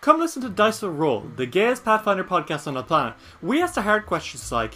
Come 0.00 0.18
listen 0.18 0.40
to 0.42 0.48
Dice 0.48 0.80
Will 0.80 0.92
Roll, 0.92 1.30
the 1.36 1.44
gayest 1.44 1.84
Pathfinder 1.84 2.24
podcast 2.24 2.66
on 2.66 2.72
the 2.72 2.82
planet. 2.82 3.12
We 3.42 3.60
ask 3.60 3.74
the 3.74 3.82
hard 3.82 4.06
questions 4.06 4.50
like 4.50 4.72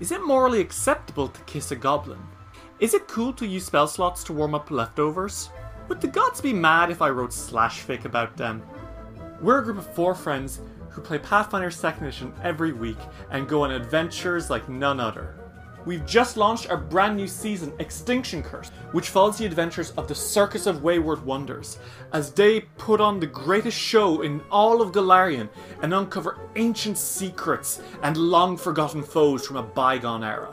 Is 0.00 0.12
it 0.12 0.22
morally 0.22 0.60
acceptable 0.60 1.28
to 1.28 1.40
kiss 1.44 1.70
a 1.70 1.76
goblin? 1.76 2.18
Is 2.78 2.92
it 2.92 3.08
cool 3.08 3.32
to 3.34 3.46
use 3.46 3.64
spell 3.64 3.86
slots 3.86 4.22
to 4.24 4.34
warm 4.34 4.54
up 4.54 4.70
leftovers? 4.70 5.48
Would 5.88 6.02
the 6.02 6.08
gods 6.08 6.42
be 6.42 6.52
mad 6.52 6.90
if 6.90 7.00
I 7.00 7.08
wrote 7.08 7.32
slash 7.32 7.86
fic 7.86 8.04
about 8.04 8.36
them? 8.36 8.62
We're 9.40 9.60
a 9.60 9.64
group 9.64 9.78
of 9.78 9.94
four 9.94 10.14
friends 10.14 10.60
who 10.90 11.00
play 11.00 11.20
Pathfinder 11.20 11.70
2nd 11.70 12.02
Edition 12.02 12.34
every 12.42 12.74
week 12.74 12.98
and 13.30 13.48
go 13.48 13.64
on 13.64 13.70
adventures 13.70 14.50
like 14.50 14.68
none 14.68 15.00
other. 15.00 15.45
We've 15.86 16.04
just 16.04 16.36
launched 16.36 16.68
our 16.68 16.76
brand 16.76 17.16
new 17.16 17.28
season, 17.28 17.72
Extinction 17.78 18.42
Curse, 18.42 18.70
which 18.90 19.10
follows 19.10 19.38
the 19.38 19.46
adventures 19.46 19.92
of 19.92 20.08
the 20.08 20.16
Circus 20.16 20.66
of 20.66 20.82
Wayward 20.82 21.24
Wonders 21.24 21.78
as 22.12 22.32
they 22.32 22.62
put 22.76 23.00
on 23.00 23.20
the 23.20 23.28
greatest 23.28 23.78
show 23.78 24.22
in 24.22 24.42
all 24.50 24.82
of 24.82 24.90
Golarion 24.90 25.48
and 25.82 25.94
uncover 25.94 26.40
ancient 26.56 26.98
secrets 26.98 27.80
and 28.02 28.16
long 28.16 28.56
forgotten 28.56 29.00
foes 29.00 29.46
from 29.46 29.58
a 29.58 29.62
bygone 29.62 30.24
era. 30.24 30.52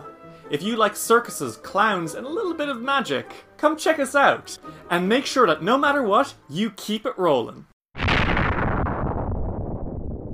If 0.52 0.62
you 0.62 0.76
like 0.76 0.95
circuses, 0.95 1.58
clowns, 1.58 2.14
and 2.14 2.28
a 2.28 2.30
little 2.30 2.53
bit 2.53 2.70
of 2.70 2.80
magic, 2.80 3.34
come 3.58 3.76
check 3.76 3.98
us 3.98 4.14
out 4.14 4.60
and 4.92 5.10
make 5.10 5.26
sure 5.26 5.48
that 5.48 5.64
no 5.64 5.80
matter 5.80 6.03
what, 6.03 6.36
you 6.48 6.70
keep 6.70 7.08
it 7.08 7.18
rolling. 7.18 7.66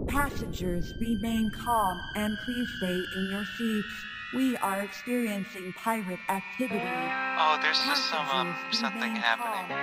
Passengers, 0.09 0.91
remain 0.99 1.49
calm 1.55 2.01
and 2.17 2.37
please 2.43 2.67
stay 2.79 3.01
in 3.15 3.29
your 3.31 3.45
seats. 3.57 3.87
We 4.31 4.55
are 4.57 4.81
experiencing 4.81 5.73
pirate 5.73 6.19
activity. 6.29 6.83
Oh, 6.83 7.57
there's 7.63 7.79
just 7.79 8.05
some, 8.11 8.27
um, 8.29 8.55
something 8.71 9.15
happening. 9.15 9.75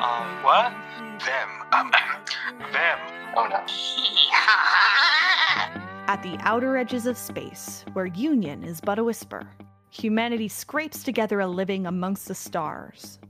calm 0.00 0.36
Um, 0.36 0.42
what? 0.42 0.72
in. 0.98 1.18
Them. 1.24 1.48
Um, 1.70 1.92
them. 2.72 2.98
Oh 3.36 3.46
no. 3.46 3.64
At 6.08 6.24
the 6.24 6.36
outer 6.40 6.76
edges 6.76 7.06
of 7.06 7.16
space, 7.16 7.84
where 7.92 8.06
union 8.06 8.64
is 8.64 8.80
but 8.80 8.98
a 8.98 9.04
whisper, 9.04 9.48
humanity 9.90 10.48
scrapes 10.48 11.04
together 11.04 11.38
a 11.38 11.46
living 11.46 11.86
amongst 11.86 12.26
the 12.26 12.34
stars. 12.34 13.20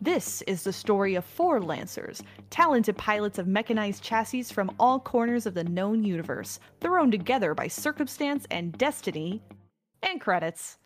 This 0.00 0.42
is 0.42 0.64
the 0.64 0.72
story 0.72 1.14
of 1.14 1.24
four 1.24 1.60
Lancers, 1.60 2.24
talented 2.50 2.96
pilots 2.96 3.38
of 3.38 3.46
mechanized 3.46 4.02
chassis 4.02 4.42
from 4.42 4.74
all 4.80 4.98
corners 4.98 5.46
of 5.46 5.54
the 5.54 5.62
known 5.62 6.02
universe, 6.02 6.58
thrown 6.80 7.12
together 7.12 7.54
by 7.54 7.68
circumstance 7.68 8.44
and 8.50 8.76
destiny, 8.76 9.40
and 10.02 10.20
credits. 10.20 10.78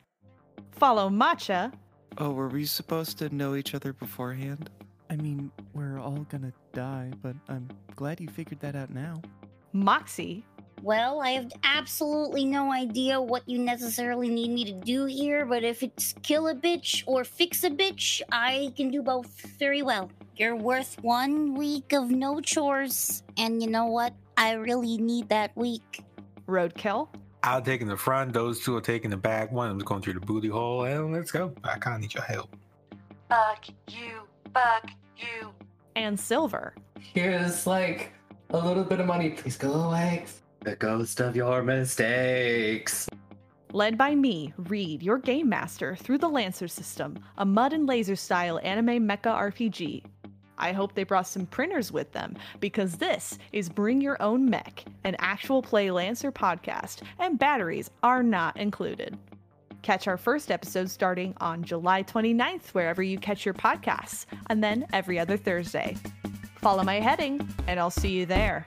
Follow 0.72 1.08
Matcha, 1.08 1.72
Oh, 2.18 2.30
were 2.30 2.48
we 2.48 2.64
supposed 2.64 3.18
to 3.18 3.34
know 3.34 3.54
each 3.56 3.74
other 3.74 3.92
beforehand? 3.92 4.70
I 5.10 5.16
mean, 5.16 5.50
we're 5.74 5.98
all 5.98 6.26
gonna 6.30 6.52
die, 6.72 7.12
but 7.22 7.36
I'm 7.48 7.68
glad 7.94 8.20
you 8.20 8.28
figured 8.28 8.60
that 8.60 8.74
out 8.74 8.88
now. 8.90 9.20
Moxie, 9.72 10.44
Well, 10.82 11.20
I 11.20 11.30
have 11.30 11.50
absolutely 11.64 12.44
no 12.46 12.72
idea 12.72 13.20
what 13.20 13.46
you 13.48 13.58
necessarily 13.58 14.28
need 14.28 14.50
me 14.50 14.64
to 14.64 14.72
do 14.72 15.04
here, 15.06 15.44
but 15.46 15.62
if 15.64 15.82
it's 15.82 16.14
kill 16.22 16.48
a 16.48 16.54
bitch 16.54 17.02
or 17.06 17.24
fix 17.24 17.64
a 17.64 17.70
bitch, 17.70 18.22
I 18.32 18.72
can 18.76 18.90
do 18.90 19.02
both 19.02 19.28
very 19.58 19.82
well. 19.82 20.10
You're 20.36 20.56
worth 20.56 20.96
one 21.02 21.54
week 21.54 21.92
of 21.92 22.10
no 22.10 22.40
chores, 22.40 23.22
and 23.38 23.62
you 23.62 23.68
know 23.70 23.86
what? 23.86 24.14
I 24.36 24.52
really 24.52 24.96
need 24.98 25.28
that 25.30 25.54
week. 25.56 26.02
Roadkill, 26.46 27.08
I'll 27.46 27.62
take 27.62 27.80
in 27.80 27.86
the 27.86 27.96
front. 27.96 28.32
Those 28.32 28.60
two 28.60 28.74
are 28.76 28.80
taking 28.80 29.08
the 29.08 29.16
back. 29.16 29.52
One 29.52 29.68
of 29.68 29.72
them's 29.72 29.84
going 29.84 30.02
through 30.02 30.14
the 30.14 30.20
booty 30.20 30.48
hole. 30.48 30.82
And 30.84 31.12
let's 31.12 31.30
go. 31.30 31.54
I 31.62 31.78
kind 31.78 31.94
of 31.94 32.00
need 32.02 32.12
your 32.12 32.24
help. 32.24 32.54
Fuck 33.28 33.66
you, 33.88 34.22
fuck 34.52 34.90
you. 35.16 35.52
and 35.94 36.18
Silver. 36.18 36.74
Here's 36.98 37.66
like 37.66 38.12
a 38.50 38.58
little 38.58 38.82
bit 38.84 38.98
of 38.98 39.06
money. 39.06 39.30
Please 39.30 39.56
go 39.56 39.72
away. 39.72 40.24
The 40.60 40.74
ghost 40.74 41.20
of 41.20 41.36
your 41.36 41.62
mistakes. 41.62 43.08
Led 43.72 43.96
by 43.96 44.14
me, 44.14 44.52
Reed, 44.56 45.02
your 45.02 45.18
game 45.18 45.48
master, 45.48 45.96
through 45.96 46.18
the 46.18 46.28
Lancer 46.28 46.66
system, 46.68 47.18
a 47.38 47.44
mud 47.44 47.72
and 47.72 47.86
laser 47.86 48.16
style 48.16 48.58
anime 48.62 49.06
mecha 49.06 49.52
RPG. 49.52 50.02
I 50.58 50.72
hope 50.72 50.94
they 50.94 51.04
brought 51.04 51.26
some 51.26 51.46
printers 51.46 51.92
with 51.92 52.12
them 52.12 52.36
because 52.60 52.96
this 52.96 53.38
is 53.52 53.68
Bring 53.68 54.00
Your 54.00 54.20
Own 54.22 54.48
Mech, 54.48 54.84
an 55.04 55.16
actual 55.18 55.62
play 55.62 55.90
Lancer 55.90 56.32
podcast, 56.32 57.02
and 57.18 57.38
batteries 57.38 57.90
are 58.02 58.22
not 58.22 58.56
included. 58.56 59.16
Catch 59.82 60.08
our 60.08 60.16
first 60.16 60.50
episode 60.50 60.90
starting 60.90 61.34
on 61.40 61.62
July 61.62 62.02
29th, 62.02 62.68
wherever 62.68 63.02
you 63.02 63.18
catch 63.18 63.44
your 63.44 63.54
podcasts, 63.54 64.26
and 64.48 64.62
then 64.62 64.84
every 64.92 65.18
other 65.18 65.36
Thursday. 65.36 65.96
Follow 66.56 66.82
my 66.82 66.98
heading, 66.98 67.46
and 67.68 67.78
I'll 67.78 67.90
see 67.90 68.10
you 68.10 68.26
there. 68.26 68.66